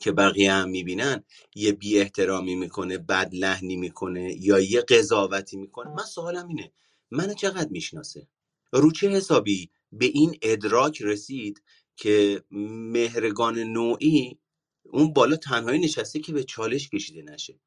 که 0.00 0.12
بقیه 0.12 0.52
هم 0.52 0.68
می‌بینن 0.68 1.24
یه 1.54 1.72
بی 1.72 1.98
احترامی 1.98 2.54
می‌کنه 2.54 2.98
بد 2.98 3.30
لحنی 3.34 3.76
می‌کنه 3.76 4.36
یا 4.40 4.60
یه 4.60 4.80
قضاوتی 4.80 5.56
می‌کنه. 5.56 5.90
من 5.94 6.04
سوالم 6.04 6.48
اینه 6.48 6.72
منو 7.10 7.34
چقدر 7.34 7.68
می‌شناسه؟ 7.70 8.28
رو 8.72 8.92
چه 8.92 9.08
حسابی 9.08 9.70
به 9.92 10.06
این 10.06 10.38
ادراک 10.42 11.02
رسید 11.02 11.62
که 11.96 12.42
مهرگان 12.50 13.58
نوعی 13.58 14.38
اون 14.84 15.12
بالا 15.12 15.36
تنهایی 15.36 15.80
نشسته 15.80 16.20
که 16.20 16.32
به 16.32 16.44
چالش 16.44 16.88
کشیده 16.88 17.22
نشه؟ 17.22 17.60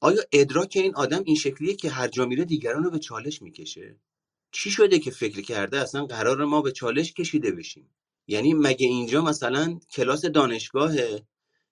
آیا 0.00 0.22
ادراک 0.32 0.72
این 0.76 0.94
آدم 0.94 1.22
این 1.24 1.36
شکلیه 1.36 1.74
که 1.74 1.90
هر 1.90 2.08
جا 2.08 2.26
میره 2.26 2.44
دیگران 2.44 2.84
رو 2.84 2.90
به 2.90 2.98
چالش 2.98 3.42
می‌کشه؟ 3.42 3.96
چی 4.52 4.70
شده 4.70 4.98
که 4.98 5.10
فکر 5.10 5.40
کرده 5.40 5.80
اصلا 5.80 6.06
قرار 6.06 6.44
ما 6.44 6.62
به 6.62 6.72
چالش 6.72 7.12
کشیده 7.12 7.52
بشیم؟ 7.52 7.90
یعنی 8.26 8.54
مگه 8.54 8.86
اینجا 8.86 9.22
مثلا 9.22 9.80
کلاس 9.92 10.24
دانشگاهه 10.24 11.22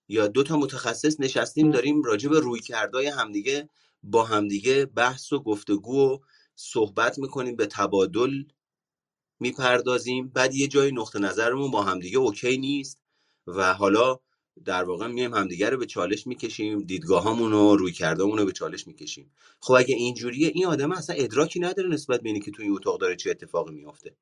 یا 0.08 0.26
دو 0.26 0.42
تا 0.42 0.56
متخصص 0.56 1.20
نشستیم 1.20 1.70
داریم 1.70 2.02
راجع 2.02 2.28
به 2.28 2.40
رویکردهای 2.40 3.06
همدیگه 3.06 3.68
با 4.02 4.24
همدیگه 4.24 4.86
بحث 4.86 5.32
و 5.32 5.42
گفتگو 5.42 6.14
و 6.14 6.18
صحبت 6.54 7.18
می‌کنیم 7.18 7.56
به 7.56 7.66
تبادل 7.66 8.42
می‌پردازیم. 9.40 10.28
بعد 10.28 10.54
یه 10.54 10.68
جای 10.68 10.92
نقطه 10.92 11.18
نظرمون 11.18 11.70
با 11.70 11.82
همدیگه 11.82 12.18
اوکی 12.18 12.58
نیست 12.58 12.98
و 13.46 13.74
حالا 13.74 14.18
در 14.64 14.84
واقع 14.84 15.06
میایم 15.06 15.34
همدیگه 15.34 15.70
رو 15.70 15.78
به 15.78 15.86
چالش 15.86 16.26
می‌کشیم 16.26 16.82
دیدگاهامون 16.82 17.52
و 17.52 17.76
روی 17.76 17.94
رو 18.16 18.44
به 18.44 18.52
چالش 18.52 18.86
می‌کشیم. 18.86 19.32
خب 19.60 19.74
اگه 19.74 19.94
اینجوریه 19.94 20.48
این 20.48 20.66
آدم 20.66 20.92
اصلا 20.92 21.16
ادراکی 21.16 21.60
نداره 21.60 21.88
نسبت 21.88 22.20
به 22.20 22.28
اینی 22.28 22.40
که 22.40 22.50
توی 22.50 22.64
این 22.64 22.74
اتاق 22.74 23.00
داره 23.00 23.16
چه 23.16 23.30
اتفاقی 23.30 23.74
میافته. 23.74 24.16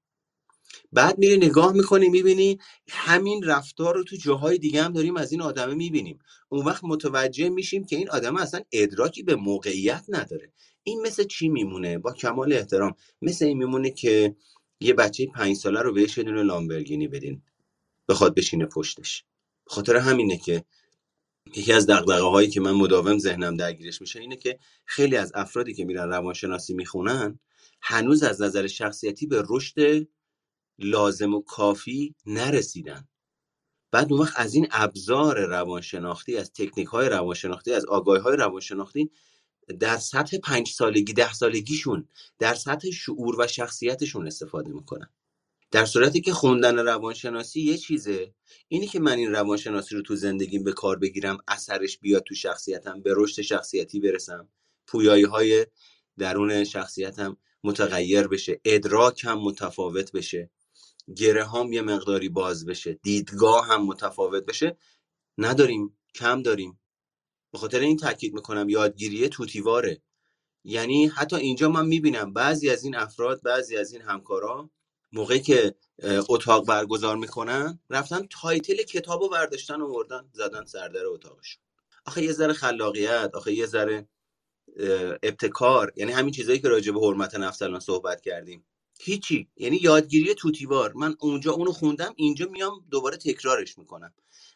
بعد 0.93 1.19
میری 1.19 1.37
نگاه 1.37 1.73
می‌کنی 1.73 2.09
می‌بینی 2.09 2.59
همین 2.89 3.43
رفتار 3.43 3.95
رو 3.95 4.05
تو 4.05 4.17
جاهای 4.17 4.59
دیگه 4.59 4.83
هم 4.83 4.93
داریم 4.93 5.17
از 5.17 5.33
این 5.33 5.43
آدمه 5.43 5.75
می‌بینیم. 5.75 6.19
اون 6.49 6.65
وقت 6.65 6.85
متوجه 6.85 7.49
میشیم 7.49 7.85
که 7.85 7.97
این 7.97 8.11
آدم 8.11 8.37
اصلا 8.37 8.61
ادراکی 8.73 9.23
به 9.23 9.37
موقعیت 9.37 10.05
نداره. 10.09 10.53
این 10.83 11.03
مثل 11.03 11.25
چی 11.25 11.49
میمونه؟ 11.49 11.99
با 11.99 12.13
کمال 12.13 12.53
احترام. 12.53 12.95
مثل 13.23 13.45
این 13.45 13.59
میمونه 13.59 13.91
که 13.91 14.37
یه 14.81 14.95
بچه 14.95 15.27
پنج 15.27 15.57
ساله 15.57 15.83
رو 15.83 15.93
بهش 15.93 16.19
یه 16.19 16.25
دونه 16.25 16.43
لامبرگینی 16.43 17.09
بدین. 17.09 17.43
بخواد 18.09 18.35
بشینه 18.35 18.67
پشتش. 18.67 19.25
خاطر 19.67 19.97
همینه 19.97 20.39
که 20.39 20.65
یکی 21.57 21.73
از 21.73 21.87
دقدقه 21.87 22.23
هایی 22.23 22.49
که 22.49 22.61
من 22.61 22.73
مداوم 22.73 23.19
ذهنم 23.19 23.57
درگیرش 23.57 24.01
میشه 24.01 24.21
اینه 24.21 24.37
که 24.37 24.59
خیلی 24.85 25.17
از 25.17 25.33
افرادی 25.35 25.75
که 25.75 25.85
میرن 25.85 26.09
روانشناسی 26.09 26.75
می‌خونن 26.75 27.39
هنوز 27.81 28.23
از 28.23 28.43
نظر 28.43 28.67
شخصیتی 28.67 29.27
به 29.27 29.45
رشد 29.49 30.09
لازم 30.79 31.35
و 31.35 31.41
کافی 31.41 32.15
نرسیدن. 32.27 33.09
بعد 33.93 34.13
اون 34.13 34.23
وقت 34.23 34.41
از 34.41 34.55
این 34.55 34.69
ابزار 34.71 35.47
روانشناختی 35.47 36.37
از 36.37 36.53
تکنیک 36.53 36.89
های 36.89 37.09
روانشناختی 37.09 37.73
از 37.73 37.85
آگاهی 37.85 38.21
های 38.21 38.37
روانشناختی 38.37 39.11
در 39.81 39.97
سطح 39.97 40.39
پنج 40.39 40.69
سالگی 40.69 41.13
ده 41.13 41.33
سالگیشون 41.33 42.09
در 42.39 42.55
سطح 42.55 42.91
شعور 42.91 43.41
و 43.41 43.47
شخصیتشون 43.47 44.27
استفاده 44.27 44.73
می‌کنن. 44.73 45.11
در 45.71 45.85
صورتی 45.85 46.21
که 46.21 46.33
خوندن 46.33 46.79
روانشناسی 46.79 47.61
یه 47.61 47.79
چیزه. 47.79 48.35
اینی 48.69 48.87
که 48.87 49.01
من 49.01 49.19
این 49.19 49.33
روانشناسی 49.33 49.95
رو 49.95 50.03
تو 50.03 50.17
زندگیم 50.17 50.65
به 50.65 50.73
کار 50.73 50.99
بگیرم 50.99 51.39
اثرش 51.49 51.99
بیاد 51.99 52.23
تو 52.23 52.35
شخصیتم 52.35 53.03
به 53.03 53.13
رشد 53.17 53.43
شخصیتی 53.43 54.01
برسم 54.01 54.49
پویایی 54.87 55.25
های 55.25 55.67
درون 56.19 56.65
شخصیتم 56.65 57.37
متغیر 57.65 58.29
بشه 58.29 58.61
ادراک 58.65 59.25
هم 59.25 59.39
متفاوت 59.39 60.13
بشه. 60.13 60.51
گره 61.17 61.45
هم 61.45 61.73
یه 61.73 61.83
مقداری 61.83 62.29
باز 62.29 62.67
بشه 62.67 62.93
دیدگاه 62.93 63.67
هم 63.67 63.87
متفاوت 63.87 64.45
بشه. 64.45 64.77
نداریم 65.39 65.99
کم 66.15 66.43
داریم. 66.43 66.81
به 67.53 67.59
خاطر 67.59 67.81
این 67.81 67.97
تاکید 67.97 68.35
می‌کنم 68.35 68.69
یادگیری 68.69 69.29
طوطی‌واره. 69.29 70.03
یعنی 70.65 71.07
حتی 71.07 71.37
اینجا 71.37 71.69
من 71.69 71.87
می‌بینم 71.87 72.33
بعضی 72.33 72.71
از 72.71 72.85
این 72.85 72.97
افراد 72.97 73.43
بعضی 73.43 73.77
از 73.77 73.93
این 73.93 74.03
همکارا 74.03 74.71
موقعی 75.13 75.41
که 75.41 75.75
اتاق 76.29 76.67
برگزار 76.67 77.17
می‌کنن 77.17 77.81
رفتن 77.91 78.27
title 78.31 78.77
کتاب 78.77 79.23
رو 79.23 79.29
برداشتن 79.29 79.81
و 79.81 79.89
بردن 79.89 80.29
زدن 80.33 80.65
سردر 80.65 81.07
اتاقشون. 81.07 81.63
آخه 82.07 82.23
یه 82.23 82.33
ذره 82.33 82.53
خلاقیت 82.53 83.31
آخه 83.35 83.53
یه 83.53 83.67
ذره 83.67 84.09
ابتکار 85.23 85.93
یعنی 85.97 86.13
همین 86.13 86.33
چیزایی 86.33 86.59
که 86.59 86.69
راجع 86.69 86.93
به 86.93 87.01
حرمت 87.01 87.35
نفس 87.35 87.63
الان 87.63 87.81
صحبت 87.81 88.21
کردیم. 88.21 88.67
هیچی. 89.01 89.49
یعنی 89.57 89.77
یادگیری 89.77 90.35
توتیوار. 90.35 90.93
من 90.93 91.17
اونجا 91.21 91.53
اونو 91.53 91.73
خوندم 91.73 92.13
اینجا 92.17 92.47
میام 92.47 92.85
دوباره 92.91 93.17
تکرارش 93.17 93.79
می‌کنم. 93.79 94.13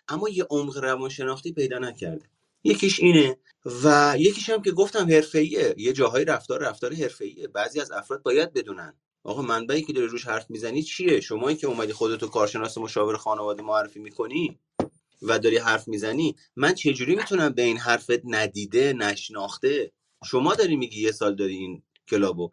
اما 0.08 0.28
یه 0.28 0.46
عمق 0.50 0.78
روانشناختی 0.78 1.52
پیدا 1.52 1.78
نکرده. 1.78 2.30
یکیش 2.64 3.00
اینه 3.00 3.36
و 3.84 4.14
یکیش 4.18 4.50
هم 4.50 4.62
که 4.62 4.72
گفتم 4.72 5.10
حرفه‌ایه. 5.10 5.74
یه 5.78 5.92
جاهای 5.92 6.24
رفتار 6.24 6.60
رفتار 6.60 6.94
حرفه‌ایه. 6.94 7.48
بعضی 7.48 7.80
از 7.80 7.90
افراد 7.92 8.22
باید 8.22 8.52
بدونن. 8.52 8.94
آقا 9.24 9.42
منبعی 9.42 9.82
که 9.82 9.92
داری 9.92 10.06
روش 10.06 10.26
حرف 10.26 10.50
می‌زنی 10.50 10.82
چیه؟ 10.82 11.20
شمایی 11.20 11.56
که 11.56 11.66
اومدی 11.66 11.92
خودتو 11.92 12.28
کارشناس 12.28 12.78
مشاور 12.78 13.16
خانواده 13.16 13.62
معرفی 13.62 13.98
می‌کنی 13.98 14.58
و 15.22 15.38
داری 15.38 15.56
حرف 15.56 15.88
می‌زنی 15.88 16.36
من 16.56 16.74
چجوری 16.74 17.16
می‌تونم 17.16 17.52
به 17.52 17.62
این 17.62 17.78
حرفت 17.78 18.20
ندیده 18.24 18.92
نشناخته؟ 18.92 19.92
شما 20.24 20.54
داری 20.54 20.76
میگی 20.76 21.02
یه 21.02 21.12
سال 21.12 21.34
داری 21.34 21.56
این 21.56 21.82
کلابو. 22.08 22.50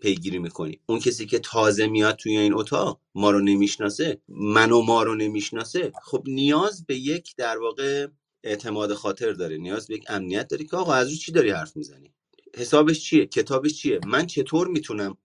پیگیری 0.00 0.38
می‌کنی. 0.38 0.80
اون 0.86 0.98
کسی 0.98 1.26
که 1.26 1.38
تازه 1.38 1.86
میاد 1.86 2.16
توی 2.16 2.36
این 2.36 2.54
اتاق 2.54 3.00
ما 3.14 3.30
رو 3.30 3.40
نمی‌شناسه 3.40 4.20
من 4.28 4.72
و 4.72 4.82
ما 4.82 5.02
رو 5.02 5.14
نمی‌شناسه. 5.14 5.92
خب 6.02 6.22
نیاز 6.26 6.86
به 6.86 6.96
یک 6.96 7.36
در 7.36 7.58
واقع 7.58 8.06
اعتماد 8.44 8.94
خاطر 8.94 9.32
داره. 9.32 9.56
نیاز 9.56 9.86
به 9.86 9.94
یک 9.94 10.04
امنیت 10.08 10.48
داری 10.48 10.66
که 10.66 10.76
آقا 10.76 10.94
از 10.94 11.10
رو 11.10 11.16
چی 11.16 11.32
داری 11.32 11.50
حرف 11.50 11.76
می‌زنی؟ 11.76 12.14
حسابش 12.56 13.00
چیه؟ 13.00 13.26
کتابش 13.26 13.74
چیه؟ 13.74 14.00
من 14.06 14.26
چطور 14.26 14.68
می‌تونم 14.68 15.16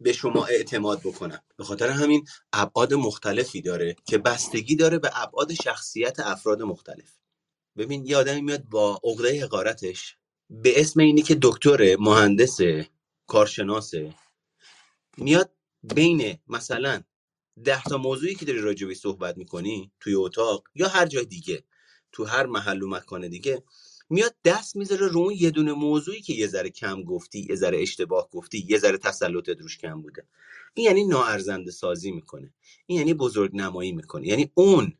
به 0.00 0.12
شما 0.12 0.44
اعتماد 0.44 1.00
بکنم؟ 1.00 1.42
به 1.56 1.64
خاطر 1.64 1.88
همین 1.88 2.24
ابعاد 2.52 2.94
مختلفی 2.94 3.60
داره 3.60 3.96
که 4.04 4.18
بستگی 4.18 4.76
داره 4.76 4.98
به 4.98 5.10
ابعاد 5.14 5.54
شخصیت 5.54 6.20
افراد 6.20 6.62
مختلف. 6.62 7.18
ببین 7.78 8.06
یه 8.06 8.16
آدمی 8.16 8.40
میاد 8.40 8.64
با 8.64 9.00
عقده 9.04 9.44
حقارتش 9.44 10.16
به 10.50 10.80
اسم 10.80 11.00
اینی 11.00 11.22
که 11.22 11.38
دکتر 11.42 11.96
مهندس 11.96 12.58
کارشناسه. 13.32 14.14
میاد 15.18 15.52
بین 15.94 16.38
مثلا 16.48 17.02
ده 17.64 17.82
تا 17.82 17.98
موضوعی 17.98 18.34
که 18.34 18.44
داری 18.44 18.58
راجبی 18.58 18.94
صحبت 18.94 19.38
می‌کنی 19.38 19.92
توی 20.00 20.14
اتاق 20.14 20.64
یا 20.74 20.88
هر 20.88 21.06
جای 21.06 21.24
دیگه 21.24 21.64
تو 22.12 22.24
هر 22.24 22.46
محل 22.46 22.82
و 22.82 22.88
مکان 22.88 23.28
دیگه 23.28 23.62
میاد 24.10 24.34
دست 24.44 24.76
می‌ذاره 24.76 25.08
رو 25.08 25.20
اون 25.20 25.34
یه 25.38 25.50
دونه 25.50 25.72
موضوعی 25.72 26.20
که 26.20 26.32
یه 26.32 26.46
ذره 26.46 26.70
کم 26.70 27.02
گفتی 27.02 27.46
یه 27.50 27.56
ذره 27.56 27.82
اشتباه 27.82 28.28
گفتی 28.30 28.66
یه 28.68 28.78
ذره 28.78 28.98
تسلطت 28.98 29.60
روش 29.60 29.78
کم 29.78 30.02
بوده. 30.02 30.26
این 30.74 30.86
یعنی 30.86 31.04
ناارزنده 31.04 31.70
سازی 31.70 32.10
می‌کنه. 32.12 32.54
این 32.86 32.98
یعنی 32.98 33.14
بزرگ 33.14 33.50
نمایی 33.54 33.92
می‌کنه. 33.92 34.28
یعنی 34.28 34.50
اون 34.54 34.98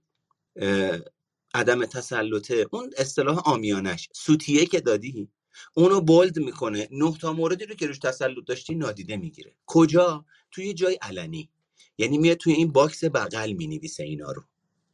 عدم 1.55 1.85
تسلطه 1.85 2.67
اون 2.73 2.91
اصطلاح 2.97 3.39
آمیانش. 3.49 4.09
سوتیه 4.15 4.67
که 4.67 4.81
دادی؟ 4.81 5.29
اونو 5.75 6.01
bold 6.01 6.39
می‌کنه. 6.39 6.89
نه 6.91 7.19
تا 7.19 7.33
موردی 7.33 7.65
رو 7.65 7.75
که 7.75 7.87
روش 7.87 7.99
تسلط 7.99 8.45
داشتی 8.47 8.75
نادیده 8.75 9.17
می‌گیره. 9.17 9.57
کجا؟ 9.67 10.25
توی 10.51 10.75
جای 10.75 10.99
علنی. 11.03 11.51
یعنی 11.99 12.19
میاد 12.19 12.37
توی 12.37 12.53
این 12.53 12.73
box 12.73 13.05
بغل 13.05 13.53
می‌نویسه 13.53 14.03
اینا 14.03 14.33
رو. 14.33 14.43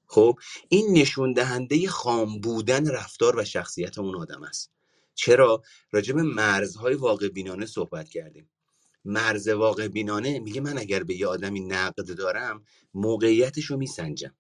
خب 0.06 0.39
این 0.68 0.93
نشون 0.93 1.32
دهنده 1.32 1.89
خام 1.89 2.40
بودن 2.40 2.90
رفتار 2.90 3.36
و 3.39 3.44
شخصیت 3.44 3.98
اون 3.98 4.16
آدم 4.16 4.43
است. 4.43 4.70
چرا؟ 5.14 5.62
راجع 5.90 6.14
به 6.14 6.22
مرزهای 6.22 6.94
واقع 6.94 7.28
بینانه 7.28 7.66
صحبت 7.66 8.09
کردیم. 8.09 8.51
مرز 9.05 9.48
واقع 9.48 9.89
بینانه 9.89 10.39
میگه 10.39 10.60
من 10.60 10.78
اگر 10.78 11.02
به 11.02 11.14
یه 11.14 11.26
آدمی 11.26 11.60
نقد 11.60 12.16
دارم 12.16 12.64
موقعیتش 12.94 13.64
رو 13.64 13.76
میسنجم. 13.76 14.35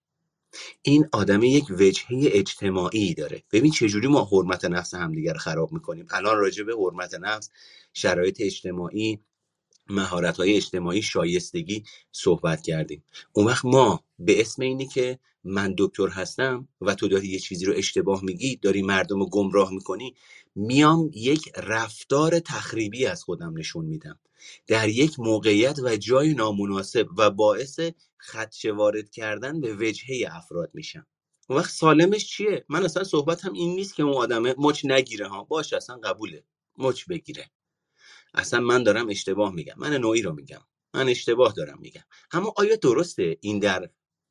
این 0.82 1.08
آدم 1.12 1.42
یک 1.42 1.66
وجهه 1.70 2.08
اجتماعی 2.10 3.14
داره. 3.14 3.42
ببین 3.52 3.72
چجوری 3.72 4.08
ما 4.08 4.28
حرمت 4.32 4.64
نفس 4.64 4.94
همدیگر 4.94 5.32
رو 5.32 5.38
خراب 5.38 5.72
می‌کنیم. 5.72 6.06
الان 6.10 6.38
راجع 6.38 6.64
به 6.64 6.74
حرمت 6.74 7.14
نفس 7.14 7.50
شرایط 7.94 8.36
اجتماعی 8.40 9.20
مهارت 9.88 10.36
های 10.36 10.56
اجتماعی 10.56 11.02
شایستگی 11.02 11.84
صحبت 12.12 12.62
کردیم. 12.62 13.04
اون 13.32 13.46
وقت 13.46 13.64
ما 13.64 14.04
به 14.18 14.40
اسم 14.40 14.62
اینی 14.62 14.86
که 14.86 15.18
من 15.44 15.74
دکتر 15.78 16.08
هستم 16.08 16.68
و 16.80 16.94
تو 16.94 17.08
داری 17.08 17.28
یه 17.28 17.38
چیزی 17.38 17.64
رو 17.66 17.74
اشتباه 17.76 18.24
میگی 18.24 18.56
داری 18.56 18.82
مردم 18.82 19.18
رو 19.18 19.28
گمراه 19.28 19.72
می‌کنی 19.72 20.14
میام 20.54 21.10
یک 21.14 21.50
رفتار 21.56 22.40
تخریبی 22.40 23.06
از 23.06 23.24
خودم 23.24 23.58
نشون 23.58 23.84
میدم. 23.84 24.20
در 24.66 24.88
یک 24.88 25.20
موقعیت 25.20 25.78
و 25.84 25.96
جای 25.96 26.34
نامناسب 26.34 27.08
و 27.18 27.30
باعث 27.30 27.80
خدشه 28.20 28.72
وارد 28.72 29.10
کردن 29.10 29.60
به 29.60 29.74
وجهه 29.74 30.36
افراد 30.36 30.70
میشم. 30.74 31.06
اون 31.48 31.58
وقت 31.58 31.70
سالمش 31.70 32.26
چیه؟ 32.26 32.64
من 32.68 32.84
اصلا 32.84 33.04
صحبتم 33.04 33.52
این 33.52 33.74
نیست 33.74 33.94
که 33.94 34.02
اون 34.02 34.14
آدمه 34.14 34.54
مچ 34.58 34.84
نگیره 34.84 35.28
ها. 35.28 35.44
باش 35.44 35.72
اصلا 35.72 35.96
قبوله. 35.96 36.44
مچ 36.78 37.04
بگیره. 37.08 37.50
اصلا 38.34 38.60
من 38.60 38.82
دارم 38.82 39.08
اشتباه 39.08 39.54
میگم. 39.54 39.74
من 39.76 39.94
نوعی 39.94 40.22
رو 40.22 40.32
میگم. 40.32 40.60
من 40.94 41.08
اشتباه 41.08 41.52
دارم 41.52 41.78
میگم. 41.80 42.04
اما 42.32 42.54
آیا 42.56 42.76
درسته 42.76 43.38
این 43.40 43.58
در 43.58 43.90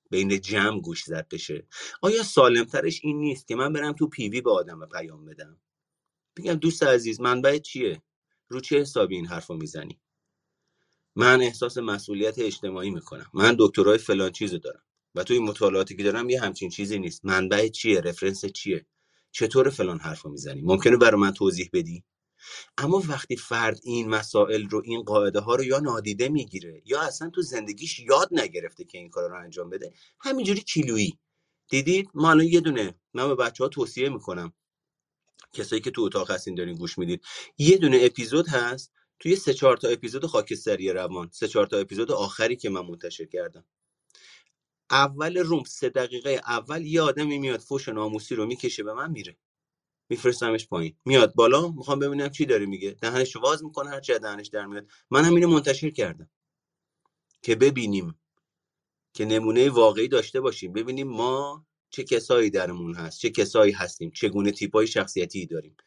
بین 0.10 0.42
جمع 0.42 0.82
گوش 0.82 1.04
زد 1.04 1.28
بشه؟ 1.32 1.68
آیا 2.02 2.24
سالمترش 2.24 3.00
این 3.04 3.20
نیست 3.20 3.48
که 3.48 3.56
من 3.56 3.74
برم 3.74 3.94
تو 3.94 4.08
پیوی 4.08 4.42
به 4.42 4.52
آدم 4.52 4.86
پیام 4.86 5.26
بدم؟ 5.26 5.62
بگم 6.38 6.54
دوست 6.54 6.84
عزیز 6.84 7.22
منبع 7.22 7.58
چیه؟ 7.58 8.02
رو 8.50 8.60
چه 8.60 8.80
حسابی 8.80 9.16
این 9.16 9.26
حرفو 9.26 9.54
می‌زنی؟ 9.54 10.00
من 11.16 11.42
احساس 11.42 11.78
مسئولیت 11.78 12.40
اجتماعی 12.40 12.90
می‌کنم. 12.90 13.32
من 13.34 13.56
دکترای 13.60 13.98
فلان 13.98 14.32
چیزو 14.32 14.58
دارم. 14.58 14.84
و 15.16 15.24
توی 15.24 15.40
مطالعاتی 15.40 15.96
که 15.96 16.04
دارم 16.04 16.30
یه 16.30 16.42
همچین 16.42 16.70
چیزی 16.70 17.00
نیست. 17.00 17.26
منبع 17.26 17.68
چیه؟ 17.68 18.02
رفرنس 18.02 18.46
چیه؟ 18.46 18.86
چطور 19.32 19.70
فلان 19.70 20.00
حرفو 20.00 20.30
می‌زنی؟ 20.30 20.62
ممکنه 20.62 20.98
برای 20.98 21.22
من 21.22 21.32
توضیح 21.32 21.70
بدی؟ 21.74 22.04
اما 22.78 23.04
وقتی 23.08 23.38
فرد 23.38 23.80
این 23.84 24.10
مسائل 24.10 24.70
رو 24.70 24.82
این 24.86 25.02
قاعده 25.04 25.40
ها 25.40 25.56
رو 25.56 25.64
یا 25.64 25.80
نادیده 25.80 26.30
می‌گیره 26.30 26.82
یا 26.86 27.02
اصلا 27.02 27.30
تو 27.30 27.42
زندگیش 27.42 28.00
یاد 28.00 28.30
نگرفته 28.32 28.84
که 28.84 28.98
این 28.98 29.10
کار 29.10 29.30
رو 29.30 29.40
انجام 29.44 29.70
بده 29.70 29.94
همینجوری 30.20 30.62
کیلویی. 30.62 31.20
دیدید؟ 31.70 32.10
ما 32.14 32.30
الان 32.32 32.46
یه 32.46 32.60
دونه 32.62 32.96
من 33.14 33.28
به 33.28 33.36
بچه 33.36 33.64
ها 33.64 33.70
توصیه 33.70 34.10
می‌کنم. 34.10 34.54
کسایی 35.54 35.82
که 35.82 35.92
تو 35.92 36.02
اتاق 36.02 36.32
هستین 36.32 36.56
دارین 36.56 36.76
گوش 36.76 36.98
می‌دید. 36.98 37.22
یه 37.58 37.78
دونه 37.78 38.00
اپیزود 38.02 38.48
هست. 38.48 38.94
توی 39.20 39.36
سه 39.36 39.54
چهار 39.54 39.78
تا 39.78 39.88
اپیزود 39.88 40.26
خاکستری 40.26 40.94
روان. 40.94 41.30
سه 41.34 41.48
چهار 41.48 41.68
تا 41.68 41.78
اپیزود 41.78 42.12
آخری 42.12 42.56
که 42.56 42.70
من 42.70 42.82
منتشر 42.82 43.26
کردم. 43.26 43.66
اول 44.92 45.38
روم 45.38 45.64
سه 45.64 45.90
دقیقه 45.90 46.30
اول 46.30 46.86
یه 46.86 47.02
آدمی 47.02 47.40
میاد 47.40 47.60
فوش 47.60 47.90
ناموسی 47.90 48.36
رو 48.36 48.46
می‌کشه 48.46 48.84
به 48.84 48.94
من 48.94 49.12
میره. 49.12 49.38
میفرستمش 50.10 50.68
پایین. 50.68 50.96
میاد 51.06 51.36
بالا 51.36 51.68
می‌خوام 51.72 52.00
ببینم 52.00 52.30
چی 52.30 52.46
داره 52.46 52.66
میگه. 52.66 52.92
دهنش 52.92 53.36
واز 53.36 53.64
می‌کنه 53.64 53.90
هر 53.90 54.00
چه 54.00 54.20
دهنش 54.20 54.48
در 54.48 54.66
میاد. 54.66 54.88
من 55.10 55.26
هم 55.26 55.36
اینو 55.36 55.48
منتشر 55.48 55.90
کردم 55.90 56.30
که 57.42 57.56
ببینیم 57.56 58.20
که 59.14 59.26
نمونه 59.26 59.70
واقعی 59.70 60.08
داشته 60.08 60.42
باشیم. 60.42 60.74
ببینیم 60.74 61.08
ما 61.08 61.66
چه 61.90 62.04
کسایی 62.04 62.50
درمون 62.50 62.96
هست 62.96 63.20
چه 63.20 63.30
کسایی 63.30 63.72
هستیم 63.72 64.12
چگونه 64.12 64.52
تیپای 64.52 64.88
شخصیتی 64.88 65.46
داریم 65.46 65.78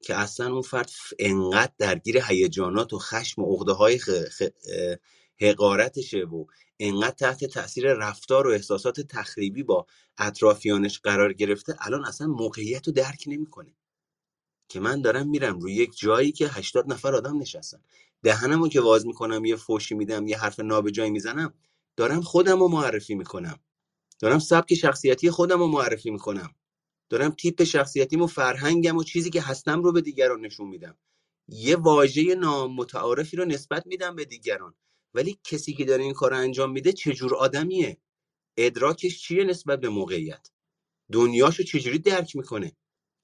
که 0.00 0.14
اصلا 0.14 0.52
اون 0.52 0.62
فرد 0.62 0.90
انقدر 1.18 1.72
درگیر 1.78 2.18
هیجانات 2.28 2.92
و 2.92 2.98
خشم 2.98 3.42
و 3.42 3.54
عقده 3.54 3.72
های 3.72 3.98
خ... 3.98 4.10
خ... 4.10 4.42
حقارتشه 5.40 6.24
و 6.24 6.44
انقدر 6.78 7.14
تحت 7.14 7.44
تاثیر 7.44 7.92
رفتار 7.92 8.46
و 8.46 8.50
احساسات 8.50 9.00
تخریبی 9.00 9.62
با 9.62 9.86
اطرافیانش 10.18 11.00
قرار 11.00 11.32
گرفته 11.32 11.76
الان 11.80 12.04
اصلا 12.04 12.26
موقعیت 12.26 12.86
رو 12.86 12.92
درک 12.92 13.24
نمی‌کنه. 13.26 13.74
که 14.68 14.80
من 14.80 15.02
دارم 15.02 15.28
میرم 15.28 15.58
روی 15.58 15.74
یک 15.74 15.98
جایی 15.98 16.32
که 16.32 16.48
80 16.48 16.92
نفر 16.92 17.14
آدم 17.14 17.38
نشستن. 17.38 17.80
دهنمو 18.22 18.68
که 18.68 18.80
واز 18.80 19.06
می‌کنم 19.06 19.44
یه 19.44 19.56
فوشی 19.56 19.94
میدم 19.94 20.26
یه 20.26 20.38
حرف 20.38 20.60
نابجایی 20.60 21.10
می‌زنم 21.10 21.54
دارم 21.96 22.20
خودم 22.20 22.60
رو 22.60 22.68
معرفی 22.68 23.14
می‌کنم. 23.14 23.58
دارم 24.20 24.38
سبک 24.38 24.74
شخصیتی 24.74 25.30
خودم 25.30 25.58
رو 25.58 25.66
معرفی 25.66 26.10
می‌کنم. 26.10 26.54
دارم 27.10 27.30
تیپ 27.30 27.64
شخصیتیم 27.64 28.22
و 28.22 28.26
فرهنگم 28.26 28.96
و 28.96 29.04
چیزی 29.04 29.30
که 29.30 29.42
هستم 29.42 29.82
رو 29.82 29.92
به 29.92 30.00
دیگران 30.00 30.40
نشون 30.40 30.68
میدم. 30.68 30.96
یه 31.48 31.76
واژه 31.76 32.34
نامتعارفی 32.34 33.36
رو 33.36 33.44
نسبت 33.44 33.86
میدم 33.86 34.16
به 34.16 34.24
دیگران. 34.24 34.74
ولی 35.14 35.38
کسی 35.44 35.74
که 35.74 35.84
داره 35.84 36.02
این 36.02 36.12
کار 36.12 36.34
انجام 36.34 36.72
میده 36.72 36.92
چجور 36.92 37.36
آدمیه؟ 37.36 37.98
ادراکش 38.56 39.20
چیه 39.22 39.44
نسبت 39.44 39.80
به 39.80 39.88
موقعیت؟ 39.88 40.50
دنیاشو 41.12 41.62
چجوری 41.62 41.98
درک 41.98 42.36
می‌کنه؟ 42.36 42.72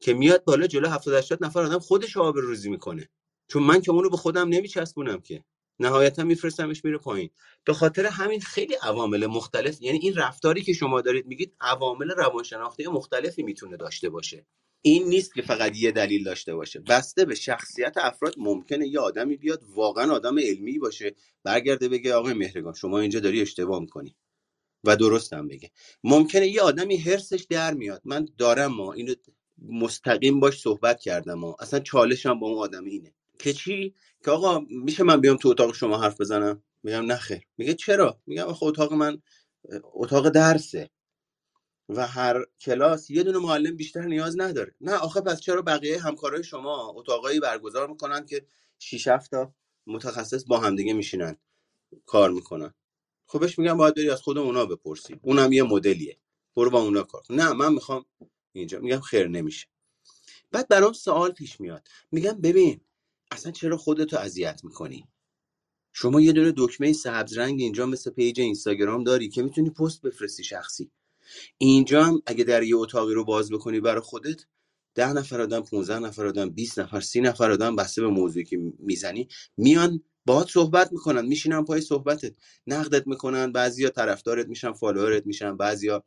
که 0.01 0.15
میاد 0.15 0.45
بالا 0.45 0.67
جلو 0.67 0.89
70 0.89 1.15
80 1.15 1.45
نفر 1.45 1.61
آدم 1.63 1.79
خودش 1.79 2.17
رو 2.17 2.23
آبروریزی 2.23 2.71
می‌کنه. 2.71 3.09
چون 3.49 3.63
من 3.63 3.81
که 3.81 3.91
اونو 3.91 4.11
به 4.11 4.17
خودم 4.17 4.49
نمیچسبونم 4.49 5.21
که. 5.21 5.45
نهایتا 5.81 6.25
میفرستمش 6.25 6.85
میره 6.85 6.99
پایین. 6.99 7.31
به 7.65 7.75
خاطر 7.75 8.07
همین 8.07 8.41
خیلی 8.41 8.75
عوامل 8.83 9.27
مختلف 9.27 9.83
یعنی 9.83 9.99
این 9.99 10.15
رفتاری 10.17 10.63
که 10.63 10.73
شما 10.73 11.01
دارید 11.01 11.27
میگید 11.27 11.57
عوامل 11.61 12.11
روانشناختی 12.11 12.87
مختلفی 12.87 13.43
می‌تونه 13.43 13.77
داشته 13.77 14.09
باشه. 14.11 14.47
این 14.83 15.09
نیست 15.09 15.35
که 15.35 15.43
فقط 15.43 15.77
یه 15.77 15.91
دلیل 15.93 16.25
داشته 16.25 16.55
باشه. 16.55 16.81
بسته 16.81 17.25
به 17.25 17.35
شخصیت 17.35 17.95
افراد 17.97 18.35
ممکنه 18.39 18.89
یه 18.89 19.01
آدمی 19.01 19.37
بیاد 19.37 19.65
واقعا 19.75 20.13
آدم 20.13 20.39
علمی 20.39 20.79
باشه 20.79 21.15
برگرده 21.45 21.89
بگه 21.89 22.15
آقای 22.15 22.35
مهرگان 22.35 22.75
شما 22.75 22.99
اینجا 23.01 23.21
داری 23.21 23.41
اشتباه 23.43 23.81
می‌کنی. 23.81 24.17
و 24.85 24.97
درست 24.97 25.33
هم 25.33 25.49
بگه. 25.49 25.71
ممکنه 26.05 26.49
یه 26.49 26.63
آدمی 26.63 26.97
هرسش 26.97 27.47
در 27.51 27.75
میاد. 27.75 28.03
من 28.05 28.29
دارم 28.39 28.75
ما 28.75 28.93
اینو 28.93 29.15
مستقیم 29.69 30.41
باش 30.41 30.61
صحبت 30.61 31.01
کردم 31.01 31.41
ها. 31.41 31.57
اصلا 31.61 31.81
چالشم 31.81 32.41
با 32.41 32.47
اون 32.49 32.59
آدم 32.59 32.85
اینه. 32.85 33.15
که 33.39 33.53
چی؟ 33.53 33.95
که 34.25 34.31
آقا 34.31 34.61
میشه 34.71 35.03
من 35.05 35.21
بیام 35.21 35.37
تو 35.37 35.49
اتاق 35.49 35.75
شما 35.75 35.99
حرف 35.99 36.21
بزنم؟ 36.21 36.63
میگم 36.83 37.07
نه 37.07 37.17
خیر. 37.17 37.43
میگه 37.59 37.75
چرا؟ 37.75 38.21
میگم 38.27 38.45
آخه 38.45 38.67
اتاق 38.67 38.93
من 38.93 39.23
اتاق 39.95 40.29
درسه. 40.29 40.91
و 41.89 42.07
هر 42.07 42.45
کلاس 42.61 43.11
یه 43.11 43.23
دونه 43.23 43.39
معلم 43.39 43.77
بیشتر 43.77 44.03
نیاز 44.03 44.41
نداره. 44.41 44.75
نه 44.81 44.93
آخه 44.93 45.21
پس 45.21 45.41
چرا 45.41 45.63
بقیه 45.63 46.03
همکارای 46.03 46.45
شما 46.45 46.93
اتاقایی 46.97 47.41
برگزار 47.41 47.89
می‌کنن 47.89 48.27
که 48.27 48.47
6 48.79 49.09
7 49.09 49.31
تا 49.31 49.55
متخصص 49.87 50.45
با 50.47 50.59
همدیگه 50.59 50.93
میشینن 50.93 51.37
کار 52.07 52.31
می‌کنن؟ 52.31 52.75
خب 53.27 53.45
میگم 53.59 53.77
باید 53.77 53.95
بری 53.95 54.11
از 54.11 54.23
خود 54.23 54.39
اونا 54.39 54.67
بپرسی. 54.67 55.21
اونم 55.23 55.53
یه 55.53 55.63
مدلیه. 55.63 56.19
برو 56.57 56.71
با 56.71 56.81
اونا 56.83 57.03
کار. 57.03 57.23
نه 57.31 57.53
من 57.53 57.73
می‌خوام 57.73 58.05
اینجا. 58.53 58.79
میگم 58.79 59.01
خیر 59.01 59.29
نمیشه. 59.29 59.67
بعد 60.53 60.69
برام 60.69 60.93
سوال 60.93 61.33
پیش 61.33 61.61
میاد. 61.61 61.89
میگم 62.13 62.41
ببین 62.41 62.81
اصلا 63.31 63.53
چرا 63.53 63.77
خودتو 63.77 64.19
اذیت 64.19 64.61
می‌کنی؟ 64.65 65.09
شما 65.93 66.21
یه 66.21 66.33
دونه 66.33 66.55
دکمه 66.57 66.93
سبز 66.93 67.39
رنگ 67.39 67.61
اینجا 67.61 67.87
مثل 67.87 68.11
پیج 68.11 68.41
اینستاگرام 68.41 69.05
داری 69.05 69.29
که 69.29 69.43
می‌تونی 69.43 69.71
پست 69.71 70.03
بفرستی 70.03 70.45
شخصی. 70.45 70.91
اینجا 71.59 72.05
هم 72.05 72.23
اگه 72.27 72.45
در 72.45 72.63
یه 72.63 72.77
اتاقی 72.77 73.15
رو 73.15 73.25
باز 73.25 73.53
بکنی 73.53 73.81
برای 73.81 74.01
خودت 74.01 74.41
ده 74.95 75.13
نفر 75.13 75.41
آدم 75.41 75.61
15 75.61 75.99
نفر 75.99 76.27
آدم 76.27 76.51
20 76.51 76.79
نفر 76.79 77.01
سی 77.01 77.21
نفر 77.21 77.51
آدم 77.51 77.77
بسته 77.77 78.03
به 78.03 78.09
موضوعی 78.09 78.45
که 78.45 78.59
می‌زنی 78.79 79.29
میان 79.57 80.03
باهات 80.27 80.49
صحبت 80.51 80.93
می‌کنن 80.93 81.27
میشینن 81.27 81.65
پای 81.65 81.81
صحبتت. 81.81 82.35
نقدت 82.67 83.07
می‌کنن 83.07 83.53
بعضیا 83.53 83.91
طرفدارت 83.91 84.49
میشن 84.49 84.73
فالوورت 84.73 85.27
میشن 85.27 85.57
بعضیا 85.57 86.05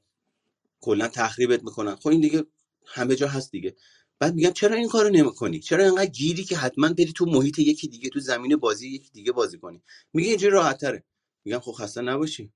کلا 0.81 1.07
تخریبت 1.07 1.63
می‌کنن. 1.63 1.95
خب 1.95 2.07
این 2.09 2.21
دیگه 2.21 2.45
همه 2.87 3.15
جا 3.15 3.27
هست 3.27 3.51
دیگه. 3.51 3.75
بعد 4.19 4.35
میگم 4.35 4.51
چرا 4.51 4.75
این 4.75 4.89
کارو 4.89 5.09
نمی‌کنی؟ 5.09 5.59
چرا 5.59 5.85
اینقدر 5.85 6.05
گیری 6.05 6.43
که 6.43 6.57
حتما 6.57 6.89
بری 6.89 7.13
تو 7.13 7.25
محیط 7.25 7.59
یکی 7.59 7.87
دیگه 7.87 8.09
تو 8.09 8.19
زمین 8.19 8.55
بازی 8.55 8.89
یکی 8.89 9.09
دیگه 9.13 9.31
بازی 9.31 9.59
کنی؟ 9.59 9.83
میگه 10.13 10.29
اینجوری 10.29 10.53
راحت 10.53 10.77
تره. 10.81 11.03
میگم 11.45 11.59
خب 11.59 11.71
خسته 11.71 12.01
نباشی. 12.01 12.53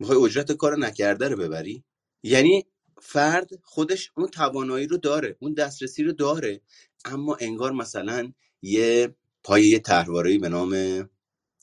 می‌خوای 0.00 0.18
اجرت 0.18 0.52
کار 0.52 0.78
نکرده 0.78 1.28
رو 1.28 1.36
ببری؟ 1.36 1.84
یعنی 2.22 2.66
فرد 3.02 3.50
خودش 3.64 4.12
اون 4.16 4.28
توانایی 4.28 4.86
رو 4.86 4.96
داره 4.96 5.36
اون 5.40 5.54
دسترسی 5.54 6.04
رو 6.04 6.12
داره 6.12 6.60
اما 7.04 7.36
انگار 7.40 7.72
مثلا 7.72 8.32
یه 8.62 9.16
پای 9.44 9.64
یه 9.64 9.78
طرحواره‌ای 9.78 10.38
به 10.38 10.48
نام 10.48 11.04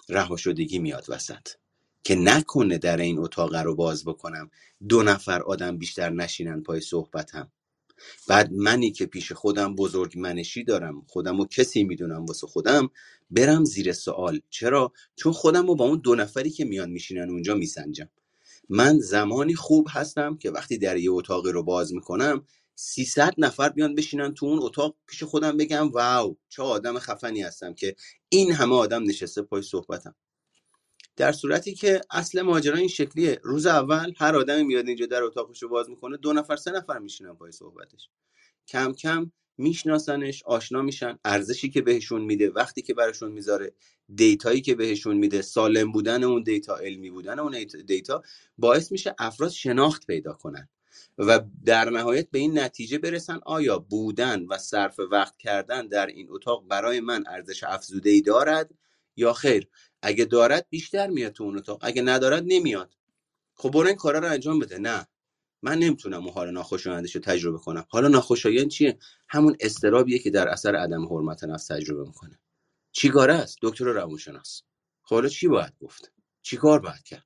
رهاشدگی 0.09 0.79
میاد 0.79 1.05
وسط 1.09 1.47
که 2.03 2.15
نکنه 2.15 2.77
در 2.77 2.97
این 2.97 3.19
اتاق 3.19 3.55
رو 3.55 3.75
باز 3.75 4.05
بکنم. 4.05 4.51
دو 4.89 5.03
نفر 5.03 5.41
آدم 5.43 5.77
بیشتر 5.77 6.09
نشینن 6.09 6.63
پای 6.63 6.81
صحبتم. 6.81 7.51
بعد 8.29 8.53
منی 8.53 8.91
که 8.91 9.05
پیش 9.05 9.31
خودم 9.31 9.75
بزرگ 9.75 10.19
منشی 10.19 10.63
دارم 10.63 11.03
خودم 11.09 11.37
رو 11.37 11.45
کسی 11.47 11.83
می‌دونم 11.83 12.25
واسه 12.25 12.47
خودم 12.47 12.89
برم 13.31 13.65
زیر 13.65 13.93
سوال. 13.93 14.41
چرا؟ 14.49 14.93
چون 15.15 15.33
خودم 15.33 15.67
رو 15.67 15.75
با 15.75 15.85
اون 15.85 15.99
دو 15.99 16.15
نفری 16.15 16.49
که 16.49 16.65
میان 16.65 16.91
میشینن 16.91 17.29
اونجا 17.29 17.55
میسنجم. 17.55 18.09
من 18.69 18.99
زمانی 18.99 19.55
خوب 19.55 19.87
هستم 19.91 20.37
که 20.37 20.51
وقتی 20.51 20.77
در 20.77 20.97
یه 20.97 21.11
اتاقی 21.11 21.51
رو 21.51 21.63
باز 21.63 21.93
می‌کنم 21.93 22.45
300 22.75 23.33
نفر 23.37 23.69
بیان 23.69 23.95
بشینن 23.95 24.33
تو 24.33 24.45
اون 24.45 24.59
اتاق 24.61 24.95
پیش 25.07 25.23
خودم 25.23 25.57
بگم 25.57 25.89
wow 25.89 26.37
چه 26.49 26.63
آدم 26.63 26.99
خفنی 26.99 27.41
هستم 27.41 27.73
که 27.73 27.95
این 28.29 28.51
همه 28.51 28.75
آدم 28.75 29.03
نشسته 29.03 29.41
پای 29.41 29.61
صحبتم. 29.61 30.15
در 31.15 31.31
صورتی 31.31 31.73
که 31.75 32.01
اصل 32.11 32.41
ماجرا 32.41 32.77
این 32.77 32.87
شکلیه. 32.87 33.39
روز 33.43 33.65
اول 33.65 34.13
هر 34.17 34.35
آدمی 34.35 34.63
میاد 34.63 34.87
اینجا 34.87 35.05
در 35.05 35.23
اتاقش 35.23 35.63
رو 35.63 35.69
باز 35.69 35.89
می‌کنه 35.89 36.17
دو 36.17 36.33
نفر 36.33 36.55
سه 36.55 36.71
نفر 36.71 36.99
میشینن 36.99 37.33
پای 37.33 37.51
صحبتش. 37.51 38.09
کم 38.67 38.93
کم 38.93 39.31
میشناسنش 39.57 40.43
آشنا 40.43 40.81
میشن 40.81 41.19
ارزشی 41.25 41.69
که 41.69 41.81
بهشون 41.81 42.21
میده 42.21 42.49
وقتی 42.49 42.81
که 42.81 42.93
براشون 42.93 43.31
می‌ذاره. 43.31 43.73
data 44.15 44.46
یی 44.46 44.61
که 44.61 44.75
بهشون 44.75 45.17
میده 45.17 45.41
سالم 45.41 45.91
بودن 45.91 46.23
اون 46.23 46.43
data 46.43 46.77
علمی 46.77 47.09
بودن 47.09 47.39
اون 47.39 47.65
data 47.87 48.23
باعث 48.57 48.91
میشه 48.91 49.15
افراد 49.19 49.49
شناخت 49.49 50.07
پیدا 50.07 50.33
کنن 50.33 50.69
و 51.17 51.39
در 51.65 51.89
نهایت 51.89 52.29
به 52.31 52.39
این 52.39 52.59
نتیجه 52.59 52.97
برسن 52.97 53.39
آیا 53.45 53.79
بودن 53.79 54.45
و 54.45 54.57
صرف 54.57 54.99
وقت 55.11 55.37
کردن 55.37 55.87
در 55.87 56.05
این 56.07 56.27
اتاق 56.29 56.67
برای 56.67 56.99
من 56.99 57.23
ارزش 57.27 57.63
افزوده 57.63 58.09
ای 58.09 58.21
دارد 58.21 58.71
یا 59.15 59.33
خیر؟ 59.33 59.67
اگه 60.01 60.25
دارد 60.25 60.67
بیشتر 60.69 61.07
میاد 61.07 61.31
تو 61.31 61.43
اون 61.43 61.57
اتاق 61.57 61.79
اگه 61.81 62.01
ندارد 62.01 62.43
نمیاد. 62.47 62.93
خب 63.55 63.71
برو 63.71 63.87
این 63.87 63.95
کارا 63.95 64.19
رو 64.19 64.27
انجام 64.27 64.59
بده. 64.59 64.77
نه. 64.77 65.07
من 65.61 65.79
نمی‌تونم 65.79 66.23
اون 66.23 66.33
حال 66.33 66.51
ناخوشایندش 66.51 67.15
رو 67.15 67.21
تجربه 67.21 67.57
کنم. 67.57 67.85
حالا 67.89 68.07
ناخوشایند 68.07 68.67
چیه؟ 68.67 68.97
همون 69.27 69.57
استرابیه 69.59 70.19
که 70.19 70.29
در 70.29 70.47
اثر 70.47 70.75
عدم 70.75 71.05
حرمت 71.05 71.43
نفس 71.43 71.67
تجربه 71.67 72.03
می‌کنه. 72.03 72.39
چیگاره 72.99 73.33
است؟ 73.33 73.57
دکتر 73.61 73.85
روانشناس. 73.85 74.61
خب 75.03 75.15
حالا 75.15 75.29
چی 75.29 75.47
باید 75.47 75.73
گفت؟ 75.81 76.11
چیکار 76.41 76.79
باید 76.79 77.03
کرد؟ 77.03 77.25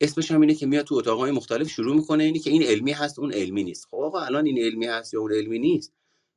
اسمش 0.00 0.30
هم 0.30 0.40
اینه 0.40 0.54
که 0.54 0.66
میاد 0.66 0.84
تو 0.84 0.94
اتاقای 0.94 1.30
مختلف 1.30 1.68
شروع 1.68 1.96
می‌کنه 1.96 2.24
اینی 2.24 2.38
که 2.38 2.50
این 2.50 2.62
علمی 2.62 2.92
هست 2.92 3.18
اون 3.18 3.32
علمی 3.32 3.64
نیست. 3.64 3.86
خب 3.86 3.96
آقا 3.96 4.20
الان 4.20 4.46
این 4.46 4.58
علمی 4.58 4.86
هست 4.86 5.14
یا 5.14 5.20
اون 5.20 5.32
علمی 5.32 5.58
نیست؟ 5.58 5.92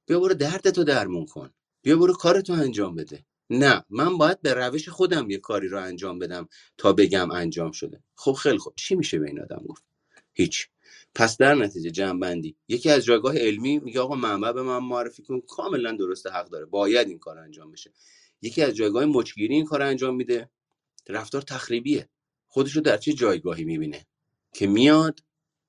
بیا 0.05 0.19
برو 0.19 0.34
دردتو 0.34 0.84
درمون 0.84 1.26
کن. 1.26 1.53
بیا 1.81 1.97
برو 1.97 2.13
کارتو 2.13 2.53
انجام 2.53 2.95
بده. 2.95 3.26
نه 3.49 3.85
من 3.89 4.18
باید 4.18 4.41
به 4.41 4.53
روش 4.53 4.89
خودم 4.89 5.30
یه 5.30 5.38
کاری 5.38 5.68
رو 5.68 5.81
انجام 5.81 6.19
بدم 6.19 6.49
تا 6.77 6.93
بگم 6.93 7.31
انجام 7.31 7.72
شده. 7.72 8.03
خب 8.15 8.34
خیلی 8.34 8.57
خوب. 8.57 8.73
چی 8.76 8.95
میشه 8.95 9.19
به 9.19 9.27
این 9.27 9.41
آدم 9.41 9.63
گفت؟ 9.68 9.84
هیچ. 10.34 10.68
پس 11.15 11.38
در 11.38 11.55
نتیجه 11.55 11.91
جمعبندی 11.91 12.55
یکی 12.68 12.89
از 12.89 13.05
جایگاه 13.05 13.38
علمی 13.38 13.80
میگه 13.80 13.99
آقا 13.99 14.15
منبع 14.15 14.51
به 14.51 14.61
من 14.63 14.80
معرفی 14.80 15.23
کن. 15.23 15.41
کاملا 15.41 15.91
درسته 15.91 16.30
حق 16.30 16.49
داره. 16.49 16.65
باید 16.65 17.07
این 17.07 17.19
کار 17.19 17.38
انجام 17.38 17.72
بشه. 17.72 17.91
یکی 18.41 18.61
از 18.61 18.73
جایگاه 18.73 19.05
مچ‌گیری 19.05 19.53
این 19.53 19.65
کار 19.65 19.81
انجام 19.81 20.15
میده. 20.15 20.49
رفتار 21.09 21.41
تخریبیه. 21.41 22.09
خودش 22.47 22.76
رو 22.76 22.81
در 22.81 22.97
چه 22.97 23.13
جایگاهی 23.13 23.63
می‌بینه؟ 23.63 24.05
که 24.53 24.68
میاد 24.68 25.19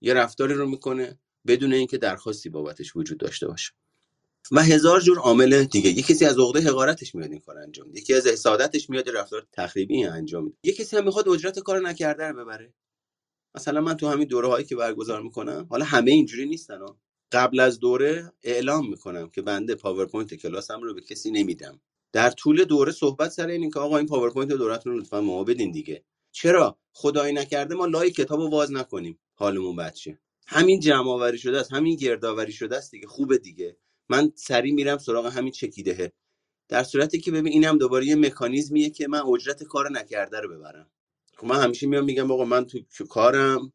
یه 0.01 0.15
رفتاری 0.15 0.55
رو 0.55 0.66
می‌کنه 0.66 1.19
بدون 1.47 1.73
اینکه 1.73 1.99
درخواستی 1.99 2.49
بابتش 2.49 2.97
وجود 2.97 3.19
داشته 3.19 3.47
باشه. 3.47 3.73
و 4.53 4.62
هزار 4.62 5.01
جور 5.01 5.19
عامل 5.19 5.65
دیگه. 5.65 5.90
یه 5.90 6.03
کسی 6.03 6.24
از 6.24 6.39
عقده 6.39 6.61
حقارتش 6.61 7.15
میاد 7.15 7.31
این 7.31 7.40
کار 7.40 7.59
انجام 7.59 7.86
میده. 7.86 8.01
یکی 8.01 8.15
از 8.15 8.27
حسادتش 8.27 8.90
میاد 8.90 9.09
رفتار 9.09 9.47
تخریبی 9.53 10.05
انجام 10.05 10.44
میده. 10.44 10.57
یه 10.65 10.73
کسی 10.73 10.97
هم 10.97 11.05
می‌خواد 11.05 11.28
اجرت 11.28 11.59
کار 11.59 11.81
نکرده 11.81 12.28
رو 12.28 12.44
ببره. 12.44 12.74
مثلا 13.55 13.81
من 13.81 13.94
تو 13.97 14.09
همین 14.09 14.28
دوره 14.28 14.49
هایی 14.49 14.66
که 14.66 14.77
برگزار 14.77 15.23
می‌کنم 15.23 15.66
حالا 15.70 15.85
همه 15.85 16.11
اینجوری 16.11 16.47
نیستن. 16.47 16.78
قبل 17.32 17.61
از 17.61 17.81
دوره 17.81 18.32
اعلام 18.43 18.90
می‌کنم 18.90 19.31
که 19.31 19.43
بنده 19.43 19.74
پاورپوینت 19.74 20.35
کلاسم 20.35 20.81
رو 20.81 20.94
به 20.94 21.01
کسی 21.01 21.31
نمیدم. 21.31 21.81
در 22.12 22.30
طول 22.30 22.64
دوره 22.64 22.93
صحبت 22.93 23.30
سر 23.30 23.47
این 23.47 23.70
که 23.70 23.78
آقا 23.78 23.98
این 23.98 24.06
پاورپوینت 24.06 24.52
دورتون 24.52 24.93
رو 24.93 24.98
لطفا 24.99 25.12
به 25.12 25.20
ما 25.20 25.44
بدین 25.44 25.70
دیگه. 25.70 26.05
چرا؟ 26.32 26.78
خدایی 26.93 27.32
نکرده 27.34 27.74
ما 27.74 27.86
لای 27.86 28.10
کتاب 28.10 28.40
رو 28.40 28.51
واز 28.51 28.72
نکنیم. 28.72 29.18
حالمون 29.34 29.76
بد 29.76 29.94
شه. 29.94 30.18
همین 30.47 30.80
جمع 30.80 31.09
آوری 31.09 31.39
شده 31.39 31.60
است 31.60 31.72
همین 31.72 31.97
گردآوری 31.97 32.52
شده 32.52 32.76
است 32.76 32.90
دیگه. 32.90 33.06
خوبه 33.06 33.39
دیگه. 33.39 33.76
من 34.09 34.32
سری 34.34 34.72
میرم 34.72 34.98
سراغ 34.98 35.26
همین 35.26 35.52
چکیدهه. 35.52 36.12
در 36.68 36.82
صورتی 36.82 37.20
که 37.20 37.30
ببین 37.30 37.52
اینم 37.52 37.78
دوباره 37.78 38.06
یه 38.06 38.14
مکانیزمیه 38.14 38.90
که 38.90 39.09
من 39.09 39.20
اجرت 39.20 39.62
کار 39.62 39.90
نکرده 39.90 40.40
رو 40.40 40.48
ببرم. 40.59 40.90
خب 41.36 41.47
من 41.47 41.60
همیشه 41.60 41.86
میام 41.86 42.05
میگم 42.05 42.30
آقا 42.32 42.44
من 42.44 42.66
تو 42.66 43.06
کارم 43.06 43.72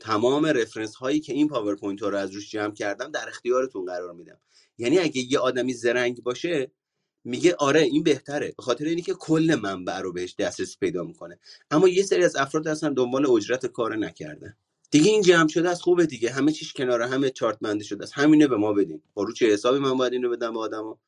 تمام 0.00 0.46
reference 0.46 0.94
هایی 0.94 1.20
که 1.20 1.32
این 1.32 1.48
پاورپوینت 1.48 2.02
ها 2.02 2.08
رو 2.08 2.18
از 2.18 2.30
روش 2.30 2.50
جمع 2.50 2.74
کردم 2.74 3.10
در 3.10 3.28
اختیارتون 3.28 3.84
قرار 3.84 4.12
میدم. 4.12 4.40
یعنی 4.78 4.98
اگه 4.98 5.32
یه 5.32 5.38
آدمی 5.38 5.72
زرنگ 5.72 6.22
باشه 6.22 6.72
میگه 7.24 7.54
آره 7.58 7.80
این 7.80 8.02
بهتره. 8.02 8.54
به 8.56 8.62
خاطر 8.62 8.84
اینی 8.84 9.02
که 9.02 9.14
کل 9.14 9.58
منبع 9.62 9.98
رو 9.98 10.12
بهش 10.12 10.34
دسترسی 10.38 10.76
پیدا 10.80 11.04
می‌کنه. 11.04 11.38
اما 11.70 11.88
یه 11.88 12.02
سری 12.02 12.24
از 12.24 12.36
افراد 12.36 12.66
هستن 12.66 12.94
دنبال 12.94 13.30
اجرت 13.30 13.66
کار 13.66 13.96
نکرده‌ن 13.96 14.56
دیگه 14.90 15.10
این 15.10 15.22
جمع 15.22 15.48
شده 15.48 15.70
است 15.70 15.82
خوبه 15.82 16.06
دیگه. 16.06 16.30
همه 16.30 16.52
چیش 16.52 16.72
کناره 16.72 17.06
همه 17.06 17.30
چارت 17.30 17.58
بندی 17.60 17.84
شده 17.84 18.02
است. 18.02 18.12
همینه 18.18 18.46
به 18.46 18.56
ما 18.56 18.72
بدین. 18.72 19.02
بابت 19.14 19.32
چه 19.32 19.58
من 19.64 19.96
باید 19.96 20.12
اینو 20.12 20.30
بدم 20.30 20.52
به 20.52 20.58
آدما؟ 20.58 21.00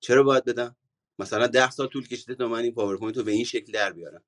چرا 0.00 0.22
باید 0.22 0.44
بدم؟ 0.44 0.76
مثلا 1.18 1.46
ده 1.46 1.70
سال 1.70 1.86
طول 1.86 2.08
کشیده 2.08 2.34
تا 2.34 2.48
من 2.48 2.58
این 2.58 2.74
پاورپوینت 2.74 3.16
رو 3.16 3.24
به 3.24 3.32
این 3.32 3.44
شکل 3.44 3.72
در 3.72 3.92
بیارم. 3.92 4.22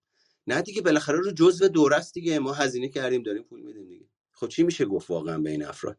نه 0.46 0.62
دیگه 0.62 0.82
بالاخره 0.82 1.18
رو 1.18 1.30
جزء 1.32 1.68
دوره 1.68 1.96
است 1.96 2.14
دیگه. 2.14 2.38
ما 2.38 2.52
هزینه 2.52 2.88
کردیم 2.88 3.22
داریم 3.22 3.42
پول 3.42 3.60
میدیم 3.60 3.88
دیگه. 3.88 4.06
خب 4.32 4.48
چی 4.48 4.62
میشه 4.62 4.84
گفت 4.84 5.10
واقعا 5.10 5.38
بین 5.38 5.64
افراد؟ 5.64 5.98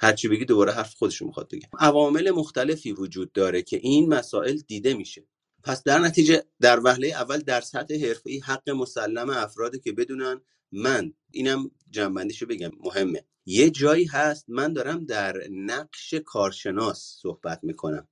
هر 0.00 0.12
چی 0.12 0.28
بگی 0.28 0.44
دوباره 0.44 0.72
حرف 0.72 0.94
خودشون 0.94 1.28
می‌خواد 1.28 1.48
بگه. 1.52 1.68
عوامل 1.78 2.30
مختلفی 2.30 2.92
وجود 2.92 3.32
داره 3.32 3.62
که 3.62 3.76
این 3.76 4.08
مسائل 4.14 4.56
دیده 4.56 4.94
میشه. 4.94 5.26
پس 5.64 5.82
در 5.82 5.98
نتیجه 5.98 6.44
در 6.60 6.80
وهله 6.84 7.08
اول 7.08 7.38
در 7.38 7.60
سطح 7.60 8.06
حرفه‌ای 8.06 8.38
حق 8.38 8.70
مسلم 8.70 9.30
افراده 9.30 9.78
که 9.78 9.92
بدونن 9.92 10.40
من 10.72 11.12
اینم 11.30 11.70
جنبندیشو 11.90 12.46
بگم 12.46 12.70
مهمه. 12.80 13.24
یه 13.46 13.70
جایی 13.70 14.04
هست 14.04 14.44
من 14.48 14.72
دارم 14.72 15.04
در 15.04 15.36
نقش 15.50 16.14
کارشناس 16.14 17.16
صحبت 17.22 17.60
می‌کنم. 17.62 18.08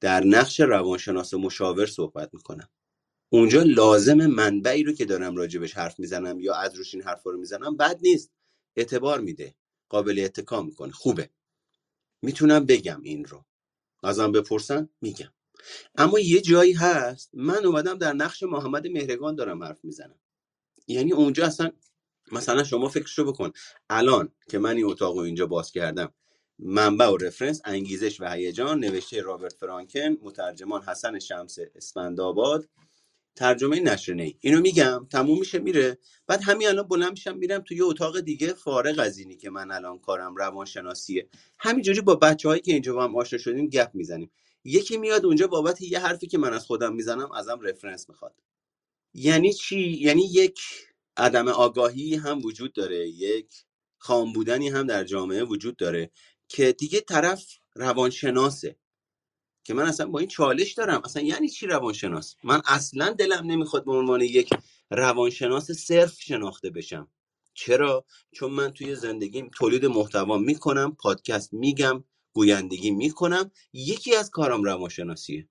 در 0.00 0.24
نقش 0.24 0.60
روانشناس 0.60 1.34
مشاور 1.34 1.86
صحبت 1.86 2.30
می‌کنم. 2.32 2.68
اونجا 3.32 3.62
لازم 3.62 4.26
منبعی 4.26 4.82
رو 4.82 4.92
که 4.92 5.04
دارم 5.04 5.36
راجبش 5.36 5.72
حرف 5.74 6.00
می‌زنم 6.00 6.40
یا 6.40 6.54
از 6.54 6.74
روش 6.74 6.94
این 6.94 7.02
حرفا 7.02 7.30
رو 7.30 7.38
می‌زنم 7.38 7.76
بد 7.76 7.98
نیست. 8.02 8.30
اعتبار 8.76 9.20
میده. 9.20 9.54
قابل 9.90 10.22
اتکا 10.24 10.62
می‌کنه. 10.62 10.92
خوبه. 10.92 11.30
می‌تونم 12.22 12.66
بگم 12.66 13.00
این 13.02 13.24
رو. 13.24 13.44
ازم 14.02 14.32
بپرسن 14.32 14.88
میگم. 15.00 15.32
اما 15.96 16.18
یه 16.18 16.40
جایی 16.40 16.72
هست 16.72 17.30
من 17.34 17.66
اومدم 17.66 17.98
در 17.98 18.12
نقش 18.12 18.42
محمد 18.42 18.86
مهرگان 18.86 19.34
دارم 19.34 19.64
حرف 19.64 19.84
می‌زنم. 19.84 20.20
یعنی 20.88 21.12
اونجا 21.12 21.46
اصلا 21.46 21.72
مثلا 22.32 22.64
شما 22.64 22.88
فکرشو 22.88 23.24
بکن. 23.24 23.52
الان 23.90 24.32
که 24.50 24.58
من 24.58 24.76
این 24.76 24.84
اتاق 24.86 25.16
رو 25.16 25.22
اینجا 25.22 25.46
باز 25.46 25.72
کردم 25.72 26.14
منبع 26.58 27.08
و 27.08 27.16
رفرنس 27.16 27.60
انگیزش 27.64 28.20
و 28.20 28.32
هیجان 28.32 28.80
نوشته 28.80 29.22
رابرت 29.22 29.52
فرانکن 29.52 30.16
مترجمان 30.22 30.82
حسن 30.82 31.18
شمس 31.18 31.58
اسفندآباد 31.74 32.68
ترجمه 33.36 33.80
نشر 33.80 34.12
نی 34.14 34.38
اینو 34.40 34.60
میگم 34.60 35.06
تموم 35.10 35.38
میشه 35.38 35.58
میره. 35.58 35.98
بعد 36.26 36.42
همین 36.42 36.68
الان 36.68 36.88
بلند 36.88 37.10
میشم 37.10 37.36
میرم 37.36 37.60
توی 37.60 37.76
یه 37.76 37.84
اتاق 37.84 38.20
دیگه 38.20 38.52
فارغ 38.52 38.98
از 38.98 39.18
اینی 39.18 39.36
که 39.36 39.50
من 39.50 39.70
الان 39.70 39.98
کارم 39.98 40.36
روانشناسیه. 40.36 41.28
همینجوری 41.58 42.00
با 42.00 42.14
بچههایی 42.14 42.60
که 42.60 42.72
اینجا 42.72 42.94
با 42.94 43.04
هم 43.04 43.16
آشنا 43.16 43.38
شدیم 43.38 43.66
گپ 43.66 43.90
می‌زنیم. 43.94 44.30
یکی 44.64 44.96
میاد 44.96 45.26
اونجا 45.26 45.46
بابت 45.46 45.82
یه 45.82 45.98
حرفی 45.98 46.26
که 46.26 46.38
من 46.38 46.52
از 46.52 46.66
خودم 46.66 46.94
می‌زنم 46.94 47.32
ازم 47.32 47.60
رفرنس 47.60 48.08
می‌خواد. 48.08 48.34
یعنی 49.14 49.52
چی؟ 49.52 49.80
یعنی 49.80 50.22
یک 50.32 50.60
عدم 51.16 51.48
آگاهی 51.48 52.14
هم 52.14 52.38
وجود 52.44 52.72
داره 52.72 53.08
یک 53.08 53.64
خام 53.98 54.32
بودنی 54.32 54.68
هم 54.68 54.86
در 54.86 55.04
جامعه 55.04 55.44
وجود 55.44 55.76
داره 55.76 56.10
که 56.48 56.72
دیگه 56.72 57.00
طرف 57.00 57.46
روانشناسه. 57.74 58.76
که 59.70 59.74
من 59.74 59.86
اصلا 59.86 60.06
با 60.06 60.18
این 60.18 60.28
چالش 60.28 60.72
دارم. 60.72 61.02
اصلا 61.04 61.22
یعنی 61.22 61.48
چی 61.48 61.66
روانشناس؟ 61.66 62.36
من 62.44 62.62
اصلا 62.66 63.10
دلم 63.10 63.46
نمی‌خواد 63.46 63.84
به 63.84 63.92
عنوان 63.92 64.20
یک 64.20 64.50
روانشناس 64.90 65.70
صرف 65.70 66.20
شناخته 66.20 66.70
بشم. 66.70 67.08
چرا؟ 67.54 68.04
چون 68.32 68.50
من 68.52 68.70
توی 68.70 68.94
زندگیم 68.94 69.50
تولید 69.54 69.86
محتوا 69.86 70.38
می‌کنم 70.38 70.96
پادکست 70.96 71.52
میگم 71.52 72.04
گویندگی 72.32 72.90
می‌کنم. 72.90 73.50
یکی 73.72 74.16
از 74.16 74.30
کارم 74.30 74.62
روانشناسیه. 74.62 75.48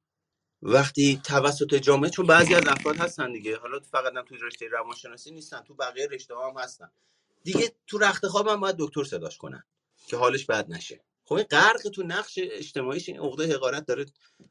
وقتی 0.62 1.22
توسط 1.24 1.76
جامعه 1.76 2.10
چون 2.10 2.26
بعضی 2.26 2.56
از 2.56 2.68
افراد 2.68 2.98
هستن 2.98 3.32
دیگه 3.32 3.58
حالا 3.58 3.80
فقط 3.80 4.14
هم 4.16 4.26
توی 4.26 4.38
رشته 4.42 4.68
روانشناسی 4.68 5.32
نیستن 5.32 5.62
تو 5.62 5.74
بقیه 5.74 6.08
رشته 6.12 6.36
ها 6.36 6.52
هم 6.52 6.58
هستن. 6.58 6.92
دیگه 7.44 7.72
تو 7.88 7.98
رخت 7.98 8.28
خوابم 8.28 8.60
باید 8.60 8.76
دکتر 8.80 9.04
صداش 9.04 9.38
کنن 9.38 9.64
که 10.08 10.18
حالش 10.18 10.46
بد 10.46 10.72
نشه. 10.72 11.04
خب 11.30 11.36
این 11.36 11.44
غرق 11.44 11.82
تو 11.94 12.04
نقش 12.04 12.40
اجتماعیش 12.42 13.10
این 13.10 13.20
عقده 13.20 13.54
حقارت 13.56 13.86
داره 13.86 14.06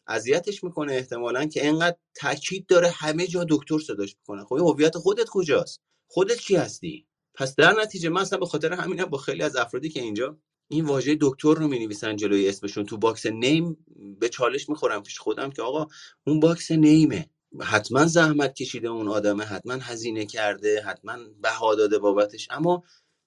اذیتش 0.06 0.64
می‌کنه 0.64 0.92
احتمالا 0.92 1.46
که 1.46 1.66
اینقدر 1.66 1.96
تاکید 2.14 2.66
داره 2.66 2.90
همه 2.90 3.26
جا 3.26 3.46
دکتر 3.48 3.78
صداش 3.78 4.16
می‌کنه. 4.18 4.44
خب 4.44 4.56
هویت 4.56 4.98
خودت 4.98 5.28
کجاست؟ 5.28 5.80
خودت 6.06 6.40
کی 6.40 6.56
هستی؟ 6.56 7.06
پس 7.34 7.54
در 7.54 7.72
نتیجه 7.80 8.08
من 8.08 8.20
اصلا 8.20 8.38
به 8.38 8.46
خاطر 8.46 8.72
همینم 8.72 9.04
با 9.04 9.18
خیلی 9.18 9.42
از 9.42 9.56
افرادی 9.56 9.88
که 9.88 10.00
اینجا 10.00 10.38
این 10.68 10.84
واژه 10.84 11.18
دکتر 11.20 11.54
رو 11.54 11.68
می 11.68 11.78
نویسن 11.78 12.16
جلوی 12.16 12.48
اسمشون. 12.48 12.86
تو 12.86 12.96
box 12.96 13.26
name 13.26 13.86
به 14.20 14.28
چالش 14.28 14.68
می‌خورم 14.68 15.02
پیش 15.02 15.18
خودم 15.18 15.50
که 15.50 15.62
آقا 15.62 15.86
اون 16.26 16.40
box 16.40 16.70
name 16.70 17.10
ه. 17.10 17.30
حتما 17.60 18.06
زحمت 18.06 18.54
کشیده 18.54 18.88
اون 18.88 19.08
آدمه 19.08 19.44
حتما 19.44 19.72
هزینه 19.72 20.26
کرده 20.26 20.82
حتما 20.82 21.16
بها 21.42 21.74
داده 21.74 21.98
بابتش. 21.98 22.48
اما 22.50 22.82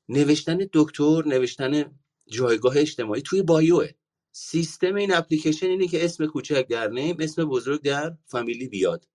نوشتن 0.10 0.60
دکتر 0.74 1.24
نوشتن 1.26 2.00
جایگاه 2.32 2.78
اجتماعی 2.78 3.22
توی 3.22 3.42
bio 3.42 3.66
عه. 3.66 3.90
سیستم 4.32 4.96
این 4.96 5.14
اپلیکیشن 5.14 5.68
اینه 5.68 5.88
که 5.88 6.06
اسم 6.06 6.26
کوچک 6.26 6.68
در 6.68 6.88
name 6.88 7.18
اسم 7.20 7.46
بزرگ 7.46 7.82
در 7.82 8.18
فامیلی 8.26 8.68
بیاد. 8.68 9.08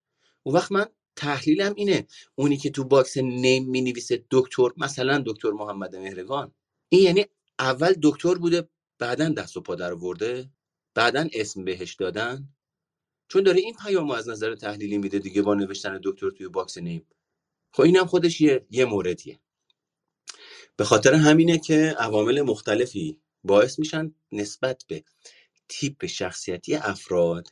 اون 0.42 0.54
وقت 0.54 0.72
من 0.72 0.86
تحلیلم 1.16 1.74
اینه 1.76 2.06
اونی 2.34 2.56
که 2.56 2.70
تو 2.70 2.84
box 2.84 3.16
name 3.16 3.70
می 3.70 3.80
نویسه 3.80 4.24
دکتر 4.30 4.68
مثلا 4.76 5.22
دکتر 5.26 5.50
محمد 5.50 5.96
مهرگان. 5.96 6.54
این 6.88 7.02
یعنی 7.02 7.24
اول 7.58 7.94
دکتر 8.02 8.34
بوده 8.34 8.68
بعدا 8.98 9.28
دست 9.28 9.56
و 9.56 9.60
پا 9.60 9.74
درآورده 9.74 10.50
بعدا 10.94 11.28
اسم 11.32 11.64
بهش 11.64 11.94
دادن. 11.94 12.48
چون 13.28 13.42
داره 13.42 13.60
این 13.60 13.74
پیامو 13.84 14.12
از 14.12 14.28
نظر 14.28 14.54
تحلیلی 14.54 14.98
میده 14.98 15.18
دیگه 15.18 15.42
با 15.42 15.54
نوشتن 15.54 16.00
دکتر 16.04 16.30
توی 16.30 16.48
box 16.48 16.78
name. 16.78 17.06
خب 17.72 17.82
اینم 17.82 18.06
خودش 18.06 18.40
یه, 18.40 18.66
یه 18.70 18.84
موردیه. 18.84 19.40
به 20.76 20.84
خاطر 20.84 21.14
همینه 21.14 21.58
که 21.58 21.94
عوامل 21.98 22.42
مختلفی 22.42 23.18
باعث 23.44 23.78
میشن 23.78 24.14
نسبت 24.32 24.84
به 24.88 25.04
تیپ 25.68 26.06
شخصیتی 26.06 26.74
افراد 26.74 27.48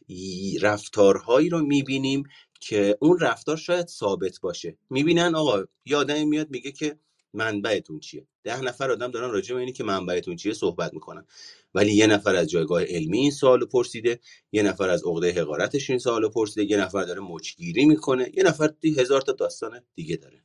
رفتارهایی 0.63 1.49
رو 1.49 1.63
می‌بینیم 1.67 2.23
که 2.61 2.99
اون 3.01 3.19
رفتار 3.21 3.57
شاید 3.57 3.89
ثابت 3.89 4.41
باشه. 4.41 4.79
می‌بینن 4.91 5.35
آقا 5.35 5.65
یادم 5.85 6.29
میاد 6.29 6.51
میگه 6.51 6.73
که 6.73 6.99
منبعتون 7.35 8.01
چیه؟ 8.01 8.27
ده 8.45 8.61
نفر 8.61 8.91
آدم 8.91 9.11
دارن 9.11 9.31
راجع 9.31 9.55
به 9.55 9.61
اینی 9.61 9.73
که 9.73 9.85
منبعتون 9.85 10.37
چیه 10.37 10.53
صحبت 10.53 10.95
می‌کنن. 10.95 11.27
ولی 11.75 11.93
یه 11.93 12.07
نفر 12.07 12.37
از 12.37 12.51
جایگاه 12.51 12.85
علمی 12.85 13.19
این 13.19 13.31
سوالو 13.31 13.67
پرسیده 13.67 14.21
یه 14.53 14.63
نفر 14.63 14.89
از 14.89 15.05
عقده 15.05 15.33
حقارتش 15.33 15.91
این 15.91 15.99
سوالو 15.99 16.29
پرسیده 16.29 16.71
یه 16.71 16.77
نفر 16.77 17.05
داره 17.05 17.21
مچگیری 17.21 17.85
می‌کنه 17.85 18.31
یه 18.35 18.43
نفر 18.43 18.67
دی 18.81 19.01
هزار 19.01 19.21
تا 19.21 19.33
داستان 19.33 19.81
دیگه 19.95 20.17
داره. 20.17 20.45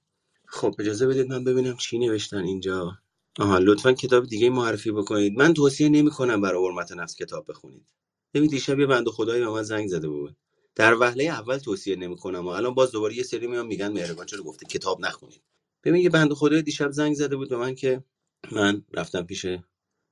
خب 0.51 0.75
اجازه 0.79 1.07
بدید 1.07 1.29
من 1.29 1.43
ببینم 1.43 1.77
چی 1.77 1.97
نوشتن 1.99 2.43
اینجا. 2.43 2.97
آها 3.39 3.57
لطفا 3.57 3.93
کتاب 3.93 4.25
دیگه 4.25 4.49
معرفی 4.49 4.91
بکنید. 4.91 5.37
من 5.37 5.53
توصیه 5.53 5.89
نمی‌کنم 5.89 6.41
برای 6.41 6.65
حرمت 6.67 6.91
نفس 6.91 7.15
کتاب 7.15 7.45
بخونید. 7.49 7.85
ببین 8.33 8.49
دیشب 8.49 8.79
یه 8.79 8.85
بنده 8.85 9.11
خدایی 9.11 9.41
به 9.41 9.49
من 9.49 9.63
زنگ 9.63 9.87
زده 9.87 10.07
بود. 10.07 10.35
در 10.75 10.93
وهله 10.93 11.23
اول 11.23 11.57
توصیه 11.57 11.95
نمی‌کنم 11.95 12.45
و 12.45 12.47
الان 12.47 12.73
باز 12.73 12.91
دوباره 12.91 13.15
یه 13.15 13.23
سری 13.23 13.47
میان 13.47 13.67
میگن 13.67 13.87
مهربان 13.87 14.25
چرا 14.25 14.43
گفته 14.43 14.65
کتاب 14.65 15.05
نخونید؟ 15.05 15.41
ببین 15.83 16.01
یه 16.01 16.09
بنده 16.09 16.35
خدای 16.35 16.61
دیشب 16.61 16.91
زنگ 16.91 17.13
زده 17.15 17.35
بود 17.35 17.49
به 17.49 17.57
من 17.57 17.75
که 17.75 18.03
من 18.51 18.83
رفتم 18.93 19.23
پیش 19.23 19.45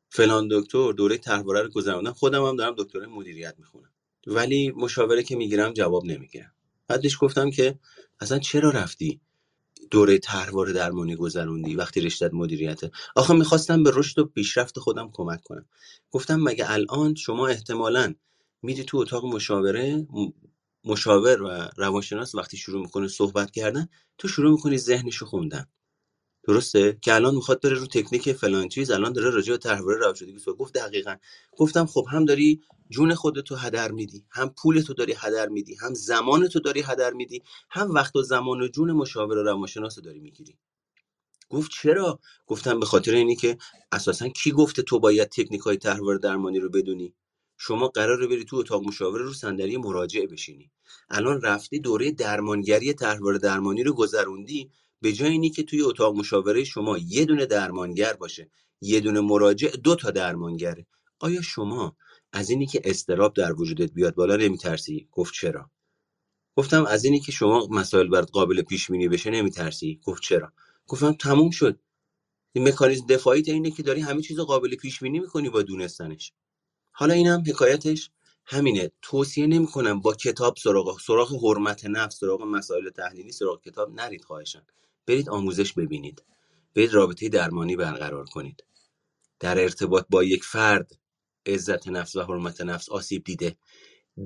فلان 0.10 0.48
دکتر 0.52 0.92
دوره 0.92 1.18
طرحواره 1.18 1.62
رو 1.62 1.70
گذروندم. 1.70 2.14
خودم 2.14 2.46
هم 2.46 2.56
دارم 2.56 2.76
دکترای 2.78 3.08
مدیریت 3.08 3.56
می‌خونم. 3.58 3.92
ولی 4.28 4.72
مشاوره 4.72 5.24
که 5.24 5.36
می‌گیرم 5.36 5.74
جواب 5.74 6.06
نمی‌گیرم. 6.06 6.54
بعدش 6.88 7.18
گفتم 7.22 7.52
که 7.52 7.80
اصلا 8.20 8.40
چرا 8.40 8.70
رفتی؟ 8.70 9.22
دوره 9.92 10.18
طرحواره 10.18 10.74
درمانی 10.74 11.16
گذروندی 11.16 11.76
وقتی 11.76 12.02
رشتت 12.02 12.34
مدیریته. 12.34 12.92
آخه 13.16 13.34
می‌خواستم 13.34 13.84
به 13.84 13.92
رشد 13.96 14.20
و 14.20 14.26
پیشرفت 14.26 14.80
خودم 14.80 15.10
کمک 15.14 15.44
کنم. 15.44 15.66
گفتم 16.12 16.40
مگه 16.40 16.72
الان 16.72 17.16
شما 17.16 17.48
احتمالا 17.48 18.14
میری 18.62 18.84
تو 18.84 18.98
اتاق 18.98 19.26
مشاوره 19.26 20.08
مشاور 20.86 21.42
و 21.42 21.70
روانشناس 21.78 22.36
وقتی 22.36 22.58
شروع 22.58 22.82
می‌کنه 22.82 23.08
صحبت 23.08 23.52
کردن 23.52 23.88
تو 24.18 24.28
شروع 24.28 24.52
می‌کنی 24.52 24.78
ذهنشو 24.78 25.26
خوندن. 25.26 25.66
درسته؟ 26.48 26.98
که 27.02 27.16
الان 27.16 27.36
می‌خواد 27.36 27.62
بره 27.62 27.74
رو 27.74 27.86
تکنیک 27.86 28.34
فلان 28.34 28.70
چیز 28.70 28.92
الان 28.92 29.14
داره 29.14 29.30
راجع 29.30 29.52
به 29.52 29.58
تحول 29.58 29.94
روانشناسی 29.94 30.52
گفت 30.60 30.74
دقیقا. 30.74 31.16
گفتم 31.58 31.86
خب 31.86 32.06
هم 32.10 32.26
داری 32.26 32.62
جون 32.90 33.14
خودتو 33.14 33.56
هدر 33.56 33.92
میدی 33.92 34.26
هم 34.30 34.50
پولتو 34.50 34.94
داری 34.94 35.14
هدر 35.18 35.48
میدی 35.50 35.76
هم 35.76 35.94
زمانتو 35.94 36.60
داری 36.60 36.82
هدر 36.82 37.14
میدی 37.14 37.44
هم 37.70 37.92
وقت 37.92 38.16
و 38.16 38.22
زمان 38.22 38.62
و 38.62 38.68
جون 38.68 38.92
مشاور 38.92 39.36
روانشناس 39.36 40.00
داری 40.00 40.20
می‌گیری. 40.20 40.58
گفت 41.50 41.72
چرا؟ 41.72 42.20
گفتم 42.48 42.80
به 42.80 42.86
خاطر 42.86 43.14
اینی 43.14 43.36
که 43.36 43.58
اساسا 43.92 44.28
کی 44.30 44.52
گفته 44.52 44.82
تو 44.82 45.00
باید 45.00 45.30
تکنیک 45.30 45.62
های 45.62 45.78
تحول 45.78 46.18
درمانی 46.18 46.60
رو 46.60 46.70
بدونی؟ 46.70 47.14
شما 47.58 47.88
قراره 47.88 48.28
بری 48.28 48.46
تو 48.46 48.58
اتاق 48.58 48.84
مشاوره 48.84 49.24
رو 49.24 49.34
صندلی 49.34 49.78
مراجعه 49.78 50.28
بشینی. 50.28 50.72
الان 51.10 51.42
رفتی 51.42 51.80
دوره 51.80 52.12
درمانگری 52.12 52.94
تحول 52.94 53.38
درمانی 53.38 53.84
رو 53.84 53.94
گذروندی 53.94 54.72
به 55.02 55.14
جای 55.14 55.32
اینی 55.32 55.50
که 55.50 55.64
توی 55.64 55.82
اتاق 55.82 56.16
مشاوره 56.16 56.64
شما 56.64 56.98
یه 56.98 57.26
دونه 57.26 57.46
درمانگر 57.46 58.14
باشه 58.14 58.52
یه 58.82 59.00
دونه 59.00 59.22
مراجع 59.22 59.70
دو 59.70 59.96
تا 59.96 60.12
درمانگره. 60.12 60.88
آیا 61.20 61.42
شما 61.42 61.98
از 62.34 62.50
اینی 62.50 62.66
که 62.66 62.82
استراب 62.84 63.34
در 63.34 63.54
وجودت 63.54 63.92
بیاد 63.92 64.16
بالا 64.16 64.36
نمیترسی؟ 64.36 65.08
گفت 65.12 65.34
چرا. 65.34 65.72
گفتم 66.56 66.86
از 66.86 67.06
اینی 67.06 67.20
که 67.20 67.32
شما 67.32 67.68
مسائل 67.72 68.08
برات 68.08 68.32
قابل 68.32 68.62
پیش 68.62 68.92
بینی 68.92 69.08
بشه 69.08 69.30
نمیترسی؟ 69.30 70.00
گفت 70.04 70.24
چرا. 70.24 70.54
گفتم 70.88 71.14
تموم 71.14 71.50
شد. 71.50 71.80
این 72.54 72.68
مکانیزم 72.68 73.06
دفاعی 73.06 73.44
اینه 73.48 73.72
که 73.72 73.84
داری 73.84 74.02
همه 74.02 74.22
چیز 74.22 74.40
قابل 74.40 74.76
پیش 74.76 75.00
بینی 75.00 75.20
می‌کنی 75.20 75.50
با 75.50 75.62
دونستنش. 75.62 76.34
حالا 76.92 77.14
اینم 77.14 77.44
حکایتش. 77.48 78.12
همینه. 78.50 78.92
توصیه 79.02 79.48
نمی‌کنم 79.48 80.00
با 80.00 80.14
کتاب 80.14 80.58
سراغ 80.58 81.00
سراغ 81.00 81.46
حرمت 81.46 81.86
نفس 81.86 82.20
سراغ 82.20 82.42
مسائل 82.44 82.90
تحلیلی 82.90 83.32
سراغ 83.32 83.62
کتاب 83.62 83.94
نرید 84.02 84.24
خواهشن 84.26 84.62
برید 85.08 85.30
آموزش 85.30 85.74
ببینید. 85.74 86.24
برید 86.76 86.94
رابطه 86.94 87.30
درمانی 87.30 87.76
برقرار 87.76 88.26
کنید. 88.26 88.64
در 89.40 89.60
ارتباط 89.60 90.06
با 90.10 90.24
یک 90.24 90.44
فرد 90.44 90.92
عزت 91.46 91.88
نفس 91.88 92.16
و 92.16 92.22
حرمت 92.22 92.62
نفس 92.62 92.90
آسیب 92.90 93.24
دیده 93.24 93.58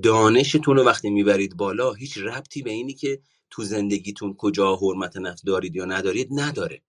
دانشتون 0.02 0.76
رو 0.76 0.84
وقتی 0.84 1.10
می‌برید 1.10 1.56
بالا 1.56 1.92
هیچ 1.92 2.18
ربطی 2.18 2.62
به 2.62 2.70
اینی 2.70 2.94
که 2.94 3.20
تو 3.50 3.64
زندگیتون 3.64 4.34
کجا 4.34 4.76
حرمت 4.76 5.16
نفس 5.16 5.42
دارید 5.44 5.76
یا 5.76 5.84
ندارید 5.84 6.28
نداره. 6.32 6.82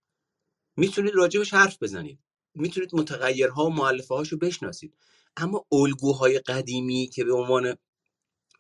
می‌تونید 0.78 1.16
راجبش 1.16 1.54
حرف 1.54 1.78
بزنید. 1.84 2.20
می‌تونید 2.56 2.96
متغیرها 2.96 3.66
و 3.66 3.70
معلفه 3.70 4.16
هاشو 4.16 4.38
بشناسید. 4.38 4.94
اما 5.38 5.66
الگوهای 5.72 6.40
قدیمی 6.40 7.08
که 7.08 7.24
به 7.24 7.34
عنوان 7.34 7.76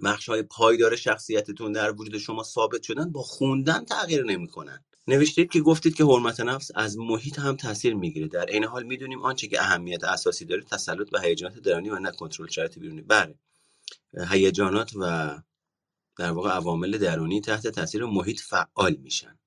بخش 0.03 0.29
های 0.29 0.43
پایدار 0.43 0.95
شخصیتتون 0.95 1.71
در 1.71 1.91
وجود 1.91 2.17
شما 2.17 2.43
ثابت 2.43 2.83
شدن 2.83 3.11
با 3.11 3.21
خوندن 3.21 3.85
تغییر 3.85 4.23
نمی‌کنن. 4.23 4.85
نوشتید 5.07 5.51
که 5.51 5.61
گفتید 5.61 5.95
که 5.95 6.03
حرمت 6.03 6.39
نفس 6.39 6.71
از 6.75 6.97
محیط 6.97 7.39
هم 7.39 7.55
تاثیر 7.55 7.93
می‌گیره. 7.95 8.27
در 8.27 8.45
این 8.45 8.63
حال 8.63 8.83
می‌دونیم 8.83 9.21
آنچه 9.21 9.47
که 9.47 9.61
اهمیت 9.61 10.03
اساسی 10.03 10.45
داره 10.45 10.63
تسلط 10.63 11.09
به 11.09 11.21
هیجانات 11.21 11.59
درونی 11.59 11.89
و 11.89 11.99
نه 11.99 12.11
کنترل 12.11 12.47
شرایط 12.47 12.79
بیرونی. 12.79 13.01
بله. 13.01 13.35
هیجانات 14.29 14.91
و 14.95 15.35
در 16.17 16.31
واقع 16.31 16.49
عوامل 16.49 16.97
درونی 16.97 17.41
تحت 17.41 17.67
تاثیر 17.67 18.05
محیط 18.05 18.39
فعال 18.39 18.95
میشن. 18.95 19.39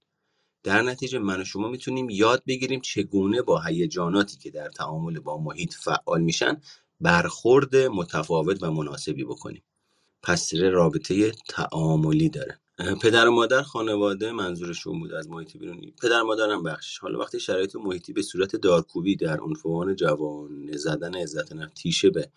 در 0.62 0.82
نتیجه 0.82 1.18
من 1.18 1.40
و 1.40 1.44
شما 1.44 1.68
می‌تونیم 1.68 2.10
یاد 2.10 2.42
بگیریم 2.46 2.80
چگونه 2.80 3.42
با 3.42 3.60
هیجاناتی 3.60 4.36
که 4.38 4.50
در 4.50 4.68
تعامل 4.68 5.18
با 5.18 5.38
محیط 5.38 5.74
فعال 5.74 6.20
میشن 6.20 6.60
برخورد 7.00 7.76
متفاوت 7.76 8.62
و 8.62 8.70
مناسبی 8.72 9.24
بکنیم. 9.24 9.62
پس 10.22 10.54
رابطه 10.54 11.32
تعاملی 11.48 12.28
داره. 12.28 12.60
پدر 13.02 13.28
و 13.28 13.32
مادر 13.32 13.62
خانواده 13.62 14.32
منظورشون 14.32 15.00
بود 15.00 15.12
از 15.12 15.28
محیط 15.28 15.56
بیرونی 15.56 15.94
پدر 16.02 16.22
و 16.22 16.26
مادرم 16.26 16.62
بخش 16.62 16.98
حالا 16.98 17.18
وقتی 17.18 17.40
شرایط 17.40 17.76
محیطی 17.76 18.12
به 18.12 18.22
صورت 18.22 18.56
دارکوبی 18.56 19.16
در 19.16 19.40
عنفوان 19.40 19.96
جوان 19.96 20.76
زدن 20.76 21.14
عزت 21.14 21.52
نفس 21.52 21.72
تیشه 21.74 22.10
به 22.10 22.30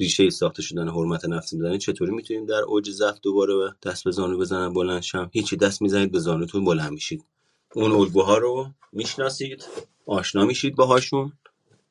ریشه 0.00 0.30
ساخته 0.30 0.62
شدن 0.62 0.88
حرمت 0.88 1.24
نفس 1.24 1.52
می‌زنید 1.52 1.80
چطوری 1.80 2.12
می‌تونیم 2.12 2.46
در 2.46 2.62
اوج 2.62 2.90
ضعف 2.90 3.18
دوباره 3.22 3.74
دست 3.82 4.04
به 4.04 4.10
زانو 4.10 4.38
بزنن 4.38 4.72
بلند 4.72 5.02
شم؟ 5.02 5.30
هیچی. 5.32 5.56
دست 5.56 5.82
می‌زنید 5.82 6.12
به 6.12 6.18
زانوتون 6.18 6.64
بلند 6.64 6.92
میشید. 6.92 7.24
اون 7.74 7.92
الگوها 7.92 8.38
رو 8.38 8.66
می‌شناسید 8.92 9.64
آشنا 10.06 10.44
میشید 10.44 10.76
باهاشون. 10.76 11.32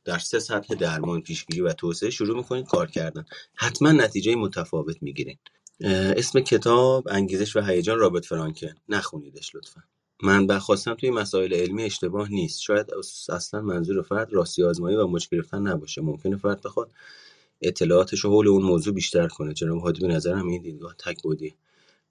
در 0.06 0.18
سه 0.20 0.40
سطح 0.40 0.76
درمان 0.76 1.22
پیشگیری 1.22 1.62
و 1.62 1.74
توسعه 1.74 2.10
شروع 2.10 2.38
می‌کنید 2.38 2.66
کار 2.66 2.92
کردن. 2.92 3.26
حتما 3.56 3.92
نتیجه 3.92 4.36
متفاوت 4.36 4.98
می‌گیرین. 5.02 5.38
اسم 5.82 6.40
کتاب 6.40 7.08
انگیزش 7.08 7.56
و 7.56 7.62
هیجان 7.62 8.00
رابرت 8.00 8.26
فرانکه. 8.26 8.76
نخونیدش 8.90 9.56
لطفا. 9.56 9.84
من 10.24 10.60
خواستم 10.60 10.94
توی 10.94 11.10
مسائل 11.10 11.54
علمی 11.54 11.84
اشتباه 11.84 12.32
نیست. 12.32 12.62
شاید 12.62 12.88
اصلا 13.30 13.62
منظور 13.62 14.02
فرد 14.02 14.34
راستی 14.34 14.64
آزمایی 14.64 14.98
و 14.98 15.08
مچ 15.08 15.30
گرفتن 15.30 15.68
نباشه. 15.68 16.02
ممکنه 16.02 16.38
فرد 16.38 16.62
بخواد 16.62 16.92
اطلاعاتش 17.62 18.20
رو 18.20 18.30
حول 18.30 18.48
اون 18.48 18.64
موضوع 18.64 18.94
بیشتر 18.94 19.28
کنه. 19.28 19.54
جناب 19.54 19.80
هادی 19.80 20.02
به 20.02 20.08
نظرم 20.08 20.48
این 20.48 20.62
دیدگاه 20.62 20.96
تک 21.00 21.22
بودی. 21.24 21.56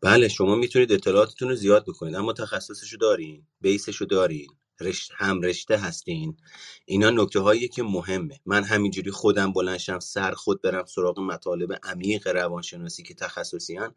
بله 0.00 0.28
شما 0.28 0.56
می‌تونید 0.56 0.92
اطلاعاتتون 0.92 1.48
رو 1.48 1.54
زیاد 1.54 1.84
بکنید 1.84 2.14
اما 2.14 2.32
تخصصشو 2.32 2.96
دارین 2.96 3.42
بیسشو 3.60 4.04
دارین. 4.04 4.48
رشت 4.80 5.12
هم 5.14 5.40
رشته 5.40 5.76
هستین. 5.76 6.36
اینا 6.84 7.10
نکته 7.10 7.40
هایی 7.40 7.68
که 7.68 7.82
مهمه. 7.82 8.40
من 8.46 8.64
همینجوری 8.64 9.10
خودم 9.10 9.52
بلنشم 9.52 9.98
سر 9.98 10.32
خود 10.32 10.62
برم 10.62 10.84
سراغ 10.84 11.20
مطالب 11.20 11.78
عمیق 11.82 12.28
روانشناسی 12.28 13.02
که 13.02 13.14
تخصصی 13.14 13.76
هن 13.76 13.94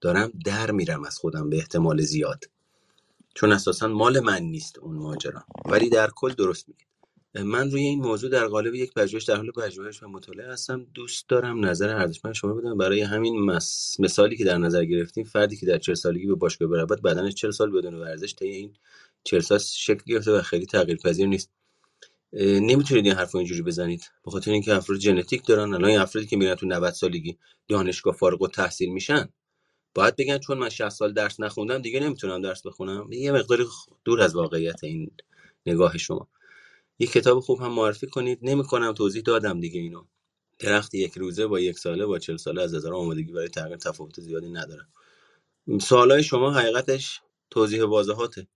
دارم 0.00 0.32
در 0.44 0.70
میرم 0.70 1.04
از 1.04 1.18
خودم 1.18 1.50
به 1.50 1.56
احتمال 1.56 2.00
زیاد. 2.00 2.44
چون 3.34 3.52
اساسا 3.52 3.88
مال 3.88 4.20
من 4.20 4.42
نیست 4.42 4.78
اون 4.78 4.96
ماجرا. 4.96 5.44
ولی 5.64 5.90
در 5.90 6.10
کل 6.14 6.32
درست 6.32 6.68
میگه 6.68 6.88
من 7.34 7.70
روی 7.70 7.82
این 7.82 8.00
موضوع 8.00 8.30
در 8.30 8.46
قالب 8.46 8.74
یک 8.74 8.94
پژوهش 8.94 9.24
در 9.24 9.36
حال 9.36 9.50
پژوهش 9.50 10.02
و 10.02 10.08
مطالعه 10.08 10.52
هستم. 10.52 10.86
دوست 10.94 11.28
دارم 11.28 11.64
نظر 11.64 11.88
ارزشمند 11.88 12.34
شما 12.34 12.52
بدم. 12.52 12.76
برای 12.78 13.00
همین 13.00 13.44
مس... 13.44 13.96
مثالی 14.00 14.36
که 14.36 14.44
در 14.44 14.58
نظر 14.58 14.84
گرفتیم 14.84 15.24
فردی 15.24 15.56
که 15.56 15.66
در 15.66 15.78
40 15.78 15.94
سالگی 15.94 16.26
به 16.26 16.34
باشگاه 16.34 16.68
برود 16.68 17.02
بدنش 17.02 17.34
40 17.34 17.50
سال 17.50 17.70
بدون 17.70 17.94
ورزش 17.94 18.34
طی 18.34 18.46
این 18.46 18.74
40 19.24 19.40
سال 19.40 19.58
شکل 19.58 20.02
گرفته 20.06 20.32
و 20.32 20.42
خیلی 20.42 20.66
تغییر 20.66 20.98
پذیر 20.98 21.26
نیست 21.26 21.50
نمی‌تونید 22.32 23.06
این 23.06 23.14
حرف 23.14 23.34
اینجوری 23.34 23.62
بزنید. 23.62 24.10
به 24.24 24.30
خاطر 24.30 24.50
اینکه 24.50 24.74
افراد 24.74 24.98
ژنتیک 25.00 25.46
دارن 25.46 25.74
الان 25.74 25.90
این 25.90 25.98
افرادی 25.98 26.26
که 26.26 26.36
میرن 26.36 26.54
تو 26.54 26.66
90 26.66 26.92
سالگی 26.92 27.38
دانشگاه 27.68 28.14
فارغ 28.14 28.42
التحصیل 28.42 28.92
میشن 28.92 29.28
باید 29.94 30.16
بگن 30.16 30.38
چون 30.38 30.58
من 30.58 30.68
60 30.68 30.88
سال 30.88 31.12
درس 31.12 31.40
نخوندم 31.40 31.78
دیگه 31.78 32.00
نمی‌تونم 32.00 32.42
درس 32.42 32.66
بخونم. 32.66 33.12
یه 33.12 33.32
مقداری 33.32 33.64
دور 34.04 34.20
از 34.20 34.36
واقعیت 34.36 34.84
این 34.84 35.10
نگاه 35.66 35.98
شما. 35.98 36.28
یه 36.98 37.06
کتاب 37.06 37.40
خوب 37.40 37.60
هم 37.60 37.72
معرفی 37.72 38.06
کنید. 38.06 38.38
نمی‌کنم 38.42 38.92
توضیح 38.92 39.22
دادم 39.22 39.60
دیگه 39.60 39.80
اینو. 39.80 40.04
درخت 40.58 40.94
یک 40.94 41.18
روزه 41.18 41.46
با 41.46 41.60
یک 41.60 41.78
ساله 41.78 42.06
با 42.06 42.18
چل 42.18 42.36
ساله 42.36 42.62
از 42.62 42.74
نظر 42.74 42.94
آمادگی 42.94 43.32
برای 43.32 43.48
تغییر 43.48 43.76
تفاوت 43.76 44.20
زیادی 44.20 44.48
نداره. 44.48 44.86
سوالای 45.80 46.22
شما 46.22 46.52
حقیقتش 46.52 47.20
توضیح 47.50 47.84
واضحاته 47.84 48.48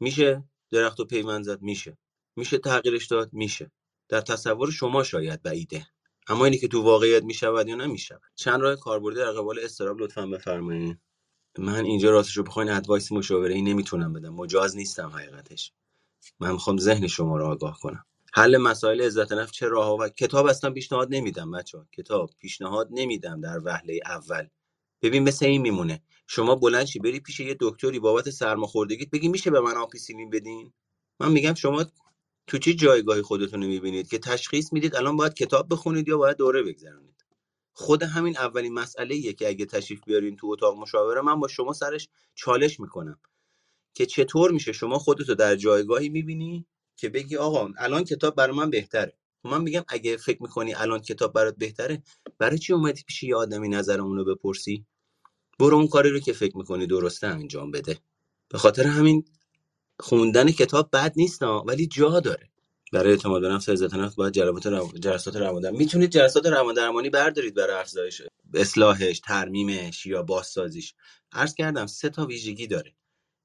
میشه؟ 0.00 0.44
درخت 0.70 1.00
و 1.00 1.04
پیوند 1.04 1.44
زد 1.44 1.62
میشه. 1.62 1.98
میشه 2.36 2.58
تغییرش 2.58 3.06
داد؟ 3.06 3.32
میشه. 3.32 3.70
در 4.08 4.20
تصور 4.20 4.70
شما 4.70 5.02
شاید 5.02 5.42
بعیده. 5.42 5.86
اما 6.28 6.44
اینی 6.44 6.58
که 6.58 6.68
تو 6.68 6.82
واقعیت 6.82 7.22
می‌شود 7.22 7.68
یا 7.68 7.74
نمی‌شود. 7.74 8.22
چند 8.34 8.60
راه 8.60 8.76
کاربردی 8.76 9.16
در 9.16 9.32
قبال 9.32 9.58
اضطراب 9.58 10.00
لطفا 10.00 10.26
بفرمایید 10.26 10.98
من 11.58 11.84
اینجا 11.84 12.10
راستش 12.10 12.36
رو 12.36 12.42
بخواین 12.42 12.70
advice 12.70 13.12
مشاوره 13.12 13.54
ای 13.54 13.62
نمی‌تونم 13.62 14.12
بدم. 14.12 14.34
مجاز 14.34 14.76
نیستم 14.76 15.08
حقیقتش. 15.08 15.72
من 16.40 16.52
می‌خوام 16.52 16.78
ذهن 16.78 17.06
شما 17.06 17.36
رو 17.36 17.46
آگاه 17.46 17.78
کنم. 17.82 18.04
حل 18.34 18.56
مسائل 18.56 19.02
عزت 19.02 19.32
نفس 19.32 19.52
چه 19.52 19.68
راه 19.68 19.96
و 19.96 20.08
کتاب 20.08 20.46
اصلا 20.46 20.70
پیشنهاد 20.70 21.08
نمیدم 21.10 21.50
بچه 21.50 21.78
کتاب 21.92 22.30
پیشنهاد 22.38 22.88
نمیدم 22.90 23.40
در 23.40 23.60
وهله 23.64 24.00
اول. 24.06 24.48
ببین 25.06 25.22
مثل 25.22 25.46
این 25.46 25.62
میمونه. 25.62 26.02
شما 26.26 26.54
بلند 26.54 26.84
شی 26.84 26.98
بری 26.98 27.20
پیش 27.20 27.40
یه 27.40 27.56
دکتری 27.60 27.98
بابت 27.98 28.30
سرماخوردگیت 28.30 29.10
بگی 29.10 29.28
میشه 29.28 29.50
به 29.50 29.60
من 29.60 29.76
آمپیسیلین 29.76 30.30
بدین؟ 30.30 30.72
من 31.20 31.32
میگم 31.32 31.54
شما 31.54 31.84
تو 32.46 32.58
چه 32.58 32.74
جایگاهی 32.74 33.22
خودتون 33.22 33.62
رو 33.62 33.68
می‌بینید 33.68 34.08
که 34.08 34.18
تشخیص 34.18 34.72
می‌دید 34.72 34.96
الان 34.96 35.16
باید 35.16 35.34
کتاب 35.34 35.66
بخونید 35.70 36.08
یا 36.08 36.18
باید 36.18 36.36
دوره 36.36 36.62
بگذرونید؟ 36.62 37.24
خود 37.72 38.02
همین 38.02 38.36
اولین 38.38 38.74
مسئله 38.74 39.14
ایه 39.14 39.32
که 39.32 39.48
اگه 39.48 39.66
تشریف 39.66 40.00
بیارین 40.06 40.36
تو 40.36 40.46
اتاق 40.46 40.76
مشاوره 40.76 41.20
من 41.20 41.40
با 41.40 41.48
شما 41.48 41.72
سرش 41.72 42.08
چالش 42.34 42.80
می‌کنم. 42.80 43.20
که 43.94 44.06
چطور 44.06 44.50
میشه 44.50 44.72
شما 44.72 44.98
خودتو 44.98 45.34
در 45.34 45.56
جایگاهی 45.56 46.08
می‌بینی 46.08 46.66
که 46.96 47.08
بگی 47.08 47.36
آقا 47.36 47.70
الان 47.78 48.04
کتاب 48.04 48.34
برای 48.34 48.56
من 48.56 48.70
بهتره؟ 48.70 49.18
من 49.44 49.62
میگم 49.62 49.84
اگه 49.88 50.16
فکر 50.16 50.42
می‌کنی 50.42 50.74
الان 50.74 51.00
کتاب 51.00 51.32
برات 51.32 51.56
بهتره 51.56 52.02
برای 52.38 52.58
چی 52.58 52.72
اومدی 52.72 53.02
پیش 53.06 53.22
یه 53.22 53.36
آدمی 53.36 53.68
نظر 53.68 54.00
اونو 54.00 54.24
بپرسی؟ 54.24 54.86
برو 55.58 55.76
اون 55.76 55.88
کاری 55.88 56.10
رو 56.10 56.20
که 56.20 56.32
فکر 56.32 56.56
می‌کنی 56.56 56.86
درسته 56.86 57.26
انجام 57.26 57.70
بده. 57.70 57.98
به 58.48 58.58
خاطر 58.58 58.86
همین 58.86 59.24
خوندن 60.00 60.50
کتاب 60.50 60.90
بد 60.92 61.12
نیست 61.16 61.42
ها، 61.42 61.64
ولی 61.66 61.86
جا 61.86 62.20
داره. 62.20 62.50
برای 62.92 63.10
اعتماد 63.10 63.42
به 63.42 63.48
نفس 63.48 63.68
عزت 63.68 63.94
نفس 63.94 64.14
باید 64.14 64.32
جلسات 64.32 64.66
رو... 64.66 64.98
جلسات 64.98 65.36
روان 65.36 65.76
می‌تونید 65.76 66.10
جلسات 66.10 66.46
روان 66.46 66.74
درمانی 66.74 67.10
بردارید 67.10 67.54
برای 67.54 67.76
افزایش 67.76 68.22
اصلاحش 68.54 69.20
ترمیمش 69.20 70.06
یا 70.06 70.22
بازسازیش. 70.22 70.94
عرض 71.32 71.54
کردم 71.54 71.86
سه 71.86 72.08
تا 72.10 72.26
ویژگی 72.26 72.66
داره. 72.66 72.94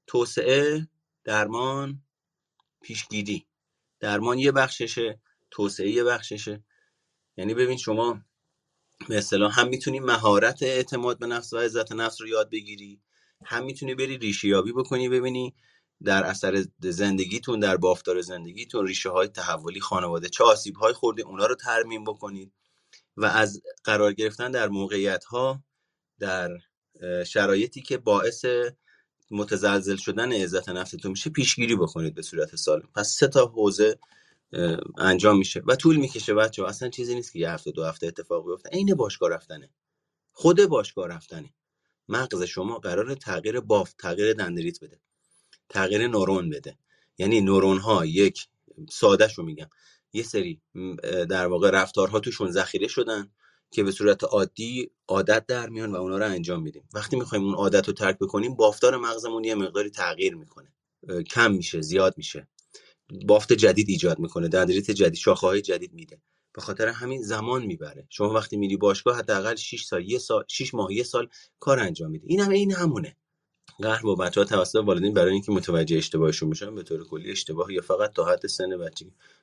توسعه 0.06 0.88
درمان 1.24 2.02
پیشگیری. 2.82 3.46
درمان 4.00 4.38
یه 4.38 4.52
بخششه 4.52 5.20
توسعه 5.50 5.90
یه 5.90 6.04
بخششه. 6.04 6.64
یعنی 7.36 7.54
ببین 7.54 7.76
شما 7.76 8.20
به 9.08 9.18
اصطلاح 9.18 9.60
هم 9.60 9.68
می‌تونی 9.68 10.00
مهارت 10.00 10.62
اعتماد 10.62 11.18
به 11.18 11.26
نفس 11.26 11.52
و 11.52 11.58
عزت 11.58 11.92
نفس 11.92 12.20
رو 12.20 12.28
یاد 12.28 12.50
بگیری 12.50 13.00
هم 13.44 13.64
می‌تونی 13.64 13.94
بری 13.94 14.18
ریشه 14.18 14.48
یابی 14.48 14.72
بکنی 14.72 15.08
ببینی 15.08 15.54
در 16.04 16.24
اثر 16.24 16.64
زندگیتون 16.80 17.60
در 17.60 17.76
بافتار 17.76 18.20
زندگیتون 18.20 18.86
ریشه 18.86 19.10
های 19.10 19.28
تحولی 19.28 19.80
خانواده 19.80 20.28
چه 20.28 20.44
آسیب 20.44 20.76
های 20.76 20.92
خوردی 20.92 21.22
اونا 21.22 21.46
رو 21.46 21.54
ترمیم 21.54 22.04
بکنید 22.04 22.52
و 23.16 23.24
از 23.24 23.62
قرار 23.84 24.12
گرفتن 24.12 24.50
در 24.50 24.68
موقعیت 24.68 25.24
ها 25.24 25.64
در 26.18 26.50
شرایطی 27.26 27.82
که 27.82 27.98
باعث 27.98 28.44
متزلزل 29.30 29.96
شدن 29.96 30.32
عزت 30.32 30.68
نفستون 30.68 31.10
میشه 31.10 31.30
پیشگیری 31.30 31.76
بکنید 31.76 32.14
به 32.14 32.22
صورت 32.22 32.56
سالم. 32.56 32.88
پس 32.94 33.08
سه 33.08 33.28
تا 33.28 33.46
حوزه 33.46 33.98
انجام 34.98 35.38
میشه 35.38 35.62
و 35.66 35.76
طول 35.76 35.96
می‌کشه 35.96 36.34
بچه 36.34 36.64
اصلا 36.64 36.88
چیزی 36.88 37.14
نیست 37.14 37.32
که 37.32 37.38
یه 37.38 37.50
هفته 37.50 37.70
دو 37.70 37.84
هفته 37.84 38.06
اتفاق 38.06 38.46
بیفته. 38.46 38.68
عین 38.68 38.94
باشگاه 38.94 39.30
رفتنه. 39.30 39.70
خود 40.32 40.66
باشگاه 40.66 41.08
رفتنه. 41.08 41.54
مغز 42.08 42.42
شما 42.42 42.78
قرار 42.78 43.14
تغییر 43.14 43.60
بافت 43.60 43.96
تغییر 43.96 44.32
دندریت 44.32 44.84
بده. 44.84 45.00
تغییر 45.68 46.06
نورون 46.06 46.50
بده. 46.50 46.78
یعنی 47.18 47.40
نورون 47.40 47.78
ها 47.78 48.06
یک 48.06 48.48
ساده 48.90 49.28
شو 49.28 49.42
میگم. 49.42 49.70
یه 50.12 50.22
سری 50.22 50.60
در 51.28 51.46
واقع 51.46 51.70
رفتارها 51.70 52.20
توشون 52.20 52.50
ذخیره 52.50 52.88
شدن 52.88 53.30
که 53.70 53.82
به 53.82 53.90
صورت 53.90 54.24
عادی 54.24 54.90
عادت 55.08 55.46
در 55.46 55.68
میان 55.68 55.92
و 55.92 55.96
اونا 55.96 56.18
رو 56.18 56.24
انجام 56.24 56.62
میدیم. 56.62 56.88
وقتی 56.94 57.16
می‌خوایم 57.16 57.44
اون 57.44 57.54
عادت 57.54 57.88
رو 57.88 57.94
ترک 57.94 58.18
بکنیم 58.18 58.54
بافتار 58.54 58.96
مغزمون 58.96 59.44
یه 59.44 59.54
مقداری 59.54 59.90
تغییر 59.90 60.34
می‌کنه. 60.34 60.72
کم 61.30 61.52
میشه 61.52 61.80
زیاد 61.80 62.14
میشه. 62.16 62.48
بافت 63.26 63.52
جدید 63.52 63.88
ایجاد 63.88 64.18
می‌کنه 64.18 64.48
دندریت 64.48 64.90
جدید 64.90 65.14
شاخه 65.14 65.46
های 65.46 65.62
جدید 65.62 65.92
میده. 65.94 66.20
به 66.54 66.60
خاطر 66.60 66.88
همین 66.88 67.22
زمان 67.22 67.66
می‌بره. 67.66 68.06
شما 68.10 68.34
وقتی 68.34 68.56
میری 68.56 68.76
باشگاه 68.76 69.18
حداقل 69.18 69.56
6 69.56 69.84
سال 69.84 70.10
یه 70.10 70.18
سال 70.18 70.44
6 70.48 70.74
ماه 70.74 70.92
یه 70.92 71.02
سال 71.02 71.28
کار 71.60 71.80
انجام 71.80 72.10
میده. 72.10 72.26
این 72.28 72.40
هم 72.40 72.50
این 72.50 72.72
همونه. 72.72 73.16
قهر 73.82 74.02
با 74.02 74.14
بچه 74.14 74.40
ها 74.40 74.44
توسط 74.44 74.74
والدین 74.74 75.14
برای 75.14 75.32
اینکه 75.32 75.52
متوجه 75.52 75.96
اشتباهشون 75.96 76.50
بشن 76.50 76.74
به 76.74 76.82
طور 76.82 77.04
کلی 77.04 77.30
اشتباه 77.30 77.72
یا 77.72 77.82
فقط 77.82 78.12
تا 78.12 78.24
حد 78.24 78.46
سن 78.46 78.68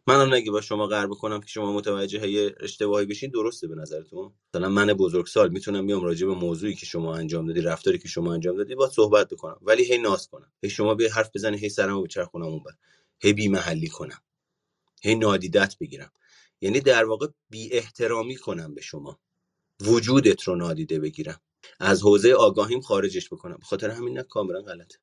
من 0.08 0.22
هم 0.22 0.34
اگه 0.34 0.52
با 0.52 0.62
شما 0.62 0.88
قهر 0.88 1.08
بکنم 1.08 1.42
که 1.42 1.48
شما 1.48 1.74
متوجه 1.74 2.56
اشتباهی 2.60 3.06
بشین 3.06 3.30
درسته 3.30 3.68
به 3.68 3.76
نظرتون. 3.76 4.32
مثلا 4.54 4.70
من 4.70 4.94
بزرگسال 4.94 5.50
می‌تونم 5.50 5.88
بیام 5.88 6.04
راجع 6.04 6.28
به 6.28 6.34
موضوعی 6.34 6.76
که 6.76 6.86
شما 6.86 7.16
انجام 7.16 7.48
دادی 7.48 7.62
رفتاری 7.62 7.98
که 7.98 8.08
شما 8.08 8.34
انجام 8.34 8.58
دادی 8.58 8.76
با 8.76 8.90
صحبت 8.90 9.30
بکنم. 9.30 9.58
ولی 9.62 9.84
هی 9.84 9.98
ناز 9.98 10.28
کنم. 10.28 10.52
هی 10.64 10.70
شما 10.70 10.96
بیا 10.96 11.14
حرف 11.14 11.30
بزنی 11.36 11.58
هی 11.58 11.70
سرمو 11.70 12.02
بچرخونم 12.02 12.46
اون 12.46 12.64
بر 12.64 12.72
هی 13.20 13.34
بی 13.34 13.48
محلی 13.48 13.88
کنم. 13.88 14.22
هی 15.02 15.16
نادیدت 15.16 15.78
بگیرم. 15.80 16.12
یعنی 16.62 16.80
در 16.80 17.06
واقع 17.06 17.28
بی 17.50 17.74
احترامی 17.74 18.36
کنم 18.36 18.74
به 18.74 18.82
شما. 18.82 19.20
وجودت 19.82 20.44
رو 20.44 20.56
نادیده 20.56 21.00
بگیرم. 21.00 21.42
از 21.80 22.02
حوزه 22.02 22.32
آگاهیم 22.32 22.82
خارجش 22.82 23.34
بکنم. 23.34 23.60
خاطر 23.64 23.90
همین 23.90 24.18
نه 24.18 24.24
کاملا 24.24 24.62
غلطه. 24.62 24.98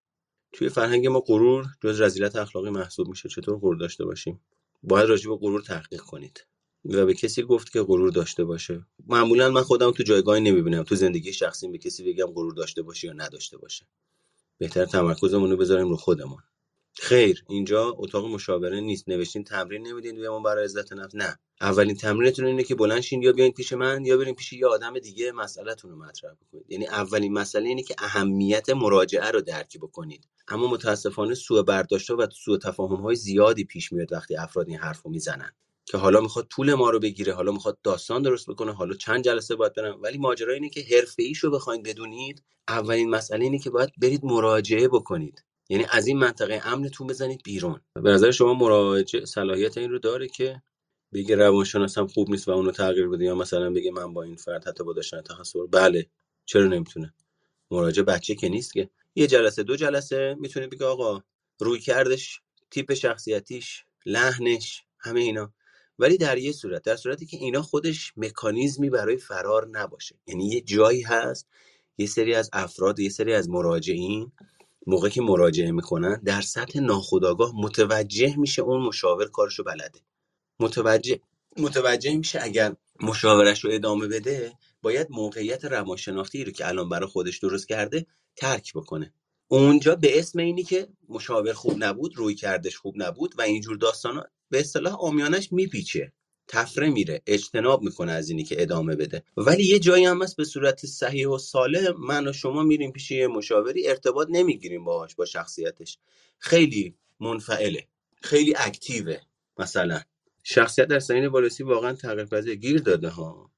توی 0.53 0.69
فرهنگ 0.69 1.07
ما 1.07 1.21
غرور 1.21 1.67
جز 1.83 2.01
رذیلت 2.01 2.37
اخلاقی 2.37 2.71
محسوب 2.71 3.09
میشه. 3.09 3.29
چطور 3.29 3.59
غرور 3.59 3.77
داشته 3.77 4.05
باشیم؟ 4.05 4.41
باید 4.83 5.09
راجع 5.09 5.31
به 5.31 5.37
غرور 5.37 5.63
تحقیق 5.63 6.01
کنید. 6.01 6.47
و 6.85 7.07
به 7.07 7.15
کسی 7.15 7.43
گفت 7.43 7.73
که 7.73 7.83
غرور 7.83 8.11
داشته 8.11 8.45
باشه. 8.45 8.87
معمولا 9.07 9.51
من 9.51 9.63
خودم 9.63 9.91
تو 9.91 10.03
جایگاهی 10.03 10.41
نمی‌بینم. 10.41 10.83
تو 10.83 10.95
زندگی 10.95 11.33
شخصیم 11.33 11.73
به 11.73 11.79
کسی 11.79 12.13
بگم 12.13 12.27
غرور 12.27 12.55
داشته 12.55 12.83
باشه 12.83 13.07
یا 13.07 13.13
نداشته 13.13 13.59
باشه. 13.59 13.87
بهتر 14.59 14.85
تمرکزمون 14.85 15.51
رو 15.51 15.57
بذاریم 15.57 15.89
رو 15.89 15.97
خودمون. 15.97 16.43
خیر 16.99 17.45
اینجا 17.49 17.95
اتاق 17.99 18.27
مشاوره 18.27 18.81
نیست. 18.81 19.09
نوشتین 19.09 19.45
تمرین 19.45 19.87
نمیدین 19.87 20.15
بیام 20.15 20.43
برای 20.43 20.65
عزت 20.65 20.93
نفس. 20.93 21.15
نه. 21.15 21.39
اولین 21.61 21.97
تمرینتون 21.97 22.47
اینه 22.47 22.63
که 22.63 22.75
بلند 22.75 23.01
شین 23.01 23.23
یا 23.23 23.33
بیاین 23.33 23.53
پیش 23.53 23.73
من 23.73 24.05
یا 24.05 24.17
برین 24.17 24.35
پیش 24.35 24.53
یه 24.53 24.67
آدم 24.67 24.99
دیگه 24.99 25.33
مسئلهتون 25.33 25.91
رو 25.91 25.97
مطرح 25.97 26.33
بکنید. 26.35 26.65
یعنی 26.69 26.87
اولین 26.87 27.33
مسئله 27.33 27.69
اینه 27.69 27.83
که 27.83 27.95
اهمیت 27.99 28.71
مراجعه 28.71 29.31
رو 29.31 29.41
درک 29.41 29.79
بکنید. 29.79 30.29
اما 30.49 30.67
متاسفانه 30.67 31.35
سوء 31.35 31.63
برداشت 31.63 32.11
و 32.11 32.27
سوء 32.45 32.59
تفاهم 32.59 32.97
های 32.97 33.17
زیادی 33.17 33.65
پیش 33.65 33.93
میاد 33.93 34.13
وقتی 34.13 34.37
افراد 34.37 34.69
این 34.69 34.79
حرف 34.79 35.03
رو 35.03 35.11
می‌زنن. 35.11 35.51
که 35.87 35.99
حالا 35.99 36.21
می‌خواد 36.21 36.47
طول 36.51 36.75
ما 36.75 36.91
رو 36.91 36.99
بگیره 36.99 37.35
حالا 37.35 37.53
می‌خواد 37.53 37.79
داستان 37.83 38.23
درست 38.23 38.51
بکنه 38.51 38.73
حالا 38.73 38.95
چند 38.95 39.25
جلسه 39.25 39.57
باید 39.57 39.75
برم 39.75 39.99
ولی 40.03 40.19
ماجرا 40.19 40.55
اینه 40.55 40.69
که 40.69 40.81
حرفه 40.91 41.23
رو 41.43 41.51
بخواید 41.51 41.83
بدونید 41.83 42.43
اولین 42.69 43.11
مسئله 43.11 43.45
اینه 43.45 43.59
که 43.59 43.71
باید 43.71 43.91
برید 43.99 44.25
مراجعه 44.25 44.89
بکنید. 44.89 45.45
یعنی 45.69 45.87
از 45.91 46.07
این 46.07 46.19
منطقه 46.19 46.61
امنتون 46.65 47.07
بزنید 47.07 47.41
بیرون. 47.45 47.81
به 48.03 48.11
نظر 48.11 48.31
شما 48.31 48.55
مراجع 48.55 49.25
صلاحیت 49.25 49.79
این 49.79 49.91
رو 49.91 49.99
داره 49.99 50.29
که 50.29 50.63
بگه 51.13 51.37
روانشناسم 51.37 52.07
خوب 52.07 52.31
نیست 52.31 52.49
و 52.49 52.51
اونو 52.51 52.71
تغییر 52.71 53.09
بده 53.09 53.25
یا 53.25 53.35
مثلا 53.35 53.71
بگه 53.71 53.91
من 53.91 54.13
با 54.13 54.23
این 54.23 54.37
فرد 54.37 54.69
حتی 54.69 54.85
با 54.85 54.93
داشتن 54.93 55.21
تخصص 55.21 55.57
بله 55.71 56.07
چرا 56.47 56.67
نمی‌تونه؟ 56.67 57.15
مراجع 57.71 58.03
بچه 58.03 58.35
که 58.35 58.49
نیست 58.49 58.73
که. 58.73 58.91
یه 59.15 59.27
جلسه 59.27 59.63
دو 59.63 59.77
جلسه 59.77 60.37
می‌تونه 60.39 60.67
بگه 60.67 60.85
آقا 60.85 61.23
روی 61.61 61.81
کردش 61.81 62.41
تیپ 62.71 62.95
شخصیتیش 62.95 63.85
لحنش 64.07 64.85
همه 64.99 65.21
اینا. 65.21 65.53
ولی 65.99 66.19
در 66.19 66.39
یه 66.39 66.53
صورت 66.53 66.83
در 66.83 66.97
صورتی 66.97 67.27
که 67.27 67.37
اینا 67.37 67.63
خودش 67.63 68.13
مکانیزمی 68.17 68.91
برای 68.91 69.17
فرار 69.17 69.69
نباشه. 69.69 70.17
یعنی 70.27 70.49
یه 70.49 70.61
جایی 70.61 71.03
هست 71.03 71.49
یه 71.99 72.07
سری 72.07 72.35
از 72.35 72.51
افراد 72.53 72.99
یه 72.99 73.09
سری 73.09 73.35
از 73.35 73.49
مراجعین 73.49 74.33
موقعی 74.87 75.11
که 75.11 75.23
مراجعه 75.23 75.71
می‌کنن 75.71 76.21
در 76.25 76.41
سطح 76.41 76.81
ناخودآگاه 76.81 77.53
متوجه 77.57 78.37
میشه 78.37 78.63
اون 78.63 78.83
مشاور 78.83 79.29
کارشو 79.31 79.65
بلده. 79.65 80.01
متوجه 80.61 81.21
متوجه 81.57 82.17
میشه 82.17 82.39
اگر 82.43 82.77
مشاورش 83.03 83.65
رو 83.65 83.71
ادامه 83.73 84.09
بده 84.09 84.53
باید 84.83 85.07
موقعیت 85.11 85.65
روانشناختی 85.65 86.45
رو 86.45 86.53
که 86.53 86.69
الان 86.69 86.89
برای 86.89 87.09
خودش 87.09 87.39
درست 87.39 87.69
کرده 87.69 88.07
ترک 88.37 88.73
بکنه. 88.75 89.15
اونجا 89.49 89.95
به 89.95 90.19
اسم 90.19 90.39
اینی 90.39 90.63
که 90.63 90.89
مشاور 91.09 91.53
خوب 91.53 91.85
نبود 91.85 92.17
روی 92.17 92.35
کردش 92.35 92.77
خوب 92.77 92.95
نبود 92.97 93.35
و 93.39 93.43
اینجور 93.43 93.77
داستانا 93.77 94.25
به 94.51 94.61
اصطلاح 94.61 94.97
آمیانش 95.01 95.53
میپیچه. 95.53 96.13
تفره 96.49 96.91
میره 96.91 97.23
اجتناب 97.27 97.83
می‌کنه 97.83 98.13
از 98.13 98.31
اینی 98.31 98.45
که 98.45 98.63
ادامه 98.63 98.97
بده. 98.97 99.23
ولی 99.37 99.65
یه 99.65 99.79
جایی 99.79 100.05
هم 100.05 100.23
هست 100.23 100.37
به 100.37 100.45
صورت 100.45 100.87
صحیح 100.87 101.29
و 101.29 101.39
سالم 101.39 101.95
من 101.99 102.29
و 102.29 102.33
شما 102.33 102.63
میریم 102.63 102.93
پیش 102.93 103.11
یه 103.11 103.27
مشاوری 103.27 103.89
ارتباط 103.89 104.29
نمی‌گیریم 104.31 104.85
باهاش 104.85 105.15
با 105.15 105.25
شخصیتش. 105.25 105.99
خیلی 106.39 106.95
منفعله 107.21 107.87
خیلی 108.23 108.55
اکتیوه 108.57 109.17
مثلا. 109.59 110.01
شخصیت 110.43 110.87
در 110.89 110.99
سنین 110.99 111.29
بالوسی 111.29 111.63
واقعا 111.63 111.93
تغییر 111.93 112.25
پذیر 112.25 112.55
گیر 112.55 112.79
داده 112.79 113.09
ها. 113.09 113.51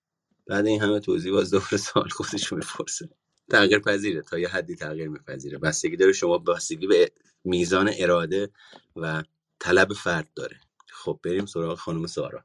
بعد 0.47 0.67
این 0.67 0.83
همه 0.83 1.01
توضیح 1.01 1.33
باز 1.33 1.51
دوباره 1.51 1.77
سوال 1.77 2.09
خودش 2.09 2.53
می‌پرسه. 2.53 3.09
تغییر 3.51 3.79
پذیره 3.79 4.23
تا 4.23 4.39
یه 4.39 4.49
حدی 4.49 4.77
تغییر 4.77 5.09
میپذیره. 5.09 5.59
بستگی 5.59 5.97
داره 5.97 6.13
شما 6.13 6.39
بستگی 6.39 6.87
به 6.87 7.11
میزان 7.45 7.91
اراده 7.99 8.51
و 8.97 9.23
طلب 9.59 9.93
فرد 9.93 10.29
داره. 10.35 10.61
خب 10.87 11.21
بریم 11.23 11.47
سراغ 11.47 11.79
خانم 11.79 12.07
سارا. 12.07 12.45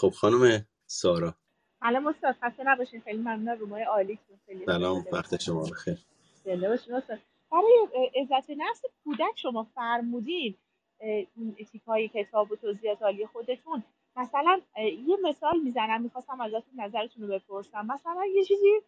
خب 0.00 0.08
خانم 0.10 0.66
سارا. 0.86 1.34
الان 1.82 2.06
استاد 2.06 2.36
خسته 2.42 2.62
نباشین. 2.66 3.00
خیلی 3.00 3.18
ممنون 3.18 3.58
رومای 3.58 3.82
عالی 3.82 4.18
خیلی 4.46 4.66
سلام 4.66 5.04
وقت 5.12 5.40
شما 5.42 5.62
بخیر. 5.62 5.98
زنده 6.44 6.68
باشین 6.68 6.94
استاد. 6.94 7.18
برای 7.52 7.88
عزت 8.16 8.50
نفس 8.50 8.82
کودک 9.04 9.32
شما 9.36 9.66
فرمودین 9.74 10.54
این 11.00 11.54
تیپای 11.72 12.08
کتاب 12.08 12.52
و 12.52 12.56
توضیحات 12.56 13.02
عالی 13.02 13.26
خودتون. 13.26 13.82
مثلا 14.16 14.60
یه 14.76 15.16
مثال 15.22 15.60
می‌زنم 15.60 16.02
می‌خواستم 16.02 16.40
ازتون 16.40 16.80
نظرتون 16.80 17.22
رو 17.22 17.28
بپرسم. 17.28 17.86
مثلا 17.86 18.26
یه 18.34 18.44
چیزی 18.44 18.80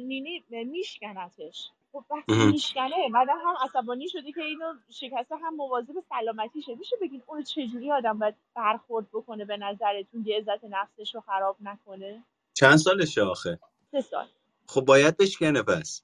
نینی 0.00 0.44
میشکنتش. 0.50 1.70
خب 1.92 2.04
وقتی 2.10 2.46
میشکنه 2.52 3.08
بعدا 3.14 3.32
هم 3.32 3.54
عصبانی 3.64 4.08
شده 4.08 4.32
که 4.32 4.42
اینو 4.42 4.74
شکسته 4.90 5.36
هم 5.36 5.54
مواظب 5.54 5.94
سلامتیشه. 6.08 6.74
میشه 6.74 6.96
بگین 7.02 7.22
اون 7.26 7.42
چجوری 7.42 7.92
آدم 7.92 8.18
باید 8.18 8.34
برخورد 8.54 9.06
بکنه 9.12 9.44
به 9.44 9.56
نظرتون؟ 9.56 10.24
که 10.24 10.36
عزت 10.36 10.64
نفسش 10.64 11.14
رو 11.14 11.20
خراب 11.20 11.56
نکنه؟ 11.60 12.24
چند 12.54 12.76
سالشه 12.76 13.22
آخه؟ 13.22 13.58
سه 13.92 14.00
سال. 14.00 14.26
خب 14.66 14.80
باید 14.80 15.16
بشکنه 15.16 15.62
پس. 15.62 16.02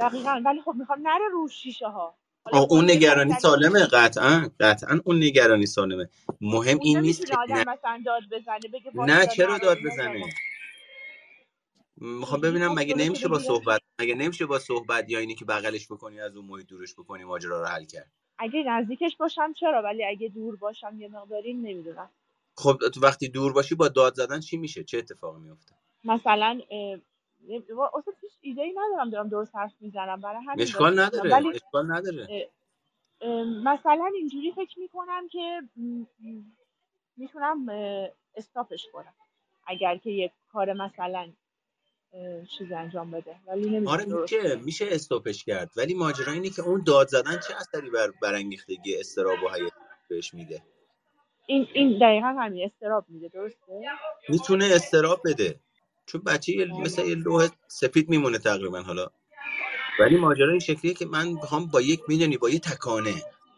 دقیقا. 0.00 0.42
ولی 0.44 0.62
خب 0.62 0.74
می‌خوام 0.78 0.98
نره 1.08 1.28
رو 1.32 1.48
شیشه 1.48 1.86
ها 1.88 2.14
آه 2.44 2.66
اون 2.70 2.90
نگرانی 2.90 3.32
سالمه. 3.32 3.86
قطعا 3.86 4.50
قطعا 4.60 5.00
اون 5.04 5.16
نگرانی 5.16 5.66
سالمه. 5.66 6.08
مهم 6.40 6.78
این 6.82 6.98
نیست 6.98 7.26
که 7.26 7.36
آدم 7.36 7.60
مثلا 7.72 8.02
داد 8.06 8.22
بزنه 8.32 8.58
بگه 8.72 8.90
نه 8.94 9.26
چرا 9.26 9.58
داد 9.58 9.78
بزنه؟ 9.84 10.24
می‌خوام 12.00 12.40
ببینم 12.40 12.74
مگه 12.74 12.94
نمیشه 12.96 13.28
با 13.28 13.38
صحبت 13.38 13.80
مگه 14.00 14.14
نمیشه 14.14 14.46
با 14.46 14.58
صحبت 14.58 15.10
یا 15.10 15.18
اینی 15.18 15.34
که 15.34 15.44
بغلش 15.44 15.86
بکنی 15.86 16.20
از 16.20 16.36
اون 16.36 16.46
محیط 16.46 16.66
دورش 16.66 16.94
بکنی 16.94 17.24
ماجرا 17.24 17.60
رو 17.60 17.66
حل 17.66 17.84
کرد؟ 17.84 18.12
اگه 18.38 18.62
نزدیکش 18.62 19.16
باشم 19.16 19.52
چرا؟ 19.52 19.82
ولی 19.82 20.04
اگه 20.04 20.28
دور 20.28 20.56
باشم 20.56 21.00
یه 21.00 21.08
مقداری 21.08 21.54
نمی‌دونم. 21.54 22.10
خب 22.56 22.78
تو 22.94 23.00
وقتی 23.00 23.28
دور 23.28 23.52
باشی 23.52 23.74
با 23.74 23.88
داد 23.88 24.14
زدن 24.14 24.40
چی 24.40 24.56
میشه؟ 24.56 24.84
چه 24.84 24.98
اتفاقی 24.98 25.40
میفته 25.40 25.74
مثلا 26.04 26.60
اصلا 27.94 28.14
هیچ 28.20 28.32
ایده 28.40 28.62
ای 28.62 28.74
ندارم 28.76 29.10
دارم 29.10 29.28
درست 29.28 29.56
حرف 29.56 29.72
می‌زنم 29.80 30.20
برای 30.20 30.44
همین 30.44 30.62
اشکال 30.62 31.00
نداره 31.00 31.30
ولی 31.30 31.48
اشکال 31.48 31.92
نداره. 31.92 32.50
مثلا 33.64 34.10
اینجوری 34.14 34.52
فکر 34.52 34.78
می‌کنم 34.78 35.28
که 35.28 35.62
می‌تونم 37.16 37.66
استاپش 38.34 38.86
کنم. 38.92 39.14
اگر 39.66 39.96
که 39.96 40.10
یه 40.10 40.32
کار 40.52 40.72
مثلا 40.72 41.32
چیز 42.58 42.72
انجام 42.72 43.10
بده. 43.10 43.36
ولی 43.46 43.86
آره 43.86 44.04
میشه 44.04 44.56
میشه 44.56 44.86
استاپش 44.90 45.44
کرد. 45.44 45.70
ولی 45.76 45.94
ماجرا 45.94 46.32
اینه 46.32 46.50
که 46.50 46.62
اون 46.62 46.82
داد 46.86 47.08
زدن 47.08 47.40
چه 47.48 47.56
اثری 47.56 47.90
بر 47.90 48.10
برانگیختگی 48.22 48.96
استراب 48.96 49.42
و 49.42 49.48
حیات 49.48 49.72
بهش 50.08 50.34
میده؟ 50.34 50.62
این 51.46 51.68
این 51.72 51.98
دقیقا 51.98 52.26
همین 52.26 52.64
استراب 52.64 53.04
میده 53.08 53.28
درسته؟ 53.28 53.80
می‌تونه 54.28 54.64
استراب 54.64 55.20
بده. 55.24 55.60
چون 56.06 56.20
بچه 56.20 56.52
یه 56.52 56.64
مثل 56.64 57.04
یه 57.04 57.14
لوح 57.14 57.48
سفید 57.68 58.08
میمونه 58.08 58.38
تقریبا 58.38 58.82
حالا. 58.82 59.10
ولی 60.00 60.16
ماجرا 60.16 60.50
این 60.50 60.60
شکلیه 60.60 60.94
که 60.94 61.06
من 61.06 61.28
می‌خوام 61.28 61.66
با 61.66 61.80
یک 61.80 62.00
می‌دونی 62.08 62.36
با 62.36 62.50
یه 62.50 62.58
تکانه 62.58 63.14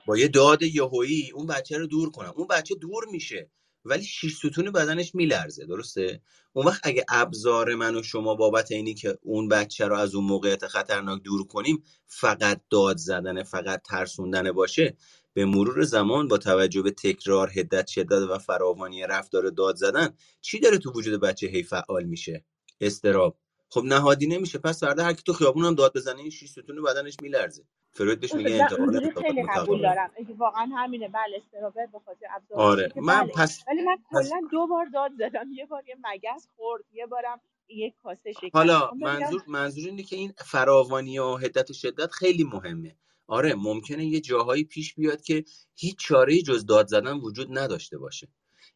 با 0.07 0.19
یه 0.19 0.29
داد 0.29 0.63
یهویی 0.63 1.31
اون 1.35 1.47
بچه 1.47 1.79
رو 1.79 1.87
دور 1.87 2.11
کنم. 2.11 2.33
اون 2.37 2.47
بچه 2.47 2.75
دور 2.75 3.05
میشه. 3.13 3.51
ولی 3.85 4.05
شیش 4.05 4.37
ستون 4.37 4.71
بدنش 4.71 5.15
میلرزه 5.15 5.67
درسته؟ 5.67 6.21
اون 6.53 6.67
وقت 6.67 6.81
اگه 6.85 7.05
ابزار 7.09 7.75
من 7.75 7.97
و 7.97 8.03
شما 8.03 8.35
بابت 8.35 8.73
اینی 8.73 8.95
که 8.95 9.19
اون 9.23 9.49
بچه 9.49 9.87
رو 9.87 9.97
از 9.97 10.15
اون 10.15 10.25
موقعیت 10.25 10.67
خطرناک 10.67 11.23
دور 11.23 11.47
کنیم 11.47 11.83
فقط 12.07 12.61
داد 12.71 12.97
زدن 12.97 13.43
فقط 13.43 13.83
ترسوندن 13.83 14.53
باشه 14.53 14.97
به 15.35 15.45
مرور 15.45 15.83
زمان 15.83 16.29
با 16.29 16.39
توجه 16.39 16.83
به 16.83 16.91
تکرار 16.91 17.51
هدت 17.55 17.87
شدت 17.87 18.13
و 18.31 18.39
فراوانی 18.39 19.03
رفتار 19.03 19.51
داد 19.51 19.77
زدن 19.77 20.09
چی 20.41 20.61
داره 20.61 20.79
تو 20.79 20.93
وجود 20.93 21.21
بچه 21.21 21.47
هی 21.47 21.63
فعال 21.63 22.05
میشه؟ 22.05 22.45
استراب. 22.81 23.39
خب 23.73 23.83
نهادی 23.85 24.27
نمیشه 24.27 24.59
پس 24.59 24.81
فردا 24.81 25.05
هر 25.05 25.13
کی 25.13 25.23
تو 25.23 25.33
خیابون 25.33 25.65
هم 25.65 25.75
داد 25.75 25.97
بزنه 25.97 26.21
این 26.21 26.31
شیش 26.31 26.51
ستون 26.51 26.83
بدنش 26.83 27.17
میلرزه. 27.23 27.65
فروید 27.91 28.21
بهش 28.21 28.35
میگه 28.35 28.63
انتقال 28.63 29.11
خیلی 29.23 29.43
قبول 29.55 29.83
دارم. 29.83 30.11
واقعا 30.39 30.71
همینه 30.77 31.09
بله 31.09 31.37
استرابه 31.37 31.89
به 31.93 31.99
خاطر 31.99 32.27
آره 32.55 32.93
من 32.97 33.21
بله. 33.21 33.33
پس 33.33 33.65
ولی 33.69 33.83
من 33.83 33.97
کلا 34.11 34.41
دو 34.53 34.67
بار 34.67 34.87
داد 34.95 35.11
زدم. 35.19 35.53
یه 35.53 35.67
بار 35.67 35.83
یه 35.89 35.97
مگس 36.05 36.49
خورد 36.57 36.85
یه 36.93 37.07
بارم 37.07 37.41
یک 37.69 37.95
کاسه 38.03 38.33
شکر. 38.33 38.51
حالا 38.53 38.91
منظور 39.01 39.43
منظور 39.47 39.89
اینه 39.89 40.03
که 40.03 40.17
این 40.17 40.33
فراوانی 40.37 41.19
و 41.19 41.37
حدت 41.37 41.71
و 41.71 41.75
شدت 41.75 42.11
خیلی 42.11 42.45
مهمه. 42.45 42.97
آره 43.27 43.55
ممکنه 43.55 44.05
یه 44.07 44.21
جاهایی 44.21 44.65
پیش 44.65 44.95
بیاد 44.95 45.23
که 45.23 45.45
هیچ 45.75 45.97
چاره 45.99 46.43
جز 46.43 46.67
داد 46.67 46.87
زدن 46.87 47.17
وجود 47.17 47.59
نداشته 47.59 47.99
باشه. 47.99 48.29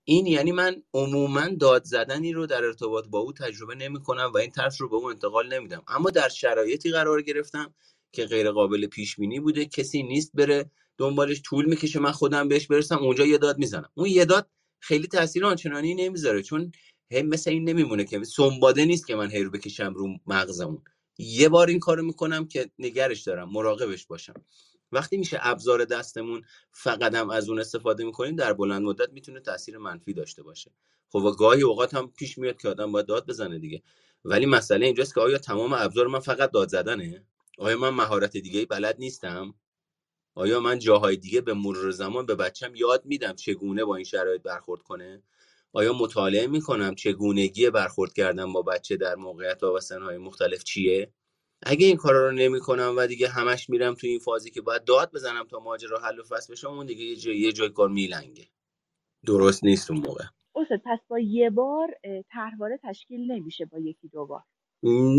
این 0.09 0.27
یعنی 0.27 0.53
من 0.53 0.83
عموما 0.95 1.49
داد 1.61 1.85
زدنی 1.85 2.33
رو 2.33 2.47
در 2.47 2.65
ارتباط 2.65 3.07
با 3.07 3.19
او 3.19 3.33
تجربه 3.33 3.75
نمی 3.75 4.03
کنم 4.03 4.31
و 4.35 4.39
این 4.39 4.51
ترس 4.51 4.81
رو 4.81 4.89
به 4.89 4.97
او 4.97 5.11
انتقال 5.11 5.55
نمیدم. 5.55 5.83
اما 5.89 6.11
در 6.11 6.29
شرایطی 6.29 6.91
قرار 6.91 7.23
گرفتم 7.23 7.75
که 8.13 8.27
غیر 8.27 8.51
قابل 8.51 8.87
پیش 8.87 9.17
بینی 9.17 9.41
بوده. 9.41 9.67
کسی 9.67 10.03
نیست 10.03 10.31
بره 10.35 10.71
دنبالش 10.99 11.43
طول 11.45 11.65
می‌کشه 11.65 11.99
من 12.01 12.13
خودم 12.13 12.49
بهش 12.49 12.67
برسم 12.67 12.99
اونجا 12.99 13.27
یه 13.27 13.39
داد 13.39 13.59
می‌زنم. 13.59 13.91
اون 13.95 14.09
یه 14.09 14.25
داد 14.25 14.51
خیلی 14.81 15.07
تاثیر 15.07 15.47
آنچنانی 15.47 15.95
نمی‌ذاره 15.95 16.43
چون 16.43 16.73
هم 17.13 17.27
مثل 17.27 17.51
این 17.51 17.69
نمیمونه 17.69 18.05
که 18.05 18.25
سنباده 18.25 18.85
نیست 18.85 19.07
که 19.07 19.15
من 19.17 19.31
هی 19.31 19.43
رو 19.43 19.51
بکشم 19.51 19.95
رو 19.95 20.09
مغزمون. 20.27 20.83
یه 21.19 21.49
بار 21.49 21.69
این 21.69 21.79
کارو 21.79 22.03
می‌کنم 22.03 22.49
که 22.49 22.71
نگرش 22.79 23.23
دارم 23.23 23.53
مراقبش 23.53 24.07
باشم. 24.07 24.35
وقتی 24.93 25.17
میشه 25.17 25.39
ابزار 25.41 25.85
دستمون 25.85 26.43
فقط 26.73 27.15
هم 27.15 27.31
از 27.31 27.49
اون 27.49 27.61
استفاده 27.61 28.05
می‌کنیم 28.05 28.37
در 28.37 28.53
بلند 28.53 28.83
مدت 28.83 29.13
می‌تونه 29.13 29.41
تاثیر 29.41 29.79
منفی 29.79 30.13
داشته 30.13 30.43
باشه. 30.43 30.71
خب 31.09 31.35
گاهی 31.39 31.63
اوقات 31.63 31.95
هم 31.95 32.13
پیش 32.17 32.39
میاد 32.39 32.61
که 32.63 32.69
آدم 32.69 32.93
باید 32.93 33.07
داد 33.07 33.27
بزنه 33.27 33.59
دیگه. 33.59 33.83
ولی 34.25 34.47
مسئله 34.47 34.87
اینجاست 34.87 35.15
که 35.15 35.21
آیا 35.21 35.39
تمام 35.39 35.73
ابزار 35.73 36.07
من 36.07 36.19
فقط 36.21 36.51
داد 36.51 36.69
زدنه؟ 36.69 37.25
آیا 37.59 37.79
من 37.79 37.91
مهارت 37.91 38.37
دیگه 38.37 38.67
بلد 38.67 38.97
نیستم؟ 38.99 39.55
آیا 40.35 40.61
من 40.61 40.79
جاهای 40.79 41.17
دیگه 41.17 41.41
به 41.41 41.55
مرور 41.55 41.91
زمان 41.91 42.27
به 42.27 42.35
بچم 42.35 42.75
یاد 42.75 43.07
میدم 43.07 43.33
چگونه 43.33 43.85
با 43.85 43.97
این 43.97 44.05
شرایط 44.05 44.43
برخورد 44.43 44.83
کنه؟ 44.83 45.23
آیا 45.73 45.93
مطالعه 45.93 46.47
می‌کنم 46.47 46.95
چگونگی 46.95 47.71
برخورد 47.71 48.13
کردن 48.13 48.53
با 48.53 48.63
بچه 48.63 48.97
در 48.97 49.15
موقعیت 49.15 49.63
و 49.63 49.81
سنهای 49.81 50.19
مختلف 50.19 50.65
چیه؟ 50.65 51.13
اگه 51.69 51.87
این 51.87 51.97
کارا 51.97 52.27
رو 52.27 52.33
نمی‌کنم 52.33 52.95
و 52.97 53.07
دیگه 53.07 53.29
همش 53.29 53.71
میرم 53.71 53.95
تو 53.95 54.07
این 54.07 54.19
فازی 54.19 54.51
که 54.51 54.61
باید 54.61 54.85
داد 54.85 55.13
بزنم 55.13 55.45
تا 55.51 55.59
ماجرا 55.59 55.99
حل 55.99 56.19
و 56.19 56.23
فصل 56.23 56.53
بشه 56.53 56.69
اون 56.69 56.87
دیگه 56.87 57.05
یه 57.05 57.17
جای 57.17 57.39
یه 57.39 57.53
جای 57.53 57.69
کار 57.69 57.89
میلنگه. 57.89 58.49
درست 59.27 59.65
نیست 59.65 59.91
اون 59.91 60.01
موقع. 60.01 60.25
استاد 60.57 60.81
پس 60.85 60.99
با 61.09 61.19
یه 61.19 61.51
بار 61.51 61.89
طرحواره 62.33 62.79
تشکیل 62.83 63.33
نمیشه 63.33 63.65
با 63.65 63.79
یکی 63.79 64.09
دو 64.09 64.27
بار؟ 64.27 64.43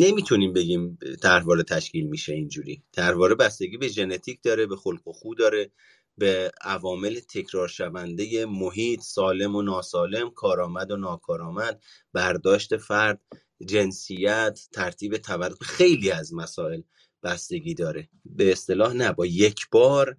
نمی‌تونیم 0.01 0.53
بگیم 0.53 0.97
طرحواره 1.23 1.63
تشکیل 1.63 2.07
میشه 2.07 2.33
اینجوری. 2.33 2.83
طرحواره 2.91 3.35
بستگی 3.35 3.77
به 3.77 3.87
ژنتیک 3.87 4.39
داره 4.43 4.65
به 4.65 4.75
خلق 4.75 5.07
و 5.07 5.11
خو 5.13 5.35
داره 5.35 5.71
به 6.17 6.51
عوامل 6.61 7.19
تکرار 7.19 7.67
شونده 7.67 8.45
محیط 8.45 9.01
سالم 9.01 9.55
و 9.55 9.61
ناسالم 9.61 10.29
کارآمد 10.29 10.91
و 10.91 10.97
ناکارآمد 10.97 11.81
برداشت 12.13 12.77
فرد 12.77 13.21
جنسیت 13.65 14.59
ترتیب 14.71 15.17
تولد 15.17 15.63
خیلی 15.63 16.11
از 16.11 16.34
مسائل 16.34 16.81
بستگی 17.23 17.73
داره. 17.73 18.09
به 18.25 18.51
اصطلاح 18.51 18.93
نه 18.93 19.13
با 19.13 19.25
یک 19.25 19.67
بار 19.71 20.17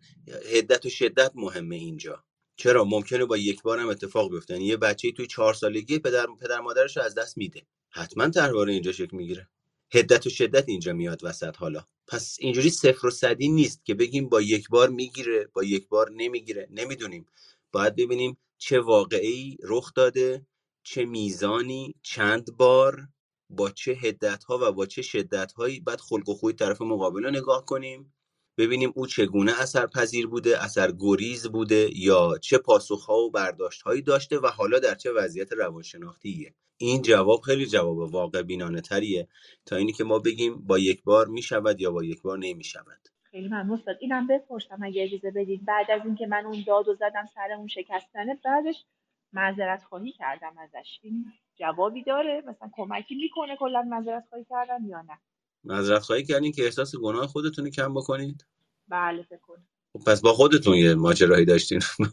هدت 0.53 0.87
و 0.87 0.89
شدت 0.89 1.33
مهمه 1.35 1.77
اینجا. 1.77 2.25
چرا؟ 2.57 2.85
ممکنه 2.85 3.25
با 3.25 3.37
یک 3.37 3.63
بار 3.63 3.79
هم 3.79 3.89
اتفاق 3.89 4.31
بیفته. 4.31 4.55
یعنی 4.55 4.67
یه 4.67 4.77
بچه 4.77 5.13
توی 5.13 5.27
چهار 5.27 5.55
سالگی 5.55 5.99
پدر 5.99 6.27
پدر 6.41 6.61
مادرش 6.61 6.97
رو 6.97 7.03
از 7.03 7.15
دست 7.15 7.39
میده. 7.39 7.63
حتما 7.91 8.29
تحوار 8.29 8.69
اینجا 8.69 8.93
شکل 8.93 9.17
می‌گیره. 9.17 9.49
هدت 9.95 10.27
و 10.27 10.31
شدت 10.31 10.69
اینجا 10.69 10.93
میاد 10.93 11.21
وسط 11.25 11.57
حالا. 11.57 11.85
پس 12.07 12.37
اینجوری 12.41 12.71
صفر 12.71 13.07
و 13.07 13.11
صدی 13.11 13.49
نیست 13.49 13.85
که 13.85 13.95
بگیم 13.95 14.29
با 14.29 14.41
یک 14.41 14.69
بار 14.69 14.89
می‌گیره 14.89 15.49
با 15.53 15.65
یک 15.65 15.89
بار 15.89 16.11
نمی‌گیره. 16.11 16.69
نمی‌دونیم. 16.71 17.27
باید 17.73 17.97
ببینیم 17.97 18.39
چه 18.59 18.81
واقعی 18.81 19.57
رخ 19.63 19.95
داده 19.95 20.47
چه 20.83 21.05
میزانی 21.05 21.95
چند 22.03 22.57
بار. 22.57 23.09
با 23.51 23.71
چه 23.71 23.93
هدت 23.93 24.45
ها 24.45 24.59
و 24.63 24.73
با 24.73 24.87
چه 24.87 25.03
شدت 25.03 25.53
هایی 25.53 25.81
بعد 25.81 26.01
خلق 26.01 26.29
و 26.29 26.35
خوی 26.35 26.53
طرف 26.53 26.83
مقابل 26.83 27.25
رو 27.25 27.31
نگاه 27.31 27.65
کنیم. 27.65 28.15
ببینیم 28.59 28.93
او 28.97 29.07
چگونه 29.07 29.63
اثر 29.63 29.87
پذیر 29.87 30.27
بوده 30.27 30.65
اثر 30.65 30.93
گریز 30.99 31.47
بوده 31.47 31.91
یا 31.97 32.39
چه 32.43 32.59
پاسخ 32.59 33.05
ها 33.05 33.15
و 33.15 33.31
برداشت 33.31 33.83
هایی 33.83 34.03
داشته 34.03 34.39
و 34.39 34.47
حالا 34.47 34.79
در 34.79 34.95
چه 34.95 35.13
وضعیت 35.13 35.53
روانشناختیه. 35.53 36.55
این 36.77 37.03
جواب 37.03 37.41
خیلی 37.41 37.67
جواب 37.67 37.99
واقع 37.99 38.43
بینانه 38.43 38.81
تریه. 38.81 39.29
تا 39.67 39.77
اینی 39.77 39.93
که 39.93 40.05
ما 40.05 40.19
بگیم 40.19 40.67
با 40.67 40.79
یک 40.79 41.05
بار 41.05 41.27
می 41.27 41.43
شود 41.43 41.81
یا 41.81 41.91
با 41.91 42.05
یک 42.05 42.23
بار 42.23 42.39
نمی 42.39 42.65
شود. 42.65 43.09
خیلی 43.23 43.49
ممنون. 43.49 43.79
استاد 43.79 43.97
اینم 44.01 44.27
بپرسم 44.27 44.79
اگه 44.83 45.03
اجازه 45.03 45.31
بدید 45.31 45.65
بعد 45.65 45.91
از 45.91 46.01
اینکه 46.05 46.27
من 46.27 46.47
اون 46.47 46.65
داد 46.67 46.89
و 46.89 46.95
زدم 46.95 47.27
سر 47.35 47.53
اون 47.57 47.67
شکستنه 47.67 48.39
بعدش 48.45 48.85
معذرت 49.33 49.85
خواهی 49.85 50.13
کردم 50.13 50.55
ازش. 50.59 50.99
این 51.03 51.25
جوابی 51.59 52.03
داره. 52.05 52.43
مثلا 52.47 52.71
کمکی 52.77 53.15
می‌کنه 53.15 53.57
کلا 53.57 53.83
معذرت 53.83 54.25
خواهی 54.29 54.47
کردم 54.51 54.87
یا 54.87 55.01
نه. 55.01 55.19
معذرت 55.65 56.03
خواهی 56.03 56.25
کردین 56.25 56.53
که 56.53 56.65
احساس 56.65 56.97
گناه 56.97 57.27
خودتون 57.27 57.65
رو 57.65 57.71
کم 57.71 57.95
بکنید؟ 57.95 58.47
بله 58.89 59.23
فکر 59.23 59.39
کنم. 59.39 59.67
خب 59.93 60.11
پس 60.11 60.21
با 60.21 60.33
خودتون 60.33 60.75
یه 60.75 60.95
ماجرایی 60.95 61.45
داشتین. 61.45 61.81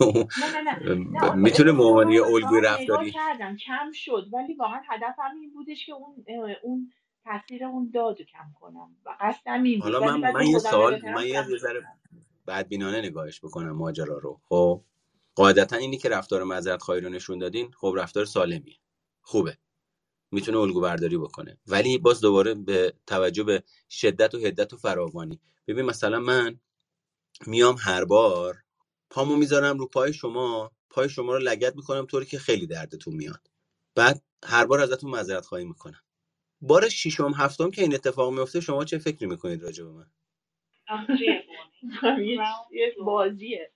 نه 0.41 0.61
نه 0.61 0.61
نه. 0.61 0.95
نه 0.95 1.35
می‌تونه 1.35 1.71
عنوان 1.71 2.11
یه 2.11 2.23
الگوی 2.23 2.61
رفتاری 2.61 3.11
کردم 3.11 3.57
کم 3.57 3.91
شد. 3.93 4.27
ولی 4.33 4.53
واقعا 4.53 4.81
هدفم 4.89 5.31
این 5.41 5.53
بودش 5.53 5.85
که 5.85 5.93
اون 5.93 6.25
اون 6.63 6.91
تاثیر 7.23 7.65
اون 7.65 7.91
داد 7.93 8.19
رو 8.19 8.25
کم 8.25 8.53
کنم. 8.59 8.95
و 9.05 9.17
قصدم 9.19 9.63
این 9.63 9.81
حالا 9.81 9.99
من 9.99 10.31
من 10.31 10.47
یه 10.47 10.59
سوال 10.59 11.01
من 11.15 11.27
یه 11.27 11.43
ذره 11.57 11.83
بدبینانه 12.47 13.01
نگاهش 13.01 13.39
بکنم 13.39 13.71
ماجرا 13.71 14.17
رو. 14.17 14.39
خب 14.49 14.81
قاعدتا 15.35 15.75
اینی 15.75 15.97
که 15.97 16.09
رفتار 16.09 16.43
معذرت 16.43 16.81
خواهی 16.81 17.01
رو 17.01 17.09
نشون 17.09 17.39
دادین 17.39 17.71
خب 17.71 17.93
رفتار 17.97 18.25
سالمیه. 18.25 18.75
خوبه. 19.25 19.57
می‌تونه 20.31 20.57
الگو 20.57 20.81
برداری 20.81 21.17
بکنه. 21.17 21.57
ولی 21.67 21.97
باز 21.97 22.21
دوباره 22.21 22.53
به 22.53 22.93
توجه 23.07 23.43
به 23.43 23.63
شدت 23.89 24.35
و 24.35 24.39
حدت 24.39 24.73
و 24.73 24.77
فراوانی. 24.77 25.41
ببین 25.67 25.85
مثلا 25.85 26.19
من 26.19 26.59
میام 27.47 27.75
هر 27.79 28.05
بار 28.05 28.57
پامو 29.09 29.35
می‌ذارم 29.35 29.77
رو 29.79 29.87
پای 29.87 30.13
شما 30.13 30.71
پای 30.89 31.09
شما 31.09 31.33
رو 31.33 31.39
لگت 31.39 31.75
می‌کنم 31.75 32.05
طوری 32.05 32.25
که 32.25 32.39
خیلی 32.39 32.67
دردتون 32.67 33.15
میاد. 33.15 33.51
بعد 33.95 34.23
هر 34.45 34.65
بار 34.65 34.79
ازتون 34.79 35.11
معذرت 35.11 35.45
خواهی 35.45 35.65
می‌کنم. 35.65 36.01
بار 36.61 36.89
ششم 36.89 37.33
هفتم 37.33 37.71
که 37.71 37.81
این 37.81 37.93
اتفاق 37.93 38.33
میفته 38.33 38.59
شما 38.61 38.85
چه 38.85 38.97
فکری 38.97 39.27
می‌کنید 39.27 39.63
راجع 39.63 39.83
به 39.83 39.91
من؟ 39.91 40.07
یه 42.25 42.39
یه 42.71 42.95
بازیه. 43.05 43.71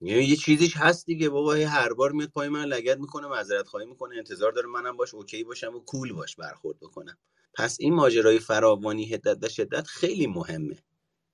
یعنی 0.00 0.24
یه 0.24 0.36
چیزیش 0.36 0.76
هست 0.76 1.06
دیگه 1.06 1.28
بابا 1.28 1.54
هر 1.54 1.92
بار 1.92 2.12
میاد 2.12 2.28
پای 2.28 2.48
من 2.48 2.64
لگت 2.64 2.98
می‌کنه 2.98 3.26
معذرت 3.26 3.68
خواهی 3.68 3.86
می‌کنه 3.86 4.16
انتظار 4.16 4.52
داره 4.52 4.66
منم 4.66 4.96
باش 4.96 5.14
اوکی 5.14 5.44
باشم 5.44 5.74
و 5.76 5.80
کول 5.80 6.12
باش 6.12 6.36
برخورد 6.36 6.80
بکنم. 6.80 7.18
پس 7.54 7.76
این 7.80 7.94
ماجرای 7.94 8.38
فراوانی 8.38 9.06
حدت 9.06 9.44
و 9.44 9.48
شدت 9.48 9.86
خیلی 9.86 10.26
مهمه 10.26 10.78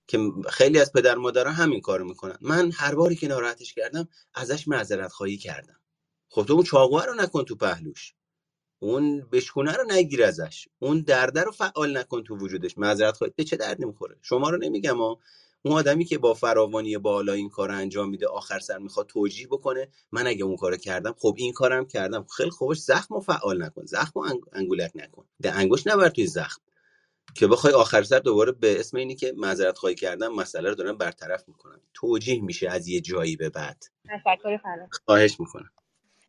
که 0.06 0.18
خیلی 0.51 0.80
از 0.80 0.93
پدر 0.93 1.14
مادرها 1.14 1.52
همین 1.52 1.80
کارو 1.80 2.05
می‌کنن. 2.05 2.39
من 2.40 2.72
هر 2.74 2.94
باری 2.94 3.16
که 3.16 3.28
ناراحتش 3.28 3.74
کردم 3.74 4.09
ازش 4.34 4.68
معذرت 4.68 5.12
خواهی 5.12 5.36
کردم. 5.36 5.80
خب 6.28 6.44
تو 6.44 6.52
اون 6.55 6.64
چاقوه 6.64 7.05
رو 7.05 7.14
نکن 7.14 7.44
تو 7.44 7.56
پهلوش. 7.56 8.14
اون 8.78 9.20
بشکونه 9.32 9.72
رو 9.72 9.84
نگیر 9.90 10.24
ازش. 10.24 10.68
اون 10.78 11.01
درده 11.01 11.43
رو 11.43 11.52
فعال 11.52 11.98
نکن 11.98 12.24
تو 12.24 12.36
وجودش. 12.36 12.78
معذرت 12.78 13.16
خواهی 13.16 13.32
به 13.36 13.44
چه 13.44 13.56
درد 13.56 13.82
نمی‌خوره 13.82 14.16
شما 14.22 14.51
رو 14.51 14.59
نمیگم 14.59 15.01
اون 15.62 15.74
آدمی 15.74 16.05
که 16.05 16.18
با 16.18 16.34
فراوانی 16.34 16.98
بالا 16.98 17.32
این 17.32 17.48
کار 17.48 17.68
رو 17.68 17.76
انجام 17.76 18.09
میده 18.09 18.26
آخر 18.26 18.59
سر 18.59 18.78
می‌خواد 18.78 19.06
توجیه 19.06 19.47
بکنه 19.47 19.89
من 20.12 20.26
اگه 20.26 20.44
اون 20.44 20.56
کارو 20.56 20.76
کردم 20.76 21.14
خب 21.18 21.34
این 21.39 21.52
کارم 21.52 21.86
کردم. 21.86 22.26
خیلی 22.36 22.51
خوبش 22.51 22.78
زخم 22.78 23.14
رو 23.14 23.20
فعال 23.20 23.62
نکن 23.62 23.86
زخم 23.86 24.20
انگ- 24.20 24.48
انگولک 24.52 24.93
نکن. 24.94 25.24
ده 25.43 25.55
انگوش 25.56 25.86
نبر 25.86 26.09
توی 26.09 26.26
زخم. 26.26 26.62
که 27.34 27.47
بخوای 27.47 27.72
آخر 27.72 28.02
سر 28.02 28.18
دوباره 28.18 28.52
به 28.52 28.80
اسم 28.80 28.97
اینی 28.97 29.14
که 29.14 29.34
معذرت 29.36 29.78
خواهی 29.78 29.94
کردم 29.94 30.34
مسئله 30.34 30.68
رو 30.68 30.74
دارن 30.74 30.93
برطرف 30.97 31.48
می‌کنن 31.48 31.80
توجیه 31.94 32.43
میشه 32.43 32.70
از 32.70 32.89
یه 32.89 33.01
جایی 33.01 33.36
به 33.36 33.51
بعد. 33.51 33.84
تشکر 34.05 34.59
خواهش 35.05 35.40
می‌کنم. 35.40 35.70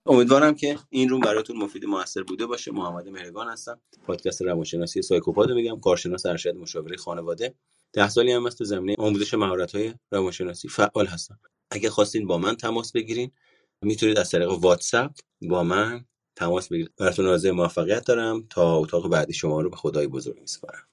امیدوارم 0.06 0.56
که 0.56 0.78
این 0.90 1.10
روم 1.10 1.20
براتون 1.20 1.58
مفید 1.58 1.86
و 1.86 1.88
موثر 1.88 2.24
بوده 2.24 2.46
باشه. 2.46 2.72
محمد 2.72 3.10
مهرگان 3.10 3.48
هستم. 3.48 3.82
پادکست 4.06 4.42
روانشناسی 4.42 5.02
سایکوپاد 5.02 5.52
میگم. 5.52 5.80
کارشناس 5.80 6.26
ارشد 6.26 6.56
مشاوره 6.56 6.98
خانواده. 6.98 7.56
ده 7.94 8.10
سالی 8.10 8.32
هم 8.32 8.46
از 8.46 8.56
تو 8.58 8.64
زمینه 8.66 8.96
آموزش 9.00 9.34
مهارت 9.34 9.76
های 9.76 9.94
روانشناسی. 10.12 10.70
فعال 10.70 11.08
هستم. 11.08 11.40
اگه 11.72 11.90
خواستین 11.90 12.28
با 12.28 12.38
من 12.38 12.56
تماس 12.56 12.92
بگیرین 12.92 13.32
می‌تونید 13.84 14.20
از 14.20 14.32
طریق 14.32 14.50
واتساپ 14.50 15.12
با 15.42 15.64
من 15.64 16.06
تماس 16.36 16.70
بگیرید. 16.70 16.94
براتون 16.98 17.28
آرزوی 17.28 17.52
موفقیت 17.52 18.06
دارم. 18.06 18.48
تا 18.50 18.78
اتاق 18.78 19.10
بعدی 19.10 19.34
شما 19.34 19.62
رو 19.62 19.70
به 19.70 19.78
خدای 19.78 20.08
بزرگ 20.08 20.40
میسپارم. 20.40 20.88